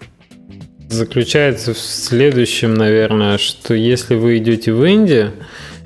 заключается 0.88 1.74
в 1.74 1.78
следующем, 1.78 2.74
наверное, 2.74 3.38
что 3.38 3.74
если 3.74 4.16
вы 4.16 4.38
идете 4.38 4.72
в 4.72 4.84
Индию, 4.86 5.34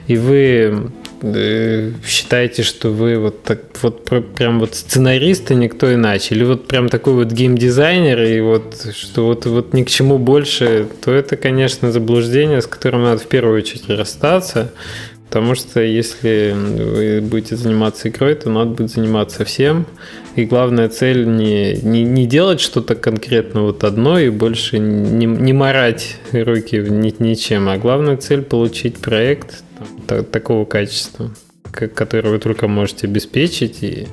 и 0.08 0.18
вы 0.18 0.92
э, 1.22 1.92
считаете, 2.06 2.64
что 2.64 2.90
вы 2.90 3.18
вот 3.18 3.44
так 3.44 3.62
вот 3.82 4.04
прям 4.36 4.60
вот 4.60 4.76
сценарист 4.76 5.52
и 5.52 5.56
никто 5.56 5.94
иначе, 5.94 6.36
или 6.36 6.44
вот 6.44 6.68
прям 6.68 6.90
такой 6.90 7.14
вот 7.14 7.32
геймдизайнер, 7.32 8.22
и 8.22 8.42
вот 8.42 8.88
что 8.94 9.28
вот, 9.28 9.46
вот 9.46 9.74
ни 9.74 9.84
к 9.84 9.90
чему 9.90 10.18
больше, 10.18 10.88
то 11.04 11.12
это, 11.12 11.38
конечно, 11.38 11.92
заблуждение, 11.92 12.62
с 12.62 12.68
которым 12.68 13.04
надо 13.04 13.20
в 13.20 13.28
первую 13.28 13.58
очередь 13.58 13.90
расстаться. 13.90 14.72
Потому 15.34 15.56
что 15.56 15.82
если 15.82 16.54
вы 16.56 17.20
будете 17.22 17.56
заниматься 17.56 18.08
игрой, 18.08 18.36
то 18.36 18.52
надо 18.52 18.70
будет 18.70 18.92
заниматься 18.92 19.44
всем. 19.46 19.88
И 20.36 20.46
главная 20.46 20.90
цель 20.90 21.26
не, 21.26 21.74
не, 21.82 22.04
не 22.04 22.28
делать 22.28 22.60
что-то 22.60 22.94
конкретно 22.94 23.64
вот 23.64 23.84
одно 23.84 24.20
и 24.20 24.30
больше 24.30 24.78
не, 24.78 25.26
не 25.26 25.52
морать 25.52 26.18
руки 26.32 26.76
ни, 26.76 27.16
ничем, 27.18 27.68
а 27.68 27.80
главная 27.80 28.18
цель 28.18 28.44
получить 28.44 29.00
проект 29.00 29.63
там, 30.08 30.24
такого 30.26 30.66
качества, 30.66 31.32
который 31.72 32.32
вы 32.32 32.40
только 32.40 32.68
можете 32.68 33.08
обеспечить 33.08 33.84
и 33.84 34.08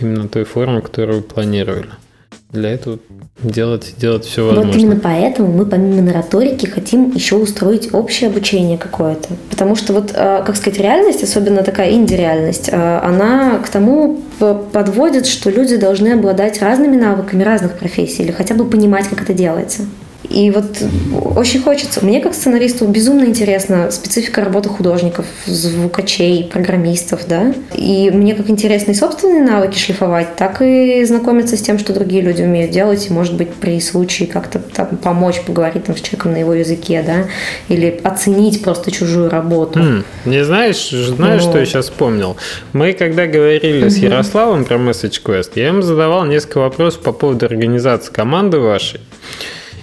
именно 0.00 0.28
той 0.28 0.44
формы, 0.44 0.82
которую 0.82 1.18
вы 1.18 1.22
планировали. 1.22 1.90
Для 2.50 2.70
этого 2.70 2.98
делать, 3.42 3.94
делать 3.96 4.24
все 4.24 4.44
возможное. 4.44 4.72
Вот 4.72 4.80
именно 4.80 5.00
поэтому 5.00 5.52
мы 5.52 5.66
помимо 5.66 6.02
нараторики 6.02 6.66
хотим 6.66 7.12
еще 7.12 7.36
устроить 7.36 7.94
общее 7.94 8.28
обучение 8.28 8.76
какое-то. 8.76 9.28
Потому 9.50 9.76
что 9.76 9.92
вот, 9.92 10.10
э, 10.12 10.42
как 10.44 10.56
сказать, 10.56 10.80
реальность, 10.80 11.22
особенно 11.22 11.62
такая 11.62 11.92
инди-реальность, 11.92 12.70
э, 12.72 12.98
она 13.02 13.58
к 13.58 13.68
тому 13.68 14.20
подводит, 14.72 15.26
что 15.26 15.48
люди 15.48 15.76
должны 15.76 16.08
обладать 16.08 16.60
разными 16.60 16.96
навыками 16.96 17.44
разных 17.44 17.78
профессий 17.78 18.24
или 18.24 18.32
хотя 18.32 18.54
бы 18.54 18.64
понимать, 18.64 19.08
как 19.08 19.22
это 19.22 19.32
делается. 19.32 19.82
И 20.30 20.52
вот 20.52 20.64
очень 21.34 21.60
хочется. 21.60 22.04
Мне 22.04 22.20
как 22.20 22.34
сценаристу 22.34 22.86
безумно 22.86 23.24
интересна 23.24 23.90
специфика 23.90 24.44
работы 24.44 24.68
художников, 24.68 25.26
звукачей, 25.44 26.44
программистов, 26.44 27.26
да. 27.26 27.52
И 27.74 28.10
мне 28.10 28.36
как 28.36 28.48
интересны 28.48 28.94
собственные 28.94 29.42
навыки 29.42 29.76
шлифовать, 29.76 30.36
так 30.36 30.62
и 30.62 31.04
знакомиться 31.04 31.56
с 31.56 31.62
тем, 31.62 31.80
что 31.80 31.92
другие 31.92 32.22
люди 32.22 32.42
умеют 32.42 32.70
делать, 32.70 33.08
и, 33.08 33.12
может 33.12 33.34
быть, 33.34 33.52
при 33.54 33.80
случае 33.80 34.28
как-то 34.28 34.60
там 34.60 34.98
помочь 34.98 35.40
поговорить 35.40 35.84
там, 35.84 35.96
с 35.96 36.00
человеком 36.00 36.32
на 36.32 36.36
его 36.36 36.54
языке, 36.54 37.02
да, 37.04 37.26
или 37.68 38.00
оценить 38.04 38.62
просто 38.62 38.92
чужую 38.92 39.30
работу. 39.30 39.80
Mm, 39.80 40.04
не 40.26 40.44
знаешь, 40.44 40.90
знаешь, 40.90 41.42
вот. 41.42 41.50
что 41.50 41.58
я 41.58 41.66
сейчас 41.66 41.86
вспомнил? 41.86 42.36
Мы 42.72 42.92
когда 42.92 43.26
говорили 43.26 43.86
mm-hmm. 43.86 43.90
с 43.90 43.96
Ярославом 43.96 44.64
про 44.64 44.76
Message 44.76 45.20
Quest, 45.24 45.50
я 45.56 45.68
ему 45.68 45.82
задавал 45.82 46.24
несколько 46.24 46.58
вопросов 46.58 47.02
по 47.02 47.10
поводу 47.12 47.46
организации 47.46 48.12
команды 48.12 48.60
вашей. 48.60 49.00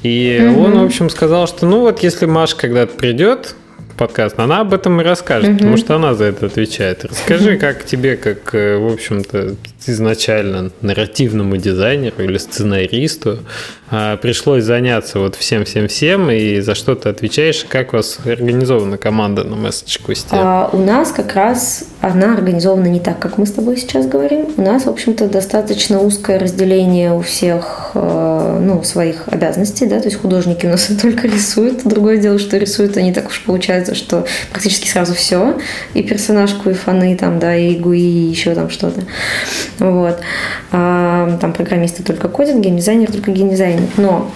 И 0.03 0.47
угу. 0.51 0.63
он, 0.63 0.79
в 0.79 0.83
общем, 0.83 1.09
сказал, 1.09 1.47
что 1.47 1.65
ну 1.65 1.81
вот 1.81 2.03
если 2.03 2.25
Маша 2.25 2.55
когда-то 2.55 2.95
придет, 2.95 3.55
подкаст, 3.97 4.39
она 4.39 4.61
об 4.61 4.73
этом 4.73 5.01
и 5.01 5.03
расскажет, 5.03 5.49
угу. 5.49 5.57
потому 5.57 5.77
что 5.77 5.95
она 5.95 6.13
за 6.13 6.25
это 6.25 6.45
отвечает. 6.45 7.03
Расскажи, 7.03 7.57
как 7.57 7.83
тебе, 7.83 8.15
как, 8.15 8.53
э, 8.53 8.77
в 8.77 8.93
общем-то, 8.93 9.55
изначально 9.85 10.71
нарративному 10.81 11.57
дизайнеру 11.57 12.23
или 12.23 12.37
сценаристу 12.37 13.39
пришлось 14.22 14.64
заняться 14.64 15.19
вот 15.19 15.35
всем-всем-всем, 15.35 16.30
и 16.31 16.59
за 16.59 16.76
что 16.76 16.95
ты 16.95 17.09
отвечаешь, 17.09 17.65
как 17.68 17.93
у 17.93 17.97
вас 17.97 18.19
организована 18.26 18.97
команда 18.97 19.43
на 19.43 19.55
Quest? 19.68 20.27
А, 20.31 20.69
у 20.73 20.77
нас 20.77 21.11
как 21.11 21.34
раз 21.35 21.85
она 22.01 22.34
организована 22.34 22.88
не 22.88 22.99
так, 22.99 23.19
как 23.19 23.38
мы 23.38 23.45
с 23.45 23.51
тобой 23.51 23.77
сейчас 23.77 24.05
говорим. 24.07 24.47
У 24.57 24.61
нас, 24.61 24.85
в 24.85 24.89
общем-то, 24.89 25.27
достаточно 25.27 26.01
узкое 26.01 26.38
разделение 26.38 27.14
у 27.14 27.22
всех 27.22 27.91
э, 27.95 28.59
ну, 28.61 28.84
своих 28.84 29.27
обязанностей, 29.27 29.88
да, 29.88 29.99
то 29.99 30.05
есть 30.05 30.22
художники 30.22 30.65
у 30.65 30.69
нас 30.69 30.89
только 31.01 31.27
рисуют, 31.27 31.84
другое 31.84 32.18
дело, 32.18 32.39
что 32.39 32.57
рисуют 32.57 32.97
они 32.97 33.14
так 33.14 33.27
уж 33.27 33.41
получается, 33.43 33.95
что 33.95 34.26
практически 34.51 34.88
сразу 34.88 35.14
все, 35.14 35.57
и 35.93 36.03
персонажку, 36.03 36.69
и 36.69 36.73
фаны, 36.73 37.15
там, 37.18 37.39
да, 37.39 37.55
и 37.55 37.76
гуи, 37.76 37.99
и 37.99 38.30
еще 38.30 38.53
там 38.53 38.69
что-то. 38.69 39.01
Вот. 39.80 40.19
А, 40.72 41.38
там 41.39 41.53
программисты 41.53 42.03
только 42.03 42.27
кодят, 42.27 42.57
геймдизайнер 42.57 43.11
только 43.11 43.31
геймдизайнер. 43.31 43.76
Но 43.97 44.29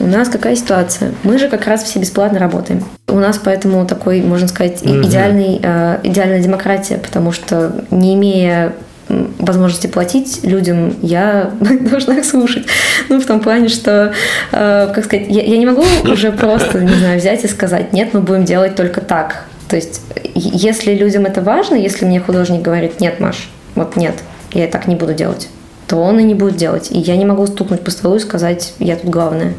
у 0.00 0.06
нас 0.06 0.28
какая 0.28 0.56
ситуация? 0.56 1.12
Мы 1.22 1.38
же 1.38 1.48
как 1.48 1.66
раз 1.66 1.82
все 1.82 1.98
бесплатно 1.98 2.38
работаем. 2.38 2.84
У 3.08 3.18
нас 3.18 3.40
поэтому 3.42 3.86
такой, 3.86 4.20
можно 4.22 4.48
сказать, 4.48 4.82
идеальный, 4.82 5.60
а, 5.62 6.00
идеальная 6.02 6.40
демократия, 6.40 6.98
потому 6.98 7.32
что 7.32 7.84
не 7.90 8.14
имея 8.14 8.72
возможности 9.08 9.86
платить 9.86 10.40
людям, 10.42 10.94
я 11.02 11.50
должна 11.60 12.18
их 12.18 12.24
слушать. 12.24 12.66
Ну, 13.08 13.20
в 13.20 13.26
том 13.26 13.40
плане, 13.40 13.68
что, 13.68 14.12
э, 14.52 14.92
как 14.94 15.04
сказать, 15.04 15.26
я, 15.28 15.42
я 15.42 15.56
не 15.56 15.66
могу 15.66 15.82
уже 16.04 16.30
просто, 16.32 16.80
не 16.80 16.94
знаю, 16.94 17.18
взять 17.18 17.44
и 17.44 17.48
сказать, 17.48 17.92
нет, 17.92 18.12
мы 18.12 18.20
будем 18.20 18.44
делать 18.44 18.74
только 18.74 19.00
так. 19.00 19.44
То 19.68 19.76
есть, 19.76 20.02
если 20.34 20.94
людям 20.94 21.26
это 21.26 21.42
важно, 21.42 21.74
если 21.74 22.04
мне 22.04 22.20
художник 22.20 22.62
говорит, 22.62 23.00
нет, 23.00 23.20
Маш, 23.20 23.50
вот 23.74 23.96
нет, 23.96 24.14
я 24.52 24.66
так 24.66 24.86
не 24.86 24.96
буду 24.96 25.14
делать, 25.14 25.48
то 25.88 25.96
он 25.96 26.18
и 26.20 26.22
не 26.22 26.34
будет 26.34 26.56
делать. 26.56 26.90
И 26.90 26.98
я 26.98 27.16
не 27.16 27.24
могу 27.24 27.46
стукнуть 27.46 27.80
по 27.80 27.90
столу 27.90 28.16
и 28.16 28.20
сказать, 28.20 28.74
я 28.78 28.96
тут 28.96 29.10
главная. 29.10 29.54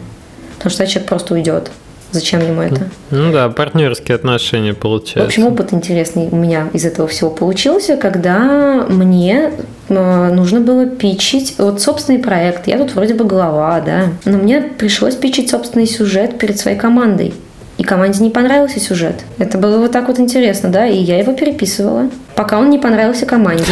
Потому 0.58 0.72
что 0.72 0.88
человек 0.88 1.10
просто 1.10 1.34
уйдет. 1.34 1.72
Зачем 2.12 2.42
ему 2.42 2.62
это? 2.62 2.90
Ну 3.12 3.32
да, 3.32 3.50
партнерские 3.50 4.16
отношения 4.16 4.74
получаются. 4.74 5.20
В 5.20 5.26
общем, 5.26 5.46
опыт 5.46 5.74
интересный 5.74 6.28
у 6.32 6.36
меня 6.36 6.68
из 6.74 6.84
этого 6.86 7.08
всего 7.08 7.30
получился, 7.30 7.98
когда 7.98 8.86
мне 8.90 9.52
э, 9.90 10.34
нужно 10.34 10.60
было 10.60 10.88
пичить 10.88 11.56
вот 11.60 11.82
собственный 11.82 12.20
проект. 12.20 12.68
Я 12.68 12.80
тут 12.80 12.96
вроде 12.96 13.14
бы 13.14 13.26
глава, 13.26 13.80
да. 13.82 14.06
Но 14.26 14.38
мне 14.40 14.62
пришлось 14.62 15.16
пичить 15.16 15.52
собственный 15.52 15.86
сюжет 15.86 16.40
перед 16.40 16.58
своей 16.58 16.78
командой. 16.78 17.34
Команде 17.90 18.24
не 18.24 18.30
понравился 18.30 18.80
сюжет. 18.80 19.16
Это 19.40 19.58
было 19.58 19.80
вот 19.80 19.92
так 19.92 20.10
вот 20.10 20.20
интересно, 20.20 20.70
да, 20.70 20.86
и 20.86 20.96
я 20.96 21.18
его 21.18 21.34
переписывала. 21.34 22.12
Пока 22.36 22.60
он 22.60 22.70
не 22.70 22.78
понравился 22.78 23.26
команде. 23.26 23.64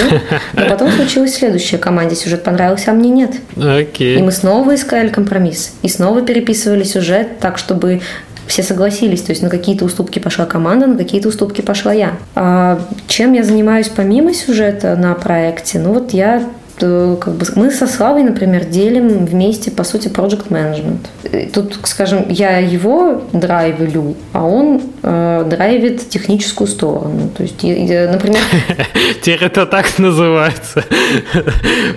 Но 0.53 0.65
потом 0.67 0.89
случилось 0.89 1.35
следующее. 1.35 1.77
Команде 1.77 2.15
сюжет 2.15 2.43
понравился, 2.43 2.89
а 2.89 2.93
мне 2.95 3.11
нет. 3.11 3.35
Окей. 3.55 4.17
И 4.17 4.21
мы 4.23 4.31
снова 4.31 4.73
искали 4.73 5.09
компромисс. 5.09 5.75
И 5.83 5.87
снова 5.87 6.23
переписывали 6.23 6.81
сюжет 6.81 7.37
так, 7.39 7.59
чтобы 7.59 8.01
все 8.47 8.63
согласились, 8.63 9.21
то 9.21 9.31
есть 9.31 9.43
на 9.43 9.49
какие-то 9.49 9.85
уступки 9.85 10.17
пошла 10.17 10.45
команда, 10.45 10.87
на 10.87 10.97
какие-то 10.97 11.27
уступки 11.27 11.61
пошла 11.61 11.93
я. 11.93 12.13
А 12.33 12.81
чем 13.07 13.33
я 13.33 13.43
занимаюсь 13.43 13.89
помимо 13.89 14.33
сюжета 14.33 14.95
на 14.95 15.13
проекте? 15.13 15.77
Ну 15.77 15.93
вот 15.93 16.11
я 16.13 16.43
как 16.79 17.33
бы 17.33 17.45
мы 17.55 17.71
со 17.71 17.87
Славой, 17.87 18.23
например, 18.23 18.65
делим 18.65 19.25
вместе, 19.25 19.71
по 19.71 19.83
сути, 19.83 20.07
project 20.07 20.49
management. 20.49 21.51
Тут, 21.51 21.79
скажем, 21.83 22.25
я 22.29 22.57
его 22.57 23.23
драйвлю, 23.33 24.15
а 24.33 24.45
он 24.45 24.81
э, 25.01 25.45
драйвит 25.49 26.09
техническую 26.09 26.67
сторону. 26.67 27.29
То 27.35 27.43
есть, 27.43 27.63
я, 27.63 28.11
например... 28.11 28.41
Теперь 29.21 29.43
это 29.43 29.65
так 29.65 29.97
называется. 29.99 30.83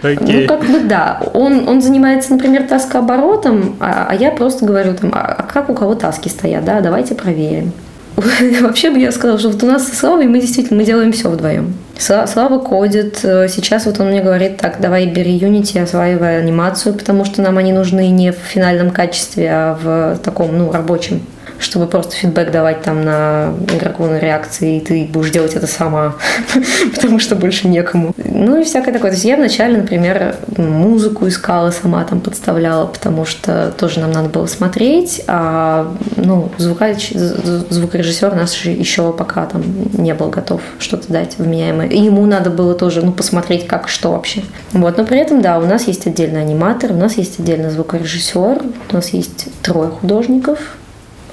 Ну, 0.03 0.47
как 0.47 0.61
бы 0.67 0.81
да. 0.81 1.21
Он, 1.35 1.69
он 1.69 1.83
занимается, 1.83 2.33
например, 2.33 2.65
таскооборотом, 2.65 3.77
а, 3.81 4.07
а 4.09 4.15
я 4.15 4.31
просто 4.31 4.65
говорю 4.65 4.95
там, 4.95 5.11
а, 5.15 5.37
а 5.39 5.43
как 5.43 5.69
у 5.69 5.75
кого 5.75 5.95
таски 5.95 6.29
стоят, 6.29 6.65
да, 6.65 6.81
давайте 6.81 7.15
проверим. 7.15 7.73
Вообще 8.61 8.91
бы 8.91 8.99
я 8.99 9.13
сказала, 9.13 9.39
что 9.39 9.51
вот 9.51 9.63
у 9.63 9.67
нас 9.67 9.89
со 9.89 9.95
Славой 9.95 10.27
мы 10.27 10.41
действительно 10.41 10.79
мы 10.79 10.85
делаем 10.85 11.13
все 11.13 11.29
вдвоем. 11.29 11.75
Слава 11.99 12.59
кодит. 12.59 13.21
Э, 13.25 13.47
сейчас 13.49 13.87
вот 13.87 14.01
он 14.01 14.09
мне 14.09 14.23
говорит, 14.23 14.57
так, 14.57 14.81
давай 14.81 15.07
бери 15.07 15.39
Unity, 15.39 15.83
осваивай 15.83 16.39
анимацию, 16.39 16.95
потому 16.95 17.25
что 17.25 17.43
нам 17.43 17.59
они 17.59 17.73
нужны 17.73 18.09
не 18.09 18.33
в 18.33 18.37
финальном 18.37 18.91
качестве, 18.91 19.51
а 19.51 19.79
в 19.81 20.19
таком, 20.23 20.57
ну, 20.57 20.73
рабочем 20.73 21.21
чтобы 21.61 21.87
просто 21.87 22.17
фидбэк 22.17 22.51
давать 22.51 22.83
там 22.83 23.05
на 23.05 23.55
игроку 23.73 24.07
на 24.07 24.19
реакции, 24.19 24.79
и 24.79 24.81
ты 24.81 25.05
будешь 25.05 25.31
делать 25.31 25.55
это 25.55 25.67
сама, 25.67 26.17
потому 26.95 27.19
что 27.19 27.37
больше 27.37 27.69
некому. 27.69 28.15
Ну 28.25 28.61
и 28.61 28.65
всякое 28.65 28.93
такое. 28.93 29.11
То 29.11 29.17
есть 29.17 29.27
я 29.27 29.37
вначале, 29.37 29.79
например, 29.79 30.37
музыку 30.57 31.29
искала 31.29 31.71
сама, 31.71 32.03
там 32.05 32.21
подставляла, 32.21 32.87
потому 32.87 33.25
что 33.27 33.73
тоже 33.77 34.01
нам 34.01 34.11
надо 34.11 34.29
было 34.31 34.47
смотреть, 34.47 35.23
а 35.27 35.95
ну, 36.17 36.51
звукач, 36.59 37.11
звукорежиссер 37.11 38.35
наш 38.35 38.65
еще 38.65 39.13
пока 39.13 39.47
там 39.47 39.63
не 39.93 40.15
был 40.15 40.31
готов 40.31 40.63
что-то 40.79 41.13
дать 41.13 41.37
вменяемое. 41.39 41.89
И 41.89 42.01
ему 42.01 42.25
надо 42.27 42.51
было 42.51 42.75
тоже, 42.75 43.03
ну, 43.05 43.13
посмотреть, 43.13 43.67
как, 43.67 43.89
что 43.89 44.13
вообще. 44.13 44.43
Вот, 44.73 44.97
но 44.97 45.05
при 45.05 45.19
этом, 45.19 45.43
да, 45.43 45.59
у 45.59 45.67
нас 45.67 45.87
есть 45.87 46.07
отдельный 46.07 46.41
аниматор, 46.41 46.93
у 46.93 46.97
нас 46.97 47.19
есть 47.19 47.39
отдельный 47.39 47.71
звукорежиссер, 47.71 48.63
у 48.91 48.95
нас 48.95 49.11
есть 49.11 49.49
трое 49.63 49.91
художников, 49.91 50.59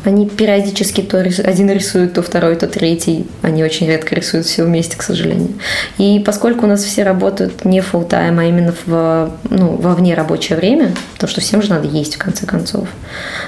они 0.03 0.27
периодически 0.27 1.01
то 1.01 1.17
один 1.19 1.69
рисует, 1.69 2.13
то 2.13 2.21
второй, 2.21 2.55
то 2.55 2.67
третий. 2.67 3.27
Они 3.41 3.63
очень 3.63 3.87
редко 3.87 4.15
рисуют 4.15 4.45
все 4.45 4.63
вместе, 4.63 4.97
к 4.97 5.03
сожалению. 5.03 5.53
И 5.97 6.21
поскольку 6.25 6.65
у 6.65 6.69
нас 6.69 6.83
все 6.83 7.03
работают 7.03 7.65
не 7.65 7.79
full 7.79 8.07
time, 8.07 8.39
а 8.39 8.43
именно 8.43 8.73
в, 8.85 9.31
ну, 9.49 9.75
во 9.75 9.95
вне 9.95 10.13
рабочее 10.13 10.57
время, 10.57 10.93
то 11.17 11.27
что 11.27 11.41
всем 11.41 11.61
же 11.61 11.69
надо 11.69 11.87
есть 11.87 12.15
в 12.15 12.17
конце 12.19 12.45
концов, 12.45 12.87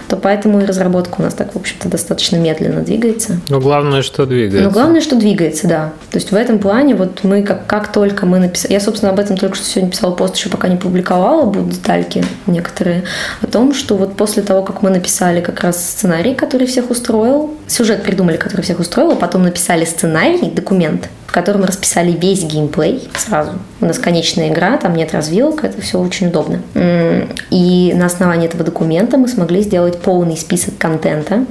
то 0.07 0.17
поэтому 0.17 0.61
и 0.61 0.65
разработка 0.65 1.15
у 1.19 1.23
нас 1.23 1.33
так, 1.33 1.53
в 1.53 1.57
общем-то, 1.57 1.89
достаточно 1.89 2.37
медленно 2.37 2.81
двигается. 2.81 3.39
Но 3.49 3.59
главное, 3.59 4.01
что 4.01 4.25
двигается. 4.25 4.67
Но 4.67 4.71
главное, 4.71 5.01
что 5.01 5.15
двигается, 5.15 5.67
да. 5.67 5.93
То 6.11 6.17
есть 6.17 6.31
в 6.31 6.35
этом 6.35 6.59
плане 6.59 6.95
вот 6.95 7.23
мы 7.23 7.43
как, 7.43 7.67
как 7.67 7.91
только 7.91 8.25
мы 8.25 8.39
написали... 8.39 8.73
Я, 8.73 8.79
собственно, 8.79 9.11
об 9.11 9.19
этом 9.19 9.37
только 9.37 9.55
что 9.55 9.65
сегодня 9.65 9.91
писала 9.91 10.13
пост, 10.13 10.35
еще 10.35 10.49
пока 10.49 10.67
не 10.67 10.77
публиковала, 10.77 11.45
будут 11.45 11.69
детальки 11.69 12.23
некоторые, 12.47 13.03
о 13.41 13.47
том, 13.47 13.73
что 13.73 13.95
вот 13.95 14.15
после 14.15 14.43
того, 14.43 14.63
как 14.63 14.81
мы 14.81 14.89
написали 14.89 15.41
как 15.41 15.61
раз 15.61 15.83
сценарий, 15.83 16.33
который 16.39 16.67
всех 16.67 16.89
устроил, 16.89 17.53
сюжет 17.67 18.03
придумали, 18.03 18.37
который 18.37 18.61
всех 18.61 18.79
устроил, 18.79 19.11
а 19.11 19.15
потом 19.15 19.43
написали 19.43 19.83
сценарий, 19.83 20.49
документ, 20.49 21.09
в 21.27 21.33
котором 21.33 21.65
расписали 21.65 22.11
весь 22.11 22.43
геймплей 22.43 23.09
сразу. 23.17 23.51
У 23.81 23.85
нас 23.85 23.99
конечная 23.99 24.49
игра, 24.49 24.77
там 24.77 24.95
нет 24.95 25.11
развилок, 25.13 25.65
это 25.65 25.81
все 25.81 25.99
очень 25.99 26.27
удобно. 26.27 26.61
И 27.51 27.93
на 27.93 28.05
основании 28.05 28.47
этого 28.47 28.63
документа 28.63 29.17
мы 29.17 29.27
смогли 29.27 29.61
сделать 29.61 29.99
полный 29.99 30.37
список 30.37 30.77
контента, 30.77 31.45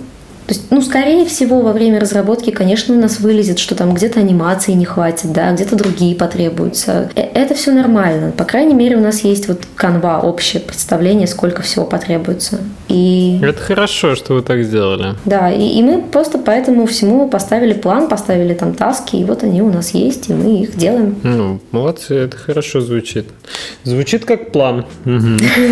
то 0.49 0.55
есть, 0.55 0.71
ну, 0.71 0.81
скорее 0.81 1.27
всего, 1.27 1.61
во 1.61 1.75
время 1.75 2.01
разработки, 2.01 2.51
конечно, 2.51 2.95
у 2.95 2.99
нас 2.99 3.21
вылезет, 3.21 3.59
что 3.59 3.75
там 3.75 3.93
где-то 3.93 4.19
анимации 4.19 4.73
не 4.73 4.87
хватит, 4.87 5.31
да, 5.31 5.53
где-то 5.53 5.77
другие 5.77 6.17
потребуются. 6.17 7.11
Э, 7.15 7.21
это 7.21 7.55
все 7.55 7.71
нормально. 7.71 8.33
По 8.33 8.45
крайней 8.45 8.73
мере, 8.73 8.97
у 8.97 9.01
нас 9.01 9.21
есть 9.25 9.47
вот 9.47 9.61
канва, 9.77 10.21
общее 10.21 10.63
представление, 10.63 11.27
сколько 11.27 11.61
всего 11.61 11.85
потребуется. 11.85 12.61
И... 12.89 13.39
Это 13.43 13.61
хорошо, 13.61 14.15
что 14.15 14.33
вы 14.33 14.41
так 14.41 14.63
сделали. 14.65 15.17
Да, 15.27 15.53
и, 15.53 15.79
и 15.79 15.83
мы 15.83 16.01
просто 16.01 16.39
по 16.39 16.51
этому 16.51 16.87
всему 16.87 17.29
поставили 17.29 17.75
план, 17.75 18.09
поставили 18.09 18.55
там 18.55 18.73
таски, 18.73 19.17
и 19.17 19.25
вот 19.25 19.43
они 19.43 19.61
у 19.61 19.71
нас 19.71 19.91
есть, 19.91 20.31
и 20.31 20.33
мы 20.33 20.63
их 20.63 20.79
делаем. 20.79 21.17
Ну, 21.25 21.61
молодцы, 21.73 22.15
это 22.15 22.39
хорошо 22.39 22.81
звучит. 22.81 23.27
Звучит 23.85 24.25
как 24.25 24.51
план. 24.51 24.87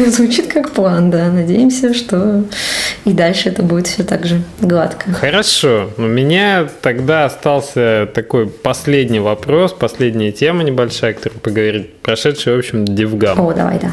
Звучит 0.09 0.49
как 0.49 0.73
план, 0.73 1.11
да. 1.11 1.31
Надеемся, 1.31 1.95
что 1.95 2.45
и 3.07 3.13
дальше 3.13 3.49
это 3.49 3.63
будет 3.63 3.87
все 3.87 4.05
так 4.05 4.27
же 4.27 4.43
гладко. 4.67 5.13
Хорошо. 5.13 5.91
У 5.97 6.03
меня 6.03 6.69
тогда 6.83 7.25
остался 7.25 8.09
такой 8.13 8.49
последний 8.49 9.21
вопрос, 9.21 9.73
последняя 9.73 10.33
тема 10.33 10.63
небольшая, 10.65 11.15
которую 11.15 11.41
поговорить. 11.41 11.95
Прошедший, 12.03 12.55
в 12.55 12.59
общем, 12.59 12.85
Девгам. 12.85 13.41
О, 13.41 13.53
давай, 13.53 13.79
да. 13.79 13.93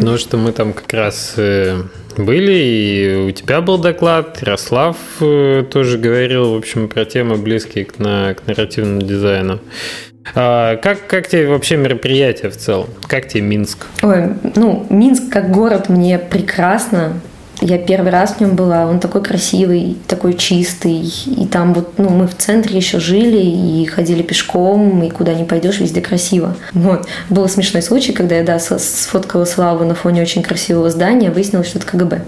Ну, 0.00 0.18
что 0.18 0.36
мы 0.36 0.52
там 0.52 0.72
как 0.72 0.92
раз 0.92 1.34
э, 1.36 1.82
были, 2.16 2.52
и 2.52 3.26
у 3.28 3.30
тебя 3.30 3.60
был 3.60 3.78
доклад, 3.78 4.38
Ярослав 4.40 4.96
э, 5.20 5.64
тоже 5.70 5.98
говорил, 5.98 6.54
в 6.54 6.56
общем, 6.56 6.88
про 6.88 7.04
темы, 7.04 7.36
близкие 7.36 7.84
к, 7.84 7.98
на, 7.98 8.34
к 8.34 8.46
нарративному 8.46 9.02
дизайну. 9.02 9.60
А 10.34 10.76
как, 10.76 11.06
как 11.06 11.28
тебе 11.28 11.48
вообще 11.48 11.76
мероприятие 11.76 12.50
в 12.50 12.56
целом? 12.56 12.88
Как 13.08 13.28
тебе 13.28 13.42
Минск? 13.42 13.86
Ой, 14.02 14.30
ну, 14.54 14.86
Минск 14.88 15.30
как 15.30 15.50
город 15.50 15.88
мне 15.88 16.18
прекрасно. 16.18 17.20
Я 17.60 17.78
первый 17.78 18.10
раз 18.10 18.34
в 18.34 18.40
нем 18.40 18.56
была, 18.56 18.86
он 18.86 18.98
такой 18.98 19.22
красивый, 19.22 19.96
такой 20.08 20.34
чистый. 20.34 21.02
И 21.26 21.46
там 21.46 21.74
вот, 21.74 21.98
ну, 21.98 22.08
мы 22.08 22.26
в 22.26 22.36
центре 22.36 22.76
еще 22.76 22.98
жили 22.98 23.40
и 23.40 23.86
ходили 23.86 24.22
пешком, 24.22 25.02
и 25.02 25.10
куда 25.10 25.34
не 25.34 25.44
пойдешь, 25.44 25.78
везде 25.78 26.00
красиво. 26.00 26.56
Вот. 26.72 27.06
Был 27.28 27.48
смешной 27.48 27.82
случай, 27.82 28.12
когда 28.12 28.36
я, 28.36 28.42
да, 28.42 28.58
сфоткала 28.58 29.44
Славу 29.44 29.84
на 29.84 29.94
фоне 29.94 30.22
очень 30.22 30.42
красивого 30.42 30.90
здания, 30.90 31.30
выяснилось, 31.30 31.68
что 31.68 31.78
это 31.78 31.86
КГБ. 31.86 32.22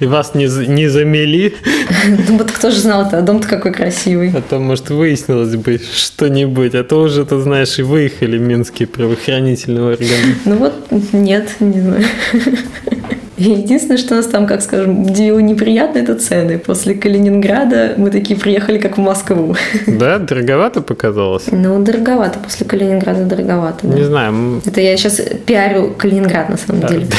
И 0.00 0.06
вас 0.06 0.34
не, 0.34 0.46
не 0.68 0.88
замели? 0.88 1.54
Ну 2.28 2.38
вот 2.38 2.50
кто 2.50 2.70
же 2.70 2.78
знал-то, 2.78 3.18
а 3.18 3.22
дом-то 3.22 3.48
какой 3.48 3.72
красивый. 3.72 4.32
А 4.36 4.42
то, 4.42 4.58
может, 4.58 4.90
выяснилось 4.90 5.54
бы 5.56 5.80
что-нибудь, 5.94 6.74
а 6.74 6.84
то 6.84 7.00
уже, 7.00 7.24
ты 7.24 7.38
знаешь, 7.38 7.78
и 7.78 7.82
выехали 7.82 8.38
минские 8.38 8.88
правоохранительные 8.88 9.84
органы. 9.84 10.36
Ну 10.44 10.56
вот, 10.56 10.74
нет, 11.12 11.48
не 11.60 11.80
знаю. 11.80 12.04
Единственное, 13.36 13.96
что 13.96 14.14
нас 14.14 14.26
там, 14.26 14.46
как 14.46 14.62
скажем, 14.62 15.04
дело 15.04 15.38
неприятное, 15.38 16.02
это 16.02 16.14
цены. 16.14 16.58
После 16.58 16.94
Калининграда 16.94 17.94
мы 17.96 18.10
такие 18.10 18.38
приехали, 18.38 18.78
как 18.78 18.98
в 18.98 19.00
Москву. 19.00 19.56
Да? 19.86 20.18
Дороговато 20.18 20.82
показалось? 20.82 21.44
Ну, 21.50 21.82
дороговато. 21.82 22.38
После 22.38 22.66
Калининграда 22.66 23.24
дороговато. 23.24 23.86
Да. 23.86 23.94
Не 23.94 24.04
знаю. 24.04 24.62
Это 24.66 24.80
я 24.80 24.96
сейчас 24.96 25.20
пиарю 25.46 25.94
Калининград, 25.96 26.50
на 26.50 26.56
самом 26.56 26.86
деле. 26.86 27.06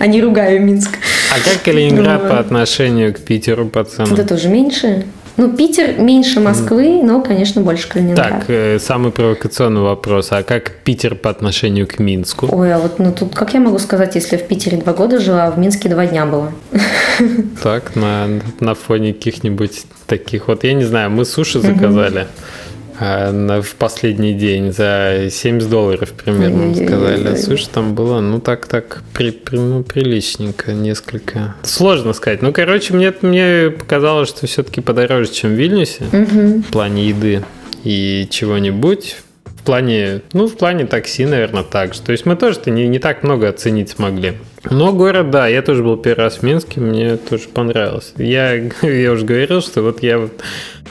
А 0.00 0.06
не 0.06 0.22
ругаю 0.22 0.60
Минск. 0.62 0.90
А 1.30 1.34
как 1.44 1.62
Калининград 1.62 2.28
по 2.28 2.38
отношению 2.38 3.12
к 3.12 3.18
Питеру 3.20 3.66
по 3.66 3.84
ценам? 3.84 4.12
Это 4.14 4.26
тоже 4.26 4.48
меньше. 4.48 5.04
Ну, 5.36 5.56
Питер 5.56 5.98
меньше 5.98 6.40
Москвы, 6.40 7.02
но, 7.02 7.20
конечно, 7.20 7.60
больше 7.60 7.88
Калининград. 7.88 8.30
Так, 8.30 8.44
э, 8.48 8.78
самый 8.78 9.10
провокационный 9.10 9.80
вопрос. 9.80 10.28
А 10.30 10.42
как 10.42 10.70
Питер 10.84 11.16
по 11.16 11.30
отношению 11.30 11.86
к 11.86 11.98
Минску? 11.98 12.48
Ой, 12.50 12.72
а 12.72 12.78
вот 12.78 12.98
ну 12.98 13.12
тут 13.12 13.34
как 13.34 13.52
я 13.54 13.60
могу 13.60 13.78
сказать, 13.78 14.14
если 14.14 14.36
в 14.36 14.46
Питере 14.46 14.78
два 14.78 14.92
года 14.92 15.18
жила, 15.18 15.46
а 15.46 15.50
в 15.50 15.58
Минске 15.58 15.88
два 15.88 16.06
дня 16.06 16.26
было? 16.26 16.52
Так, 17.62 17.94
на, 17.96 18.28
на 18.60 18.74
фоне 18.74 19.14
каких-нибудь 19.14 19.84
таких 20.06 20.48
вот, 20.48 20.64
я 20.64 20.74
не 20.74 20.84
знаю, 20.84 21.10
мы 21.10 21.24
суши 21.24 21.60
заказали. 21.60 22.20
Угу 22.20 22.28
в 22.98 23.74
последний 23.78 24.34
день 24.34 24.72
за 24.72 25.28
70 25.30 25.68
долларов 25.68 26.12
примерно 26.12 26.74
сказали. 26.74 27.36
Слушай, 27.36 27.68
там 27.72 27.94
было, 27.94 28.20
ну 28.20 28.40
так, 28.40 28.66
так, 28.66 29.02
при, 29.12 29.30
при, 29.30 29.56
ну, 29.56 29.82
приличненько, 29.82 30.72
несколько. 30.72 31.54
Сложно 31.62 32.12
сказать. 32.12 32.42
Ну, 32.42 32.52
короче, 32.52 32.94
мне, 32.94 33.12
мне 33.22 33.70
показалось, 33.70 34.28
что 34.28 34.46
все-таки 34.46 34.80
подороже, 34.80 35.30
чем 35.30 35.50
в 35.50 35.54
Вильнюсе 35.54 36.04
угу. 36.12 36.62
в 36.62 36.72
плане 36.72 37.08
еды 37.08 37.42
и 37.82 38.28
чего-нибудь. 38.30 39.16
В 39.44 39.66
плане, 39.66 40.20
ну, 40.34 40.46
в 40.46 40.56
плане 40.56 40.84
такси, 40.84 41.24
наверное, 41.24 41.62
так 41.62 41.94
же. 41.94 42.02
То 42.02 42.12
есть 42.12 42.26
мы 42.26 42.36
тоже-то 42.36 42.70
не, 42.70 42.86
не 42.86 42.98
так 42.98 43.22
много 43.22 43.48
оценить 43.48 43.88
смогли. 43.88 44.34
Но 44.70 44.92
город, 44.92 45.30
да, 45.30 45.48
я 45.48 45.62
тоже 45.62 45.82
был 45.82 45.96
первый 45.96 46.24
раз 46.24 46.38
в 46.38 46.42
Минске, 46.42 46.80
мне 46.80 47.16
тоже 47.16 47.48
понравилось. 47.48 48.12
Я, 48.18 48.52
я 48.82 49.12
уже 49.12 49.24
говорил, 49.24 49.62
что 49.62 49.82
вот 49.82 50.02
я 50.02 50.18
вот 50.18 50.32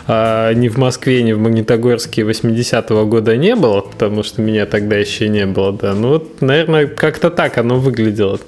а, 0.08 0.54
ни 0.54 0.68
в 0.68 0.78
Москве, 0.78 1.24
ни 1.24 1.34
в 1.34 1.40
Магнитогорске 1.40 2.24
80-го 2.24 3.06
года 3.06 3.38
не 3.38 3.56
было, 3.56 3.82
потому 3.82 4.24
что 4.24 4.42
меня 4.42 4.66
тогда 4.66 4.98
еще 4.98 5.30
не 5.30 5.46
было, 5.46 5.72
да. 5.72 5.94
Ну 5.94 6.10
вот, 6.10 6.42
наверное, 6.42 6.88
как-то 6.88 7.30
так 7.30 7.58
оно 7.58 7.80
выглядело. 7.80 8.40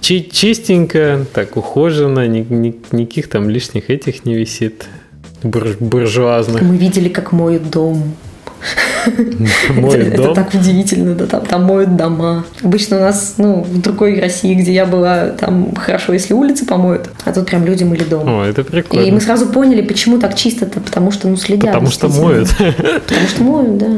Чи 0.00 0.28
чистенько, 0.30 1.24
так 1.32 1.56
ухоженно, 1.56 2.26
ни 2.26 2.40
ни 2.40 2.74
никаких 2.90 3.28
там 3.28 3.48
лишних 3.48 3.88
этих 3.88 4.24
не 4.24 4.34
висит 4.34 4.86
бур 5.42 5.76
буржуазных. 5.80 6.62
Мы 6.62 6.76
видели, 6.76 7.08
как 7.08 7.32
моют 7.32 7.70
дом. 7.70 8.14
Моют 9.76 9.94
это, 9.94 10.22
это 10.22 10.34
так 10.34 10.54
удивительно, 10.54 11.14
да, 11.14 11.26
там, 11.26 11.44
там 11.46 11.64
моют 11.64 11.96
дома. 11.96 12.44
Обычно 12.62 12.98
у 12.98 13.00
нас, 13.00 13.34
ну, 13.38 13.62
в 13.62 13.80
другой 13.80 14.20
России, 14.20 14.54
где 14.54 14.72
я 14.72 14.86
была, 14.86 15.28
там 15.30 15.74
хорошо, 15.74 16.12
если 16.12 16.34
улицы 16.34 16.64
помоют, 16.66 17.08
а 17.24 17.32
тут 17.32 17.46
прям 17.46 17.64
люди 17.64 17.84
мыли 17.84 18.04
дом. 18.04 18.28
О, 18.28 18.44
это 18.44 18.64
прикольно. 18.64 19.04
И 19.04 19.10
мы 19.10 19.20
сразу 19.20 19.46
поняли, 19.46 19.82
почему 19.82 20.18
так 20.18 20.34
чисто-то, 20.36 20.80
потому 20.80 21.10
что, 21.10 21.28
ну, 21.28 21.36
следят. 21.36 21.72
Потому 21.72 21.90
что 21.90 22.08
моют. 22.08 22.48
Потому 22.58 23.28
что 23.28 23.42
моют, 23.42 23.78
да. 23.78 23.90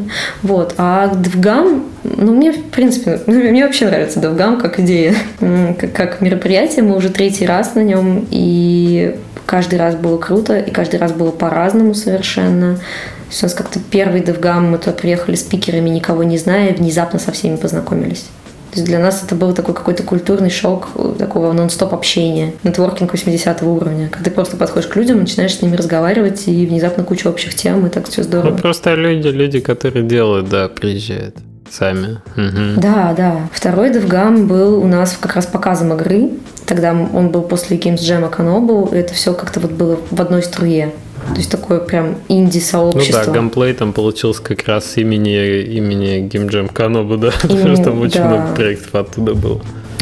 Вот. 0.43 0.75
А 0.79 1.15
DevGAMM, 1.15 1.85
ну, 2.03 2.35
мне, 2.35 2.53
в 2.53 2.63
принципе, 2.65 3.21
мне 3.27 3.65
вообще 3.65 3.87
нравится 3.87 4.21
DevGAMM 4.21 4.59
как 4.61 4.81
идея, 4.81 5.15
как, 5.41 5.93
как 5.93 6.21
мероприятие. 6.21 6.85
Мы 6.85 6.97
уже 6.97 7.11
третий 7.11 7.47
раз 7.47 7.75
на 7.75 7.81
нем, 7.81 8.27
и 8.31 9.17
каждый 9.47 9.79
раз 9.79 9.95
было 9.95 10.19
круто, 10.19 10.59
и 10.59 10.71
каждый 10.71 10.99
раз 10.99 11.13
было 11.13 11.31
по-разному 11.31 11.95
совершенно. 11.95 12.79
То 13.35 13.37
есть 13.37 13.43
у 13.43 13.47
нас 13.47 13.55
как-то 13.55 13.81
первый 13.91 14.21
DevGam, 14.21 14.61
мы 14.61 14.79
туда 14.79 14.93
приехали 14.93 15.35
спикерами, 15.35 15.91
никого 15.91 16.23
не 16.23 16.39
зная, 16.39 16.69
и 16.69 16.77
внезапно 16.77 17.19
со 17.19 17.33
всеми 17.33 17.57
познакомились. 17.57 18.27
То 18.71 18.79
есть 18.79 18.85
для 18.85 19.01
нас 19.01 19.25
это 19.25 19.35
был 19.35 19.53
такой 19.53 19.75
какой-то 19.75 20.05
культурный 20.05 20.51
шок 20.51 20.91
такого 21.19 21.53
нон-стоп 21.53 21.95
общения, 21.95 22.53
нетворкинг 22.63 23.11
80 23.11 23.61
уровня, 23.65 24.09
когда 24.09 24.27
ты 24.27 24.31
просто 24.31 24.57
подходишь 24.57 24.87
к 24.87 24.95
людям, 24.95 25.19
начинаешь 25.19 25.57
с 25.57 25.63
ними 25.63 25.75
разговаривать, 25.75 26.47
и 26.47 26.65
внезапно 26.65 27.03
куча 27.03 27.27
общих 27.27 27.57
тем, 27.57 27.85
и 27.85 27.91
так 27.91 28.09
все 28.09 28.23
здорово. 28.23 28.53
Ну, 28.53 28.59
просто 28.59 28.95
люди, 28.95 29.27
люди, 29.27 29.59
которые 29.59 30.05
делают, 30.05 30.49
да, 30.49 30.69
приезжают 30.69 31.35
сами. 31.69 32.21
Угу. 32.37 32.81
Да, 32.81 33.15
да. 33.17 33.49
Второй 33.53 33.91
DevGam 33.91 34.47
был 34.47 34.81
у 34.81 34.87
нас 34.87 35.19
как 35.21 35.35
раз 35.35 35.47
показом 35.47 35.93
игры. 35.93 36.31
Тогда 36.67 36.93
он 36.93 37.31
был 37.31 37.43
после 37.43 37.79
Games 37.79 37.97
Jam 37.97 38.31
Канобу. 38.31 38.89
Это 38.93 39.13
все 39.13 39.35
как-то 39.35 39.59
вот 39.59 39.73
было 39.73 39.99
в 40.11 40.21
одной 40.21 40.45
струе. 40.45 40.93
То 41.29 41.37
есть 41.37 41.51
такое 41.51 41.81
прям 41.81 42.17
инди-сообщество. 42.29 43.21
Ну 43.21 43.27
да, 43.27 43.33
геймплей 43.33 43.75
там 43.75 43.93
получился 43.93 44.43
как 44.43 44.67
раз 44.67 44.97
имени, 44.97 45.63
имени 45.63 46.21
Геймджем 46.21 46.69
Канобу, 46.69 47.17
да, 47.17 47.33
Именно, 47.45 47.57
потому 47.57 47.77
что 47.77 47.85
там 47.85 48.01
очень 48.01 48.21
да. 48.21 48.29
много 48.29 48.55
проектов 48.55 48.95
оттуда 48.95 49.35
было. 49.35 49.61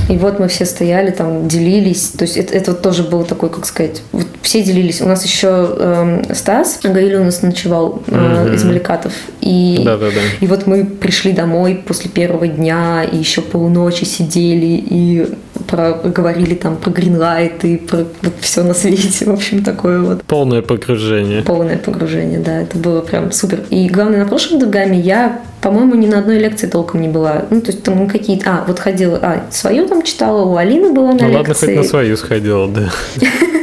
И 0.09 0.17
вот 0.17 0.39
мы 0.41 0.49
все 0.49 0.65
стояли 0.67 1.11
там, 1.11 1.49
делились. 1.49 2.09
То 2.09 2.23
есть 2.23 2.37
это, 2.37 2.55
это 2.55 2.75
тоже 2.75 3.05
был 3.05 3.25
такой, 3.25 3.51
как 3.51 3.65
сказать, 3.67 4.03
все 4.43 4.63
делились. 4.63 5.01
У 5.01 5.07
нас 5.07 5.25
еще 5.25 5.75
э, 5.79 6.35
Стас 6.35 6.81
Гаиль 6.83 7.17
у 7.17 7.25
нас 7.25 7.43
ночевал 7.43 8.03
э, 8.07 8.11
mm-hmm. 8.11 8.55
из 8.55 8.65
Маликатов. 8.65 9.13
И, 9.41 9.81
да, 9.85 9.97
да, 9.97 10.07
да. 10.07 10.21
и 10.41 10.47
вот 10.47 10.67
мы 10.67 10.85
пришли 10.85 11.33
домой 11.33 11.83
после 11.87 12.11
первого 12.11 12.47
дня 12.47 13.05
и 13.05 13.17
еще 13.17 13.41
полночи 13.41 14.05
сидели 14.05 14.83
и 14.89 15.29
про, 15.69 15.93
говорили 15.93 16.55
там 16.55 16.77
про 16.77 16.91
Гринлайт 16.91 17.65
и 17.65 17.77
про 17.77 18.05
вот 18.23 18.35
все 18.41 18.63
на 18.63 18.75
свете. 18.75 19.25
В 19.27 19.33
общем, 19.33 19.63
такое 19.63 20.01
вот. 20.01 20.25
Полное 20.25 20.63
погружение. 20.63 21.43
Полное 21.43 21.79
погружение, 21.79 22.41
да. 22.41 22.63
Это 22.63 22.77
было 22.77 23.01
прям 23.01 23.33
супер. 23.33 23.61
И 23.71 23.89
главное, 23.89 24.21
на 24.21 24.27
прошлом 24.27 24.59
Дугаме 24.59 24.99
я 25.01 25.41
по-моему, 25.63 25.95
ни 25.95 26.09
на 26.09 26.19
одной 26.19 26.41
лекции 26.41 26.67
толком 26.67 27.03
не 27.03 27.09
была. 27.09 27.45
Ну, 27.51 27.61
то 27.61 27.71
есть 27.71 27.85
там 27.85 28.09
какие-то... 28.09 28.51
А, 28.51 28.65
вот 28.67 28.81
ходила... 28.81 29.17
А, 29.23 29.47
свою 29.53 29.87
там 29.87 30.03
читала, 30.03 30.43
у 30.45 30.57
Алины 30.57 30.93
была 30.93 31.13
на 31.13 31.29
ну, 31.29 31.29
лекции. 31.29 31.37
ладно, 31.37 31.55
хоть 31.55 31.77
на 31.77 31.85
свою 31.85 32.17
сходила, 32.17 32.69
да. 32.69 32.91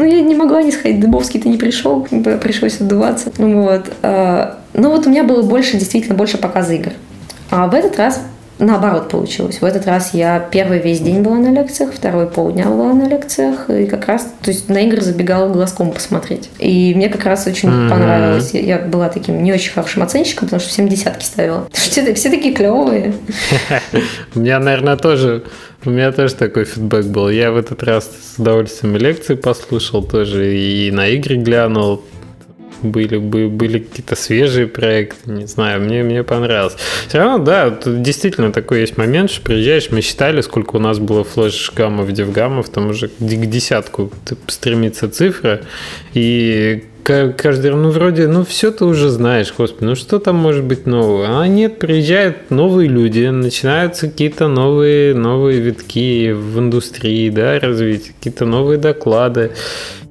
Ну, 0.00 0.06
я 0.06 0.22
не 0.22 0.34
могла 0.34 0.62
не 0.62 0.72
сходить. 0.72 0.98
Дыбовский-то 0.98 1.46
не 1.46 1.58
пришел, 1.58 2.00
пришлось 2.42 2.80
отдуваться. 2.80 3.30
Ну, 3.36 3.64
вот. 3.64 3.92
А, 4.00 4.58
ну, 4.72 4.92
вот 4.92 5.06
у 5.06 5.10
меня 5.10 5.24
было 5.24 5.42
больше, 5.42 5.76
действительно, 5.76 6.14
больше 6.14 6.38
показа 6.38 6.72
игр. 6.72 6.92
А 7.50 7.66
в 7.66 7.74
этот 7.74 7.98
раз 7.98 8.22
наоборот 8.60 9.08
получилось. 9.08 9.60
В 9.60 9.64
этот 9.64 9.86
раз 9.86 10.14
я 10.14 10.38
первый 10.38 10.78
весь 10.78 11.00
день 11.00 11.22
была 11.22 11.36
на 11.36 11.52
лекциях, 11.52 11.92
второй 11.92 12.26
полдня 12.26 12.66
была 12.66 12.92
на 12.92 13.08
лекциях, 13.08 13.68
и 13.68 13.86
как 13.86 14.06
раз, 14.06 14.32
то 14.42 14.50
есть 14.50 14.68
на 14.68 14.78
игры 14.82 15.00
забегала 15.00 15.52
глазком 15.52 15.92
посмотреть. 15.92 16.50
И 16.58 16.92
мне 16.94 17.08
как 17.08 17.24
раз 17.24 17.46
очень 17.46 17.68
mm-hmm. 17.68 17.90
понравилось. 17.90 18.54
Я 18.54 18.78
была 18.78 19.08
таким 19.08 19.42
не 19.42 19.52
очень 19.52 19.72
хорошим 19.72 20.02
оценщиком, 20.02 20.46
потому 20.46 20.60
что 20.60 20.70
всем 20.70 20.88
десятки 20.88 21.24
ставила. 21.24 21.68
Все, 21.72 22.14
все 22.14 22.30
такие 22.30 22.54
клевые. 22.54 23.14
У 24.34 24.40
меня, 24.40 24.58
наверное, 24.60 24.96
тоже 24.96 25.44
у 25.84 25.90
меня 25.90 26.12
тоже 26.12 26.34
такой 26.34 26.64
фидбэк 26.64 27.06
был. 27.06 27.30
Я 27.30 27.52
в 27.52 27.56
этот 27.56 27.82
раз 27.82 28.04
с 28.04 28.38
удовольствием 28.38 28.96
лекции 28.96 29.34
послушал 29.34 30.04
тоже 30.04 30.54
и 30.54 30.90
на 30.90 31.08
игры 31.08 31.36
глянул 31.36 32.04
были, 32.82 33.18
были, 33.18 33.46
были 33.46 33.78
какие-то 33.78 34.16
свежие 34.16 34.66
проекты, 34.66 35.30
не 35.30 35.46
знаю, 35.46 35.80
мне, 35.80 36.02
мне 36.02 36.22
понравилось. 36.22 36.76
Все 37.08 37.18
равно, 37.18 37.44
да, 37.44 37.70
тут 37.70 38.02
действительно 38.02 38.52
такой 38.52 38.80
есть 38.80 38.96
момент, 38.96 39.30
что 39.30 39.42
приезжаешь, 39.42 39.90
мы 39.90 40.00
считали, 40.00 40.40
сколько 40.40 40.76
у 40.76 40.80
нас 40.80 40.98
было 40.98 41.24
флеш-гаммов, 41.24 42.12
девгаммов, 42.12 42.68
там 42.68 42.90
уже 42.90 43.08
к 43.08 43.12
десятку 43.20 44.12
стремится 44.46 45.08
цифра, 45.08 45.62
и 46.14 46.84
каждый, 47.02 47.72
ну, 47.72 47.90
вроде, 47.90 48.26
ну, 48.26 48.44
все 48.44 48.70
ты 48.70 48.84
уже 48.84 49.08
знаешь, 49.08 49.52
господи, 49.56 49.84
ну, 49.84 49.94
что 49.94 50.18
там 50.18 50.36
может 50.36 50.64
быть 50.64 50.86
нового? 50.86 51.40
А 51.40 51.46
нет, 51.46 51.78
приезжают 51.78 52.50
новые 52.50 52.88
люди, 52.88 53.26
начинаются 53.26 54.08
какие-то 54.08 54.48
новые, 54.48 55.14
новые 55.14 55.60
витки 55.60 56.32
в 56.32 56.58
индустрии, 56.58 57.30
да, 57.30 57.58
развитие, 57.58 58.14
какие-то 58.16 58.44
новые 58.44 58.78
доклады. 58.78 59.52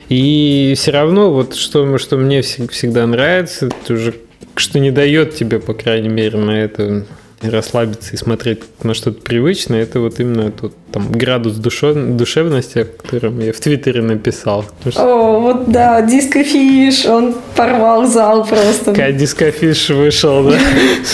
И 0.09 0.73
все 0.75 0.91
равно 0.91 1.31
вот 1.31 1.55
что, 1.55 1.97
что 1.99 2.17
мне 2.17 2.41
всегда 2.41 3.05
нравится, 3.05 3.67
это 3.67 3.93
уже 3.93 4.15
что 4.55 4.79
не 4.79 4.91
дает 4.91 5.35
тебе, 5.35 5.59
по 5.59 5.73
крайней 5.73 6.09
мере, 6.09 6.37
на 6.37 6.51
это 6.51 7.05
расслабиться 7.41 8.13
и 8.13 8.17
смотреть 8.17 8.63
на 8.83 8.93
что-то 8.93 9.21
привычное, 9.21 9.83
это 9.83 9.99
вот 9.99 10.19
именно 10.19 10.51
тот 10.51 10.73
там 10.91 11.11
градус 11.11 11.53
душев... 11.55 11.95
душевности, 11.95 12.79
о 12.79 12.85
котором 12.85 13.39
я 13.39 13.53
в 13.53 13.59
Твиттере 13.59 14.01
написал. 14.01 14.65
Что... 14.89 15.01
О, 15.01 15.39
вот 15.39 15.69
да, 15.71 16.01
Discofish, 16.01 17.05
он 17.05 17.35
порвал 17.55 18.07
зал 18.07 18.45
просто. 18.45 18.93
Как 18.93 19.15
Discofish 19.15 19.89
вышел, 19.89 20.43
да, 20.43 20.57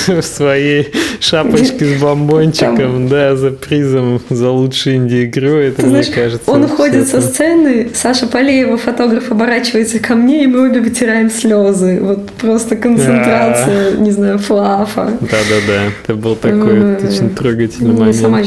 в 0.22 0.24
своей 0.24 0.94
шапочке 1.20 1.86
с 1.86 2.02
бомбончиком, 2.02 3.08
да, 3.08 3.36
за 3.36 3.52
призом 3.52 4.22
за 4.30 4.50
лучшую 4.50 4.98
инди-игру, 4.98 5.56
это 5.56 5.86
мне 5.86 6.04
кажется. 6.04 6.50
Он 6.50 6.64
уходит 6.64 7.08
со 7.08 7.22
сцены, 7.22 7.90
Саша 7.94 8.28
Полеева, 8.28 8.78
фотограф, 8.78 9.32
оборачивается 9.32 10.00
ко 10.00 10.16
мне, 10.16 10.44
и 10.44 10.48
мы 10.48 10.70
обе 10.70 10.80
вытираем 10.80 11.30
слезы. 11.30 12.00
Вот 12.02 12.32
просто 12.32 12.76
концентрация, 12.76 13.98
не 13.98 14.12
знаю, 14.12 14.40
флафа. 14.40 15.12
Да-да-да, 15.22 15.92
это 16.04 16.16
был 16.16 16.36
такой 16.36 16.96
очень 16.96 17.36
трогательный 17.36 17.94
момент. 17.94 18.16
Я 18.16 18.22
сама 18.22 18.42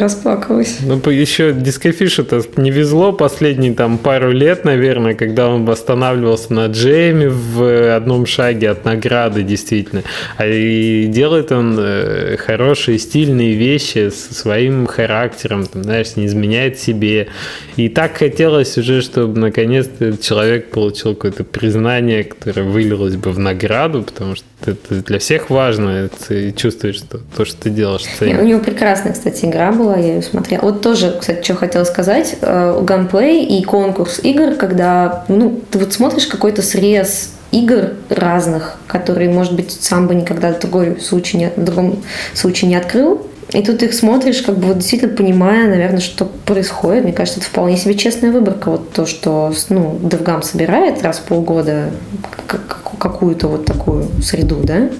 расплакалась 0.00 0.69
случилось. 0.70 1.02
Ну, 1.04 1.10
еще 1.10 1.52
дискофишу-то 1.52 2.42
не 2.56 2.70
везло 2.70 3.12
последние 3.12 3.74
там 3.74 3.98
пару 3.98 4.32
лет, 4.32 4.64
наверное, 4.64 5.14
когда 5.14 5.48
он 5.48 5.64
восстанавливался 5.64 6.52
на 6.52 6.66
джейме 6.66 7.28
в 7.28 7.94
одном 7.94 8.26
шаге 8.26 8.70
от 8.70 8.84
награды, 8.84 9.42
действительно. 9.42 10.02
А 10.36 10.46
и 10.46 11.06
делает 11.06 11.52
он 11.52 11.76
э, 11.78 12.36
хорошие, 12.38 12.98
стильные 12.98 13.54
вещи 13.54 14.10
со 14.10 14.34
своим 14.34 14.86
характером, 14.86 15.66
там, 15.66 15.84
знаешь, 15.84 16.16
не 16.16 16.26
изменяет 16.26 16.78
себе. 16.78 17.28
И 17.76 17.88
так 17.88 18.16
хотелось 18.16 18.76
уже, 18.78 19.02
чтобы 19.02 19.38
наконец-то 19.38 20.16
человек 20.16 20.70
получил 20.70 21.14
какое-то 21.14 21.44
признание, 21.44 22.24
которое 22.24 22.62
вылилось 22.62 23.16
бы 23.16 23.32
в 23.32 23.38
награду, 23.38 24.02
потому 24.02 24.36
что 24.36 24.44
это 24.66 24.94
для 25.02 25.18
всех 25.18 25.50
важно, 25.50 26.08
ты 26.28 26.52
чувствуешь, 26.52 26.96
что 26.96 27.18
то, 27.36 27.44
что 27.44 27.56
ты 27.62 27.70
делаешь, 27.70 28.04
ценишь. 28.18 28.38
У 28.38 28.44
него 28.44 28.60
прекрасная, 28.60 29.12
кстати, 29.12 29.44
игра 29.44 29.72
была, 29.72 29.96
я 29.96 30.14
ее 30.14 30.22
смотрела. 30.22 30.62
Вот 30.62 30.82
тоже, 30.82 31.16
кстати, 31.18 31.42
что 31.42 31.54
хотела 31.54 31.84
сказать, 31.84 32.36
э, 32.40 32.84
геймплей 32.86 33.44
и 33.44 33.64
конкурс 33.64 34.20
игр, 34.22 34.54
когда 34.54 35.24
ну, 35.28 35.60
ты 35.70 35.78
вот 35.78 35.92
смотришь 35.92 36.26
какой-то 36.26 36.62
срез 36.62 37.32
игр 37.50 37.94
разных, 38.08 38.76
которые, 38.86 39.30
может 39.30 39.54
быть, 39.54 39.72
сам 39.72 40.06
бы 40.06 40.14
никогда 40.14 40.52
в, 40.52 40.60
другой 40.60 41.00
случай 41.00 41.36
не, 41.36 41.50
в 41.50 41.64
другом 41.64 42.02
случае 42.34 42.68
не 42.68 42.76
открыл, 42.76 43.26
и 43.52 43.62
тут 43.62 43.82
их 43.82 43.94
смотришь, 43.94 44.42
как 44.42 44.58
бы 44.58 44.68
вот 44.68 44.78
действительно 44.78 45.14
понимая, 45.14 45.68
наверное, 45.68 46.00
что 46.00 46.24
происходит. 46.24 47.04
Мне 47.04 47.12
кажется, 47.12 47.40
это 47.40 47.48
вполне 47.48 47.76
себе 47.76 47.94
честная 47.94 48.30
выборка. 48.30 48.70
Вот 48.70 48.92
то, 48.92 49.06
что 49.06 49.52
ну, 49.68 49.98
DevGam 50.02 50.42
собирает 50.42 51.02
раз 51.02 51.18
в 51.18 51.22
полгода 51.22 51.90
какую-то 53.00 53.48
вот 53.48 53.64
такую 53.64 54.08
среду, 54.22 54.60
да, 54.62 54.90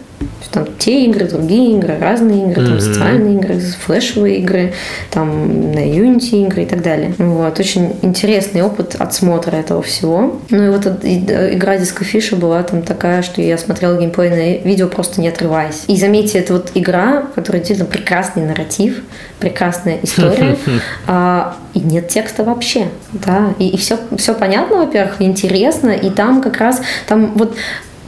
там 0.50 0.66
те 0.78 1.04
игры, 1.04 1.26
другие 1.26 1.76
игры, 1.76 1.96
разные 1.98 2.50
игры, 2.50 2.66
там 2.66 2.80
социальные 2.80 3.36
игры, 3.36 3.60
флешевые 3.60 4.38
игры, 4.38 4.72
там 5.10 5.72
на 5.72 5.78
Unity 5.78 6.46
игры 6.46 6.62
и 6.62 6.66
так 6.66 6.82
далее. 6.82 7.14
Вот. 7.18 7.58
Очень 7.60 7.96
интересный 8.02 8.62
опыт 8.62 8.96
отсмотра 8.98 9.56
этого 9.56 9.82
всего. 9.82 10.40
Ну 10.50 10.64
и 10.64 10.68
вот 10.70 10.86
игра 10.86 11.76
Disco 11.76 12.02
Fish 12.02 12.34
была 12.34 12.62
там 12.62 12.82
такая, 12.82 13.22
что 13.22 13.40
я 13.40 13.58
смотрела 13.58 13.98
геймплейное 13.98 14.58
видео 14.58 14.88
просто 14.88 15.20
не 15.20 15.28
отрываясь. 15.28 15.84
И 15.86 15.96
заметьте, 15.96 16.38
это 16.38 16.54
вот 16.54 16.72
игра, 16.74 17.24
которая 17.34 17.60
действительно 17.60 17.88
прекрасный 17.88 18.44
нарратив, 18.44 19.02
прекрасная 19.38 20.00
история, 20.02 20.56
а, 21.06 21.56
и 21.74 21.80
нет 21.80 22.08
текста 22.08 22.42
вообще, 22.42 22.88
да, 23.12 23.54
и, 23.58 23.68
и 23.68 23.76
все, 23.76 23.98
все 24.16 24.34
понятно, 24.34 24.78
во-первых, 24.78 25.22
интересно, 25.22 25.90
и 25.90 26.10
там 26.10 26.42
как 26.42 26.58
раз, 26.58 26.82
там 27.06 27.32
вот 27.34 27.56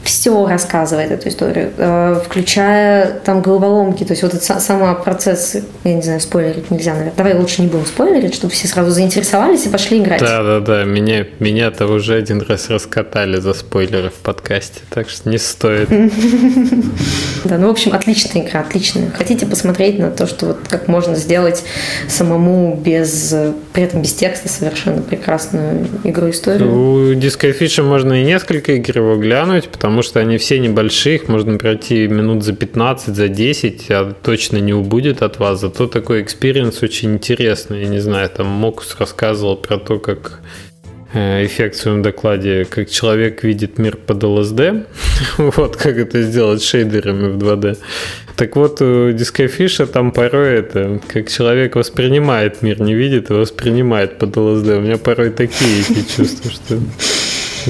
все 0.02 0.46
рассказывает 0.46 1.10
эту 1.10 1.28
историю, 1.28 1.72
э, 1.76 2.20
включая 2.24 3.20
там 3.24 3.40
головоломки, 3.40 4.04
то 4.04 4.12
есть 4.12 4.22
вот 4.22 4.34
этот 4.34 4.62
сам 4.62 5.02
процесс, 5.02 5.56
я 5.84 5.94
не 5.94 6.02
знаю, 6.02 6.20
спойлерить 6.20 6.70
нельзя, 6.70 6.92
наверное. 6.92 7.14
Давай 7.16 7.34
лучше 7.34 7.62
не 7.62 7.68
будем 7.68 7.86
спойлерить, 7.86 8.34
чтобы 8.34 8.52
все 8.52 8.68
сразу 8.68 8.90
заинтересовались 8.90 9.66
и 9.66 9.68
пошли 9.68 9.98
играть. 9.98 10.20
Да, 10.20 10.42
да, 10.42 10.60
да, 10.60 10.84
меня, 10.84 11.26
меня-то 11.38 11.86
уже 11.86 12.14
один 12.14 12.40
раз 12.42 12.68
раскатали 12.70 13.38
за 13.38 13.52
спойлеры 13.52 14.10
в 14.10 14.14
подкасте, 14.14 14.80
так 14.90 15.08
что 15.08 15.28
не 15.28 15.38
стоит. 15.38 15.88
Да, 17.44 17.58
ну, 17.58 17.66
в 17.66 17.70
общем, 17.70 17.92
отличная 17.92 18.42
игра, 18.42 18.60
отличная. 18.60 19.10
Хотите 19.10 19.46
посмотреть 19.46 19.98
на 19.98 20.10
то, 20.10 20.26
что 20.28 20.46
вот 20.46 20.58
как 20.68 20.86
можно 20.86 21.16
сделать 21.16 21.64
самому 22.08 22.76
без, 22.76 23.34
при 23.72 23.82
этом 23.82 24.02
без 24.02 24.12
текста 24.12 24.48
совершенно 24.48 25.02
прекрасную 25.02 25.88
игру-историю? 26.04 26.72
У 26.72 27.12
Disco 27.14 27.82
можно 27.82 28.22
и 28.22 28.24
несколько 28.24 28.72
игр 28.72 28.98
его 28.98 29.16
глянуть, 29.16 29.68
потому 29.68 29.91
потому 29.92 30.04
что 30.04 30.20
они 30.20 30.38
все 30.38 30.58
небольшие, 30.58 31.16
их 31.16 31.28
можно 31.28 31.58
пройти 31.58 32.08
минут 32.08 32.42
за 32.42 32.54
15, 32.54 33.14
за 33.14 33.28
10, 33.28 33.90
а 33.90 34.14
точно 34.22 34.56
не 34.56 34.72
убудет 34.72 35.20
от 35.20 35.38
вас. 35.38 35.60
Зато 35.60 35.86
такой 35.86 36.22
experience 36.22 36.82
очень 36.82 37.12
интересный. 37.12 37.82
Я 37.82 37.88
не 37.88 37.98
знаю, 38.00 38.30
там 38.30 38.46
Мокус 38.46 38.96
рассказывал 38.98 39.56
про 39.56 39.76
то, 39.76 39.98
как 39.98 40.40
э, 41.12 41.44
эффект 41.44 41.76
в 41.76 41.80
своем 41.80 42.00
докладе, 42.00 42.64
как 42.64 42.88
человек 42.88 43.44
видит 43.44 43.76
мир 43.76 43.98
под 43.98 44.24
ЛСД, 44.24 44.60
вот 45.36 45.76
как 45.76 45.98
это 45.98 46.22
сделать 46.22 46.62
шейдерами 46.62 47.28
в 47.28 47.36
2D. 47.36 47.76
Так 48.34 48.56
вот, 48.56 48.80
у 48.80 49.12
Discofish 49.12 49.79
а 49.79 49.86
там 49.86 50.10
порой 50.10 50.54
это, 50.54 51.02
как 51.06 51.28
человек 51.28 51.76
воспринимает 51.76 52.62
мир, 52.62 52.80
не 52.80 52.94
видит, 52.94 53.30
а 53.30 53.34
воспринимает 53.34 54.18
под 54.18 54.38
ЛСД. 54.38 54.68
У 54.68 54.80
меня 54.80 54.96
порой 54.96 55.28
такие 55.28 55.82
эти 55.82 56.16
чувства, 56.16 56.50
что 56.50 56.78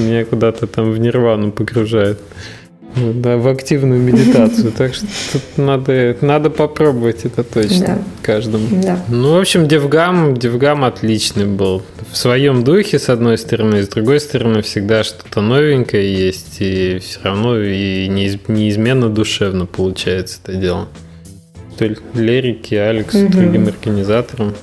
меня 0.01 0.25
куда-то 0.25 0.67
там 0.67 0.91
в 0.91 0.97
нирвану 0.99 1.51
погружает. 1.51 2.19
Да, 2.95 3.37
в 3.37 3.47
активную 3.47 3.99
медитацию. 3.99 4.71
Так 4.71 4.93
что 4.93 5.07
тут 5.31 5.41
надо, 5.57 6.15
надо 6.21 6.49
попробовать 6.49 7.25
это 7.25 7.43
точно 7.43 7.87
да. 7.87 8.03
каждому. 8.21 8.67
Да. 8.83 9.03
Ну, 9.09 9.33
в 9.35 9.39
общем, 9.39 9.67
DevGAMM, 9.67 10.37
DevGAMM 10.37 10.83
отличный 10.83 11.45
был. 11.45 11.81
В 12.11 12.17
своем 12.17 12.63
духе, 12.63 12.99
с 12.99 13.09
одной 13.09 13.37
стороны, 13.37 13.83
с 13.83 13.87
другой 13.87 14.19
стороны, 14.19 14.61
всегда 14.61 15.03
что-то 15.03 15.41
новенькое 15.41 16.13
есть, 16.13 16.57
и 16.59 16.99
все 16.99 17.19
равно 17.23 17.59
и 17.59 18.07
неиз, 18.07 18.37
неизменно 18.47 19.09
душевно 19.09 19.65
получается 19.65 20.39
это 20.43 20.55
дело. 20.55 20.87
Лерики, 22.13 22.75
Алекс, 22.75 23.15
угу. 23.15 23.31
другим 23.31 23.67
организаторам. 23.67 24.53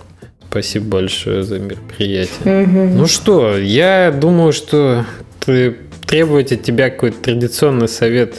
Спасибо 0.50 0.98
большое 0.98 1.44
за 1.44 1.60
мероприятие. 1.60 2.64
Угу. 2.64 2.98
Ну 2.98 3.06
что, 3.06 3.56
я 3.56 4.10
думаю, 4.10 4.52
что 4.52 5.06
требовать 6.06 6.50
от 6.50 6.64
тебя 6.64 6.90
какой-то 6.90 7.18
традиционный 7.20 7.88
совет 7.88 8.34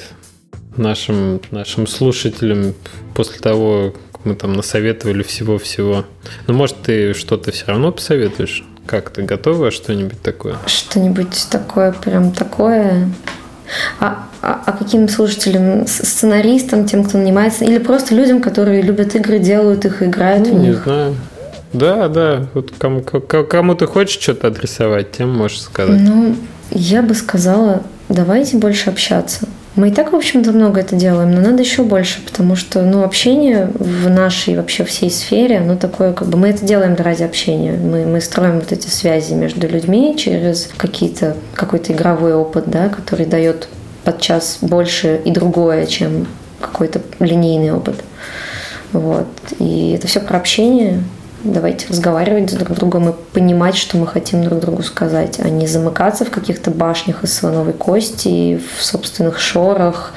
нашим, 0.75 1.39
нашим 1.51 1.87
слушателям 1.87 2.73
после 3.15 3.39
того, 3.39 3.95
как 4.11 4.25
мы 4.25 4.35
там 4.35 4.53
насоветовали 4.53 5.23
всего-всего. 5.23 6.03
Ну, 6.47 6.53
может, 6.53 6.81
ты 6.83 7.13
что-то 7.13 7.53
все 7.53 7.67
равно 7.67 7.93
посоветуешь? 7.93 8.65
Как 8.85 9.11
ты 9.11 9.21
готова 9.21 9.71
что-нибудь 9.71 10.21
такое? 10.21 10.57
Что-нибудь 10.65 11.47
такое, 11.49 11.93
прям 11.93 12.33
такое. 12.33 13.09
А, 14.01 14.27
а, 14.41 14.61
а 14.65 14.71
каким 14.73 15.07
слушателям? 15.07 15.87
Сценаристам, 15.87 16.85
тем, 16.85 17.05
кто 17.05 17.17
нанимается? 17.17 17.63
Или 17.63 17.77
просто 17.77 18.15
людям, 18.15 18.41
которые 18.41 18.81
любят 18.81 19.15
игры, 19.15 19.39
делают 19.39 19.85
их, 19.85 20.03
играют 20.03 20.47
ну, 20.47 20.55
в 20.55 20.59
них? 20.59 20.69
Не 20.69 20.83
знаю. 20.83 21.15
Да, 21.73 22.07
да. 22.07 22.47
Вот 22.53 22.71
кому, 22.77 23.01
кому 23.01 23.75
ты 23.75 23.87
хочешь 23.87 24.21
что-то 24.21 24.47
адресовать, 24.47 25.11
тем 25.11 25.29
можешь 25.29 25.61
сказать. 25.61 25.99
Ну, 26.01 26.35
я 26.71 27.01
бы 27.01 27.13
сказала, 27.13 27.83
давайте 28.09 28.57
больше 28.57 28.89
общаться. 28.89 29.47
Мы 29.75 29.87
и 29.87 29.91
так, 29.91 30.11
в 30.11 30.15
общем-то, 30.15 30.51
много 30.51 30.81
это 30.81 30.97
делаем, 30.97 31.31
но 31.31 31.39
надо 31.39 31.63
еще 31.63 31.83
больше, 31.83 32.19
потому 32.25 32.57
что, 32.57 32.81
ну, 32.81 33.03
общение 33.03 33.71
в 33.73 34.09
нашей 34.09 34.57
вообще 34.57 34.83
всей 34.83 35.09
сфере, 35.09 35.59
оно 35.59 35.77
такое, 35.77 36.11
как 36.11 36.27
бы, 36.27 36.37
мы 36.37 36.49
это 36.49 36.65
делаем 36.65 36.95
ради 36.97 37.23
общения. 37.23 37.77
Мы, 37.77 38.05
мы 38.05 38.19
строим 38.19 38.59
вот 38.59 38.73
эти 38.73 38.87
связи 38.87 39.33
между 39.33 39.69
людьми 39.69 40.15
через 40.17 40.69
какие-то, 40.75 41.37
какой-то 41.53 41.93
игровой 41.93 42.33
опыт, 42.33 42.65
да, 42.67 42.89
который 42.89 43.25
дает 43.25 43.69
подчас 44.03 44.57
больше 44.59 45.21
и 45.23 45.31
другое, 45.31 45.85
чем 45.85 46.27
какой-то 46.59 47.01
линейный 47.19 47.71
опыт. 47.71 47.95
Вот. 48.91 49.27
И 49.59 49.93
это 49.97 50.07
все 50.07 50.19
про 50.19 50.37
общение, 50.37 51.01
Давайте 51.43 51.87
разговаривать 51.87 52.55
друг 52.55 52.69
с 52.69 52.79
другом 52.79 53.09
и 53.09 53.13
понимать, 53.33 53.75
что 53.75 53.97
мы 53.97 54.05
хотим 54.05 54.43
друг 54.43 54.59
другу 54.59 54.83
сказать, 54.83 55.39
а 55.39 55.49
не 55.49 55.65
замыкаться 55.65 56.23
в 56.23 56.29
каких-то 56.29 56.69
башнях 56.69 57.23
из 57.23 57.33
слоновой 57.33 57.73
кости, 57.73 58.61
в 58.77 58.83
собственных 58.83 59.39
шорах, 59.39 60.13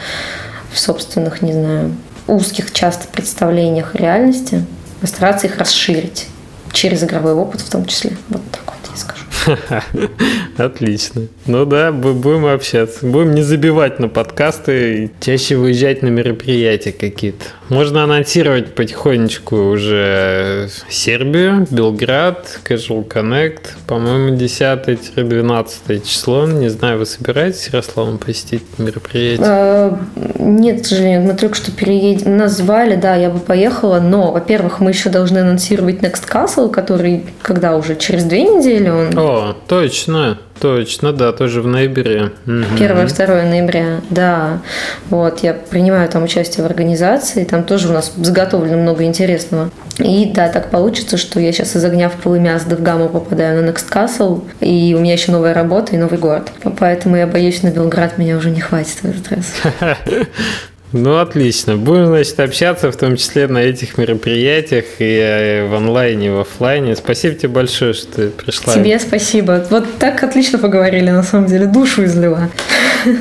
в 0.71 0.79
собственных, 0.79 1.41
не 1.41 1.53
знаю, 1.53 1.97
узких 2.27 2.73
часто 2.73 3.09
представлениях 3.09 3.95
реальности, 3.95 4.67
постараться 5.01 5.47
их 5.47 5.57
расширить 5.57 6.27
через 6.73 7.03
игровой 7.03 7.33
опыт 7.33 7.63
в 7.63 7.71
том 7.71 7.87
числе. 7.87 8.17
Вот 8.29 8.43
так 8.51 8.63
вот 8.67 8.91
я 8.91 8.97
скажу. 8.97 9.25
Отлично. 10.57 11.23
Ну 11.47 11.65
да, 11.65 11.93
будем 11.93 12.47
общаться. 12.47 13.07
Будем 13.07 13.35
не 13.35 13.43
забивать 13.43 13.99
на 13.99 14.09
подкасты 14.09 15.05
и 15.05 15.11
чаще 15.21 15.57
выезжать 15.57 16.03
на 16.03 16.09
мероприятия 16.09 16.93
какие-то. 16.93 17.45
Можно 17.69 18.05
анонсировать 18.05 18.75
потихонечку 18.75 19.57
уже 19.57 20.69
Сербию, 20.89 21.67
Белград, 21.71 22.61
Casual 22.69 23.09
Connect, 23.09 23.61
по-моему, 23.87 24.37
10-12 24.37 26.07
число. 26.07 26.47
Не 26.47 26.69
знаю, 26.69 26.99
вы 26.99 27.07
собираетесь, 27.07 27.69
Ярославом, 27.73 28.19
посетить 28.19 28.63
мероприятие? 28.79 29.47
А, 29.47 29.99
нет, 30.39 30.83
к 30.83 30.87
сожалению, 30.87 31.23
мы 31.23 31.35
только 31.35 31.55
что 31.55 31.73
переедем. 31.73 32.37
Нас 32.37 32.59
звали, 32.59 32.97
да, 32.97 33.17
я 33.17 33.31
бы 33.31 33.41
поехала, 33.41 33.99
но, 33.99 34.31
во-первых, 34.31 34.81
мы 34.81 34.91
еще 34.91 35.09
должны 35.09 35.39
анонсировать 35.39 36.01
Next 36.01 36.29
Castle, 36.31 36.71
который 36.71 37.25
когда 37.43 37.77
уже 37.77 37.97
через 37.97 38.25
две 38.25 38.43
недели 38.43 38.91
он... 38.91 39.19
О, 39.19 39.34
точно. 39.67 40.39
Точно, 40.61 41.13
да, 41.13 41.33
тоже 41.33 41.61
в 41.61 41.67
ноябре. 41.67 42.33
Первое-второе 42.79 43.45
ноября, 43.45 44.01
да. 44.11 44.63
Вот, 45.11 45.41
я 45.41 45.53
принимаю 45.53 46.09
там 46.09 46.23
участие 46.23 46.63
в 46.63 46.67
организации, 46.67 47.45
там 47.45 47.65
тоже 47.65 47.89
у 47.89 47.93
нас 47.93 48.13
заготовлено 48.17 48.77
много 48.79 49.05
интересного. 49.05 49.71
И 49.99 50.31
да, 50.33 50.49
так 50.49 50.71
получится, 50.71 51.17
что 51.17 51.41
я 51.41 51.53
сейчас 51.53 51.77
из 51.77 51.85
огня 51.85 52.09
в 52.09 52.15
пылы 52.15 52.39
мясо 52.39 52.69
в 52.77 52.83
гамму 52.83 53.09
попадаю 53.09 53.63
на 53.63 53.69
Next 53.69 53.91
Castle, 53.91 54.43
и 54.61 54.95
у 54.97 55.01
меня 55.01 55.15
еще 55.15 55.33
новая 55.33 55.55
работа 55.55 55.95
и 55.95 55.99
новый 55.99 56.19
город. 56.19 56.51
Поэтому 56.79 57.17
я 57.17 57.27
боюсь, 57.27 57.63
на 57.63 57.71
Белград 57.71 58.17
меня 58.19 58.37
уже 58.37 58.51
не 58.51 58.61
хватит 58.61 59.03
в 59.03 59.05
этот 59.05 59.31
раз. 59.31 59.55
Ну, 60.95 61.19
отлично. 61.19 61.77
Будем, 61.77 62.07
значит, 62.07 62.39
общаться, 62.39 62.93
в 62.93 62.97
том 62.97 63.17
числе 63.17 63.49
на 63.49 63.59
этих 63.59 63.99
мероприятиях 63.99 64.85
и 65.01 65.19
э, 65.21 65.67
в 65.67 65.75
онлайне, 65.75 66.29
и 66.29 66.31
в 66.31 66.39
офлайне. 66.39 66.95
Спасибо 66.95 67.35
тебе 67.35 67.49
большое, 67.49 67.95
что 67.95 68.13
ты 68.13 68.29
пришла. 68.31 68.75
Тебе 68.75 69.01
спасибо. 69.01 69.67
Вот 69.71 69.99
так 69.99 70.23
отлично 70.23 70.61
поговорили, 70.61 71.11
на 71.11 71.25
самом 71.25 71.47
деле. 71.47 71.67
Душу 71.67 72.05
излила. 72.05 72.49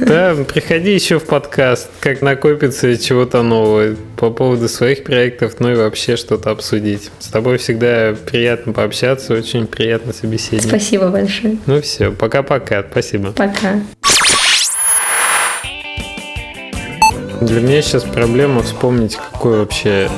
Да, 0.02 0.36
приходи 0.54 0.94
еще 0.94 1.20
в 1.20 1.24
подкаст, 1.24 1.90
как 2.00 2.22
накопится 2.22 2.96
чего-то 2.96 3.42
нового 3.42 3.96
по 4.18 4.30
поводу 4.30 4.70
своих 4.70 5.04
проектов, 5.04 5.56
ну 5.58 5.72
и 5.72 5.76
вообще 5.76 6.16
что-то 6.16 6.52
обсудить. 6.52 7.10
С 7.20 7.28
тобой 7.28 7.58
всегда 7.58 8.14
приятно 8.14 8.72
пообщаться, 8.72 9.34
очень 9.34 9.66
приятно 9.66 10.14
собеседовать. 10.14 10.68
Спасибо 10.68 11.10
большое. 11.10 11.58
Ну 11.66 11.82
все, 11.82 12.12
пока-пока. 12.12 12.86
Спасибо. 12.90 13.32
Пока. 13.32 13.82
Для 17.46 17.60
меня 17.60 17.82
сейчас 17.82 18.04
проблема 18.04 18.64
вспомнить, 18.64 19.18
какой 19.18 19.60
вообще 19.60 20.10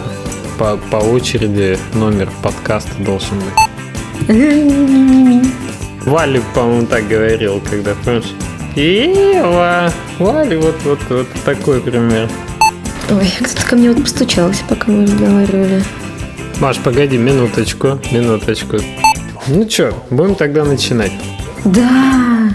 по, 0.60 0.78
по 0.92 0.98
очереди 0.98 1.76
номер 1.96 2.30
подкаста 2.44 2.92
должен 3.00 3.40
быть. 3.40 4.28
Вали, 6.06 6.40
по-моему, 6.54 6.86
так 6.86 7.08
говорил, 7.08 7.64
когда, 7.68 7.96
помнишь? 7.96 8.32
Ева! 8.76 9.92
Вали, 10.20 10.56
вот, 10.56 10.76
вот, 10.84 11.00
вот 11.10 11.28
такой 11.44 11.82
пример. 11.82 12.30
Ой, 13.10 13.34
кто-то 13.40 13.68
ко 13.70 13.76
мне 13.76 13.92
вот 13.92 14.04
постучался, 14.04 14.64
пока 14.70 14.92
мы 14.92 15.04
разговаривали. 15.04 15.84
Маш, 16.60 16.78
погоди, 16.78 17.18
минуточку, 17.18 18.00
минуточку. 18.12 18.78
Ну 19.48 19.68
что, 19.68 19.96
будем 20.12 20.36
тогда 20.36 20.64
начинать? 20.64 21.12
Да. 21.64 22.52